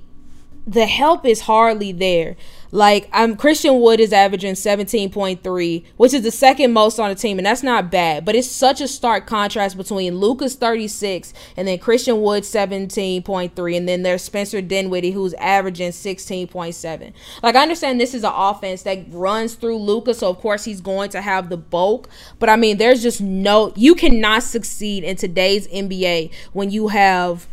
the 0.66 0.86
help 0.86 1.26
is 1.26 1.42
hardly 1.42 1.92
there. 1.92 2.38
Like 2.72 3.10
I'm 3.12 3.36
Christian 3.36 3.82
Wood 3.82 4.00
is 4.00 4.14
averaging 4.14 4.54
17.3, 4.54 5.84
which 5.98 6.14
is 6.14 6.24
the 6.24 6.32
second 6.32 6.72
most 6.72 7.00
on 7.00 7.10
the 7.10 7.16
team, 7.16 7.38
and 7.38 7.46
that's 7.46 7.64
not 7.64 7.92
bad. 7.92 8.24
But 8.24 8.36
it's 8.36 8.48
such 8.48 8.80
a 8.80 8.88
stark 8.88 9.28
contrast 9.28 9.76
between 9.76 10.16
Luka's 10.16 10.56
36 10.56 11.34
and 11.58 11.68
then 11.68 11.80
Christian 11.80 12.22
Wood 12.22 12.44
17.3, 12.44 13.78
and 13.78 13.90
then 13.90 14.04
there's 14.04 14.24
Spencer 14.24 14.62
Dinwiddie 14.62 15.12
who's 15.12 15.34
averaging 15.34 15.92
16.7. 15.92 17.14
Like 17.44 17.56
I 17.56 17.62
understand 17.62 18.00
this 18.00 18.14
is 18.14 18.24
an 18.24 18.34
offense 18.34 18.84
that 18.84 19.06
runs 19.10 19.56
through 19.56 19.78
Luka, 19.78 20.14
so 20.14 20.30
of 20.30 20.40
course 20.40 20.64
he's 20.64 20.80
going 20.80 21.10
to 21.10 21.22
have 21.22 21.50
the 21.50 21.58
bulk. 21.58 22.10
But 22.40 22.50
I 22.50 22.56
mean, 22.56 22.78
there's 22.78 23.02
just 23.02 23.20
no 23.20 23.74
you 23.76 23.96
cannot 23.96 24.44
succeed 24.44 25.04
in 25.04 25.18
today's 25.18 25.68
NBA 25.68 26.32
when 26.54 26.72
you 26.72 26.88
have 26.88 27.48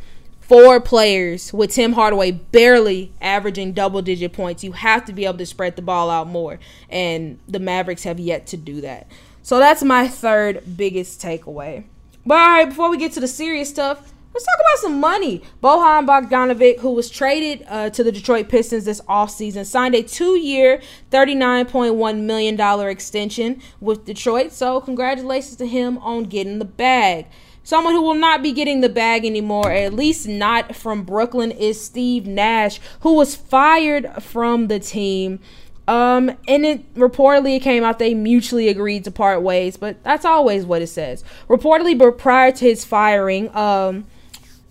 four 0.49 0.81
players 0.81 1.53
with 1.53 1.71
Tim 1.71 1.93
Hardaway 1.93 2.31
barely 2.31 3.13
averaging 3.21 3.75
double 3.75 4.01
digit 4.01 4.33
points. 4.33 4.65
You 4.65 4.73
have 4.73 5.05
to 5.05 5.13
be 5.13 5.27
able 5.27 5.39
to 5.39 5.47
spread 5.47 5.77
the 5.77 5.83
ball 5.83 6.09
out 6.09 6.27
more. 6.27 6.59
And 6.89 7.39
the 7.47 7.61
Mavericks 7.61 8.05
have 8.05 8.19
yet 8.19 8.47
to 8.49 8.57
do 8.57 8.81
that. 8.81 9.07
So 9.43 9.59
that's 9.59 9.83
my 9.83 10.09
third 10.09 10.77
biggest 10.77 11.21
takeaway. 11.21 11.85
But 12.25 12.39
all 12.39 12.49
right, 12.49 12.69
before 12.69 12.91
we 12.91 12.97
get 12.97 13.13
to 13.13 13.21
the 13.21 13.29
serious 13.29 13.69
stuff, 13.69 14.13
let's 14.33 14.47
talk 14.47 14.57
about 14.59 14.79
some 14.79 15.01
money. 15.01 15.43
Bojan 15.63 16.07
Bogdanovic, 16.07 16.81
who 16.81 16.93
was 16.93 17.11
traded 17.11 17.67
uh, 17.69 17.91
to 17.91 18.03
the 18.03 18.13
Detroit 18.13 18.49
Pistons 18.49 18.87
this 18.87 19.03
offseason, 19.03 19.67
signed 19.67 19.95
a 19.95 20.03
two 20.03 20.39
year, 20.39 20.81
$39.1 21.11 22.21
million 22.23 22.89
extension 22.89 23.61
with 23.81 24.07
Detroit. 24.07 24.53
So 24.53 24.81
congratulations 24.81 25.57
to 25.57 25.67
him 25.67 25.99
on 25.99 26.25
getting 26.25 26.59
the 26.59 26.65
bag. 26.65 27.27
Someone 27.69 27.93
who 27.93 28.01
will 28.01 28.15
not 28.15 28.43
be 28.43 28.53
getting 28.53 28.81
the 28.81 28.89
bag 28.89 29.27
anymore, 29.27 29.71
at 29.71 29.93
least 29.93 30.27
not 30.27 30.75
from 30.75 31.03
Brooklyn, 31.03 31.51
is 31.51 31.85
Steve 31.85 32.27
Nash, 32.27 32.81
who 33.01 33.13
was 33.13 33.37
fired 33.37 34.11
from 34.23 34.69
the 34.69 34.81
team. 34.81 35.39
Um, 35.87 36.31
and 36.49 36.65
it 36.65 36.95
reportedly 36.95 37.57
it 37.57 37.61
came 37.61 37.85
out 37.85 37.99
they 37.99 38.15
mutually 38.15 38.71
agreed 38.71 39.05
to 39.05 39.11
part 39.11 39.43
ways, 39.43 39.77
but 39.77 40.03
that's 40.03 40.25
always 40.25 40.65
what 40.65 40.81
it 40.81 40.87
says. 40.87 41.23
Reportedly, 41.47 41.99
but 41.99 42.17
prior 42.17 42.53
to 42.53 42.65
his 42.65 42.87
firing, 42.87 43.55
um, 43.55 44.07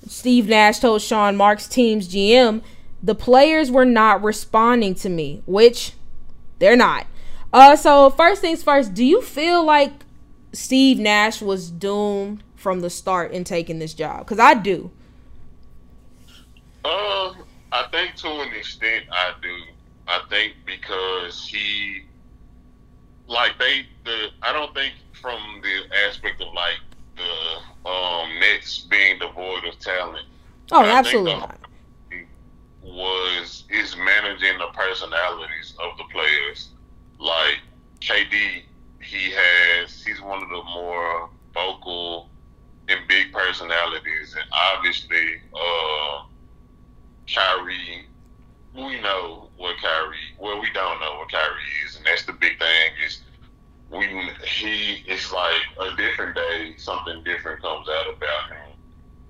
Steve 0.07 0.47
Nash 0.47 0.79
told 0.79 1.03
Sean 1.03 1.37
Marks' 1.37 1.67
team's 1.67 2.11
GM, 2.11 2.63
the 3.03 3.13
players 3.13 3.69
were 3.69 3.85
not 3.85 4.23
responding 4.23 4.95
to 4.95 5.09
me, 5.09 5.43
which 5.45 5.93
they're 6.57 6.75
not. 6.75 7.05
Uh, 7.53 7.75
so 7.75 8.09
first 8.09 8.41
things 8.41 8.63
first, 8.63 8.95
do 8.95 9.05
you 9.05 9.21
feel 9.21 9.63
like 9.63 9.91
Steve 10.51 10.97
Nash 10.97 11.43
was 11.43 11.69
doomed 11.69 12.41
from 12.57 12.81
the 12.81 12.89
start 12.89 13.31
in 13.31 13.43
taking 13.43 13.79
this 13.79 13.93
job? 13.93 14.19
Because 14.19 14.39
I 14.39 14.55
do. 14.55 14.91
Um, 16.83 17.43
I 17.71 17.85
think 17.91 18.15
to 18.17 18.27
an 18.27 18.53
extent 18.53 19.05
I 19.11 19.33
do. 19.41 19.55
I 20.07 20.21
think 20.29 20.53
because 20.65 21.47
he, 21.47 22.03
like 23.27 23.57
they, 23.59 23.85
the 24.03 24.27
I 24.41 24.51
don't 24.51 24.73
think 24.73 24.93
from 25.13 25.39
the 25.61 25.95
aspect 26.07 26.41
of 26.41 26.53
like 26.53 26.79
the 27.15 27.89
um 27.89 28.39
Nets 28.39 28.79
being 28.79 29.19
devoid 29.19 29.65
of 29.65 29.79
talent. 29.79 30.25
Oh, 30.71 30.83
absolutely 30.83 31.33
not. 31.33 31.59
Was 32.83 33.65
is 33.69 33.95
managing 33.97 34.57
the 34.57 34.67
personalities 34.73 35.73
of 35.79 35.97
the 35.97 36.05
players. 36.11 36.69
Like 37.19 37.59
KD, 37.99 38.63
he 39.01 39.31
has 39.31 40.03
he's 40.03 40.21
one 40.21 40.41
of 40.41 40.49
the 40.49 40.63
more 40.63 41.29
vocal 41.53 42.29
and 42.89 42.99
big 43.07 43.33
personalities, 43.33 44.35
and 44.39 44.45
obviously, 44.73 45.41
uh, 45.53 46.23
Kyrie. 47.33 48.05
We 48.73 49.01
know 49.01 49.49
what 49.57 49.75
Kyrie. 49.81 50.17
Well, 50.39 50.61
we 50.61 50.69
don't 50.71 50.99
know 50.99 51.17
what 51.19 51.31
Kyrie 51.31 51.85
is, 51.85 51.97
and 51.97 52.05
that's 52.05 52.25
the 52.25 52.33
big 52.33 52.59
thing. 52.59 52.91
Is 53.05 53.21
we 53.89 54.05
he 54.45 55.03
it's 55.07 55.31
like 55.31 55.61
a 55.81 55.95
different 55.95 56.35
day, 56.35 56.75
something 56.77 57.23
different 57.23 57.61
comes 57.61 57.87
out 57.89 58.13
about 58.15 58.55
him. 58.55 58.77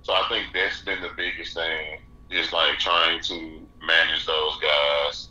So 0.02 0.14
I 0.14 0.28
think 0.30 0.48
that's 0.54 0.82
been 0.82 1.02
the 1.02 1.12
biggest 1.16 1.54
thing. 1.54 2.00
Is 2.30 2.52
like 2.52 2.78
trying 2.78 3.22
to 3.22 3.62
manage 3.86 4.26
those 4.26 4.60
guys 4.60 5.30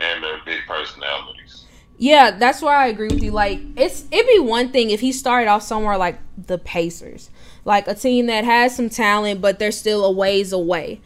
and 0.00 0.22
their 0.24 0.38
big 0.46 0.60
personalities. 0.66 1.66
Yeah, 1.98 2.30
that's 2.30 2.62
why 2.62 2.84
I 2.84 2.86
agree 2.86 3.08
with 3.08 3.22
you. 3.22 3.32
Like 3.32 3.60
it's 3.76 4.04
it'd 4.10 4.26
be 4.26 4.38
one 4.38 4.70
thing 4.70 4.90
if 4.90 5.00
he 5.00 5.12
started 5.12 5.48
off 5.50 5.62
somewhere 5.62 5.96
like 5.98 6.18
the 6.36 6.58
Pacers 6.58 7.30
like 7.64 7.86
a 7.86 7.94
team 7.94 8.26
that 8.26 8.44
has 8.44 8.74
some 8.74 8.88
talent, 8.88 9.40
but 9.40 9.58
they're 9.58 9.70
still 9.70 10.04
a 10.04 10.10
ways 10.10 10.52
away. 10.52 11.00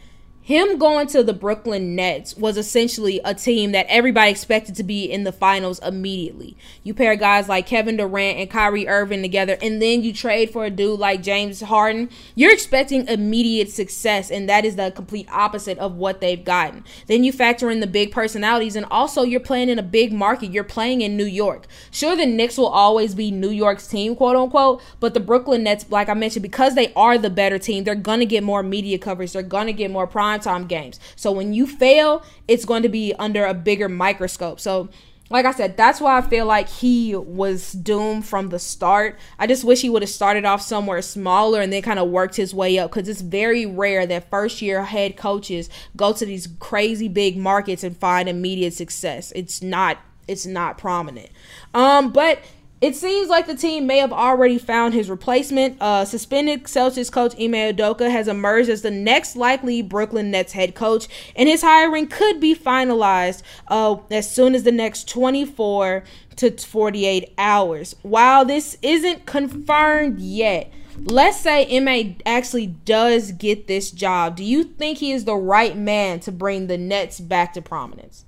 Him 0.44 0.76
going 0.76 1.06
to 1.06 1.22
the 1.22 1.32
Brooklyn 1.32 1.94
Nets 1.94 2.36
was 2.36 2.56
essentially 2.56 3.20
a 3.24 3.32
team 3.32 3.70
that 3.70 3.86
everybody 3.88 4.32
expected 4.32 4.74
to 4.74 4.82
be 4.82 5.04
in 5.04 5.22
the 5.22 5.30
finals 5.30 5.78
immediately. 5.78 6.56
You 6.82 6.94
pair 6.94 7.14
guys 7.14 7.48
like 7.48 7.64
Kevin 7.64 7.96
Durant 7.96 8.38
and 8.38 8.50
Kyrie 8.50 8.88
Irving 8.88 9.22
together, 9.22 9.56
and 9.62 9.80
then 9.80 10.02
you 10.02 10.12
trade 10.12 10.50
for 10.50 10.64
a 10.64 10.70
dude 10.70 10.98
like 10.98 11.22
James 11.22 11.60
Harden. 11.60 12.10
You're 12.34 12.52
expecting 12.52 13.06
immediate 13.06 13.70
success, 13.70 14.32
and 14.32 14.48
that 14.48 14.64
is 14.64 14.74
the 14.74 14.90
complete 14.90 15.28
opposite 15.30 15.78
of 15.78 15.94
what 15.94 16.20
they've 16.20 16.44
gotten. 16.44 16.82
Then 17.06 17.22
you 17.22 17.30
factor 17.30 17.70
in 17.70 17.78
the 17.78 17.86
big 17.86 18.10
personalities, 18.10 18.74
and 18.74 18.86
also 18.90 19.22
you're 19.22 19.38
playing 19.38 19.68
in 19.68 19.78
a 19.78 19.82
big 19.84 20.12
market. 20.12 20.50
You're 20.50 20.64
playing 20.64 21.02
in 21.02 21.16
New 21.16 21.24
York. 21.24 21.68
Sure, 21.92 22.16
the 22.16 22.26
Knicks 22.26 22.58
will 22.58 22.66
always 22.66 23.14
be 23.14 23.30
New 23.30 23.50
York's 23.50 23.86
team, 23.86 24.16
quote 24.16 24.34
unquote, 24.34 24.82
but 24.98 25.14
the 25.14 25.20
Brooklyn 25.20 25.62
Nets, 25.62 25.86
like 25.88 26.08
I 26.08 26.14
mentioned, 26.14 26.42
because 26.42 26.74
they 26.74 26.92
are 26.94 27.16
the 27.16 27.30
better 27.30 27.60
team, 27.60 27.84
they're 27.84 27.94
going 27.94 28.18
to 28.18 28.26
get 28.26 28.42
more 28.42 28.64
media 28.64 28.98
coverage. 28.98 29.32
They're 29.32 29.42
going 29.42 29.68
to 29.68 29.72
get 29.72 29.92
more 29.92 30.08
prime 30.08 30.31
primetime 30.38 30.68
games. 30.68 30.98
So 31.16 31.32
when 31.32 31.52
you 31.52 31.66
fail, 31.66 32.24
it's 32.48 32.64
going 32.64 32.82
to 32.82 32.88
be 32.88 33.14
under 33.18 33.44
a 33.44 33.54
bigger 33.54 33.88
microscope. 33.88 34.60
So 34.60 34.88
like 35.30 35.46
I 35.46 35.52
said, 35.52 35.78
that's 35.78 35.98
why 35.98 36.18
I 36.18 36.20
feel 36.20 36.44
like 36.44 36.68
he 36.68 37.16
was 37.16 37.72
doomed 37.72 38.26
from 38.26 38.50
the 38.50 38.58
start. 38.58 39.18
I 39.38 39.46
just 39.46 39.64
wish 39.64 39.80
he 39.80 39.88
would 39.88 40.02
have 40.02 40.10
started 40.10 40.44
off 40.44 40.60
somewhere 40.60 41.00
smaller 41.00 41.62
and 41.62 41.72
then 41.72 41.80
kind 41.80 41.98
of 41.98 42.10
worked 42.10 42.36
his 42.36 42.54
way 42.54 42.78
up 42.78 42.92
because 42.92 43.08
it's 43.08 43.22
very 43.22 43.64
rare 43.64 44.06
that 44.06 44.28
first 44.28 44.60
year 44.60 44.84
head 44.84 45.16
coaches 45.16 45.70
go 45.96 46.12
to 46.12 46.26
these 46.26 46.48
crazy 46.60 47.08
big 47.08 47.38
markets 47.38 47.82
and 47.82 47.96
find 47.96 48.28
immediate 48.28 48.74
success. 48.74 49.32
It's 49.34 49.62
not 49.62 49.98
it's 50.28 50.46
not 50.46 50.78
prominent. 50.78 51.30
Um, 51.74 52.12
but 52.12 52.38
it 52.82 52.96
seems 52.96 53.28
like 53.28 53.46
the 53.46 53.54
team 53.54 53.86
may 53.86 53.98
have 53.98 54.12
already 54.12 54.58
found 54.58 54.92
his 54.92 55.08
replacement. 55.08 55.80
Uh, 55.80 56.04
suspended 56.04 56.64
Celtics 56.64 57.12
coach 57.12 57.32
Ime 57.34 57.72
Udoka 57.72 58.10
has 58.10 58.26
emerged 58.26 58.68
as 58.68 58.82
the 58.82 58.90
next 58.90 59.36
likely 59.36 59.82
Brooklyn 59.82 60.32
Nets 60.32 60.52
head 60.52 60.74
coach, 60.74 61.06
and 61.36 61.48
his 61.48 61.62
hiring 61.62 62.08
could 62.08 62.40
be 62.40 62.56
finalized 62.56 63.42
uh, 63.68 63.98
as 64.10 64.28
soon 64.28 64.56
as 64.56 64.64
the 64.64 64.72
next 64.72 65.08
24 65.08 66.02
to 66.34 66.50
48 66.50 67.32
hours. 67.38 67.94
While 68.02 68.44
this 68.44 68.76
isn't 68.82 69.26
confirmed 69.26 70.18
yet, 70.18 70.68
let's 71.04 71.38
say 71.38 71.64
Ime 71.76 72.16
actually 72.26 72.66
does 72.66 73.30
get 73.30 73.68
this 73.68 73.92
job. 73.92 74.34
Do 74.34 74.42
you 74.42 74.64
think 74.64 74.98
he 74.98 75.12
is 75.12 75.24
the 75.24 75.36
right 75.36 75.76
man 75.76 76.18
to 76.20 76.32
bring 76.32 76.66
the 76.66 76.78
Nets 76.78 77.20
back 77.20 77.52
to 77.52 77.62
prominence? 77.62 78.24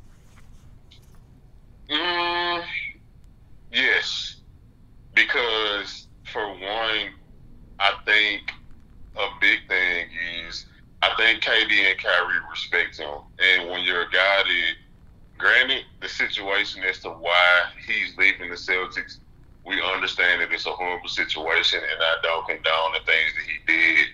Mm, 1.91 2.63
yes 3.73 4.34
because 5.15 6.07
for 6.33 6.49
one, 6.49 7.13
I 7.79 7.93
think 8.05 8.53
a 9.17 9.29
big 9.41 9.67
thing 9.69 10.09
is 10.47 10.67
I 11.03 11.15
think 11.17 11.43
KD 11.43 11.91
and 11.91 11.99
Kyrie 11.99 12.41
respect 12.51 12.97
him, 12.99 13.21
and 13.39 13.71
when 13.71 13.85
you're 13.85 14.03
a 14.03 14.11
guy 14.11 14.43
that, 14.43 14.73
granted, 15.37 15.85
the 16.01 16.09
situation 16.09 16.83
as 16.83 17.01
to 17.01 17.11
why 17.11 17.65
he's 17.87 18.17
leaving 18.17 18.49
the 18.49 18.57
Celtics, 18.57 19.19
we 19.67 19.83
understand 19.83 20.41
that 20.41 20.51
it's 20.53 20.67
a 20.67 20.71
horrible 20.71 21.09
situation, 21.09 21.79
and 21.79 22.03
I 22.03 22.17
don't 22.23 22.47
condone 22.47 22.93
the 22.93 23.05
things 23.05 23.33
that 23.35 23.45
he 23.45 23.59
did, 23.67 24.07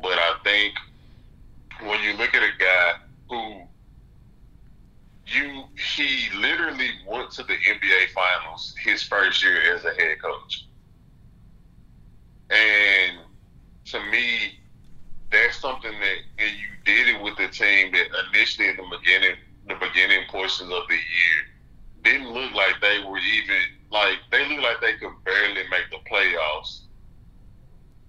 but 0.00 0.18
I 0.18 0.34
think 0.44 0.74
when 1.82 2.02
you 2.02 2.16
look 2.16 2.34
at 2.34 2.42
a 2.42 2.52
guy 2.58 2.94
who 3.28 3.62
you 5.28 5.64
he 5.96 6.28
literally 6.38 6.90
went 7.06 7.30
to 7.32 7.42
the 7.42 7.54
NBA 7.54 8.10
finals 8.14 8.74
his 8.82 9.02
first 9.02 9.42
year 9.42 9.74
as 9.74 9.84
a 9.84 9.92
head 9.94 10.20
coach. 10.20 10.66
And 12.50 13.18
to 13.86 14.00
me, 14.10 14.58
that's 15.30 15.58
something 15.58 15.92
that 15.92 16.44
and 16.44 16.56
you 16.56 16.68
did 16.84 17.08
it 17.08 17.22
with 17.22 17.38
a 17.38 17.48
team 17.48 17.92
that 17.92 18.06
initially 18.32 18.68
in 18.68 18.76
the 18.76 18.96
beginning 18.98 19.36
the 19.66 19.74
beginning 19.74 20.24
portions 20.30 20.72
of 20.72 20.88
the 20.88 20.94
year 20.94 21.38
didn't 22.02 22.32
look 22.32 22.52
like 22.54 22.80
they 22.80 23.00
were 23.06 23.18
even 23.18 23.60
like 23.90 24.18
they 24.30 24.48
looked 24.48 24.62
like 24.62 24.80
they 24.80 24.94
could 24.94 25.12
barely 25.24 25.62
make 25.70 25.90
the 25.90 25.98
playoffs. 26.10 26.80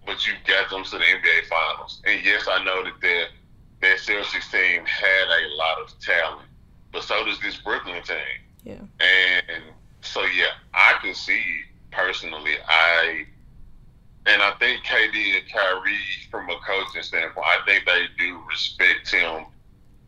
But 0.05 0.25
you 0.25 0.33
got 0.47 0.69
them 0.69 0.83
to 0.83 0.91
the 0.91 0.97
NBA 0.97 1.47
finals. 1.49 2.01
And 2.05 2.23
yes, 2.25 2.47
I 2.49 2.63
know 2.63 2.83
that 2.83 2.99
that, 3.01 3.25
that 3.81 3.97
Celtics 3.97 4.49
team 4.49 4.85
had 4.85 5.27
a 5.27 5.55
lot 5.55 5.81
of 5.83 5.99
talent 5.99 6.48
but 6.91 7.03
so 7.03 7.25
does 7.25 7.39
this 7.39 7.57
Brooklyn 7.57 8.01
team. 8.03 8.17
Yeah. 8.63 8.73
And 8.73 9.63
so 10.01 10.21
yeah, 10.23 10.53
I 10.73 10.95
can 11.01 11.13
see 11.13 11.41
personally. 11.91 12.55
I 12.67 13.25
and 14.25 14.41
I 14.41 14.51
think 14.59 14.83
KD 14.83 15.37
and 15.37 15.51
Kyrie, 15.51 15.97
from 16.29 16.49
a 16.49 16.57
coaching 16.57 17.01
standpoint, 17.01 17.45
I 17.45 17.65
think 17.65 17.85
they 17.85 18.05
do 18.17 18.39
respect 18.47 19.09
him 19.09 19.45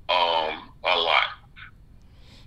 um, 0.09 0.69
a 0.83 0.97
lot. 0.97 1.23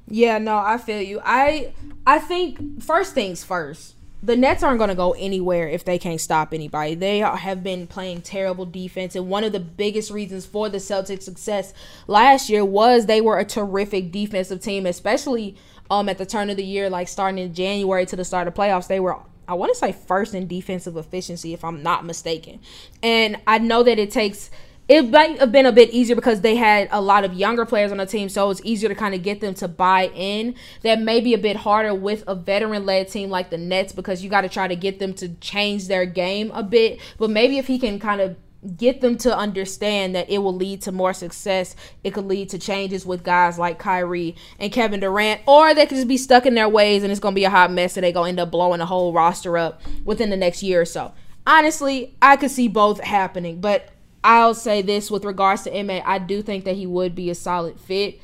Yeah, 0.07 0.39
no, 0.39 0.59
I 0.59 0.79
feel 0.79 1.01
you. 1.01 1.21
I 1.25 1.73
I 2.07 2.19
think 2.19 2.83
first 2.83 3.15
things 3.15 3.43
first 3.43 3.95
the 4.25 4.37
Nets 4.37 4.63
aren't 4.63 4.79
going 4.79 4.89
to 4.89 4.95
go 4.95 5.13
anywhere 5.13 5.69
if 5.69 5.85
they 5.85 5.99
can't 5.99 6.21
stop 6.21 6.55
anybody. 6.55 6.95
They 6.95 7.19
have 7.19 7.63
been 7.63 7.87
playing 7.87 8.23
terrible 8.23 8.65
defense, 8.65 9.15
and 9.15 9.29
one 9.29 9.45
of 9.45 9.53
the 9.53 9.61
biggest 9.61 10.11
reasons 10.11 10.47
for 10.47 10.69
the 10.69 10.79
Celtics' 10.79 11.25
success 11.25 11.75
last 12.07 12.49
year 12.49 12.65
was 12.65 13.07
they 13.07 13.21
were 13.21 13.39
a 13.39 13.45
terrific 13.45 14.11
defensive 14.11 14.61
team, 14.61 14.87
especially 14.87 15.57
um 15.91 16.09
at 16.09 16.17
the 16.17 16.25
turn 16.25 16.49
of 16.49 16.57
the 16.57 16.65
year, 16.65 16.89
like 16.89 17.09
starting 17.09 17.39
in 17.39 17.53
January 17.53 18.07
to 18.07 18.17
the 18.17 18.25
start 18.25 18.49
of 18.49 18.55
playoffs. 18.55 18.89
They 18.89 19.01
were 19.01 19.19
I 19.47 19.55
want 19.55 19.73
to 19.73 19.79
say 19.79 19.93
first 19.93 20.35
in 20.35 20.47
defensive 20.47 20.97
efficiency, 20.97 21.53
if 21.53 21.65
I'm 21.65 21.83
not 21.83 22.07
mistaken. 22.07 22.61
And 23.03 23.37
I 23.47 23.59
know 23.59 23.83
that 23.83 23.99
it 23.99 24.11
takes 24.11 24.51
it 24.89 25.11
might 25.11 25.39
have 25.39 25.51
been 25.51 25.65
a 25.65 25.73
bit 25.73 25.91
easier 25.91 26.15
because 26.15 26.43
they 26.43 26.57
had 26.57 26.89
a 26.91 27.01
lot 27.01 27.25
of 27.25 27.33
younger 27.33 27.65
players 27.65 27.91
on 27.91 27.99
the 27.99 28.07
team, 28.07 28.29
so 28.29 28.51
it's 28.51 28.61
easier 28.65 28.89
to 28.89 28.95
kind 28.95 29.15
of 29.15 29.23
get 29.23 29.41
them 29.41 29.55
to 29.55 29.69
buy 29.69 30.09
in. 30.09 30.55
That 30.83 31.01
may 31.01 31.21
be 31.21 31.33
a 31.33 31.39
bit 31.39 31.57
harder 31.57 31.95
with 31.95 32.23
a 32.27 32.35
veteran 32.35 32.85
led 32.85 33.09
team 33.09 33.31
like 33.31 33.51
the 33.51 33.57
Nets 33.57 33.93
because 33.93 34.23
you 34.23 34.29
got 34.29 34.43
to 34.43 34.49
try 34.49 34.69
to 34.69 34.77
get 34.77 34.99
them 34.99 35.15
to 35.15 35.31
change 35.37 35.89
their 35.89 36.05
game 36.05 36.51
a 36.53 36.63
bit. 36.63 37.01
But 37.19 37.31
maybe 37.31 37.57
if 37.57 37.67
he 37.67 37.79
can 37.79 37.99
kind 37.99 38.21
of 38.21 38.37
get 38.77 39.01
them 39.01 39.17
to 39.19 39.37
understand 39.37 40.15
that 40.15 40.29
it 40.29 40.39
will 40.39 40.55
lead 40.55 40.83
to 40.83 40.93
more 40.93 41.15
success, 41.15 41.77
it 42.03 42.13
could 42.13 42.27
lead 42.27 42.51
to 42.51 42.59
changes 42.59 43.07
with 43.07 43.23
guys 43.23 43.59
like 43.59 43.79
Kyrie 43.79 44.37
and 44.59 44.73
Kevin 44.73 45.01
Durant, 45.01 45.41
or 45.47 45.75
they 45.75 45.87
could 45.87 45.97
just 45.97 46.09
be 46.09 46.17
stuck 46.17 46.45
in 46.45 46.55
their 46.55 46.69
ways 46.69 47.03
and 47.03 47.11
it's 47.11 47.21
going 47.21 47.35
to 47.35 47.39
be 47.39 47.45
a 47.45 47.51
hot 47.51 47.73
mess 47.73 47.97
and 47.97 48.05
they're 48.05 48.13
going 48.13 48.37
to 48.37 48.41
end 48.41 48.49
up 48.49 48.51
blowing 48.51 48.79
the 48.79 48.87
whole 48.87 49.13
roster 49.15 49.57
up 49.57 49.81
within 50.05 50.31
the 50.31 50.37
next 50.37 50.63
year 50.63 50.83
or 50.83 50.87
so. 50.87 51.13
Honestly, 51.47 52.17
I 52.23 52.37
could 52.37 52.51
see 52.51 52.69
both 52.69 53.01
happening, 53.01 53.61
but 53.61 53.91
I'll 54.25 54.55
say 54.55 54.81
this 54.81 55.11
with 55.11 55.25
regards 55.27 55.63
to 55.65 55.79
Ime, 55.79 56.03
I 56.05 56.19
do 56.19 56.41
think 56.41 56.65
that 56.65 56.77
he 56.77 56.87
would 56.87 57.15
be 57.15 57.29
a 57.29 57.35
solid 57.35 57.79
fit. 57.79 58.19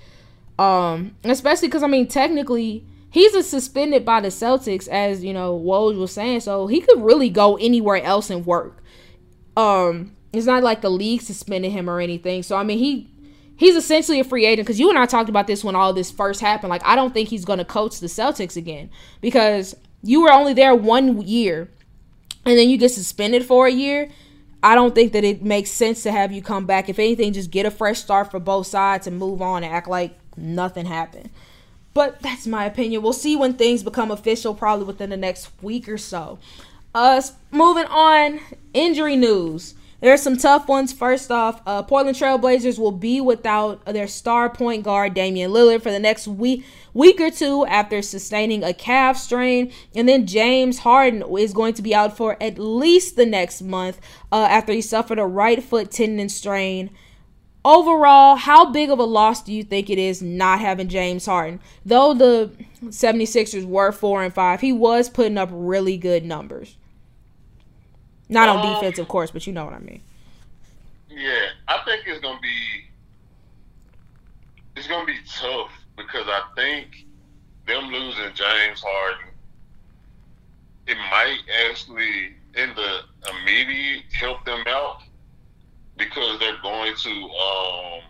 Um, 0.58 1.14
especially 1.22 1.68
because 1.68 1.82
I 1.82 1.88
mean, 1.88 2.08
technically, 2.08 2.86
he's 3.10 3.34
a 3.34 3.42
suspended 3.42 4.04
by 4.04 4.22
the 4.22 4.28
Celtics, 4.28 4.88
as 4.88 5.22
you 5.22 5.34
know, 5.34 5.58
Woj 5.58 5.98
was 5.98 6.12
saying, 6.12 6.40
so 6.40 6.66
he 6.66 6.80
could 6.80 7.02
really 7.02 7.28
go 7.28 7.56
anywhere 7.58 8.02
else 8.02 8.30
and 8.30 8.46
work. 8.46 8.82
Um, 9.56 10.16
it's 10.32 10.46
not 10.46 10.62
like 10.62 10.80
the 10.80 10.90
league 10.90 11.20
suspended 11.20 11.72
him 11.72 11.88
or 11.88 12.00
anything. 12.00 12.42
So 12.42 12.56
I 12.56 12.64
mean, 12.64 12.78
he 12.78 13.10
he's 13.56 13.76
essentially 13.76 14.20
a 14.20 14.24
free 14.24 14.46
agent 14.46 14.66
because 14.66 14.80
you 14.80 14.88
and 14.88 14.98
I 14.98 15.04
talked 15.04 15.28
about 15.28 15.46
this 15.46 15.62
when 15.62 15.76
all 15.76 15.92
this 15.92 16.10
first 16.10 16.40
happened. 16.40 16.70
Like, 16.70 16.84
I 16.84 16.96
don't 16.96 17.12
think 17.12 17.28
he's 17.28 17.44
going 17.44 17.58
to 17.58 17.64
coach 17.64 18.00
the 18.00 18.06
Celtics 18.06 18.56
again 18.56 18.88
because 19.20 19.76
you 20.02 20.22
were 20.22 20.32
only 20.32 20.54
there 20.54 20.74
one 20.74 21.20
year, 21.20 21.68
and 22.46 22.56
then 22.56 22.70
you 22.70 22.78
get 22.78 22.90
suspended 22.90 23.44
for 23.44 23.66
a 23.66 23.70
year 23.70 24.10
I 24.62 24.74
don't 24.74 24.94
think 24.94 25.12
that 25.12 25.24
it 25.24 25.42
makes 25.42 25.70
sense 25.70 26.02
to 26.02 26.12
have 26.12 26.32
you 26.32 26.42
come 26.42 26.66
back. 26.66 26.88
If 26.88 26.98
anything, 26.98 27.32
just 27.32 27.50
get 27.50 27.66
a 27.66 27.70
fresh 27.70 27.98
start 27.98 28.30
for 28.30 28.38
both 28.38 28.66
sides 28.66 29.06
and 29.06 29.18
move 29.18 29.40
on 29.40 29.64
and 29.64 29.72
act 29.72 29.88
like 29.88 30.18
nothing 30.36 30.86
happened. 30.86 31.30
But 31.94 32.20
that's 32.20 32.46
my 32.46 32.66
opinion. 32.66 33.02
We'll 33.02 33.12
see 33.12 33.36
when 33.36 33.54
things 33.54 33.82
become 33.82 34.10
official, 34.10 34.54
probably 34.54 34.84
within 34.84 35.10
the 35.10 35.16
next 35.16 35.50
week 35.62 35.88
or 35.88 35.98
so. 35.98 36.38
Uh, 36.94 37.22
moving 37.50 37.86
on, 37.86 38.40
injury 38.74 39.16
news. 39.16 39.74
There's 40.00 40.22
some 40.22 40.36
tough 40.36 40.66
ones. 40.66 40.92
First 40.92 41.30
off, 41.30 41.60
uh, 41.66 41.82
Portland 41.82 42.16
Trailblazers 42.16 42.78
will 42.78 42.92
be 42.92 43.20
without 43.20 43.84
their 43.84 44.08
star 44.08 44.48
point 44.48 44.82
guard 44.82 45.14
Damian 45.14 45.50
Lillard 45.50 45.82
for 45.82 45.90
the 45.90 45.98
next 45.98 46.26
week 46.26 46.64
week 46.94 47.20
or 47.20 47.30
two 47.30 47.66
after 47.66 48.02
sustaining 48.02 48.62
a 48.62 48.72
calf 48.72 49.16
strain, 49.16 49.72
and 49.94 50.08
then 50.08 50.26
James 50.26 50.80
Harden 50.80 51.22
is 51.38 51.52
going 51.52 51.74
to 51.74 51.82
be 51.82 51.94
out 51.94 52.16
for 52.16 52.36
at 52.42 52.58
least 52.58 53.16
the 53.16 53.26
next 53.26 53.62
month 53.62 54.00
uh, 54.32 54.46
after 54.50 54.72
he 54.72 54.80
suffered 54.80 55.18
a 55.18 55.26
right 55.26 55.62
foot 55.62 55.90
tendon 55.90 56.28
strain. 56.28 56.90
Overall, 57.64 58.36
how 58.36 58.70
big 58.70 58.90
of 58.90 58.98
a 58.98 59.04
loss 59.04 59.42
do 59.42 59.52
you 59.52 59.62
think 59.62 59.90
it 59.90 59.98
is 59.98 60.22
not 60.22 60.60
having 60.60 60.88
James 60.88 61.26
Harden? 61.26 61.60
Though 61.84 62.14
the 62.14 62.50
76ers 62.84 63.66
were 63.66 63.92
4 63.92 64.24
and 64.24 64.34
5, 64.34 64.60
he 64.62 64.72
was 64.72 65.10
putting 65.10 65.36
up 65.36 65.50
really 65.52 65.98
good 65.98 66.24
numbers. 66.24 66.76
Not 68.30 68.48
on 68.48 68.64
um, 68.64 68.74
defense, 68.74 68.98
of 68.98 69.08
course, 69.08 69.30
but 69.30 69.46
you 69.46 69.52
know 69.52 69.64
what 69.64 69.74
I 69.74 69.80
mean. 69.80 70.02
Yeah, 71.10 71.48
I 71.68 71.82
think 71.84 72.04
it's 72.06 72.20
gonna 72.20 72.40
be 72.40 72.86
it's 74.76 74.86
gonna 74.86 75.04
be 75.04 75.18
tough 75.28 75.72
because 76.00 76.26
I 76.26 76.42
think 76.56 77.06
them 77.66 77.90
losing 77.90 78.34
James 78.34 78.82
Harden, 78.84 79.28
it 80.86 80.96
might 81.10 81.40
actually 81.68 82.36
in 82.56 82.74
the 82.74 83.00
immediate 83.30 84.04
help 84.12 84.44
them 84.44 84.64
out 84.66 85.02
because 85.96 86.38
they're 86.40 86.60
going 86.62 86.94
to 86.96 87.10
um 87.10 88.00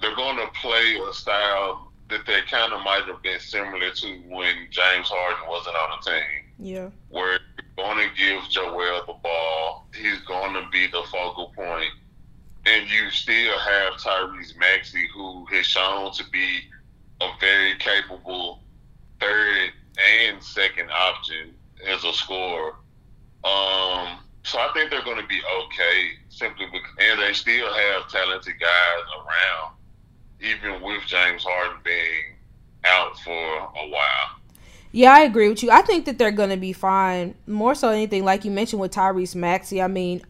they're 0.00 0.16
going 0.16 0.36
to 0.36 0.46
play 0.60 0.98
a 1.08 1.12
style 1.12 1.90
that 2.08 2.24
they 2.26 2.40
kind 2.50 2.72
of 2.72 2.82
might 2.84 3.02
have 3.06 3.22
been 3.22 3.40
similar 3.40 3.90
to 3.90 4.06
when 4.28 4.54
James 4.70 5.08
Harden 5.08 5.48
wasn't 5.48 5.76
on 5.76 5.98
the 5.98 6.10
team. 6.10 6.44
Yeah. 6.58 6.90
Where 7.10 7.40
going 7.76 8.08
to 8.08 8.14
give 8.16 8.48
Joel 8.50 9.04
the 9.06 9.14
ball. 9.22 9.86
He's 9.94 10.20
going 10.22 10.54
to 10.54 10.68
be 10.70 10.86
the 10.88 11.02
focal 11.10 11.52
point. 11.54 11.90
And 12.68 12.90
you 12.90 13.10
still 13.10 13.58
have 13.58 13.94
Tyrese 13.94 14.58
Maxey, 14.58 15.08
who 15.14 15.46
has 15.46 15.64
shown 15.64 16.12
to 16.12 16.24
be 16.30 16.60
a 17.20 17.30
very 17.40 17.74
capable 17.78 18.62
third 19.20 19.70
and 20.22 20.42
second 20.42 20.90
option 20.90 21.54
as 21.86 22.04
a 22.04 22.12
scorer. 22.12 22.74
Um, 23.44 24.18
so 24.42 24.58
I 24.58 24.70
think 24.74 24.90
they're 24.90 25.04
going 25.04 25.20
to 25.20 25.26
be 25.26 25.40
okay 25.64 26.10
simply 26.28 26.66
because, 26.66 26.90
and 26.98 27.20
they 27.20 27.32
still 27.32 27.72
have 27.72 28.08
talented 28.10 28.54
guys 28.60 29.04
around, 29.16 29.74
even 30.40 30.82
with 30.82 31.02
James 31.06 31.44
Harden 31.44 31.78
being 31.84 32.36
out 32.84 33.18
for 33.20 33.30
a 33.32 33.88
while. 33.88 34.38
Yeah, 34.92 35.14
I 35.14 35.20
agree 35.20 35.48
with 35.48 35.62
you. 35.62 35.70
I 35.70 35.82
think 35.82 36.06
that 36.06 36.18
they're 36.18 36.30
going 36.30 36.50
to 36.50 36.56
be 36.56 36.72
fine. 36.72 37.34
More 37.46 37.74
so 37.74 37.90
anything, 37.90 38.24
like 38.24 38.44
you 38.44 38.50
mentioned 38.50 38.80
with 38.80 38.92
Tyrese 38.92 39.34
Maxey. 39.34 39.82
I 39.82 39.88
mean, 39.88 40.22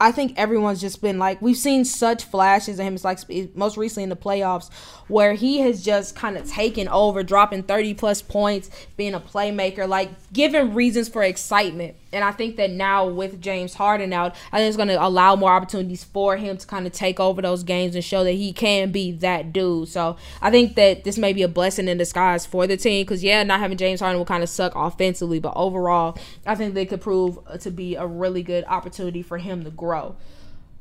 I 0.00 0.12
think 0.12 0.34
everyone's 0.36 0.80
just 0.80 1.00
been 1.00 1.18
like 1.18 1.40
we've 1.40 1.56
seen 1.56 1.84
such 1.84 2.24
flashes 2.24 2.78
of 2.78 2.86
him. 2.86 2.94
It's 2.94 3.04
like 3.04 3.20
most 3.54 3.76
recently 3.76 4.02
in 4.02 4.10
the 4.10 4.16
playoffs 4.16 4.70
where 5.08 5.34
he 5.34 5.60
has 5.60 5.84
just 5.84 6.16
kind 6.16 6.36
of 6.36 6.48
taken 6.50 6.88
over, 6.88 7.22
dropping 7.22 7.62
30 7.62 7.94
plus 7.94 8.22
points, 8.22 8.70
being 8.96 9.14
a 9.14 9.20
playmaker, 9.20 9.88
like 9.88 10.10
giving 10.32 10.74
reasons 10.74 11.08
for 11.08 11.22
excitement. 11.22 11.96
And 12.12 12.24
I 12.24 12.32
think 12.32 12.56
that 12.56 12.70
now 12.70 13.08
with 13.08 13.40
James 13.40 13.74
Harden 13.74 14.12
out, 14.12 14.34
I 14.50 14.58
think 14.58 14.68
it's 14.68 14.76
going 14.76 14.88
to 14.88 15.04
allow 15.04 15.36
more 15.36 15.50
opportunities 15.50 16.02
for 16.02 16.36
him 16.36 16.56
to 16.56 16.66
kind 16.66 16.86
of 16.86 16.92
take 16.92 17.20
over 17.20 17.42
those 17.42 17.62
games 17.62 17.94
and 17.94 18.02
show 18.02 18.24
that 18.24 18.32
he 18.32 18.52
can 18.52 18.90
be 18.90 19.12
that 19.12 19.52
dude. 19.52 19.88
So 19.88 20.16
I 20.40 20.50
think 20.50 20.76
that 20.76 21.04
this 21.04 21.18
may 21.18 21.32
be 21.32 21.42
a 21.42 21.48
blessing 21.48 21.88
in 21.88 21.98
disguise 21.98 22.46
for 22.46 22.66
the 22.66 22.76
team 22.76 23.04
because, 23.04 23.22
yeah, 23.22 23.42
not 23.42 23.60
having 23.60 23.76
James 23.76 24.00
Harden 24.00 24.18
will 24.18 24.24
kind 24.24 24.42
of 24.42 24.48
suck 24.48 24.72
offensively, 24.74 25.40
but 25.40 25.52
overall, 25.56 26.18
I 26.46 26.54
think 26.54 26.74
they 26.74 26.86
could 26.86 27.00
prove 27.00 27.38
to 27.60 27.70
be 27.70 27.96
a 27.96 28.06
really 28.06 28.42
good 28.42 28.64
opportunity 28.66 29.22
for 29.22 29.38
him 29.38 29.64
to 29.64 29.70
grow. 29.70 30.16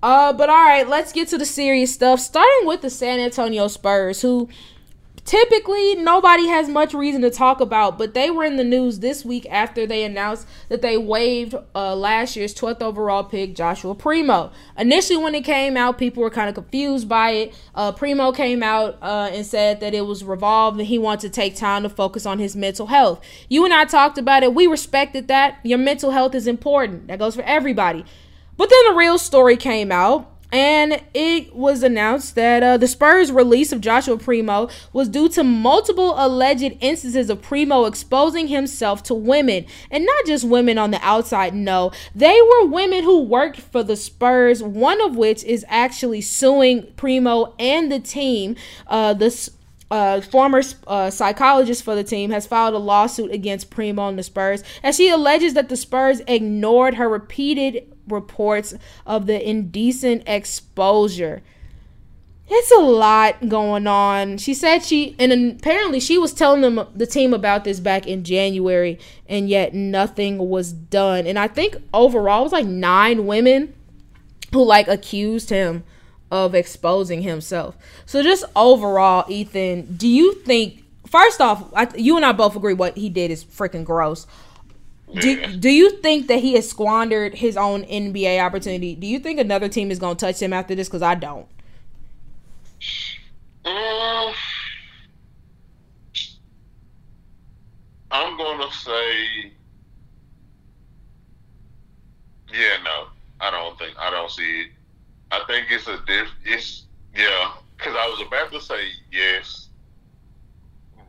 Uh, 0.05 0.31
but 0.31 0.51
all 0.51 0.63
right, 0.63 0.87
let's 0.87 1.11
get 1.11 1.27
to 1.27 1.35
the 1.35 1.47
serious 1.47 1.91
stuff. 1.91 2.19
Starting 2.19 2.67
with 2.67 2.83
the 2.83 2.91
San 2.91 3.19
Antonio 3.19 3.67
Spurs, 3.67 4.21
who 4.21 4.47
typically 5.25 5.95
nobody 5.95 6.45
has 6.45 6.69
much 6.69 6.93
reason 6.93 7.23
to 7.23 7.31
talk 7.31 7.59
about, 7.59 7.97
but 7.97 8.13
they 8.13 8.29
were 8.29 8.43
in 8.43 8.55
the 8.55 8.63
news 8.63 8.99
this 8.99 9.25
week 9.25 9.47
after 9.49 9.87
they 9.87 10.03
announced 10.03 10.47
that 10.69 10.83
they 10.83 10.95
waived 10.95 11.55
uh, 11.73 11.95
last 11.95 12.35
year's 12.35 12.53
12th 12.53 12.83
overall 12.83 13.23
pick, 13.23 13.55
Joshua 13.55 13.95
Primo. 13.95 14.51
Initially, 14.77 15.17
when 15.17 15.33
it 15.33 15.43
came 15.43 15.75
out, 15.75 15.97
people 15.97 16.21
were 16.21 16.29
kind 16.29 16.49
of 16.49 16.53
confused 16.53 17.09
by 17.09 17.31
it. 17.31 17.55
Uh, 17.73 17.91
Primo 17.91 18.31
came 18.31 18.61
out 18.61 18.99
uh, 19.01 19.31
and 19.33 19.43
said 19.43 19.79
that 19.79 19.95
it 19.95 20.05
was 20.05 20.23
revolved 20.23 20.77
and 20.77 20.85
he 20.85 20.99
wanted 20.99 21.21
to 21.21 21.29
take 21.31 21.55
time 21.55 21.81
to 21.81 21.89
focus 21.89 22.27
on 22.27 22.37
his 22.37 22.55
mental 22.55 22.85
health. 22.85 23.25
You 23.49 23.65
and 23.65 23.73
I 23.73 23.85
talked 23.85 24.19
about 24.19 24.43
it. 24.43 24.53
We 24.53 24.67
respected 24.67 25.29
that. 25.29 25.57
Your 25.63 25.79
mental 25.79 26.11
health 26.11 26.35
is 26.35 26.45
important. 26.45 27.07
That 27.07 27.17
goes 27.17 27.35
for 27.35 27.41
everybody. 27.41 28.05
But 28.57 28.69
then 28.69 28.79
the 28.87 28.97
real 28.97 29.17
story 29.17 29.57
came 29.57 29.91
out, 29.91 30.31
and 30.51 31.01
it 31.13 31.53
was 31.53 31.83
announced 31.83 32.35
that 32.35 32.63
uh, 32.63 32.77
the 32.77 32.87
Spurs' 32.87 33.31
release 33.31 33.73
of 33.73 33.81
Joshua 33.81 34.17
Primo 34.17 34.69
was 34.93 35.09
due 35.09 35.27
to 35.29 35.43
multiple 35.43 36.13
alleged 36.17 36.77
instances 36.79 37.29
of 37.29 37.41
Primo 37.41 37.83
exposing 37.83 38.47
himself 38.47 39.03
to 39.03 39.13
women, 39.13 39.65
and 39.91 40.05
not 40.05 40.25
just 40.25 40.45
women 40.45 40.77
on 40.77 40.91
the 40.91 40.99
outside. 41.01 41.53
No, 41.53 41.91
they 42.15 42.39
were 42.41 42.67
women 42.67 43.03
who 43.03 43.21
worked 43.21 43.59
for 43.59 43.83
the 43.83 43.97
Spurs. 43.97 44.63
One 44.63 45.01
of 45.01 45.17
which 45.17 45.43
is 45.43 45.65
actually 45.67 46.21
suing 46.21 46.87
Primo 46.95 47.53
and 47.59 47.91
the 47.91 47.99
team. 47.99 48.55
Uh, 48.87 49.13
the 49.13 49.49
uh, 49.91 50.21
former 50.21 50.61
uh, 50.87 51.09
psychologist 51.09 51.83
for 51.83 51.95
the 51.95 52.03
team 52.03 52.31
has 52.31 52.47
filed 52.47 52.73
a 52.73 52.79
lawsuit 52.79 53.31
against 53.31 53.69
Primo 53.69 54.07
and 54.07 54.17
the 54.17 54.23
Spurs 54.23 54.63
as 54.81 54.95
she 54.95 55.09
alleges 55.09 55.53
that 55.53 55.69
the 55.69 55.77
Spurs 55.77 56.21
ignored 56.27 56.95
her 56.95 57.07
repeated 57.07 57.94
reports 58.07 58.73
of 59.05 59.25
the 59.27 59.47
indecent 59.47 60.23
exposure. 60.27 61.41
It's 62.47 62.71
a 62.71 62.79
lot 62.79 63.49
going 63.49 63.87
on. 63.87 64.37
She 64.37 64.53
said 64.53 64.79
she, 64.79 65.15
and 65.17 65.59
apparently 65.59 65.99
she 65.99 66.17
was 66.17 66.31
telling 66.31 66.61
them 66.61 66.87
the 66.93 67.07
team 67.07 67.33
about 67.33 67.63
this 67.63 67.79
back 67.79 68.05
in 68.05 68.23
January, 68.23 68.99
and 69.27 69.49
yet 69.49 69.73
nothing 69.73 70.37
was 70.37 70.71
done. 70.71 71.25
And 71.25 71.39
I 71.39 71.47
think 71.47 71.77
overall 71.91 72.41
it 72.41 72.43
was 72.43 72.51
like 72.51 72.67
nine 72.67 73.25
women 73.25 73.73
who 74.53 74.63
like 74.63 74.87
accused 74.87 75.49
him 75.49 75.83
of 76.29 76.53
exposing 76.53 77.23
himself. 77.23 77.77
So 78.05 78.21
just 78.21 78.45
overall, 78.55 79.25
Ethan, 79.27 79.95
do 79.95 80.07
you 80.07 80.35
think? 80.35 80.83
First 81.07 81.41
off, 81.41 81.71
I, 81.73 81.87
you 81.95 82.15
and 82.15 82.25
I 82.25 82.31
both 82.31 82.55
agree 82.55 82.73
what 82.73 82.97
he 82.97 83.09
did 83.09 83.31
is 83.31 83.43
freaking 83.43 83.85
gross. 83.85 84.27
Do, 85.13 85.57
do 85.57 85.69
you 85.69 85.91
think 86.01 86.27
that 86.27 86.39
he 86.39 86.53
has 86.53 86.67
squandered 86.67 87.35
his 87.35 87.57
own 87.57 87.83
NBA 87.83 88.43
opportunity? 88.43 88.95
Do 88.95 89.07
you 89.07 89.19
think 89.19 89.39
another 89.39 89.69
team 89.69 89.91
is 89.91 89.99
going 89.99 90.17
to 90.17 90.25
touch 90.25 90.41
him 90.41 90.51
after 90.51 90.73
this? 90.75 90.87
Because 90.87 91.03
I 91.03 91.15
don't. 91.15 91.47
Um, 93.65 94.33
I'm 98.11 98.37
going 98.37 98.67
to 98.67 98.75
say, 98.75 99.51
yeah, 102.51 102.77
no, 102.83 103.07
I 103.39 103.51
don't 103.51 103.77
think 103.77 103.95
I 103.99 104.09
don't 104.09 104.31
see 104.31 104.61
it. 104.61 104.67
I 105.31 105.43
think 105.47 105.67
it's 105.69 105.87
a 105.87 105.99
diff. 106.05 106.29
It's 106.45 106.85
yeah, 107.15 107.51
because 107.77 107.95
I 107.95 108.07
was 108.07 108.21
about 108.25 108.51
to 108.51 108.61
say 108.61 108.89
yes, 109.11 109.69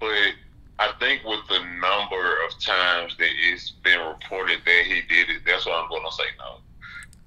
but 0.01 0.35
I 0.79 0.93
think 1.01 1.25
with 1.25 1.41
the 1.49 1.59
number 1.81 2.45
of 2.45 2.59
times 2.61 3.17
that 3.17 3.31
it's 3.51 3.71
been 3.71 3.99
reported 4.01 4.61
that 4.65 4.83
he 4.85 5.01
did 5.03 5.31
it, 5.31 5.43
that's 5.47 5.65
why 5.65 5.73
I'm 5.73 5.89
going 5.89 6.05
to 6.05 6.15
say 6.15 6.25
no. 6.39 6.59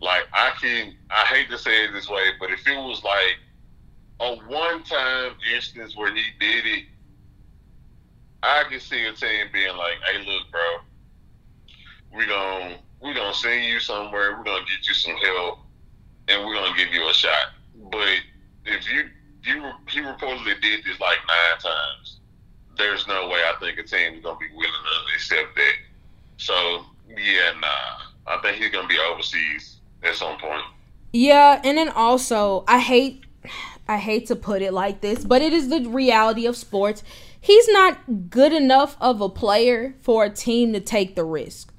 Like 0.01 0.23
I 0.33 0.51
can, 0.61 0.95
I 1.09 1.25
hate 1.25 1.49
to 1.49 1.57
say 1.57 1.85
it 1.85 1.91
this 1.93 2.07
way, 2.07 2.25
but 2.39 2.51
if 2.51 2.65
it 2.67 2.77
was 2.77 3.03
like 3.03 3.37
a 4.19 4.35
one-time 4.47 5.33
instance 5.53 5.95
where 5.97 6.13
he 6.13 6.23
did 6.39 6.65
it, 6.65 6.83
I 8.43 8.63
can 8.69 8.79
see 8.79 9.03
a 9.05 9.11
team 9.11 9.47
being 9.51 9.75
like, 9.75 9.95
"Hey, 10.05 10.19
look, 10.25 10.49
bro, 10.49 10.61
we 12.15 12.25
gonna 12.25 12.77
we 13.01 13.13
gonna 13.13 13.33
send 13.33 13.65
you 13.65 13.81
somewhere. 13.81 14.37
We're 14.37 14.45
gonna 14.45 14.63
get 14.63 14.87
you 14.87 14.93
some 14.93 15.17
help, 15.17 15.59
and 16.29 16.45
we're 16.45 16.53
gonna 16.53 16.77
give 16.77 16.93
you 16.93 17.09
a 17.09 17.13
shot." 17.13 17.51
But 17.91 18.19
if 18.63 18.89
you 18.89 19.09
you 19.43 19.71
he 19.89 19.99
reportedly 19.99 20.61
did 20.61 20.85
this 20.85 20.99
like 21.01 21.17
nine 21.27 21.59
times 21.59 22.18
there's 22.79 23.07
no 23.07 23.27
way 23.27 23.41
I 23.45 23.53
think 23.59 23.77
a 23.77 23.83
team 23.83 24.15
is 24.15 24.23
gonna 24.23 24.39
be 24.39 24.47
willing 24.55 24.71
to 24.71 25.15
accept 25.15 25.55
that. 25.55 25.73
So 26.37 26.85
yeah, 27.07 27.51
nah. 27.59 28.07
I 28.25 28.37
think 28.41 28.57
he's 28.57 28.71
gonna 28.71 28.87
be 28.87 28.97
overseas 28.97 29.77
at 30.01 30.15
some 30.15 30.37
point. 30.39 30.63
Yeah, 31.13 31.61
and 31.63 31.77
then 31.77 31.89
also 31.89 32.63
I 32.67 32.79
hate 32.79 33.23
I 33.87 33.97
hate 33.97 34.27
to 34.27 34.35
put 34.35 34.61
it 34.61 34.73
like 34.73 35.01
this, 35.01 35.25
but 35.25 35.41
it 35.41 35.53
is 35.53 35.69
the 35.69 35.81
reality 35.81 36.45
of 36.45 36.55
sports. 36.55 37.03
He's 37.41 37.67
not 37.69 38.29
good 38.29 38.53
enough 38.53 38.97
of 38.99 39.21
a 39.21 39.29
player 39.29 39.95
for 40.01 40.25
a 40.25 40.29
team 40.29 40.73
to 40.73 40.79
take 40.79 41.15
the 41.15 41.23
risk. 41.23 41.73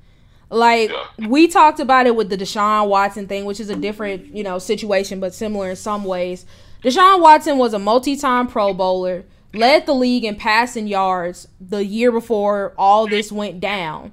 Like 0.50 0.90
yeah. 0.90 1.28
we 1.28 1.46
talked 1.46 1.80
about 1.80 2.06
it 2.06 2.16
with 2.16 2.28
the 2.28 2.36
Deshaun 2.36 2.88
Watson 2.88 3.26
thing, 3.28 3.44
which 3.44 3.60
is 3.60 3.70
a 3.70 3.76
different, 3.76 4.34
you 4.34 4.42
know, 4.42 4.58
situation 4.58 5.20
but 5.20 5.32
similar 5.32 5.70
in 5.70 5.76
some 5.76 6.04
ways. 6.04 6.44
Deshaun 6.82 7.20
Watson 7.20 7.58
was 7.58 7.74
a 7.74 7.78
multi-time 7.78 8.48
Pro 8.48 8.74
Bowler 8.74 9.24
led 9.52 9.86
the 9.86 9.94
league 9.94 10.24
in 10.24 10.36
passing 10.36 10.86
yards 10.86 11.48
the 11.60 11.84
year 11.84 12.12
before 12.12 12.72
all 12.78 13.06
this 13.06 13.32
went 13.32 13.60
down. 13.60 14.12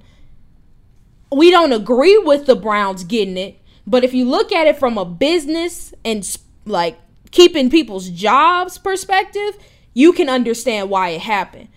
We 1.32 1.52
don't 1.52 1.74
agree 1.74 2.18
with 2.18 2.46
the 2.46 2.56
Browns 2.56 3.04
getting 3.04 3.38
it, 3.38 3.60
but 3.86 4.04
if 4.04 4.14
you 4.14 4.26
look 4.26 4.52
at 4.52 4.68
it 4.68 4.78
from 4.78 4.98
a 4.98 5.06
business 5.06 5.94
and 6.04 6.26
like 6.66 6.98
keeping 7.32 7.70
people's 7.70 8.10
jobs 8.10 8.78
perspective, 8.78 9.58
you 9.94 10.14
can 10.14 10.30
understand 10.30 10.90
why 10.90 11.10
it 11.10 11.22
happened. 11.22 11.68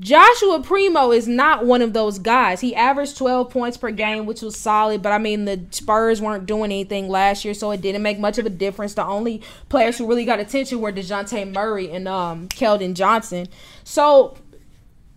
Joshua 0.00 0.62
Primo 0.62 1.12
is 1.12 1.28
not 1.28 1.66
one 1.66 1.82
of 1.82 1.92
those 1.92 2.18
guys. 2.18 2.62
He 2.62 2.74
averaged 2.74 3.18
12 3.18 3.50
points 3.50 3.76
per 3.76 3.90
game, 3.90 4.24
which 4.24 4.40
was 4.40 4.58
solid, 4.58 5.02
but 5.02 5.12
I 5.12 5.18
mean, 5.18 5.44
the 5.44 5.60
Spurs 5.72 6.22
weren't 6.22 6.46
doing 6.46 6.72
anything 6.72 7.10
last 7.10 7.44
year, 7.44 7.52
so 7.52 7.70
it 7.70 7.82
didn't 7.82 8.02
make 8.02 8.18
much 8.18 8.38
of 8.38 8.46
a 8.46 8.50
difference. 8.50 8.94
The 8.94 9.04
only 9.04 9.42
players 9.68 9.98
who 9.98 10.06
really 10.06 10.24
got 10.24 10.40
attention 10.40 10.80
were 10.80 10.90
DeJounte 10.90 11.52
Murray 11.52 11.90
and 11.90 12.08
um, 12.08 12.48
Keldon 12.48 12.94
Johnson. 12.94 13.46
So, 13.84 14.38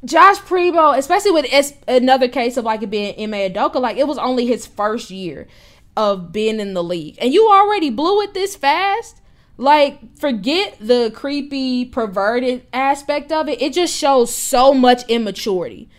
Josh 0.03 0.39
Primo, 0.39 0.91
especially 0.91 1.31
with 1.31 1.45
another 1.87 2.27
case 2.27 2.57
of 2.57 2.65
like 2.65 2.83
it 2.83 2.89
being 2.89 3.15
Ime 3.17 3.53
Udoka, 3.53 3.79
like 3.79 3.95
it 3.95 4.07
was 4.07 4.17
only 4.17 4.45
his 4.45 4.67
first 4.67 5.09
year 5.09 5.47
of 5.95 6.33
being 6.33 6.59
in 6.59 6.73
the 6.73 6.83
league. 6.83 7.17
And 7.21 7.33
you 7.33 7.49
already 7.49 7.89
blew 7.89 8.19
it 8.21 8.33
this 8.33 8.57
fast 8.57 9.21
like, 9.57 10.17
forget 10.17 10.77
the 10.79 11.11
creepy, 11.13 11.85
perverted 11.85 12.65
aspect 12.73 13.31
of 13.31 13.47
it. 13.47 13.61
It 13.61 13.73
just 13.73 13.95
shows 13.95 14.33
so 14.33 14.73
much 14.73 15.07
immaturity 15.07 15.89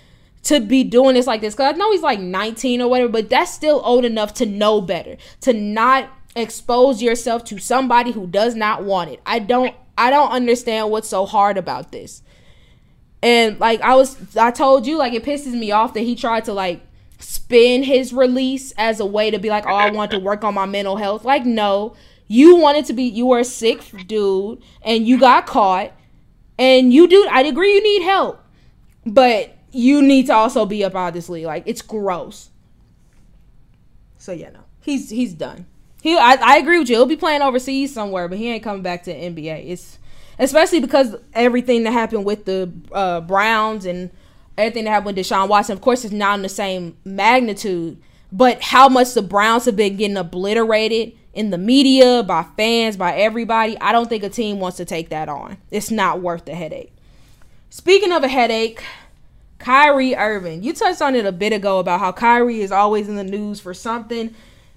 to 0.45 0.61
be 0.61 0.85
doing 0.85 1.15
this 1.15 1.27
like 1.27 1.41
this. 1.41 1.55
Cause 1.55 1.75
I 1.75 1.77
know 1.77 1.91
he's 1.93 2.03
like 2.03 2.21
19 2.21 2.83
or 2.83 2.89
whatever, 2.89 3.11
but 3.11 3.31
that's 3.31 3.53
still 3.53 3.81
old 3.85 4.05
enough 4.05 4.35
to 4.35 4.47
know 4.47 4.81
better, 4.81 5.17
to 5.43 5.53
not 5.53 6.11
expose 6.37 7.01
yourself 7.01 7.45
to 7.45 7.59
somebody 7.59 8.13
who 8.13 8.27
does 8.27 8.55
not 8.55 8.85
want 8.85 9.11
it. 9.11 9.21
I 9.25 9.39
don't 9.39 9.75
I 9.97 10.11
don't 10.11 10.31
understand 10.31 10.91
what's 10.91 11.09
so 11.09 11.25
hard 11.25 11.57
about 11.57 11.93
this. 11.93 12.23
And 13.23 13.59
like 13.59 13.81
I 13.81 13.95
was 13.95 14.37
I 14.37 14.51
told 14.51 14.87
you, 14.87 14.99
like 14.99 15.15
it 15.15 15.25
pisses 15.25 15.53
me 15.53 15.73
off 15.73 15.95
that 15.95 16.01
he 16.01 16.15
tried 16.15 16.45
to 16.47 16.53
like 16.53 16.83
spin 17.19 17.83
his 17.83 18.13
release 18.13 18.73
as 18.77 19.01
a 19.01 19.07
way 19.07 19.31
to 19.31 19.39
be 19.39 19.49
like, 19.49 19.65
oh, 19.67 19.75
I 19.75 19.91
want 19.91 20.11
to 20.11 20.19
work 20.19 20.45
on 20.45 20.55
my 20.55 20.67
mental 20.67 20.97
health. 20.97 21.25
Like, 21.25 21.47
no. 21.47 21.95
You 22.27 22.57
wanted 22.57 22.87
to 22.87 22.93
be 22.93 23.05
you 23.05 23.27
were 23.27 23.41
a 23.41 23.45
sick 23.45 23.81
dude 24.07 24.63
and 24.83 25.07
you 25.07 25.19
got 25.19 25.47
caught. 25.47 25.93
And 26.59 26.93
you 26.93 27.07
do 27.07 27.27
I 27.31 27.43
agree 27.43 27.75
you 27.75 27.83
need 27.83 28.05
help. 28.05 28.43
But 29.07 29.57
you 29.73 30.01
need 30.03 30.27
to 30.27 30.35
also 30.35 30.65
be 30.65 30.85
up 30.85 30.95
out 30.95 31.09
of 31.09 31.15
this 31.15 31.29
league. 31.29 31.47
Like 31.47 31.65
it's 31.67 31.83
gross. 31.83 32.51
So 34.19 34.33
yeah, 34.33 34.51
no. 34.51 34.61
He's 34.81 35.11
he's 35.11 35.35
done. 35.35 35.67
He 36.03 36.17
I, 36.17 36.35
I 36.41 36.57
agree 36.59 36.79
with 36.79 36.89
you. 36.89 36.97
He'll 36.97 37.07
be 37.07 37.17
playing 37.17 37.43
overseas 37.43 37.93
somewhere, 37.93 38.29
but 38.29 38.39
he 38.39 38.49
ain't 38.51 38.63
coming 38.63 38.83
back 38.83 39.03
to 39.05 39.13
the 39.13 39.19
NBA. 39.19 39.71
It's 39.71 39.99
especially 40.39 40.81
because 40.81 41.17
everything 41.33 41.85
that 41.85 41.93
happened 41.93 42.25
with 42.25 42.45
the 42.45 42.71
uh, 42.93 43.21
Browns 43.21 43.87
and 43.87 44.11
everything 44.57 44.85
that 44.85 44.91
happened 44.91 45.17
with 45.17 45.27
Deshaun 45.27 45.49
Watson. 45.49 45.75
Of 45.75 45.81
course, 45.81 46.05
it's 46.05 46.13
not 46.13 46.37
in 46.37 46.43
the 46.43 46.49
same 46.49 46.97
magnitude, 47.05 47.99
but 48.33 48.63
how 48.63 48.89
much 48.89 49.15
the 49.15 49.23
Browns 49.23 49.65
have 49.65 49.77
been 49.77 49.97
getting 49.97 50.17
obliterated 50.17 51.13
in 51.35 51.51
the 51.51 51.59
media 51.59 52.23
by 52.23 52.45
fans, 52.57 52.97
by 52.97 53.15
everybody. 53.15 53.79
I 53.81 53.93
don't 53.93 54.09
think 54.09 54.23
a 54.23 54.29
team 54.29 54.61
wants 54.61 54.77
to 54.79 54.85
take 54.85 55.11
that 55.11 55.29
on. 55.29 55.57
It's 55.71 55.91
not 55.91 56.21
worth 56.21 56.45
the 56.45 56.55
headache. 56.55 56.93
Speaking 57.71 58.13
of 58.13 58.23
a 58.23 58.29
headache, 58.29 58.83
Kyrie 59.59 60.15
Irving. 60.15 60.63
You 60.63 60.73
touched 60.75 61.01
on 61.01 61.15
it 61.15 61.25
a 61.25 61.33
bit 61.33 61.53
ago 61.53 61.79
about 61.79 62.01
how 62.01 62.13
Kyrie 62.13 62.61
is 62.61 62.71
always 62.71 63.09
in 63.09 63.17
the 63.17 63.25
news 63.25 63.61
for 63.61 63.73
something. 63.73 64.35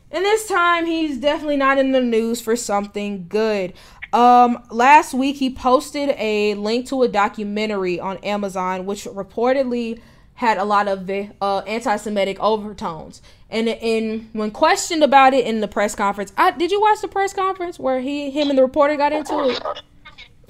And 0.09 0.23
this 0.23 0.47
time 0.47 0.85
he's 0.85 1.17
definitely 1.17 1.57
not 1.57 1.77
in 1.77 1.91
the 1.91 2.01
news 2.01 2.39
for 2.39 2.55
something 2.55 3.27
good. 3.27 3.73
Um, 4.13 4.63
last 4.71 5.13
week 5.13 5.35
he 5.35 5.49
posted 5.49 6.15
a 6.17 6.53
link 6.55 6.87
to 6.87 7.03
a 7.03 7.09
documentary 7.09 7.99
on 7.99 8.17
Amazon, 8.19 8.85
which 8.85 9.03
reportedly 9.03 9.99
had 10.35 10.57
a 10.57 10.63
lot 10.63 10.87
of 10.87 11.09
uh, 11.09 11.57
anti-Semitic 11.59 12.39
overtones. 12.39 13.21
And 13.49 13.69
in 13.69 14.29
when 14.33 14.51
questioned 14.51 15.03
about 15.03 15.33
it 15.33 15.45
in 15.45 15.61
the 15.61 15.67
press 15.67 15.95
conference, 15.95 16.33
I, 16.37 16.51
did 16.51 16.71
you 16.71 16.81
watch 16.81 17.01
the 17.01 17.07
press 17.07 17.33
conference 17.33 17.79
where 17.79 18.01
he, 18.01 18.29
him, 18.29 18.49
and 18.49 18.57
the 18.57 18.61
reporter 18.61 18.97
got 18.97 19.13
into 19.13 19.49
it? 19.49 19.63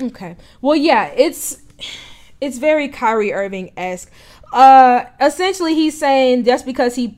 Okay. 0.02 0.36
Well, 0.62 0.76
yeah, 0.76 1.12
it's 1.16 1.62
it's 2.42 2.58
very 2.58 2.88
Kyrie 2.88 3.34
Irving 3.34 3.72
esque. 3.78 4.12
Uh, 4.52 5.06
essentially, 5.20 5.76
he's 5.76 5.98
saying 5.98 6.44
just 6.44 6.66
because 6.66 6.96
he 6.96 7.18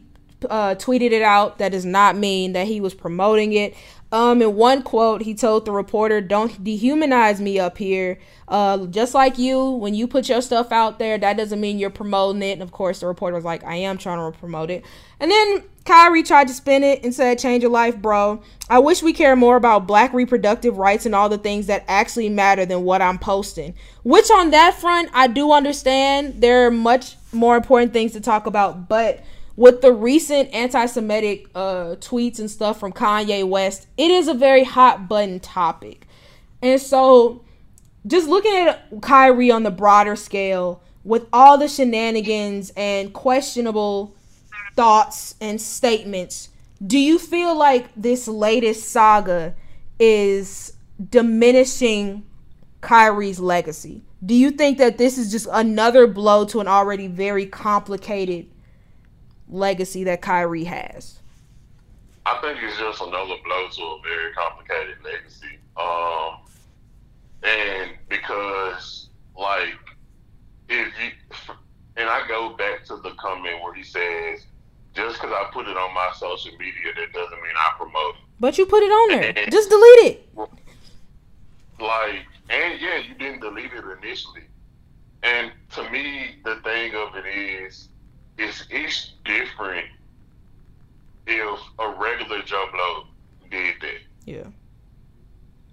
uh, 0.50 0.76
tweeted 0.76 1.12
it 1.12 1.22
out, 1.22 1.58
that 1.60 1.72
does 1.72 1.86
not 1.86 2.16
mean 2.16 2.54
that 2.54 2.68
he 2.68 2.82
was 2.82 2.94
promoting 2.94 3.54
it. 3.54 3.76
Um, 4.11 4.41
in 4.41 4.56
one 4.56 4.81
quote, 4.81 5.22
he 5.22 5.36
told 5.36 5.65
the 5.65 5.72
reporter, 5.72 6.19
"Don't 6.19 6.64
dehumanize 6.64 7.40
me 7.40 7.60
up 7.60 7.77
here. 7.77 8.18
Uh, 8.48 8.88
just 8.88 9.14
like 9.14 9.38
you, 9.38 9.69
when 9.69 9.94
you 9.94 10.07
put 10.07 10.27
your 10.27 10.41
stuff 10.41 10.72
out 10.72 10.98
there, 10.98 11.18
that 11.19 11.38
doesn't 11.38 11.61
mean 11.61 11.77
you're 11.77 11.91
promoting 11.91 12.41
it." 12.41 12.53
And 12.53 12.64
of 12.64 12.72
course, 12.72 13.02
the 13.02 13.07
reporter 13.07 13.36
was 13.36 13.45
like, 13.45 13.64
"I 13.64 13.76
am 13.76 13.98
trying 13.98 14.31
to 14.31 14.38
promote 14.40 14.72
it." 14.72 14.84
And 15.19 15.30
then 15.30 15.64
Kyrie 15.86 16.23
tried 16.23 16.48
to 16.48 16.53
spin 16.53 16.84
it 16.84 17.03
and 17.03 17.14
said, 17.14 17.38
"Change 17.38 17.61
your 17.61 17.72
life, 17.72 17.98
bro. 17.98 18.41
I 18.68 18.80
wish 18.80 19.03
we 19.03 19.14
care 19.14 19.36
more 19.36 19.56
about 19.56 19.86
Black 19.86 20.11
reproductive 20.11 20.77
rights 20.77 21.06
and 21.06 21.14
all 21.14 21.30
the 21.30 21.38
things 21.38 21.68
that 21.68 21.84
actually 21.88 22.30
matter 22.30 22.65
than 22.65 22.84
what 22.84 23.03
I'm 23.03 23.19
posting." 23.19 23.76
Which, 24.03 24.31
on 24.31 24.49
that 24.49 24.73
front, 24.73 25.10
I 25.14 25.27
do 25.27 25.52
understand. 25.52 26.41
There 26.41 26.65
are 26.65 26.72
much 26.72 27.15
more 27.31 27.56
important 27.56 27.94
things 27.94 28.14
to 28.14 28.22
talk 28.22 28.48
about, 28.48 28.90
but 28.90 29.23
with 29.60 29.81
the 29.81 29.91
recent 29.91 30.49
anti-Semitic 30.53 31.49
uh, 31.53 31.98
tweets 31.99 32.40
and 32.40 32.49
stuff 32.49 32.80
from 32.80 32.94
Kanye 32.94 33.45
West, 33.45 33.88
it 33.98 34.10
is 34.10 34.30
a 34.30 34.34
very 34.34 34.64
hot 34.64 35.10
button 35.10 35.41
topic. 35.41 36.07
And 36.61 36.80
so, 36.80 37.44
just 38.07 38.30
looking 38.30 38.56
at 38.56 39.02
Kyrie 39.02 39.52
on 39.52 39.64
the 39.64 39.69
broader 39.69 40.15
scale, 40.15 40.81
with 41.03 41.27
all 41.34 41.57
the 41.57 41.68
shenanigans 41.68 42.72
and 42.77 43.11
questionable 43.11 44.15
thoughts 44.77 45.36
and 45.41 45.60
statements, 45.60 46.48
do 46.88 46.98
you 46.98 47.19
feel 47.19 47.53
like 47.53 47.90
this 47.98 48.30
latest 48.30 48.88
saga 48.88 49.56
is 49.99 50.72
diminishing 51.10 52.26
Kyrie's 52.80 53.41
legacy? 53.41 54.03
Do 54.26 54.36
you 54.36 54.52
think 54.52 54.77
that 54.77 54.98
this 54.98 55.18
is 55.18 55.30
just 55.30 55.49
another 55.52 56.07
blow 56.07 56.45
to 56.45 56.61
an 56.61 56.69
already 56.69 57.07
very 57.07 57.45
complicated 57.45 58.48
legacy 59.50 60.04
that 60.06 60.22
Kyrie 60.22 60.64
has? 60.66 61.20
I 62.26 62.40
think 62.42 62.60
it's 62.62 62.78
just 62.78 63.02
another 63.02 63.36
blow 63.44 63.68
to 63.72 63.82
a 63.82 64.02
very 64.04 64.34
complicated 64.34 64.98
legacy. 65.04 65.58
Um, 65.78 66.40
and 67.44 67.92
because, 68.10 69.10
like, 69.38 69.76
if 70.68 70.88
you, 70.88 71.56
and 71.98 72.10
I 72.10 72.28
go 72.28 72.56
back 72.56 72.86
to 72.86 72.98
the 72.98 73.12
comment 73.12 73.64
where 73.64 73.74
he 73.74 73.84
says, 73.84 74.46
just 74.94 75.22
because 75.22 75.34
I 75.34 75.50
put 75.52 75.68
it 75.68 75.78
on 75.78 75.94
my 75.94 76.12
social 76.16 76.52
media, 76.58 76.94
that 76.96 77.14
doesn't 77.14 77.42
mean 77.42 77.54
I 77.58 77.72
promote 77.78 78.16
it. 78.16 78.22
But 78.40 78.58
you 78.58 78.66
put 78.66 78.84
it 78.84 78.92
on 78.92 79.20
there. 79.20 79.34
And, 79.36 79.52
just 79.52 79.70
delete 79.70 80.06
it. 80.06 80.30
Like, 81.80 82.26
and 82.50 82.80
yeah, 82.82 82.98
you 82.98 83.16
didn't 83.16 83.42
delete 83.42 83.72
it 83.74 83.84
initially. 84.02 84.44
And 85.24 85.52
to 85.76 85.90
me, 85.92 86.38
the 86.44 86.56
thing 86.58 86.94
of 86.96 87.16
it 87.16 87.26
is, 87.28 87.90
it's 88.40 88.66
it's 88.70 89.14
different 89.26 89.86
if 91.28 91.60
a 91.78 91.90
regular 91.90 92.41
Joe 92.44 92.68
Blow 92.72 93.03
did 93.52 93.76
that. 93.82 94.02
Yeah. 94.26 94.48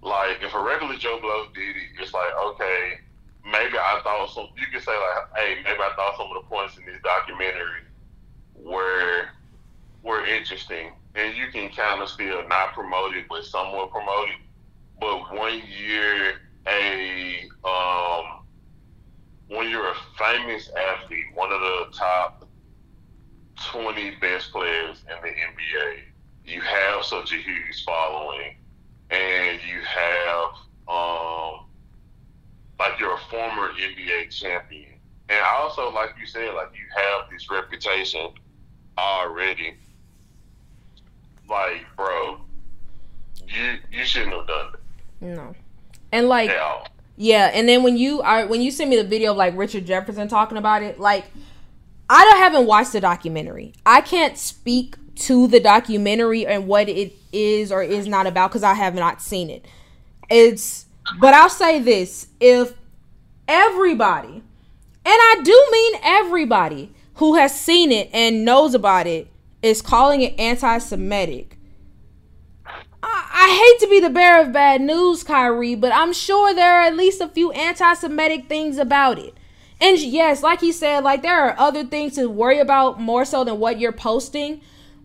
Like 0.01 0.37
if 0.41 0.53
a 0.53 0.61
regular 0.61 0.95
Joe 0.97 1.19
Blow 1.19 1.47
did 1.55 1.75
it, 1.75 2.01
it's 2.01 2.13
like 2.13 2.33
okay, 2.35 2.99
maybe 3.45 3.77
I 3.77 4.01
thought 4.03 4.29
some. 4.33 4.49
You 4.57 4.67
could 4.71 4.83
say 4.83 4.91
like, 4.91 5.27
hey, 5.35 5.55
maybe 5.63 5.79
I 5.79 5.93
thought 5.95 6.17
some 6.17 6.27
of 6.27 6.43
the 6.43 6.47
points 6.47 6.77
in 6.77 6.85
this 6.85 7.01
documentary 7.03 7.81
were 8.55 9.29
were 10.03 10.25
interesting, 10.25 10.91
and 11.15 11.35
you 11.35 11.47
can 11.51 11.69
kind 11.69 12.01
of 12.01 12.09
still 12.09 12.47
not 12.47 12.73
promote 12.73 13.15
it, 13.15 13.25
but 13.29 13.45
somewhat 13.45 13.91
promote 13.91 14.29
it. 14.29 14.41
But 14.99 15.35
one 15.35 15.61
year, 15.67 16.41
a 16.67 17.49
um, 17.63 18.43
when 19.47 19.69
you're 19.69 19.89
a 19.89 19.95
famous 20.17 20.69
athlete, 20.69 21.25
one 21.33 21.51
of 21.51 21.61
the 21.61 21.85
top 21.93 22.36
20 23.65 24.11
best 24.21 24.51
players 24.51 25.03
in 25.09 25.21
the 25.21 25.29
NBA, 25.29 25.99
you 26.45 26.61
have 26.61 27.03
such 27.03 27.33
a 27.33 27.37
huge 27.37 27.83
following, 27.85 28.55
and 29.09 29.59
you 29.67 29.81
have, 29.81 30.49
um, 30.87 31.65
like, 32.79 32.99
you're 32.99 33.15
a 33.15 33.19
former 33.29 33.71
NBA 33.73 34.29
champion. 34.29 34.93
And 35.29 35.43
also, 35.43 35.91
like 35.91 36.11
you 36.19 36.25
said, 36.25 36.53
like, 36.53 36.69
you 36.73 36.85
have 36.95 37.29
this 37.29 37.49
reputation 37.49 38.29
already. 38.97 39.75
Like, 41.49 41.85
bro, 41.95 42.41
you 43.47 43.77
you 43.91 44.05
shouldn't 44.05 44.33
have 44.33 44.47
done 44.47 44.73
it. 44.73 44.79
No. 45.21 45.55
And, 46.11 46.29
like, 46.29 46.49
yeah. 46.49 46.83
yeah, 47.17 47.51
and 47.53 47.67
then 47.67 47.83
when 47.83 47.97
you 47.97 48.21
are 48.21 48.45
when 48.47 48.61
you 48.61 48.71
send 48.71 48.89
me 48.89 48.95
the 48.97 49.03
video 49.03 49.31
of 49.31 49.37
like 49.37 49.57
Richard 49.57 49.85
Jefferson 49.85 50.27
talking 50.27 50.57
about 50.57 50.83
it, 50.83 50.99
like 50.99 51.25
I 52.09 52.23
haven't 52.37 52.65
watched 52.65 52.93
the 52.93 53.01
documentary. 53.01 53.73
I 53.85 54.01
can't 54.01 54.37
speak 54.37 54.95
to 55.15 55.47
the 55.47 55.59
documentary 55.59 56.45
and 56.45 56.67
what 56.67 56.87
it 56.87 57.13
is 57.31 57.71
or 57.71 57.83
is 57.83 58.07
not 58.07 58.27
about 58.27 58.51
because 58.51 58.63
I 58.63 58.75
have 58.75 58.95
not 58.95 59.21
seen 59.21 59.49
it. 59.49 59.65
It's, 60.29 60.85
but 61.19 61.33
I'll 61.33 61.49
say 61.49 61.79
this: 61.79 62.27
if 62.39 62.73
everybody, 63.47 64.29
and 64.29 64.43
I 65.05 65.41
do 65.43 65.67
mean 65.71 65.93
everybody 66.03 66.93
who 67.15 67.35
has 67.35 67.59
seen 67.59 67.91
it 67.91 68.09
and 68.13 68.45
knows 68.45 68.73
about 68.73 69.07
it, 69.07 69.27
is 69.61 69.81
calling 69.81 70.21
it 70.21 70.39
anti-Semitic. 70.39 71.57
I, 72.65 72.77
I 73.03 73.77
hate 73.79 73.85
to 73.85 73.89
be 73.89 73.99
the 73.99 74.09
bearer 74.09 74.41
of 74.41 74.51
bad 74.51 74.81
news, 74.81 75.23
Kyrie, 75.23 75.75
but 75.75 75.91
I'm 75.93 76.13
sure 76.13 76.53
there 76.53 76.79
are 76.79 76.83
at 76.83 76.95
least 76.95 77.21
a 77.21 77.27
few 77.27 77.51
anti-Semitic 77.51 78.47
things 78.47 78.77
about 78.77 79.17
it. 79.17 79.36
And 79.79 79.99
yes, 79.99 80.41
like 80.41 80.61
he 80.61 80.71
said, 80.71 81.03
like 81.03 81.21
there 81.21 81.39
are 81.39 81.55
other 81.57 81.83
things 81.83 82.15
to 82.15 82.27
worry 82.27 82.59
about 82.59 82.99
more 82.99 83.25
so 83.25 83.43
than 83.43 83.59
what 83.59 83.79
you're 83.79 83.91
posting. 83.91 84.61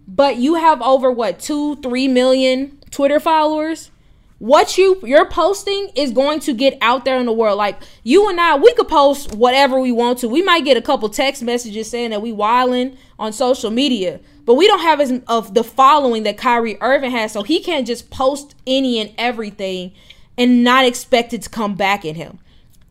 But 0.09 0.37
you 0.37 0.55
have 0.55 0.83
over 0.83 1.11
what 1.11 1.39
two, 1.39 1.77
three 1.77 2.09
million 2.09 2.79
Twitter 2.91 3.21
followers. 3.21 3.91
What 4.39 4.77
you 4.77 4.99
you're 5.05 5.29
posting 5.29 5.91
is 5.95 6.11
going 6.11 6.41
to 6.41 6.53
get 6.53 6.77
out 6.81 7.05
there 7.05 7.19
in 7.19 7.27
the 7.27 7.33
world. 7.33 7.59
Like 7.59 7.81
you 8.03 8.29
and 8.29 8.41
I, 8.41 8.57
we 8.57 8.73
could 8.75 8.89
post 8.89 9.35
whatever 9.35 9.79
we 9.79 9.93
want 9.93 10.19
to. 10.19 10.29
We 10.29 10.43
might 10.43 10.65
get 10.65 10.77
a 10.77 10.83
couple 10.83 11.09
text 11.09 11.43
messages 11.43 11.89
saying 11.89 12.11
that 12.11 12.23
we 12.23 12.33
wilding 12.33 12.97
on 13.19 13.33
social 13.33 13.71
media, 13.71 14.21
but 14.45 14.55
we 14.55 14.67
don't 14.67 14.81
have 14.81 15.01
as 15.01 15.21
of 15.29 15.55
the 15.55 15.63
following 15.63 16.25
that 16.25 16.39
Kyrie 16.39 16.81
Irving 16.81 17.13
has, 17.13 17.31
so 17.31 17.45
he 17.45 17.61
can't 17.63 17.87
just 17.87 18.11
post 18.11 18.57
any 18.67 18.99
and 18.99 19.15
everything 19.17 19.93
and 20.37 20.65
not 20.65 20.85
expect 20.85 21.33
it 21.33 21.43
to 21.43 21.51
come 21.51 21.77
back 21.77 22.05
at 22.05 22.17
him. 22.17 22.41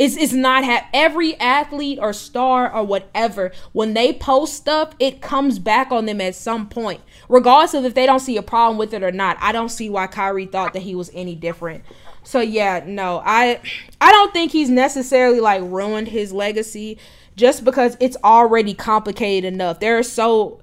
It's, 0.01 0.17
it's 0.17 0.33
not 0.33 0.63
have 0.63 0.85
every 0.93 1.39
athlete 1.39 1.99
or 2.01 2.13
star 2.13 2.73
or 2.73 2.83
whatever 2.83 3.51
when 3.71 3.93
they 3.93 4.13
post 4.13 4.55
stuff 4.55 4.93
it 4.99 5.21
comes 5.21 5.59
back 5.59 5.91
on 5.91 6.05
them 6.05 6.19
at 6.21 6.35
some 6.35 6.67
point 6.67 7.01
regardless 7.29 7.73
of 7.73 7.85
if 7.85 7.93
they 7.93 8.05
don't 8.05 8.19
see 8.19 8.37
a 8.37 8.41
problem 8.41 8.77
with 8.77 8.93
it 8.93 9.03
or 9.03 9.11
not 9.11 9.37
i 9.41 9.51
don't 9.51 9.69
see 9.69 9.89
why 9.89 10.07
kyrie 10.07 10.45
thought 10.45 10.73
that 10.73 10.81
he 10.81 10.95
was 10.95 11.11
any 11.13 11.35
different 11.35 11.83
So 12.23 12.39
yeah, 12.39 12.83
no, 12.85 13.21
I 13.25 13.59
I 13.99 14.11
don't 14.11 14.33
think 14.33 14.51
he's 14.51 14.69
necessarily 14.69 15.39
like 15.39 15.61
ruined 15.63 16.07
his 16.09 16.31
legacy 16.31 16.97
just 17.35 17.63
because 17.65 17.97
it's 17.99 18.17
already 18.23 18.73
complicated 18.73 19.51
enough. 19.51 19.79
There 19.79 19.97
are 19.97 20.03
so 20.03 20.59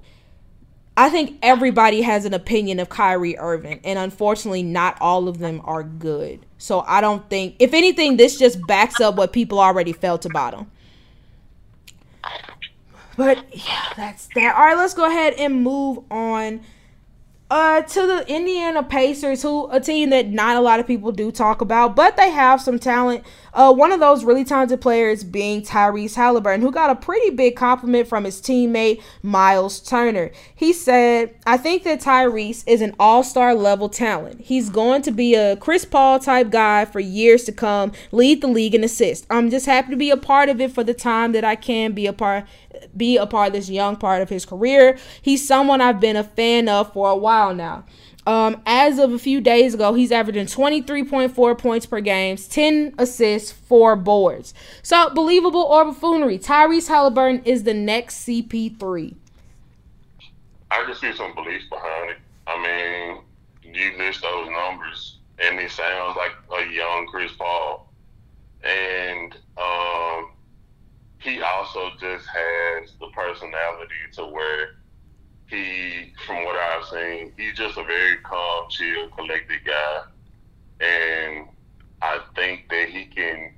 I 0.99 1.09
think 1.09 1.37
everybody 1.41 2.01
has 2.01 2.25
an 2.25 2.33
opinion 2.33 2.77
of 2.77 2.89
Kyrie 2.89 3.37
Irving, 3.37 3.79
and 3.85 3.97
unfortunately, 3.97 4.63
not 4.63 4.97
all 4.99 5.29
of 5.29 5.39
them 5.39 5.61
are 5.63 5.81
good. 5.81 6.45
So 6.57 6.81
I 6.81 6.99
don't 6.99 7.29
think, 7.29 7.55
if 7.59 7.73
anything, 7.73 8.17
this 8.17 8.37
just 8.37 8.59
backs 8.67 8.99
up 8.99 9.15
what 9.15 9.31
people 9.31 9.61
already 9.61 9.93
felt 9.93 10.25
about 10.25 10.55
him. 10.55 10.69
But 13.15 13.45
yeah, 13.55 13.93
that's 13.95 14.27
that. 14.35 14.57
All 14.57 14.61
right, 14.65 14.75
let's 14.75 14.93
go 14.93 15.05
ahead 15.05 15.35
and 15.35 15.63
move 15.63 15.99
on 16.11 16.59
uh, 17.49 17.81
to 17.81 18.05
the 18.05 18.25
Indiana 18.27 18.83
Pacers, 18.83 19.41
who 19.41 19.67
a 19.71 19.79
team 19.79 20.11
that 20.11 20.27
not 20.27 20.55
a 20.55 20.61
lot 20.61 20.79
of 20.79 20.85
people 20.85 21.11
do 21.11 21.31
talk 21.31 21.61
about, 21.61 21.95
but 21.95 22.15
they 22.15 22.29
have 22.29 22.61
some 22.61 22.77
talent. 22.77 23.23
Uh, 23.51 23.73
one 23.73 23.91
of 23.91 23.99
those 23.99 24.23
really 24.23 24.43
talented 24.43 24.79
players 24.79 25.23
being 25.23 25.63
Tyrese 25.63 26.13
Halliburton, 26.13 26.61
who 26.61 26.71
got 26.71 26.91
a 26.91 26.95
pretty 26.95 27.31
big 27.31 27.55
compliment 27.55 28.07
from 28.07 28.23
his 28.23 28.39
teammate 28.39 29.01
Miles 29.23 29.79
Turner. 29.79 30.29
He 30.53 30.71
said, 30.71 31.35
"I 31.47 31.57
think 31.57 31.83
that 31.83 32.01
Tyrese 32.01 32.63
is 32.67 32.81
an 32.81 32.95
all-star 32.99 33.55
level 33.55 33.89
talent. 33.89 34.41
He's 34.41 34.69
going 34.69 35.01
to 35.01 35.11
be 35.11 35.33
a 35.33 35.55
Chris 35.55 35.85
Paul 35.85 36.19
type 36.19 36.51
guy 36.51 36.85
for 36.85 36.99
years 36.99 37.43
to 37.45 37.51
come, 37.51 37.91
lead 38.11 38.41
the 38.41 38.47
league 38.47 38.75
in 38.75 38.83
assists. 38.83 39.25
I'm 39.31 39.49
just 39.49 39.65
happy 39.65 39.89
to 39.89 39.97
be 39.97 40.11
a 40.11 40.17
part 40.17 40.49
of 40.49 40.61
it 40.61 40.71
for 40.71 40.83
the 40.83 40.93
time 40.93 41.31
that 41.31 41.43
I 41.43 41.55
can 41.55 41.93
be 41.93 42.05
a 42.05 42.13
part 42.13 42.45
be 42.95 43.17
a 43.17 43.25
part 43.25 43.47
of 43.47 43.53
this 43.53 43.69
young 43.69 43.95
part 43.95 44.21
of 44.21 44.29
his 44.29 44.45
career. 44.45 44.97
He's 45.21 45.47
someone 45.47 45.81
I've 45.81 45.99
been 45.99 46.15
a 46.15 46.23
fan 46.23 46.67
of 46.69 46.93
for 46.93 47.09
a 47.09 47.15
while 47.15 47.53
now. 47.53 47.85
Um, 48.27 48.61
as 48.65 48.99
of 48.99 49.11
a 49.11 49.17
few 49.17 49.41
days 49.41 49.73
ago, 49.73 49.93
he's 49.93 50.11
averaging 50.11 50.45
23.4 50.45 51.57
points 51.57 51.85
per 51.85 51.99
game, 51.99 52.37
10 52.37 52.93
assists, 52.99 53.51
4 53.51 53.95
boards. 53.95 54.53
So, 54.83 55.09
believable 55.09 55.61
or 55.61 55.85
buffoonery? 55.85 56.37
Tyrese 56.37 56.89
Halliburton 56.89 57.43
is 57.43 57.63
the 57.63 57.73
next 57.73 58.27
CP3. 58.27 59.15
I 60.69 60.83
can 60.85 60.95
see 60.95 61.11
some 61.13 61.33
beliefs 61.33 61.65
behind 61.69 62.11
it. 62.11 62.17
I 62.45 62.61
mean, 62.61 63.73
you 63.73 63.97
list 63.97 64.21
those 64.21 64.47
numbers, 64.49 65.17
and 65.39 65.59
it 65.59 65.71
sounds 65.71 66.15
like 66.15 66.33
a 66.61 66.71
young 66.71 67.07
Chris 67.07 67.31
Paul. 67.31 67.91
And 68.63 69.35
um, 69.57 70.31
he 71.19 71.41
also 71.41 71.89
just 71.99 72.25
has 72.27 72.93
the 72.99 73.07
personality 73.13 73.93
to 74.13 74.25
where 74.25 74.67
he, 75.47 76.13
from 76.25 76.45
what 76.45 76.55
I've 76.55 76.85
seen, 76.85 77.33
he's 77.37 77.55
just 77.55 77.77
a 77.77 77.83
very 77.83 78.17
calm, 78.17 78.65
chill, 78.69 79.09
collected 79.09 79.59
guy, 79.65 80.01
and 80.85 81.47
I 82.01 82.19
think 82.35 82.69
that 82.69 82.89
he 82.89 83.05
can. 83.05 83.53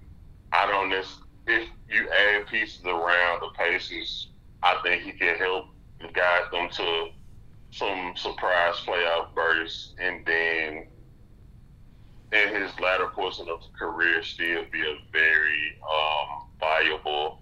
I 0.54 0.68
don't 0.68 0.90
know 0.90 1.04
if 1.48 1.68
you 1.90 2.10
add 2.10 2.48
pieces 2.48 2.84
around 2.86 3.42
the 3.42 3.50
Pacers, 3.58 4.30
I 4.64 4.80
think 4.84 5.04
he 5.04 5.12
can 5.12 5.36
help 5.38 5.66
guide 6.14 6.44
them 6.52 6.70
to 6.70 7.08
some 7.72 8.14
surprise 8.16 8.76
playoff 8.86 9.34
bursts, 9.36 9.94
and 10.00 10.26
then 10.26 10.88
in 12.32 12.62
his 12.62 12.72
latter 12.80 13.08
portion 13.08 13.50
of 13.50 13.62
the 13.62 13.78
career, 13.78 14.24
still 14.24 14.64
be 14.72 14.82
a 14.82 14.96
very 15.12 15.78
um, 15.84 16.48
valuable 16.60 17.41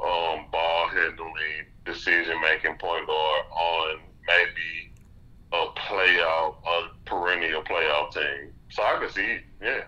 um, 0.00 0.46
ball 0.50 0.88
handling, 0.88 1.66
decision 1.84 2.40
making 2.42 2.76
point 2.76 3.06
guard 3.06 3.44
on 3.50 4.00
maybe 4.26 4.92
a 5.52 5.66
playoff, 5.78 6.56
a 6.66 6.88
perennial 7.04 7.62
playoff 7.62 8.12
team. 8.12 8.52
So 8.70 8.82
I 8.82 8.98
can 9.00 9.10
see 9.10 9.22
it, 9.22 9.44
yeah. 9.62 9.84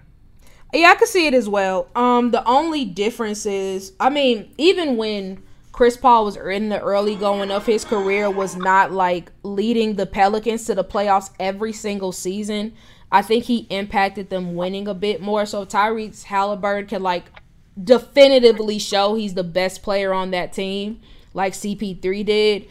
Yeah, 0.72 0.90
I 0.90 0.94
can 0.94 1.08
see 1.08 1.26
it 1.26 1.34
as 1.34 1.48
well. 1.48 1.88
Um, 1.94 2.30
the 2.30 2.46
only 2.48 2.84
difference 2.84 3.44
is, 3.44 3.92
I 3.98 4.08
mean, 4.08 4.54
even 4.56 4.96
when 4.96 5.42
Chris 5.72 5.96
Paul 5.96 6.24
was 6.26 6.36
in 6.36 6.68
the 6.68 6.80
early 6.80 7.16
going 7.16 7.50
of 7.50 7.66
his 7.66 7.84
career, 7.84 8.30
was 8.30 8.56
not 8.56 8.92
like 8.92 9.32
leading 9.42 9.96
the 9.96 10.06
Pelicans 10.06 10.64
to 10.66 10.74
the 10.74 10.84
playoffs 10.84 11.30
every 11.40 11.72
single 11.72 12.12
season. 12.12 12.74
I 13.12 13.22
think 13.22 13.44
he 13.44 13.66
impacted 13.70 14.30
them 14.30 14.54
winning 14.54 14.86
a 14.86 14.94
bit 14.94 15.20
more. 15.20 15.44
So 15.44 15.64
Tyrese 15.64 16.24
Halliburton 16.24 16.86
can 16.86 17.02
like 17.02 17.32
definitively 17.82 18.78
show 18.78 19.14
he's 19.14 19.34
the 19.34 19.44
best 19.44 19.82
player 19.82 20.12
on 20.12 20.30
that 20.32 20.52
team, 20.52 21.00
like 21.34 21.52
CP3 21.52 22.24
did, 22.26 22.68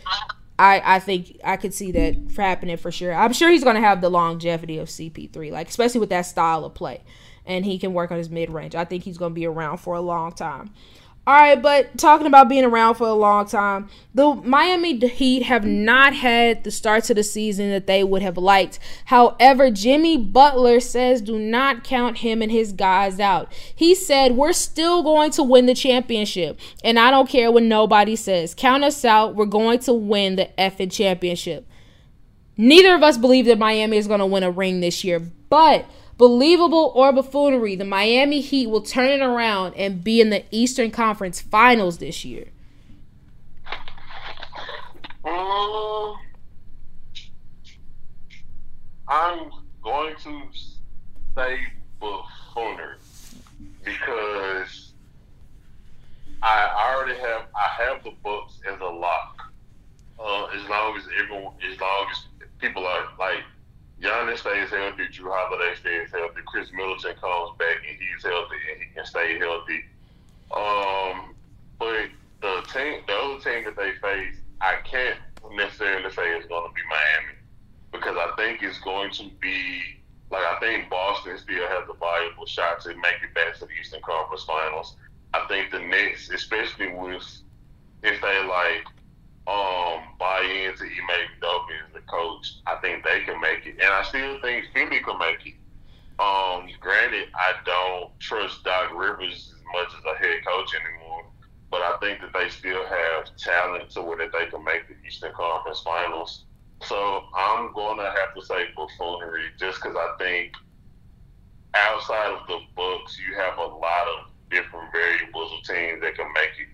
I, 0.59 0.81
I 0.95 0.99
think 0.99 1.39
I 1.43 1.55
could 1.55 1.73
see 1.73 1.93
that 1.93 2.17
happening 2.35 2.75
for 2.75 2.91
sure. 2.91 3.13
I'm 3.13 3.31
sure 3.31 3.49
he's 3.49 3.63
going 3.63 3.77
to 3.77 3.81
have 3.81 4.01
the 4.01 4.09
longevity 4.09 4.77
of 4.77 4.89
CP3, 4.89 5.51
like 5.51 5.69
especially 5.69 6.01
with 6.01 6.09
that 6.09 6.23
style 6.23 6.65
of 6.65 6.73
play, 6.73 7.01
and 7.45 7.63
he 7.63 7.79
can 7.79 7.93
work 7.93 8.11
on 8.11 8.17
his 8.17 8.29
mid 8.29 8.49
range. 8.49 8.75
I 8.75 8.83
think 8.83 9.05
he's 9.05 9.17
going 9.17 9.31
to 9.31 9.35
be 9.35 9.45
around 9.45 9.77
for 9.77 9.95
a 9.95 10.01
long 10.01 10.33
time. 10.33 10.71
All 11.29 11.35
right, 11.35 11.61
but 11.61 11.95
talking 11.95 12.25
about 12.25 12.49
being 12.49 12.65
around 12.65 12.95
for 12.95 13.07
a 13.07 13.13
long 13.13 13.45
time, 13.45 13.87
the 14.15 14.33
Miami 14.33 14.97
Heat 14.97 15.43
have 15.43 15.63
not 15.63 16.15
had 16.15 16.63
the 16.63 16.71
starts 16.71 17.05
to 17.05 17.13
the 17.13 17.21
season 17.21 17.69
that 17.69 17.85
they 17.85 18.03
would 18.03 18.23
have 18.23 18.35
liked. 18.35 18.79
However, 19.05 19.69
Jimmy 19.69 20.17
Butler 20.17 20.79
says 20.79 21.21
do 21.21 21.37
not 21.37 21.83
count 21.83 22.17
him 22.17 22.41
and 22.41 22.51
his 22.51 22.71
guys 22.71 23.19
out. 23.19 23.53
He 23.75 23.93
said, 23.93 24.37
We're 24.37 24.53
still 24.53 25.03
going 25.03 25.29
to 25.33 25.43
win 25.43 25.67
the 25.67 25.75
championship, 25.75 26.59
and 26.83 26.97
I 26.97 27.11
don't 27.11 27.29
care 27.29 27.51
what 27.51 27.61
nobody 27.61 28.15
says. 28.15 28.55
Count 28.55 28.83
us 28.83 29.05
out. 29.05 29.35
We're 29.35 29.45
going 29.45 29.77
to 29.81 29.93
win 29.93 30.35
the 30.35 30.49
effing 30.57 30.91
championship. 30.91 31.67
Neither 32.57 32.95
of 32.95 33.03
us 33.03 33.19
believe 33.19 33.45
that 33.45 33.59
Miami 33.59 33.97
is 33.97 34.07
going 34.07 34.19
to 34.19 34.25
win 34.25 34.41
a 34.41 34.49
ring 34.49 34.79
this 34.79 35.03
year, 35.03 35.19
but 35.19 35.85
Believable 36.19 36.91
or 36.95 37.13
buffoonery, 37.13 37.77
the 37.77 37.85
Miami 37.85 38.41
Heat 38.41 38.67
will 38.67 38.81
turn 38.81 39.09
it 39.09 39.21
around 39.21 39.73
and 39.75 40.03
be 40.03 40.19
in 40.19 40.31
the 40.31 40.43
Eastern 40.51 40.91
Conference 40.91 41.39
Finals 41.39 41.99
this 41.99 42.25
year. 42.25 42.47
Um, 45.23 46.15
I'm 49.07 49.49
going 49.81 50.13
to 50.23 50.41
say 51.35 51.59
buffoonery 52.01 52.97
because 53.85 54.91
I 56.43 56.93
already 56.93 57.17
have 57.17 57.47
I 57.55 57.83
have 57.83 58.03
the 58.03 58.11
Bucks 58.21 58.59
as 58.69 58.77
a 58.81 58.83
lock. 58.83 59.53
Uh, 60.19 60.47
as 60.47 60.67
long 60.67 60.97
as 60.97 61.03
everyone, 61.17 61.53
as 61.71 61.79
long 61.79 62.07
as 62.11 62.49
people 62.59 62.85
are 62.85 63.05
like 63.17 63.45
Giannis 64.01 64.39
stays 64.39 64.69
healthy, 64.69 65.07
Jrue 65.11 65.31
Holiday 65.31 65.75
stays 65.75 66.11
healthy, 66.11 66.41
Khris 66.47 66.71
Middleton 66.71 67.15
comes 67.19 67.57
back 67.57 67.77
and 67.87 67.97
he's 67.97 68.23
healthy 68.23 68.55
and 68.71 68.81
he 68.81 68.93
can 68.93 69.05
stay 69.05 69.37
healthy. 69.37 69.83
Um, 70.55 71.35
but 71.77 72.07
the 72.41 72.63
team, 72.73 73.01
the 73.07 73.13
other 73.13 73.39
team 73.43 73.65
that 73.65 73.75
they 73.75 73.91
face, 74.01 74.37
I 74.61 74.75
can't 74.85 75.19
necessarily 75.51 76.09
say 76.11 76.35
it's 76.37 76.47
going 76.47 76.69
to 76.69 76.73
be 76.73 76.81
Miami 76.89 77.39
because 77.91 78.15
I 78.17 78.35
think 78.37 78.63
it's 78.63 78.79
going 78.79 79.11
to 79.11 79.29
be 79.41 79.81
like 80.31 80.43
I 80.43 80.59
think 80.59 80.89
Boston 80.89 81.37
still 81.37 81.67
has 81.67 81.89
a 81.89 81.93
viable 81.93 82.45
shot 82.45 82.81
to 82.81 82.89
make 82.89 83.23
it 83.23 83.33
back 83.33 83.55
to 83.55 83.65
the 83.65 83.71
Eastern 83.71 84.01
Conference 84.01 84.43
Finals. 84.43 84.95
I 85.33 85.45
think 85.47 85.71
the 85.71 85.79
Knicks, 85.79 86.29
especially 86.29 86.93
with 86.93 87.23
if 88.03 88.21
they 88.21 88.45
like 88.45 88.85
um, 89.49 90.03
buy 90.19 90.41
into 90.41 90.83
Ime 90.83 91.25
Udoka 91.41 91.73
as 91.87 91.93
the 91.93 92.01
coach, 92.01 92.61
I 92.67 92.75
think 92.75 93.03
they 93.03 93.21
can 93.21 93.41
make 93.41 93.65
it. 93.65 93.81
And 93.81 93.89
I 93.89 94.03
still 94.03 94.39
think 94.41 94.65
Philly 94.73 95.01
can 95.01 95.17
make 95.17 95.41
it. 95.45 95.55
Um, 96.21 96.69
granted, 96.79 97.29
I 97.33 97.53
don't 97.65 98.11
trust 98.19 98.63
Doc 98.63 98.93
Rivers 98.93 99.53
as 99.55 99.61
much 99.73 99.87
as 99.97 100.05
a 100.05 100.17
head 100.19 100.45
coach 100.45 100.69
anymore, 100.75 101.25
but 101.71 101.81
I 101.81 101.97
think 101.99 102.21
that 102.21 102.33
they 102.33 102.49
still 102.49 102.85
have 102.85 103.35
talent 103.37 103.89
to 103.91 104.01
where 104.03 104.17
that 104.17 104.31
they 104.37 104.45
can 104.47 104.63
make 104.63 104.87
the 104.87 104.95
Eastern 105.07 105.33
Conference 105.33 105.79
Finals. 105.81 106.45
So 106.83 107.23
I'm 107.35 107.73
going 107.73 107.97
to 107.97 108.05
have 108.05 108.35
to 108.35 108.45
say 108.45 108.67
buffoonery 108.75 109.45
just 109.57 109.81
because 109.81 109.97
I 109.97 110.15
think 110.19 110.53
outside 111.73 112.33
of 112.33 112.45
the 112.47 112.59
Bucks, 112.75 113.17
you 113.17 113.35
have 113.35 113.57
a 113.57 113.65
lot 113.65 114.07
of 114.19 114.29
different 114.51 114.91
variables 114.91 115.51
of 115.53 115.63
teams 115.63 116.01
that 116.01 116.15
can 116.15 116.31
make 116.33 116.51
it 116.59 116.69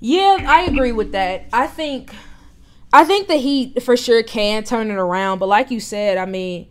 yeah, 0.00 0.44
I 0.46 0.62
agree 0.62 0.92
with 0.92 1.12
that. 1.12 1.46
I 1.52 1.66
think 1.66 2.14
I 2.92 3.04
think 3.04 3.28
the 3.28 3.36
Heat 3.36 3.82
for 3.82 3.96
sure 3.96 4.22
can 4.22 4.64
turn 4.64 4.90
it 4.90 4.94
around, 4.94 5.38
but 5.38 5.46
like 5.48 5.70
you 5.70 5.78
said, 5.78 6.18
I 6.18 6.26
mean, 6.26 6.68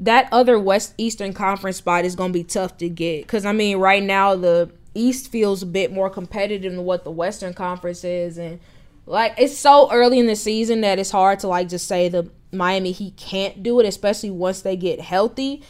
that 0.00 0.28
other 0.32 0.58
West 0.58 0.94
Eastern 0.96 1.34
Conference 1.34 1.76
spot 1.76 2.04
is 2.04 2.16
going 2.16 2.32
to 2.32 2.38
be 2.38 2.44
tough 2.44 2.76
to 2.78 2.88
get 2.88 3.26
cuz 3.28 3.44
I 3.44 3.52
mean, 3.52 3.78
right 3.78 4.02
now 4.02 4.34
the 4.34 4.70
East 4.94 5.30
feels 5.30 5.62
a 5.62 5.66
bit 5.66 5.92
more 5.92 6.08
competitive 6.08 6.72
than 6.72 6.84
what 6.84 7.04
the 7.04 7.10
Western 7.10 7.52
Conference 7.52 8.04
is 8.04 8.38
and 8.38 8.60
like 9.06 9.34
it's 9.36 9.58
so 9.58 9.90
early 9.92 10.18
in 10.18 10.26
the 10.26 10.36
season 10.36 10.80
that 10.80 10.98
it's 10.98 11.10
hard 11.10 11.40
to 11.40 11.48
like 11.48 11.68
just 11.68 11.86
say 11.86 12.08
the 12.08 12.30
Miami 12.52 12.92
Heat 12.92 13.16
can't 13.16 13.62
do 13.62 13.80
it, 13.80 13.86
especially 13.86 14.30
once 14.30 14.62
they 14.62 14.76
get 14.76 15.00
healthy. 15.00 15.62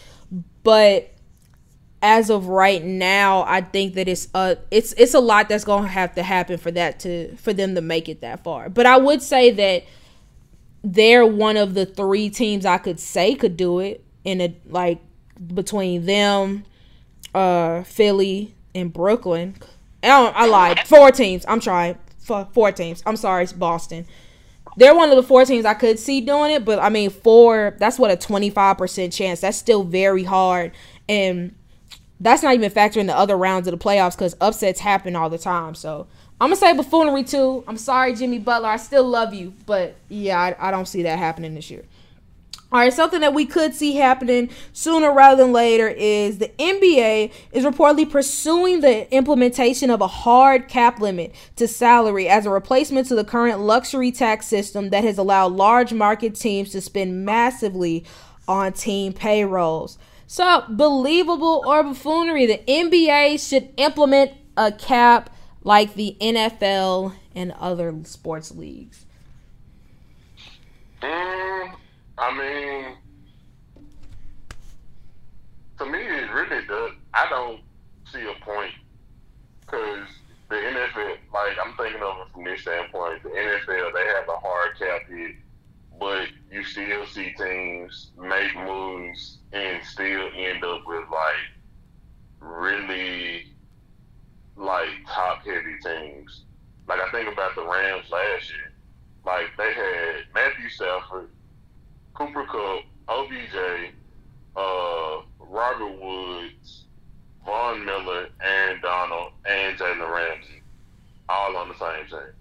But 0.62 1.14
as 2.05 2.29
of 2.29 2.49
right 2.49 2.85
now, 2.85 3.45
I 3.49 3.63
think 3.63 3.95
that 3.95 4.09
it's 4.09 4.29
a 4.35 4.59
it's 4.71 4.93
it's 4.93 5.15
a 5.15 5.21
lot 5.21 5.49
that's 5.49 5.65
gonna 5.65 5.89
have 5.89 6.15
to 6.17 6.23
happen 6.23 6.59
for 6.59 6.71
that 6.73 7.01
to 7.01 7.35
for 7.37 7.55
them 7.55 7.75
to 7.75 7.81
make 7.81 8.11
it 8.11 8.21
that 8.21 8.45
far. 8.45 8.69
But 8.69 8.85
I 8.85 8.99
would 8.99 9.23
say 9.23 9.51
that 9.53 9.85
they're 10.85 11.25
one 11.27 11.57
of 11.57 11.73
the 11.73 11.87
three 11.87 12.29
teams 12.29 12.67
I 12.67 12.77
could 12.77 13.01
say 13.01 13.35
could 13.35 13.57
do 13.57 13.79
it 13.81 14.05
in 14.23 14.43
a 14.43 14.55
like 14.69 15.01
between 15.55 16.05
them, 16.05 16.67
uh, 17.35 17.85
Philly, 17.85 18.55
and 18.75 18.93
Brooklyn. 18.93 19.57
I, 20.03 20.27
I 20.27 20.47
lied. 20.47 20.87
Four 20.87 21.11
teams. 21.11 21.47
I'm 21.49 21.59
trying. 21.59 21.97
Four 22.19 22.71
teams. 22.73 23.03
I'm 23.07 23.17
sorry, 23.17 23.45
it's 23.45 23.55
Boston. 23.55 24.07
They're 24.77 24.95
one 24.95 25.09
of 25.09 25.17
the 25.17 25.23
four 25.23 25.47
teams 25.47 25.65
I 25.65 25.73
could 25.73 25.99
see 25.99 26.21
doing 26.21 26.51
it, 26.51 26.67
but 26.67 26.81
I 26.81 26.91
mean, 26.91 27.09
four, 27.09 27.77
that's 27.79 27.99
what 27.99 28.11
a 28.11 28.17
25% 28.17 29.13
chance. 29.13 29.41
That's 29.41 29.57
still 29.57 29.85
very 29.85 30.25
hard. 30.25 30.73
And 31.09 31.55
that's 32.20 32.43
not 32.43 32.55
even 32.55 32.70
factoring 32.70 33.07
the 33.07 33.16
other 33.16 33.36
rounds 33.36 33.66
of 33.66 33.78
the 33.78 33.85
playoffs 33.85 34.16
because 34.16 34.36
upsets 34.41 34.81
happen 34.81 35.16
all 35.16 35.28
the 35.28 35.39
time. 35.39 35.74
So 35.74 36.07
I'm 36.41 36.51
to 36.51 36.57
say 36.57 36.73
buffoonery 36.73 37.24
too. 37.24 37.65
I'm 37.66 37.77
sorry, 37.77 38.15
Jimmy 38.15 38.39
Butler. 38.39 38.69
I 38.69 38.77
still 38.77 39.05
love 39.05 39.35
you. 39.35 39.55
But 39.66 39.97
yeah, 40.09 40.41
I, 40.41 40.69
I 40.69 40.70
don't 40.70 40.86
see 40.86 41.03
that 41.03 41.19
happening 41.19 41.55
this 41.55 41.70
year. 41.70 41.85
All 42.74 42.81
right, 42.81 42.93
something 42.93 43.20
that 43.20 43.35
we 43.35 43.47
could 43.47 43.73
see 43.73 43.95
happening 43.95 44.51
sooner 44.73 45.12
rather 45.12 45.45
than 45.45 45.53
later 45.53 45.86
is 45.86 46.39
the 46.39 46.49
NBA 46.59 47.31
is 47.53 47.65
reportedly 47.65 48.11
pursuing 48.11 48.81
the 48.81 49.09
implementation 49.15 49.91
of 49.91 50.01
a 50.01 50.09
hard 50.09 50.66
cap 50.66 50.99
limit 50.99 51.32
to 51.55 51.69
salary 51.69 52.28
as 52.28 52.47
a 52.47 52.51
replacement 52.51 53.07
to 53.09 53.15
the 53.15 53.23
current 53.23 53.61
luxury 53.61 54.11
tax 54.11 54.47
system 54.49 54.91
that 54.91 55.05
has 55.05 55.19
allowed 55.19 55.53
large 55.53 55.93
market 55.93 56.35
teams 56.35 56.70
to 56.70 56.81
spend 56.81 57.24
massively 57.24 58.05
on 58.49 58.73
team 58.73 59.12
payrolls. 59.12 59.97
So, 60.27 60.65
believable 60.69 61.63
or 61.67 61.83
buffoonery, 61.83 62.47
the 62.47 62.59
NBA 62.67 63.47
should 63.47 63.69
implement 63.77 64.33
a 64.57 64.73
cap 64.73 65.31
like 65.63 65.95
the 65.95 66.17
NFL 66.21 67.15
and 67.35 67.53
other 67.53 67.95
sports 68.05 68.51
leagues. 68.53 69.05
Mm, 71.03 71.73
I 72.19 72.39
mean, 72.39 72.97
to 75.79 75.87
me, 75.87 75.99
it 75.99 76.31
really 76.33 76.67
does. 76.67 76.93
I 77.13 77.29
don't 77.29 77.61
see 78.11 78.23
a 78.23 78.45
point 78.45 78.73
because 79.61 80.07
the 80.49 80.57
NFL, 80.57 81.17
like 81.33 81.57
I'm 81.63 81.77
thinking 81.77 82.03
of 82.03 82.17
it 82.19 82.33
from 82.33 82.45
this 82.45 82.61
standpoint, 82.63 83.23
the 83.23 83.31
NFL 83.31 83.93
they 83.93 84.07
have 84.07 84.29
a 84.29 84.37
hard 84.37 84.79
cap 84.79 85.09
hit, 85.09 85.37
but 85.99 86.29
you 86.51 86.65
still 86.65 87.07
see 87.07 87.33
teams 87.39 88.11
make 88.19 88.55
moves 88.57 89.39
and 89.53 89.85
still 89.85 90.29
end 90.37 90.65
up 90.65 90.83
with 90.87 91.05
like 91.11 91.55
really 92.41 93.47
like 94.57 94.89
top 95.09 95.45
heavy 95.45 95.77
teams. 95.85 96.45
Like 96.89 97.01
I 97.01 97.11
think 97.11 97.33
about 97.33 97.55
the 97.55 97.66
Rams 97.66 98.07
last 98.11 98.51
year. 98.51 98.73
Like 99.25 99.47
they 99.57 99.73
had 99.73 100.25
Matthew 100.35 100.69
Stafford, 100.69 101.29
Cooper 102.15 102.45
Kupp, 102.45 102.85
OBJ, 103.09 103.93
uh, 104.57 105.23
Robert 105.39 106.01
Woods, 106.01 106.85
Von 107.45 107.85
Miller, 107.85 108.29
Aaron 108.43 108.81
Donald, 108.83 109.33
and 109.47 109.79
Jalen 109.79 110.12
Ramsey, 110.12 110.62
all 111.29 111.57
on 111.57 111.69
the 111.69 111.75
same 111.75 112.07
team. 112.07 112.35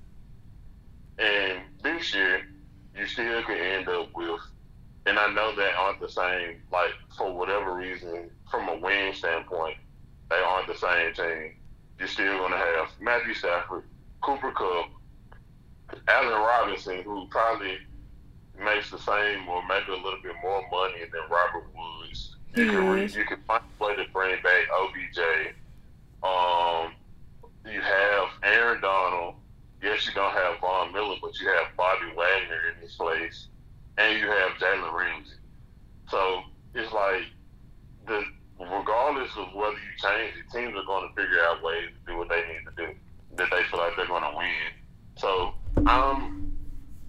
And 1.20 1.60
this 1.84 2.14
year, 2.14 2.42
you 2.98 3.06
still 3.08 3.44
could 3.44 3.58
end 3.58 3.88
up 3.90 4.10
with, 4.16 4.42
and 5.06 5.18
I 5.18 5.32
know 5.34 5.56
they 5.56 5.70
aren't 5.78 6.00
the 6.00 6.10
same, 6.10 6.62
like, 6.72 6.92
for 7.18 7.34
whatever 7.34 7.76
reason, 7.76 8.30
from 8.50 8.70
a 8.70 8.78
win 8.78 9.14
standpoint, 9.14 9.78
they 10.30 10.38
aren't 10.38 10.68
the 10.68 10.76
same 10.76 11.14
team. 11.14 11.56
You're 12.00 12.08
still 12.08 12.38
going 12.38 12.52
to 12.52 12.58
have 12.58 12.90
Matthew 13.00 13.34
Stafford, 13.34 13.84
Cooper 14.22 14.52
Kupp, 14.52 14.90
Allen 16.08 16.32
Robinson, 16.32 17.04
who 17.04 17.28
probably 17.30 17.78
makes 18.58 18.92
the 18.92 18.98
same 18.98 19.48
or 19.48 19.66
maybe 19.68 19.92
a 19.92 19.96
little 19.96 20.22
bit 20.22 20.34
more 20.42 20.64
money 20.72 21.00
than 21.12 21.22
Robert 21.30 21.68
Woods. 21.76 22.36
You 22.56 22.68
can 22.68 22.88
re- 22.88 23.08
you 23.08 23.26
can 23.26 23.40
find 23.48 23.64
a 23.80 23.84
way 23.84 23.96
to 23.96 24.06
bring 24.14 24.36
back 24.44 24.68
OBJ. 24.72 25.20
Um, 26.24 26.94
you 27.66 27.82
have 27.82 28.30
Aaron 28.44 28.80
Donald. 28.82 29.36
Yes, 29.84 30.08
you 30.08 30.14
don't 30.14 30.32
have 30.32 30.62
Von 30.62 30.94
Miller, 30.94 31.18
but 31.22 31.38
you 31.42 31.48
have 31.50 31.76
Bobby 31.76 32.06
Wagner 32.16 32.72
in 32.74 32.82
his 32.82 32.96
place, 32.96 33.48
and 33.98 34.18
you 34.18 34.28
have 34.28 34.52
Jalen 34.52 34.94
Ramsey. 34.94 35.36
So 36.08 36.44
it's 36.74 36.94
like 36.94 37.24
the 38.08 38.24
regardless 38.60 39.32
of 39.36 39.54
whether 39.54 39.74
you 39.74 39.94
change 39.98 40.34
it, 40.40 40.50
teams 40.54 40.74
are 40.78 40.86
going 40.86 41.10
to 41.10 41.22
figure 41.22 41.44
out 41.50 41.62
ways 41.62 41.90
to 41.90 42.12
do 42.12 42.18
what 42.18 42.30
they 42.30 42.42
need 42.48 42.64
to 42.64 42.74
do 42.78 42.94
that 43.36 43.50
they 43.52 43.64
feel 43.70 43.80
like 43.80 43.92
they're 43.98 44.08
going 44.08 44.24
to 44.24 44.38
win. 44.38 44.72
So 45.18 45.54
I'm 45.86 46.54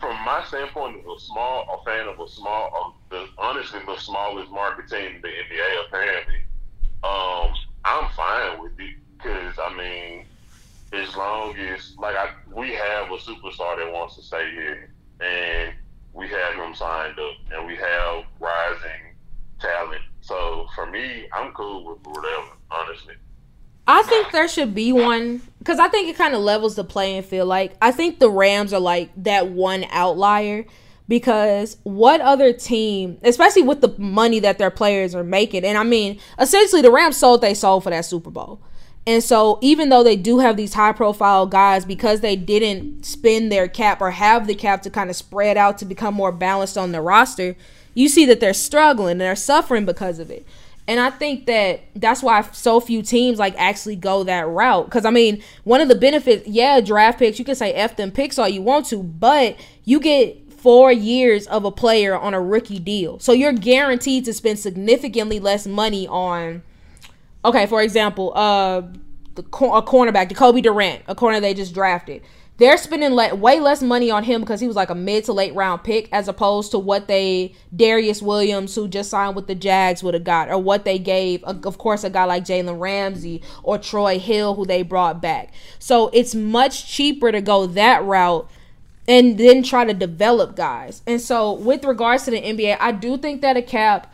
from 0.00 0.16
my 0.24 0.44
standpoint, 0.48 0.96
a 0.96 1.20
small 1.20 1.80
a 1.80 1.84
fan 1.84 2.08
of 2.08 2.18
a 2.18 2.28
small, 2.28 2.70
uh, 2.74 3.14
the, 3.14 3.26
honestly, 3.38 3.80
the 3.86 3.96
smallest 3.98 4.50
market 4.50 4.88
team 4.88 5.16
in 5.16 5.22
the 5.22 5.28
NBA. 5.28 5.86
Apparently, 5.86 6.40
um, 7.04 7.54
I'm 7.84 8.10
fine 8.16 8.60
with 8.60 8.72
it 8.80 8.96
because 9.16 9.54
I 9.62 9.76
mean, 9.76 10.26
as 10.92 11.16
long 11.16 11.56
as 11.56 11.94
like 11.98 12.16
I, 12.16 12.30
we 12.54 12.72
have 12.74 13.10
a 13.10 13.16
superstar 13.16 13.76
that 13.78 13.90
wants 13.92 14.16
to 14.16 14.22
stay 14.22 14.50
here, 14.52 14.92
and 15.20 15.74
we 16.12 16.28
have 16.28 16.54
him 16.54 16.74
signed 16.74 17.18
up, 17.18 17.34
and 17.52 17.66
we 17.66 17.76
have 17.76 18.24
rising 18.40 19.14
talent. 19.60 20.02
So 20.20 20.66
for 20.74 20.86
me, 20.90 21.26
I'm 21.32 21.52
cool 21.52 21.84
with 21.84 22.06
whatever. 22.06 22.48
Honestly. 22.70 23.14
I 23.86 24.02
think 24.04 24.32
there 24.32 24.48
should 24.48 24.74
be 24.74 24.92
one 24.92 25.42
because 25.58 25.78
I 25.78 25.88
think 25.88 26.08
it 26.08 26.16
kind 26.16 26.34
of 26.34 26.40
levels 26.40 26.74
the 26.74 26.84
playing 26.84 27.22
field. 27.22 27.48
Like 27.48 27.76
I 27.82 27.92
think 27.92 28.18
the 28.18 28.30
Rams 28.30 28.72
are 28.72 28.80
like 28.80 29.10
that 29.22 29.48
one 29.48 29.84
outlier 29.90 30.64
because 31.06 31.76
what 31.82 32.20
other 32.22 32.52
team, 32.52 33.18
especially 33.22 33.62
with 33.62 33.82
the 33.82 33.94
money 33.98 34.40
that 34.40 34.56
their 34.56 34.70
players 34.70 35.14
are 35.14 35.24
making, 35.24 35.64
and 35.64 35.76
I 35.76 35.82
mean, 35.82 36.18
essentially 36.38 36.80
the 36.80 36.90
Rams 36.90 37.18
sold 37.18 37.42
they 37.42 37.52
sold 37.54 37.84
for 37.84 37.90
that 37.90 38.06
Super 38.06 38.30
Bowl. 38.30 38.60
And 39.06 39.22
so 39.22 39.58
even 39.60 39.90
though 39.90 40.02
they 40.02 40.16
do 40.16 40.38
have 40.38 40.56
these 40.56 40.74
high 40.74 40.92
profile 40.92 41.46
guys 41.46 41.84
because 41.84 42.20
they 42.20 42.36
didn't 42.36 43.04
spend 43.04 43.52
their 43.52 43.68
cap 43.68 44.00
or 44.00 44.12
have 44.12 44.46
the 44.46 44.54
cap 44.54 44.82
to 44.82 44.90
kind 44.90 45.10
of 45.10 45.16
spread 45.16 45.56
out 45.56 45.76
to 45.78 45.84
become 45.84 46.14
more 46.14 46.32
balanced 46.32 46.78
on 46.78 46.92
the 46.92 47.02
roster, 47.02 47.54
you 47.92 48.08
see 48.08 48.24
that 48.26 48.40
they're 48.40 48.54
struggling 48.54 49.12
and 49.12 49.20
they're 49.20 49.36
suffering 49.36 49.84
because 49.84 50.18
of 50.18 50.30
it. 50.30 50.46
And 50.86 51.00
I 51.00 51.10
think 51.10 51.46
that 51.46 51.80
that's 51.96 52.22
why 52.22 52.42
so 52.52 52.80
few 52.80 53.02
teams 53.02 53.38
like 53.38 53.54
actually 53.56 53.96
go 53.96 54.22
that 54.24 54.46
route. 54.46 54.86
Because 54.86 55.04
I 55.04 55.10
mean, 55.10 55.42
one 55.64 55.80
of 55.80 55.88
the 55.88 55.94
benefits, 55.94 56.46
yeah, 56.46 56.80
draft 56.80 57.18
picks, 57.18 57.38
you 57.38 57.44
can 57.44 57.54
say 57.54 57.72
F 57.72 57.96
them 57.96 58.10
picks 58.10 58.38
all 58.38 58.48
you 58.48 58.62
want 58.62 58.86
to, 58.86 59.02
but 59.02 59.56
you 59.84 60.00
get 60.00 60.52
four 60.52 60.90
years 60.90 61.46
of 61.48 61.64
a 61.64 61.70
player 61.70 62.16
on 62.16 62.32
a 62.32 62.40
rookie 62.40 62.78
deal. 62.78 63.18
So 63.18 63.32
you're 63.32 63.52
guaranteed 63.52 64.24
to 64.26 64.32
spend 64.32 64.58
significantly 64.58 65.38
less 65.38 65.66
money 65.66 66.06
on, 66.08 66.62
okay, 67.44 67.66
for 67.66 67.82
example, 67.82 68.32
uh, 68.34 68.82
the, 69.34 69.42
a 69.42 69.82
cornerback, 69.82 70.28
Jacoby 70.28 70.60
Durant, 70.60 71.02
a 71.08 71.14
corner 71.14 71.40
they 71.40 71.54
just 71.54 71.74
drafted 71.74 72.22
they're 72.56 72.76
spending 72.76 73.14
le- 73.14 73.34
way 73.34 73.58
less 73.58 73.82
money 73.82 74.10
on 74.10 74.22
him 74.22 74.40
because 74.40 74.60
he 74.60 74.66
was 74.66 74.76
like 74.76 74.90
a 74.90 74.94
mid 74.94 75.24
to 75.24 75.32
late 75.32 75.54
round 75.54 75.82
pick 75.82 76.08
as 76.12 76.28
opposed 76.28 76.70
to 76.70 76.78
what 76.78 77.08
they 77.08 77.52
Darious 77.74 78.22
Williams 78.22 78.74
who 78.74 78.86
just 78.86 79.10
signed 79.10 79.34
with 79.34 79.48
the 79.48 79.54
Jags 79.54 80.02
would 80.02 80.14
have 80.14 80.24
got 80.24 80.48
or 80.48 80.58
what 80.58 80.84
they 80.84 80.98
gave 80.98 81.42
of 81.44 81.78
course 81.78 82.04
a 82.04 82.10
guy 82.10 82.24
like 82.24 82.44
Jalen 82.44 82.78
Ramsey 82.78 83.42
or 83.62 83.78
Troy 83.78 84.18
Hill 84.18 84.54
who 84.54 84.64
they 84.64 84.82
brought 84.82 85.20
back. 85.20 85.52
So 85.78 86.10
it's 86.12 86.34
much 86.34 86.86
cheaper 86.86 87.32
to 87.32 87.40
go 87.40 87.66
that 87.66 88.04
route 88.04 88.48
and 89.08 89.36
then 89.36 89.62
try 89.62 89.84
to 89.84 89.92
develop 89.92 90.54
guys. 90.56 91.02
And 91.06 91.20
so 91.20 91.52
with 91.52 91.84
regards 91.84 92.24
to 92.24 92.30
the 92.30 92.40
NBA, 92.40 92.76
I 92.80 92.92
do 92.92 93.18
think 93.18 93.42
that 93.42 93.56
a 93.56 93.62
cap 93.62 94.13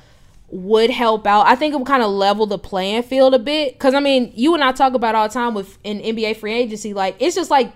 would 0.51 0.91
help 0.91 1.27
out. 1.27 1.47
I 1.47 1.55
think 1.55 1.75
it 1.75 1.77
would 1.77 1.87
kind 1.87 2.03
of 2.03 2.11
level 2.11 2.47
the 2.47 2.59
playing 2.59 3.05
field 3.05 3.35
a 3.35 3.39
bit. 3.39 3.79
Cause 3.79 3.95
I 3.95 4.01
mean, 4.01 4.33
you 4.35 4.55
and 4.55 4.65
I 4.65 4.73
talk 4.73 4.95
about 4.95 5.15
all 5.15 5.29
the 5.29 5.35
time 5.35 5.55
with 5.55 5.79
in 5.85 6.01
NBA 6.01 6.37
free 6.37 6.55
agency, 6.55 6.93
like 6.93 7.17
it's 7.21 7.37
just 7.37 7.51
like 7.51 7.73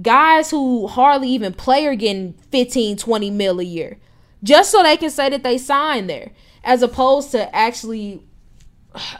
guys 0.00 0.50
who 0.50 0.86
hardly 0.86 1.28
even 1.28 1.52
play 1.52 1.86
are 1.86 1.94
getting 1.94 2.34
15, 2.50 2.96
20 2.96 3.30
mil 3.30 3.60
a 3.60 3.64
year 3.64 3.98
just 4.42 4.70
so 4.70 4.82
they 4.82 4.96
can 4.96 5.10
say 5.10 5.30
that 5.30 5.42
they 5.42 5.56
signed 5.56 6.10
there 6.10 6.30
as 6.62 6.82
opposed 6.82 7.30
to 7.30 7.54
actually 7.54 8.22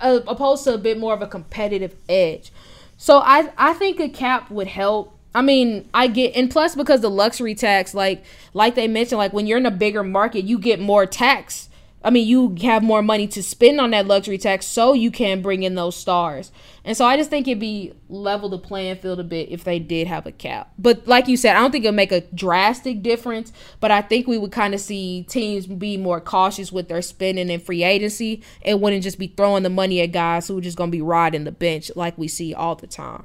uh, 0.01 0.21
opposed 0.27 0.65
to 0.65 0.75
a 0.75 0.79
bit 0.79 0.99
more 0.99 1.15
of 1.15 1.23
a 1.23 1.27
competitive 1.27 1.97
edge. 2.09 2.53
So 2.97 3.19
I 3.19 3.51
I 3.57 3.73
think 3.75 3.99
a 4.01 4.09
cap 4.09 4.51
would 4.51 4.69
help. 4.69 5.19
I 5.35 5.43
mean, 5.43 5.89
I 5.93 6.07
get 6.07 6.37
and 6.37 6.51
plus 6.51 6.77
because 6.77 7.01
the 7.01 7.11
luxury 7.11 7.55
tax 7.55 7.95
like 7.95 8.25
like 8.53 8.75
they 8.75 8.87
mentioned 8.87 9.19
like 9.19 9.33
when 9.33 9.47
you're 9.47 9.59
in 9.59 9.67
a 9.67 9.71
bigger 9.71 10.05
market, 10.05 10.45
you 10.45 10.59
get 10.59 10.79
more 10.79 11.07
tax 11.07 11.69
I 12.05 12.11
mean, 12.11 12.29
you 12.29 12.55
have 12.63 12.83
more 12.83 13.03
money 13.03 13.27
to 13.29 13.43
spend 13.43 13.81
on 13.81 13.91
that 13.93 14.07
luxury 14.07 14.37
tax 14.37 14.67
so 14.67 14.93
you 14.93 15.11
can 15.11 15.41
bring 15.41 15.63
in 15.63 15.75
those 15.75 15.97
stars. 15.97 16.53
And 16.85 16.95
so 16.95 17.07
I 17.07 17.17
just 17.17 17.31
think 17.31 17.49
it'd 17.49 17.59
be 17.59 17.95
level 18.11 18.51
the 18.51 18.59
playing 18.59 18.97
field 18.97 19.19
a 19.21 19.25
bit 19.25 19.49
if 19.49 19.65
they 19.65 19.79
did 19.79 20.07
have 20.07 20.27
a 20.27 20.33
cap. 20.33 20.71
But 20.79 21.09
like 21.09 21.29
you 21.29 21.39
said, 21.39 21.57
I 21.57 21.61
don't 21.61 21.71
think 21.73 21.87
it'll 21.87 21.95
make 21.95 22.13
a 22.13 22.21
drastic 22.21 23.03
difference, 23.03 23.55
but 23.81 23.91
I 23.91 24.03
think 24.03 24.27
we 24.27 24.37
would 24.37 24.53
kind 24.53 24.75
of 24.75 24.81
see 24.81 25.25
teams 25.31 25.67
be 25.67 25.97
more 25.97 26.21
cautious 26.21 26.71
with 26.71 26.89
their 26.89 27.01
spending 27.01 27.51
and 27.51 27.63
free 27.63 27.83
agency 27.83 28.43
and 28.61 28.83
wouldn't 28.83 29.03
just 29.03 29.19
be 29.19 29.29
throwing 29.29 29.63
the 29.63 29.71
money 29.71 30.03
at 30.03 30.13
guys 30.13 30.47
who 30.47 30.59
are 30.59 30.61
just 30.61 30.77
going 30.77 30.91
to 30.91 30.97
be 30.97 31.03
riding 31.03 31.45
the 31.45 31.53
bench 31.53 31.91
like 31.97 32.19
we 32.19 32.29
see 32.29 32.53
all 32.53 32.75
the 32.75 32.87
time. 32.87 33.25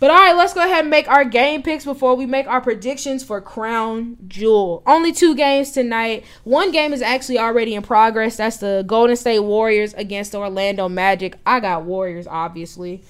But 0.00 0.10
all 0.10 0.16
right, 0.16 0.36
let's 0.36 0.54
go 0.54 0.60
ahead 0.60 0.82
and 0.82 0.90
make 0.90 1.08
our 1.08 1.24
game 1.24 1.62
picks 1.62 1.84
before 1.84 2.14
we 2.14 2.24
make 2.24 2.46
our 2.46 2.60
predictions 2.60 3.24
for 3.24 3.40
Crown 3.40 4.16
Jewel. 4.28 4.82
Only 4.86 5.10
two 5.12 5.34
games 5.34 5.72
tonight. 5.72 6.24
One 6.44 6.70
game 6.70 6.92
is 6.92 7.02
actually 7.02 7.38
already 7.38 7.74
in 7.74 7.82
progress. 7.82 8.36
That's 8.36 8.58
the 8.58 8.84
Golden 8.86 9.16
State 9.16 9.40
Warriors 9.40 9.94
against 9.94 10.32
the 10.32 10.38
Orlando 10.38 10.88
Magic. 10.88 11.36
I 11.44 11.58
got 11.58 11.82
Warriors, 11.82 12.28
obviously. 12.28 13.02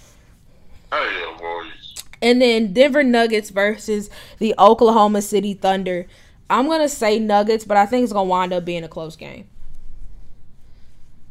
Oh 0.90 1.36
yeah, 1.36 1.42
Warriors. 1.42 2.04
And 2.22 2.40
then 2.40 2.72
Denver 2.72 3.04
Nuggets 3.04 3.50
versus 3.50 4.08
the 4.38 4.54
Oklahoma 4.58 5.20
City 5.20 5.52
Thunder. 5.52 6.06
I'm 6.48 6.68
gonna 6.68 6.88
say 6.88 7.18
Nuggets, 7.18 7.66
but 7.66 7.76
I 7.76 7.84
think 7.84 8.04
it's 8.04 8.14
gonna 8.14 8.28
wind 8.28 8.54
up 8.54 8.64
being 8.64 8.82
a 8.82 8.88
close 8.88 9.14
game. 9.14 9.46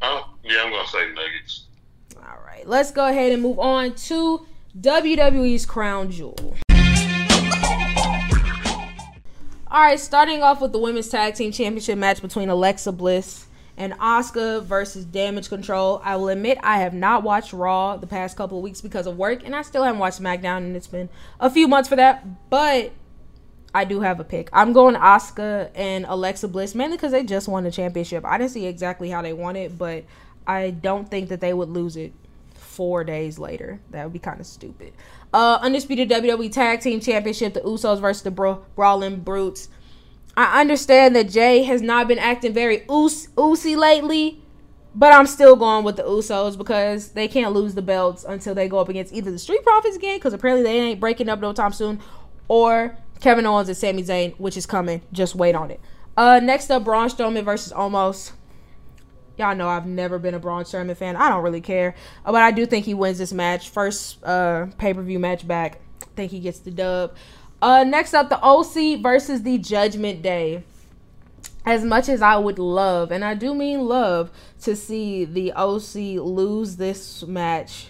Oh 0.02 0.34
yeah, 0.44 0.62
I'm 0.62 0.70
gonna 0.70 0.86
say 0.86 1.08
Nuggets. 1.08 1.64
All 2.16 2.38
right, 2.46 2.66
let's 2.66 2.92
go 2.92 3.08
ahead 3.08 3.32
and 3.32 3.42
move 3.42 3.58
on 3.58 3.96
to 3.96 4.46
WWE's 4.80 5.66
Crown 5.66 6.08
Jewel. 6.08 6.54
All 9.70 9.82
right, 9.82 9.98
starting 9.98 10.40
off 10.40 10.60
with 10.60 10.70
the 10.70 10.78
Women's 10.78 11.08
Tag 11.08 11.34
Team 11.34 11.50
Championship 11.50 11.98
match 11.98 12.22
between 12.22 12.48
Alexa 12.48 12.92
Bliss 12.92 13.46
and 13.76 13.92
Asuka 13.94 14.62
versus 14.62 15.04
Damage 15.04 15.48
Control. 15.48 16.00
I 16.04 16.14
will 16.14 16.28
admit 16.28 16.58
I 16.62 16.78
have 16.78 16.94
not 16.94 17.24
watched 17.24 17.52
Raw 17.52 17.96
the 17.96 18.06
past 18.06 18.36
couple 18.36 18.58
of 18.58 18.62
weeks 18.62 18.80
because 18.80 19.08
of 19.08 19.16
work, 19.16 19.44
and 19.44 19.56
I 19.56 19.62
still 19.62 19.82
haven't 19.82 19.98
watched 19.98 20.20
SmackDown, 20.20 20.58
and 20.58 20.76
it's 20.76 20.86
been 20.86 21.08
a 21.40 21.50
few 21.50 21.66
months 21.66 21.88
for 21.88 21.96
that. 21.96 22.48
But 22.48 22.92
I 23.74 23.84
do 23.84 24.00
have 24.00 24.20
a 24.20 24.24
pick. 24.24 24.48
I'm 24.52 24.72
going 24.72 24.94
Asuka 24.94 25.70
and 25.74 26.06
Alexa 26.06 26.46
Bliss 26.46 26.76
mainly 26.76 26.96
because 26.96 27.10
they 27.10 27.24
just 27.24 27.48
won 27.48 27.64
the 27.64 27.72
championship. 27.72 28.24
I 28.24 28.38
didn't 28.38 28.52
see 28.52 28.66
exactly 28.66 29.10
how 29.10 29.22
they 29.22 29.32
won 29.32 29.56
it, 29.56 29.76
but 29.76 30.04
I 30.46 30.70
don't 30.70 31.10
think 31.10 31.30
that 31.30 31.40
they 31.40 31.52
would 31.52 31.68
lose 31.68 31.96
it 31.96 32.12
four 32.78 33.02
days 33.02 33.40
later. 33.40 33.80
That 33.90 34.04
would 34.04 34.12
be 34.12 34.20
kind 34.20 34.38
of 34.38 34.46
stupid. 34.46 34.92
Uh, 35.34 35.58
undisputed 35.60 36.08
WWE 36.08 36.52
Tag 36.52 36.80
Team 36.80 37.00
Championship: 37.00 37.52
The 37.52 37.60
Usos 37.62 38.00
versus 38.00 38.22
the 38.22 38.30
Bra- 38.30 38.60
Brawling 38.76 39.18
Brutes. 39.22 39.68
I 40.36 40.60
understand 40.60 41.16
that 41.16 41.28
Jey 41.28 41.64
has 41.64 41.82
not 41.82 42.06
been 42.06 42.20
acting 42.20 42.54
very 42.54 42.84
oos- 42.88 43.26
oosy 43.36 43.76
lately, 43.76 44.40
but 44.94 45.12
I'm 45.12 45.26
still 45.26 45.56
going 45.56 45.84
with 45.84 45.96
the 45.96 46.04
Usos 46.04 46.56
because 46.56 47.08
they 47.08 47.26
can't 47.26 47.52
lose 47.52 47.74
the 47.74 47.82
belts 47.82 48.22
until 48.22 48.54
they 48.54 48.68
go 48.68 48.78
up 48.78 48.88
against 48.88 49.12
either 49.12 49.32
the 49.32 49.40
Street 49.40 49.64
Profits 49.64 49.96
again, 49.96 50.18
because 50.18 50.32
apparently 50.32 50.62
they 50.62 50.78
ain't 50.78 51.00
breaking 51.00 51.28
up 51.28 51.40
no 51.40 51.52
time 51.52 51.72
soon, 51.72 52.00
or 52.46 52.96
Kevin 53.18 53.44
Owens 53.44 53.66
and 53.66 53.76
Sami 53.76 54.04
Zayn, 54.04 54.38
which 54.38 54.56
is 54.56 54.66
coming. 54.66 55.02
Just 55.12 55.34
wait 55.34 55.56
on 55.56 55.72
it. 55.72 55.80
Uh, 56.16 56.38
next 56.40 56.70
up, 56.70 56.84
Braun 56.84 57.08
Strowman 57.08 57.44
versus 57.44 57.72
Omos. 57.72 58.30
Y'all 59.38 59.54
know 59.54 59.68
I've 59.68 59.86
never 59.86 60.18
been 60.18 60.34
a 60.34 60.38
Braun 60.38 60.64
Strowman 60.64 60.96
fan. 60.96 61.14
I 61.14 61.28
don't 61.28 61.44
really 61.44 61.60
care, 61.60 61.94
uh, 62.24 62.32
but 62.32 62.42
I 62.42 62.50
do 62.50 62.66
think 62.66 62.84
he 62.84 62.94
wins 62.94 63.18
this 63.18 63.32
match. 63.32 63.70
First 63.70 64.22
uh, 64.24 64.66
pay 64.78 64.92
per 64.92 65.02
view 65.02 65.18
match 65.18 65.46
back. 65.46 65.80
I 66.02 66.06
think 66.16 66.32
he 66.32 66.40
gets 66.40 66.58
the 66.58 66.72
dub. 66.72 67.14
Uh, 67.62 67.84
next 67.84 68.14
up, 68.14 68.28
the 68.28 68.40
OC 68.42 69.00
versus 69.00 69.42
the 69.42 69.58
Judgment 69.58 70.22
Day. 70.22 70.64
As 71.64 71.84
much 71.84 72.08
as 72.08 72.22
I 72.22 72.36
would 72.36 72.58
love, 72.58 73.12
and 73.12 73.24
I 73.24 73.34
do 73.34 73.54
mean 73.54 73.80
love, 73.86 74.30
to 74.62 74.74
see 74.74 75.24
the 75.24 75.52
OC 75.52 76.20
lose 76.24 76.76
this 76.76 77.22
match, 77.24 77.88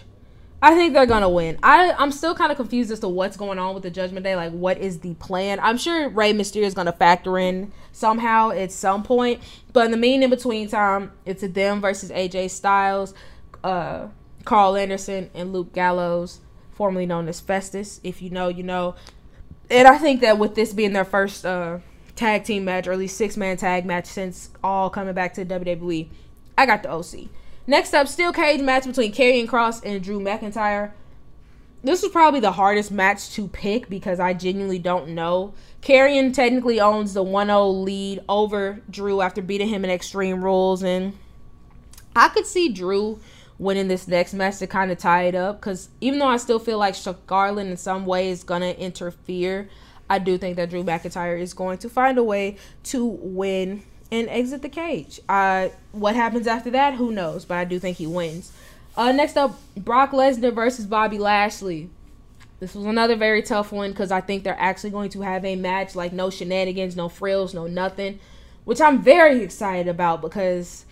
I 0.61 0.75
think 0.75 0.93
they're 0.93 1.05
gonna 1.05 1.29
win. 1.29 1.57
I 1.63 1.93
I'm 1.97 2.11
still 2.11 2.35
kind 2.35 2.51
of 2.51 2.57
confused 2.57 2.91
as 2.91 2.99
to 2.99 3.07
what's 3.07 3.37
going 3.37 3.59
on 3.59 3.73
with 3.73 3.83
the 3.83 3.89
Judgment 3.89 4.25
Day. 4.25 4.35
Like, 4.35 4.51
what 4.51 4.77
is 4.77 4.99
the 4.99 5.13
plan? 5.15 5.59
I'm 5.61 5.77
sure 5.77 6.09
Rey 6.09 6.33
Mysterio 6.33 6.63
is 6.63 6.73
gonna 6.73 6.91
factor 6.91 7.37
in 7.37 7.71
somehow 7.93 8.51
at 8.51 8.71
some 8.71 9.03
point, 9.03 9.41
but 9.71 9.85
in 9.85 9.91
the 9.91 9.97
mean 9.97 10.21
in 10.21 10.29
between 10.29 10.67
time, 10.67 11.13
it's 11.25 11.43
a 11.43 11.47
them 11.47 11.79
versus 11.79 12.11
AJ 12.11 12.49
Styles, 12.49 13.13
uh, 13.63 14.07
Karl 14.43 14.75
Anderson, 14.75 15.29
and 15.33 15.53
Luke 15.53 15.71
Gallows, 15.73 16.41
formerly 16.71 17.05
known 17.05 17.29
as 17.29 17.39
Festus. 17.39 18.01
If 18.03 18.21
you 18.21 18.29
know, 18.29 18.49
you 18.49 18.63
know. 18.63 18.95
And 19.69 19.87
I 19.87 19.97
think 19.97 20.21
that 20.21 20.39
with 20.39 20.55
this 20.55 20.73
being 20.73 20.93
their 20.93 21.05
first 21.05 21.45
uh, 21.45 21.79
tag 22.15 22.43
team 22.43 22.65
match, 22.65 22.85
or 22.85 22.91
at 22.91 22.99
least 22.99 23.15
six 23.15 23.37
man 23.37 23.55
tag 23.55 23.85
match 23.85 24.07
since 24.07 24.49
all 24.61 24.89
coming 24.89 25.13
back 25.13 25.35
to 25.35 25.45
WWE, 25.45 26.09
I 26.57 26.65
got 26.65 26.83
the 26.83 26.91
OC. 26.91 27.29
Next 27.69 27.93
up, 27.93 28.07
steel 28.07 28.33
cage 28.33 28.61
match 28.61 28.85
between 28.85 29.11
Karrion 29.11 29.45
Kross 29.45 29.85
and 29.85 30.03
Drew 30.03 30.19
McIntyre. 30.19 30.91
This 31.83 32.01
was 32.01 32.11
probably 32.11 32.39
the 32.39 32.53
hardest 32.53 32.89
match 32.89 33.29
to 33.33 33.47
pick 33.47 33.87
because 33.87 34.19
I 34.19 34.33
genuinely 34.33 34.79
don't 34.79 35.09
know. 35.09 35.53
Karrion 35.83 36.33
technically 36.33 36.79
owns 36.79 37.13
the 37.13 37.23
1-0 37.23 37.83
lead 37.83 38.21
over 38.27 38.81
Drew 38.89 39.21
after 39.21 39.43
beating 39.43 39.67
him 39.67 39.83
in 39.83 39.91
Extreme 39.91 40.43
Rules, 40.43 40.81
and 40.81 41.15
I 42.15 42.29
could 42.29 42.47
see 42.47 42.69
Drew 42.69 43.19
winning 43.59 43.87
this 43.87 44.07
next 44.07 44.33
match 44.33 44.57
to 44.57 44.65
kind 44.65 44.89
of 44.89 44.97
tie 44.97 45.25
it 45.25 45.35
up. 45.35 45.61
Because 45.61 45.89
even 46.01 46.17
though 46.17 46.25
I 46.25 46.37
still 46.37 46.57
feel 46.57 46.79
like 46.79 46.95
Garland 47.27 47.69
in 47.69 47.77
some 47.77 48.07
way 48.07 48.31
is 48.31 48.43
gonna 48.43 48.71
interfere, 48.71 49.69
I 50.09 50.17
do 50.17 50.39
think 50.39 50.55
that 50.55 50.71
Drew 50.71 50.83
McIntyre 50.83 51.39
is 51.39 51.53
going 51.53 51.77
to 51.77 51.89
find 51.89 52.17
a 52.17 52.23
way 52.23 52.57
to 52.85 53.05
win 53.05 53.83
and 54.11 54.27
exit 54.29 54.61
the 54.61 54.69
cage. 54.69 55.19
Uh, 55.29 55.69
what 55.91 56.15
happens 56.15 56.47
after 56.47 56.71
that? 56.71 56.95
Who 56.95 57.11
knows? 57.11 57.45
But 57.45 57.57
I 57.57 57.65
do 57.65 57.79
think 57.79 57.97
he 57.97 58.07
wins. 58.07 58.51
Uh, 58.97 59.11
next 59.11 59.37
up, 59.37 59.59
Brock 59.77 60.11
Lesnar 60.11 60.53
versus 60.53 60.85
Bobby 60.85 61.19
Lashley. 61.19 61.89
This 62.59 62.75
was 62.75 62.85
another 62.85 63.15
very 63.15 63.41
tough 63.41 63.71
one 63.71 63.91
because 63.91 64.11
I 64.11 64.19
think 64.19 64.43
they're 64.43 64.59
actually 64.59 64.89
going 64.89 65.09
to 65.11 65.21
have 65.21 65.45
a 65.45 65.55
match 65.55 65.95
like 65.95 66.11
no 66.11 66.29
shenanigans, 66.29 66.95
no 66.95 67.07
frills, 67.07 67.53
no 67.53 67.67
nothing, 67.67 68.19
which 68.65 68.81
I'm 68.81 69.01
very 69.01 69.41
excited 69.41 69.87
about 69.87 70.21
because 70.21 70.85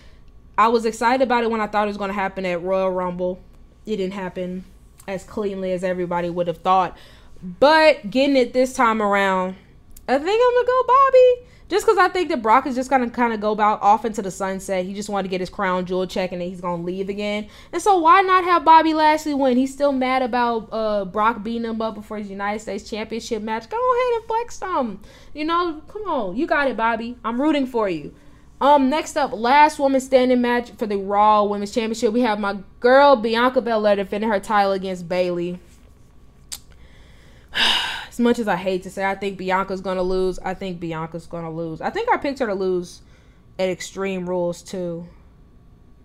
I 0.58 0.70
was 0.70 0.86
excited 0.86 1.22
about 1.22 1.44
it 1.44 1.52
when 1.52 1.60
I 1.60 1.68
thought 1.68 1.86
it 1.86 1.90
was 1.90 1.98
going 1.98 2.10
to 2.10 2.14
happen 2.14 2.46
at 2.46 2.62
Royal 2.62 2.90
Rumble. 2.90 3.42
It 3.86 3.98
didn't 3.98 4.14
happen 4.14 4.64
as 5.08 5.24
cleanly 5.24 5.74
as 5.74 5.84
everybody 5.84 6.30
would 6.30 6.48
have 6.48 6.60
thought. 6.60 6.98
But 7.44 8.10
getting 8.10 8.38
it 8.38 8.54
this 8.54 8.74
time 8.74 9.02
around, 9.02 9.56
I 10.08 10.18
think 10.18 10.42
I'm 10.42 10.54
going 10.54 10.66
to 10.66 10.68
go 10.68 10.84
Bobby 10.88 11.48
just 11.70 11.86
because 11.86 11.98
I 11.98 12.08
think 12.10 12.30
that 12.30 12.42
Brock 12.42 12.66
is 12.66 12.76
just 12.76 12.90
gonna 12.90 13.10
kind 13.10 13.34
of 13.34 13.42
go 13.42 13.52
about 13.52 13.82
off 13.82 14.06
into 14.06 14.22
the 14.22 14.32
sunset. 14.32 14.86
He 14.86 14.94
just 14.94 15.10
wanted 15.10 15.24
to 15.24 15.30
get 15.30 15.42
his 15.42 15.50
crown 15.50 15.86
jewel 15.86 16.08
check, 16.08 16.32
and 16.32 16.42
then 16.42 16.50
he's 16.50 16.62
gonna 16.62 16.84
leave 16.84 17.10
again. 17.10 17.48
And 17.74 17.82
so 17.82 17.98
why 18.00 18.22
not 18.22 18.44
have 18.44 18.64
Bobby 18.64 18.94
Lashley 18.94 19.34
win? 19.34 19.58
He's 19.58 19.74
still 19.74 19.92
mad 19.92 20.22
about 20.22 20.70
uh, 20.72 21.06
Brock 21.06 21.44
beating 21.44 21.66
him 21.66 21.82
up 21.82 21.96
before 21.96 22.18
his 22.18 22.30
United 22.30 22.60
States 22.60 22.90
Championship 22.90 23.42
match. 23.42 23.70
Go 23.70 23.78
ahead 23.78 24.22
and 24.22 24.26
flex 24.26 24.58
some. 24.58 25.02
You 25.34 25.46
know, 25.46 25.82
come 25.88 26.04
on, 26.04 26.36
you 26.38 26.48
got 26.48 26.70
it, 26.70 26.78
Bobby. 26.78 27.18
I'm 27.24 27.42
rooting 27.42 27.66
for 27.66 27.90
you. 27.90 28.14
Um, 28.60 28.90
next 28.90 29.18
up, 29.18 29.34
last 29.34 29.78
woman 29.78 30.02
standing 30.02 30.42
match 30.42 30.72
for 30.72 30.88
the 30.88 30.98
Raw 30.98 31.44
Women's 31.44 31.72
Championship. 31.72 32.12
We 32.12 32.22
have 32.22 32.40
my 32.40 32.58
girl 32.80 33.16
Bianca 33.16 33.62
Belair 33.62 33.98
defending 33.98 34.30
her 34.32 34.40
title 34.40 34.72
against 34.72 35.08
Bayley 35.08 35.60
as 38.18 38.20
much 38.20 38.40
as 38.40 38.48
I 38.48 38.56
hate 38.56 38.82
to 38.82 38.90
say, 38.90 39.06
I 39.06 39.14
think 39.14 39.38
Bianca's 39.38 39.80
gonna 39.80 40.02
lose. 40.02 40.40
I 40.40 40.56
think 40.56 40.80
Bianca's 40.80 41.28
gonna 41.28 41.52
lose. 41.52 41.82
I 41.82 41.92
think 41.92 42.12
I 42.12 42.18
picked 42.18 42.40
her 42.40 42.48
to 42.48 42.56
lose 42.56 43.02
at 43.60 43.70
Extreme 43.70 44.28
Rules 44.28 44.64
too. 44.64 45.08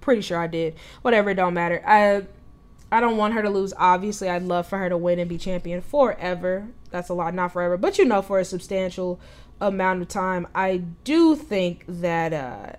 Pretty 0.03 0.21
sure 0.21 0.39
I 0.39 0.47
did. 0.47 0.75
Whatever, 1.01 1.31
it 1.31 1.37
don't 1.37 1.55
matter. 1.55 1.83
I 1.87 2.25
I 2.95 3.01
don't 3.01 3.17
want 3.17 3.33
her 3.33 3.41
to 3.41 3.49
lose. 3.49 3.73
Obviously, 3.79 4.29
I'd 4.29 4.43
love 4.43 4.67
for 4.67 4.77
her 4.77 4.91
to 4.91 4.99
win 4.99 5.21
and 5.21 5.29
be 5.29 5.39
champion 5.39 5.81
forever. 5.81 6.69
That's 6.91 7.09
a 7.09 7.15
lot, 7.15 7.33
not 7.33 7.55
forever, 7.55 7.79
but 7.79 7.97
you 7.97 8.05
know, 8.05 8.21
for 8.21 8.39
a 8.39 8.45
substantial 8.45 9.19
amount 9.59 10.03
of 10.03 10.09
time. 10.09 10.47
I 10.55 10.79
do 11.05 11.35
think 11.35 11.85
that. 11.89 12.35
uh 12.35 12.77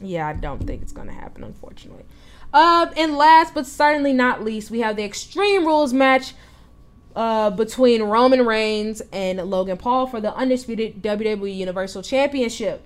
Yeah, 0.00 0.28
I 0.28 0.34
don't 0.34 0.64
think 0.64 0.82
it's 0.82 0.92
gonna 0.92 1.14
happen, 1.14 1.42
unfortunately. 1.42 2.04
Uh, 2.54 2.92
and 2.96 3.16
last 3.16 3.54
but 3.54 3.66
certainly 3.66 4.12
not 4.12 4.44
least, 4.44 4.70
we 4.70 4.78
have 4.80 4.94
the 4.94 5.02
Extreme 5.02 5.66
Rules 5.66 5.92
match 5.92 6.34
uh, 7.16 7.48
between 7.50 8.02
Roman 8.02 8.44
Reigns 8.44 9.02
and 9.10 9.38
Logan 9.38 9.78
Paul 9.78 10.06
for 10.06 10.20
the 10.20 10.34
undisputed 10.36 11.02
WWE 11.02 11.56
Universal 11.56 12.02
Championship. 12.02 12.82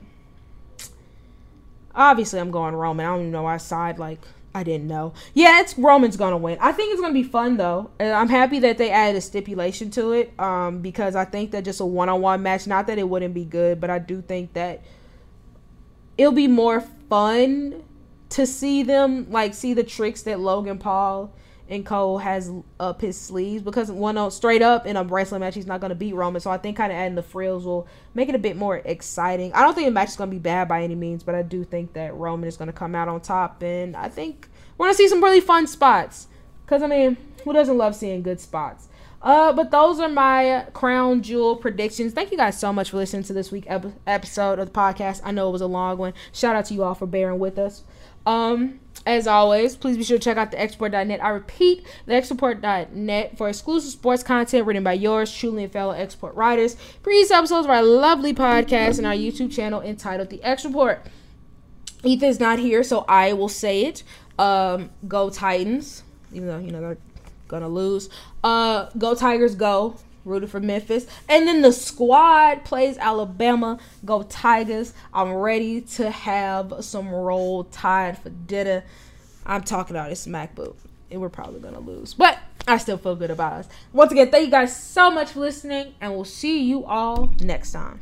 Obviously, 1.92 2.38
I'm 2.38 2.52
going 2.52 2.76
Roman. 2.76 3.04
I 3.04 3.08
don't 3.10 3.20
even 3.20 3.32
know 3.32 3.42
why 3.42 3.54
I 3.54 3.56
side 3.56 3.98
like 3.98 4.20
I 4.54 4.62
didn't 4.62 4.86
know. 4.86 5.12
Yeah, 5.34 5.60
it's 5.60 5.76
Roman's 5.76 6.16
gonna 6.16 6.36
win. 6.36 6.58
I 6.60 6.70
think 6.70 6.92
it's 6.92 7.00
gonna 7.00 7.12
be 7.12 7.24
fun 7.24 7.56
though. 7.56 7.90
And 7.98 8.12
I'm 8.12 8.28
happy 8.28 8.60
that 8.60 8.78
they 8.78 8.90
added 8.90 9.16
a 9.16 9.20
stipulation 9.20 9.90
to 9.92 10.12
it. 10.12 10.32
Um, 10.38 10.80
because 10.80 11.16
I 11.16 11.24
think 11.24 11.50
that 11.50 11.64
just 11.64 11.80
a 11.80 11.84
one-on-one 11.84 12.40
match, 12.40 12.68
not 12.68 12.86
that 12.86 12.98
it 12.98 13.08
wouldn't 13.08 13.34
be 13.34 13.44
good, 13.44 13.80
but 13.80 13.90
I 13.90 13.98
do 13.98 14.22
think 14.22 14.52
that 14.52 14.82
it'll 16.16 16.32
be 16.32 16.48
more 16.48 16.80
fun 17.08 17.82
to 18.30 18.46
see 18.46 18.84
them 18.84 19.28
like 19.30 19.54
see 19.54 19.74
the 19.74 19.82
tricks 19.82 20.22
that 20.22 20.38
Logan 20.38 20.78
Paul 20.78 21.32
and 21.70 21.86
Cole 21.86 22.18
has 22.18 22.50
up 22.80 23.00
his 23.00 23.18
sleeves 23.18 23.62
because 23.62 23.90
one 23.90 24.18
on 24.18 24.30
straight 24.32 24.60
up 24.60 24.86
in 24.86 24.96
a 24.96 25.04
wrestling 25.04 25.40
match 25.40 25.54
he's 25.54 25.66
not 25.66 25.80
going 25.80 25.90
to 25.90 25.94
beat 25.94 26.14
Roman. 26.14 26.40
So 26.40 26.50
I 26.50 26.58
think 26.58 26.76
kind 26.76 26.90
of 26.90 26.98
adding 26.98 27.14
the 27.14 27.22
frills 27.22 27.64
will 27.64 27.86
make 28.12 28.28
it 28.28 28.34
a 28.34 28.38
bit 28.38 28.56
more 28.56 28.78
exciting. 28.78 29.52
I 29.54 29.62
don't 29.62 29.74
think 29.74 29.86
the 29.86 29.92
match 29.92 30.08
is 30.08 30.16
going 30.16 30.28
to 30.30 30.34
be 30.34 30.40
bad 30.40 30.68
by 30.68 30.82
any 30.82 30.96
means, 30.96 31.22
but 31.22 31.36
I 31.36 31.42
do 31.42 31.62
think 31.62 31.92
that 31.92 32.14
Roman 32.14 32.48
is 32.48 32.56
going 32.56 32.66
to 32.66 32.72
come 32.72 32.94
out 32.94 33.08
on 33.08 33.20
top, 33.20 33.62
and 33.62 33.96
I 33.96 34.08
think 34.08 34.48
we're 34.76 34.86
going 34.86 34.94
to 34.94 34.98
see 34.98 35.08
some 35.08 35.22
really 35.22 35.40
fun 35.40 35.66
spots. 35.66 36.26
Because 36.64 36.82
I 36.82 36.88
mean, 36.88 37.16
who 37.44 37.52
doesn't 37.52 37.78
love 37.78 37.94
seeing 37.94 38.22
good 38.22 38.40
spots? 38.40 38.88
Uh, 39.22 39.52
but 39.52 39.70
those 39.70 40.00
are 40.00 40.08
my 40.08 40.66
crown 40.72 41.22
jewel 41.22 41.54
predictions. 41.54 42.12
Thank 42.12 42.30
you 42.30 42.38
guys 42.38 42.58
so 42.58 42.72
much 42.72 42.90
for 42.90 42.96
listening 42.96 43.22
to 43.24 43.32
this 43.32 43.52
week 43.52 43.64
ep- 43.66 43.92
episode 44.06 44.58
of 44.58 44.72
the 44.72 44.72
podcast. 44.72 45.20
I 45.22 45.30
know 45.30 45.48
it 45.48 45.52
was 45.52 45.60
a 45.60 45.66
long 45.66 45.98
one. 45.98 46.14
Shout 46.32 46.56
out 46.56 46.64
to 46.66 46.74
you 46.74 46.82
all 46.82 46.94
for 46.94 47.06
bearing 47.06 47.38
with 47.38 47.58
us. 47.58 47.84
Um, 48.24 48.80
as 49.06 49.26
always, 49.26 49.76
please 49.76 49.96
be 49.96 50.04
sure 50.04 50.18
to 50.18 50.22
check 50.22 50.36
out 50.36 50.50
the 50.50 50.56
xreport.net. 50.58 51.22
I 51.24 51.30
repeat, 51.30 51.86
the 52.06 52.12
xreport.net 52.12 53.38
for 53.38 53.48
exclusive 53.48 53.90
sports 53.90 54.22
content 54.22 54.66
written 54.66 54.84
by 54.84 54.92
yours 54.92 55.34
truly 55.34 55.64
and 55.64 55.72
fellow 55.72 55.92
X 55.92 56.14
Report 56.14 56.34
writers. 56.34 56.76
Previous 57.02 57.30
episodes 57.30 57.64
of 57.64 57.70
our 57.70 57.82
lovely 57.82 58.34
podcast 58.34 58.98
and 58.98 59.06
our 59.06 59.14
YouTube 59.14 59.52
channel 59.52 59.80
entitled 59.80 60.28
The 60.28 60.42
X 60.42 60.64
Report. 60.64 61.06
Ethan's 62.04 62.40
not 62.40 62.58
here, 62.58 62.82
so 62.82 63.04
I 63.08 63.32
will 63.32 63.48
say 63.48 63.86
it. 63.86 64.02
Um, 64.38 64.90
go 65.06 65.30
Titans, 65.30 66.02
even 66.32 66.48
though 66.48 66.58
you 66.58 66.70
know 66.70 66.80
they're 66.80 66.98
gonna 67.48 67.68
lose. 67.68 68.08
Uh, 68.44 68.88
go 68.96 69.14
Tigers, 69.14 69.54
go. 69.54 69.96
Rooted 70.30 70.50
for 70.50 70.60
Memphis, 70.60 71.06
and 71.28 71.46
then 71.46 71.60
the 71.60 71.72
squad 71.72 72.64
plays 72.64 72.96
Alabama. 72.96 73.78
Go 74.04 74.22
Tigers! 74.22 74.94
I'm 75.12 75.32
ready 75.32 75.80
to 75.82 76.10
have 76.10 76.72
some 76.80 77.08
roll 77.08 77.64
tide 77.64 78.16
for 78.18 78.30
dinner. 78.30 78.84
I'm 79.44 79.62
talking 79.62 79.96
about 79.96 80.08
this 80.08 80.26
MacBook, 80.26 80.76
and 81.10 81.20
we're 81.20 81.28
probably 81.28 81.60
gonna 81.60 81.80
lose, 81.80 82.14
but 82.14 82.38
I 82.68 82.76
still 82.78 82.98
feel 82.98 83.16
good 83.16 83.30
about 83.30 83.54
us. 83.54 83.68
Once 83.92 84.12
again, 84.12 84.30
thank 84.30 84.44
you 84.44 84.50
guys 84.50 84.74
so 84.74 85.10
much 85.10 85.30
for 85.30 85.40
listening, 85.40 85.94
and 86.00 86.12
we'll 86.14 86.24
see 86.24 86.62
you 86.62 86.84
all 86.84 87.34
next 87.40 87.72
time. 87.72 88.00